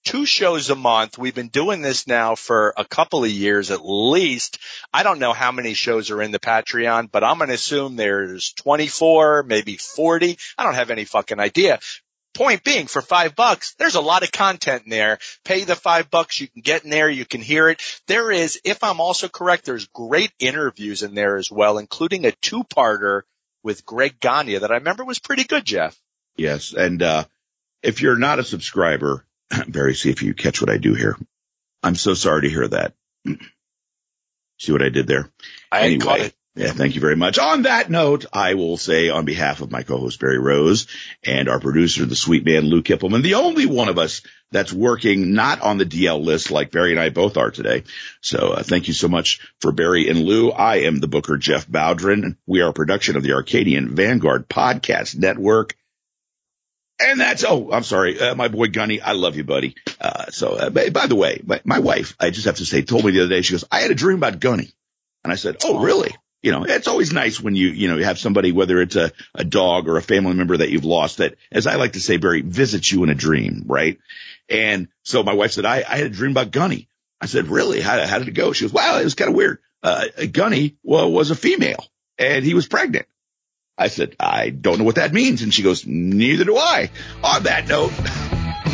Two 0.06 0.26
shows 0.26 0.70
a 0.70 0.76
month. 0.76 1.18
We've 1.18 1.34
been 1.34 1.48
doing 1.48 1.82
this 1.82 2.08
now 2.08 2.36
for 2.36 2.74
a 2.76 2.84
couple 2.84 3.24
of 3.24 3.30
years 3.30 3.72
at 3.72 3.86
least. 3.86 4.60
I 4.94 5.04
don't 5.04 5.20
know 5.20 5.32
how 5.32 5.54
many 5.54 5.76
shows 5.76 6.12
are 6.12 6.22
in 6.22 6.32
the 6.32 6.40
Patreon, 6.40 7.10
but 7.10 7.24
I'm 7.24 7.38
going 7.38 7.48
to 7.48 7.54
assume 7.54 7.96
there's 7.96 8.52
24, 8.54 9.44
maybe 9.44 9.78
40. 9.78 10.38
I 10.58 10.64
don't 10.64 10.76
have 10.76 10.90
any 10.90 11.06
fucking 11.06 11.40
idea. 11.40 11.80
Point 12.34 12.66
being, 12.66 12.88
for 12.88 13.02
five 13.02 13.36
bucks, 13.36 13.76
there's 13.78 13.96
a 13.96 14.02
lot 14.02 14.24
of 14.24 14.32
content 14.32 14.84
in 14.84 14.90
there. 14.90 15.20
Pay 15.46 15.64
the 15.64 15.76
five 15.76 16.10
bucks, 16.10 16.42
you 16.42 16.48
can 16.50 16.64
get 16.64 16.84
in 16.84 16.90
there, 16.90 17.10
you 17.10 17.26
can 17.26 17.42
hear 17.42 17.70
it. 17.70 17.82
There 18.08 18.30
is, 18.30 18.60
if 18.66 18.84
I'm 18.84 19.00
also 19.00 19.30
correct, 19.30 19.66
there's 19.66 19.88
great 19.88 20.32
interviews 20.40 21.04
in 21.04 21.14
there 21.14 21.38
as 21.38 21.50
well, 21.50 21.78
including 21.78 22.26
a 22.26 22.32
two-parter 22.32 23.22
with 23.62 23.86
Greg 23.86 24.20
Gagne 24.20 24.58
that 24.58 24.72
I 24.72 24.76
remember 24.76 25.06
was 25.06 25.20
pretty 25.20 25.46
good, 25.46 25.64
Jeff. 25.64 25.98
Yes, 26.36 26.74
and 26.74 27.02
uh, 27.02 27.26
if 27.84 28.02
you're 28.02 28.18
not 28.18 28.40
a 28.40 28.44
subscriber, 28.44 29.26
Barry, 29.68 29.94
see 29.94 30.10
if 30.10 30.24
you 30.24 30.34
catch 30.34 30.62
what 30.62 30.72
I 30.72 30.78
do 30.78 30.94
here. 30.94 31.18
I'm 31.84 31.96
so 31.96 32.14
sorry 32.14 32.44
to 32.44 32.50
hear 32.50 32.68
that. 32.70 32.94
See 34.60 34.72
what 34.72 34.84
I 34.84 34.90
did 34.90 35.08
there? 35.08 35.30
I 35.72 35.82
anyway, 35.82 36.06
caught 36.06 36.20
it. 36.22 36.36
Yeah, 36.56 36.72
thank 36.72 36.94
you 36.94 37.02
very 37.02 37.16
much. 37.16 37.40
On 37.40 37.64
that 37.64 37.90
note, 37.90 38.26
I 38.32 38.54
will 38.54 38.78
say 38.78 39.10
on 39.10 39.26
behalf 39.26 39.62
of 39.62 39.72
my 39.72 39.82
co-host 39.82 40.20
Barry 40.20 40.38
Rose 40.38 40.86
and 41.24 41.50
our 41.50 41.60
producer, 41.60 42.06
the 42.06 42.16
sweet 42.16 42.46
man 42.46 42.66
Lou 42.66 42.84
Kipilman, 42.84 43.24
the 43.24 43.34
only 43.34 43.66
one 43.66 43.90
of 43.90 43.98
us 43.98 44.22
that's 44.52 44.72
working 44.72 45.34
not 45.34 45.62
on 45.62 45.80
the 45.80 45.86
DL 45.86 46.24
list 46.24 46.52
like 46.52 46.70
Barry 46.70 46.92
and 46.92 47.00
I 47.00 47.10
both 47.10 47.38
are 47.38 47.50
today. 47.50 47.84
So 48.22 48.50
uh, 48.50 48.62
thank 48.62 48.88
you 48.88 48.94
so 48.94 49.08
much 49.08 49.40
for 49.62 49.72
Barry 49.72 50.08
and 50.10 50.20
Lou. 50.20 50.52
I 50.52 50.82
am 50.82 51.00
the 51.00 51.08
booker 51.08 51.38
Jeff 51.38 51.68
Bowdren. 51.68 52.38
We 52.46 52.62
are 52.62 52.70
a 52.70 52.74
production 52.74 53.18
of 53.18 53.24
the 53.24 53.34
Arcadian 53.34 53.96
Vanguard 53.96 54.48
Podcast 54.48 55.18
Network. 55.18 55.76
And 57.00 57.20
that's, 57.20 57.44
oh, 57.44 57.72
I'm 57.72 57.84
sorry, 57.84 58.20
uh, 58.20 58.36
my 58.36 58.48
boy 58.48 58.68
Gunny, 58.68 59.02
I 59.02 59.14
love 59.14 59.36
you, 59.36 59.44
buddy. 59.44 59.76
Uh, 60.00 60.28
so, 60.30 60.54
uh, 60.54 60.70
by, 60.70 60.90
by, 60.90 61.08
the 61.08 61.16
way, 61.16 61.42
my, 61.44 61.60
my, 61.66 61.80
wife, 61.80 62.16
I 62.20 62.30
just 62.30 62.46
have 62.46 62.58
to 62.58 62.66
say, 62.66 62.82
told 62.82 63.04
me 63.04 63.12
the 63.12 63.22
other 63.22 63.30
day, 63.30 63.42
she 63.42 63.54
goes, 63.54 63.66
I 63.72 63.80
had 63.82 63.92
a 63.92 63.96
dream 63.96 64.18
about 64.18 64.40
Gunny. 64.40 64.72
And 65.24 65.34
I 65.34 65.36
said, 65.36 65.58
oh, 65.64 65.80
really? 65.80 66.16
You 66.42 66.52
know, 66.52 66.66
it's 66.66 66.88
always 66.88 67.14
nice 67.14 67.40
when 67.40 67.56
you, 67.56 67.70
you 67.70 67.88
know, 67.88 67.98
you 67.98 68.04
have 68.04 68.20
somebody, 68.20 68.52
whether 68.52 68.82
it's 68.82 68.98
a, 68.98 69.12
a 69.34 69.44
dog 69.44 69.88
or 69.88 69.98
a 69.98 70.02
family 70.02 70.34
member 70.34 70.58
that 70.58 70.70
you've 70.70 70.86
lost 70.86 71.18
that, 71.18 71.36
as 71.52 71.68
I 71.68 71.76
like 71.76 71.94
to 71.94 72.02
say, 72.02 72.18
Barry, 72.18 72.42
visits 72.42 72.92
you 72.92 73.04
in 73.04 73.10
a 73.10 73.16
dream, 73.16 73.64
right? 73.66 73.98
And 74.50 74.90
so 75.04 75.24
my 75.24 75.34
wife 75.34 75.54
said, 75.54 75.66
I, 75.66 75.78
I 75.78 75.98
had 75.98 76.06
a 76.06 76.10
dream 76.10 76.32
about 76.32 76.52
Gunny. 76.52 76.90
I 77.22 77.28
said, 77.28 77.48
really? 77.48 77.80
How, 77.80 78.06
how 78.06 78.20
did 78.20 78.28
it 78.28 78.34
go? 78.34 78.52
She 78.52 78.66
goes, 78.66 78.74
wow, 78.74 79.00
it 79.00 79.06
was 79.06 79.16
kind 79.16 79.30
of 79.30 79.36
weird. 79.36 79.60
Uh, 79.82 80.06
Gunny 80.32 80.76
well, 80.84 81.12
was 81.12 81.32
a 81.32 81.36
female 81.36 81.86
and 82.18 82.44
he 82.44 82.54
was 82.54 82.68
pregnant. 82.68 83.08
I 83.78 83.88
said, 83.88 84.16
I 84.20 84.50
don't 84.50 84.78
know 84.78 84.84
what 84.84 84.96
that 84.96 85.14
means. 85.14 85.42
And 85.42 85.54
she 85.54 85.64
goes, 85.64 85.86
neither 85.86 86.44
do 86.44 86.58
I. 86.58 86.90
On 87.24 87.44
that 87.44 87.68
note, 87.68 87.92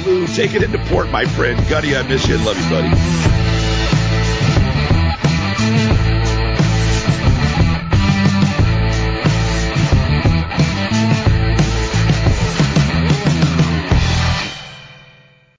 Lou, 0.06 0.28
take 0.28 0.54
it 0.54 0.64
into 0.64 0.78
port, 0.86 1.10
my 1.10 1.26
friend. 1.26 1.58
Gunny, 1.70 1.96
I 1.96 2.08
miss 2.08 2.28
you 2.28 2.38
love 2.38 2.58
you, 2.58 2.70
buddy. 2.70 3.49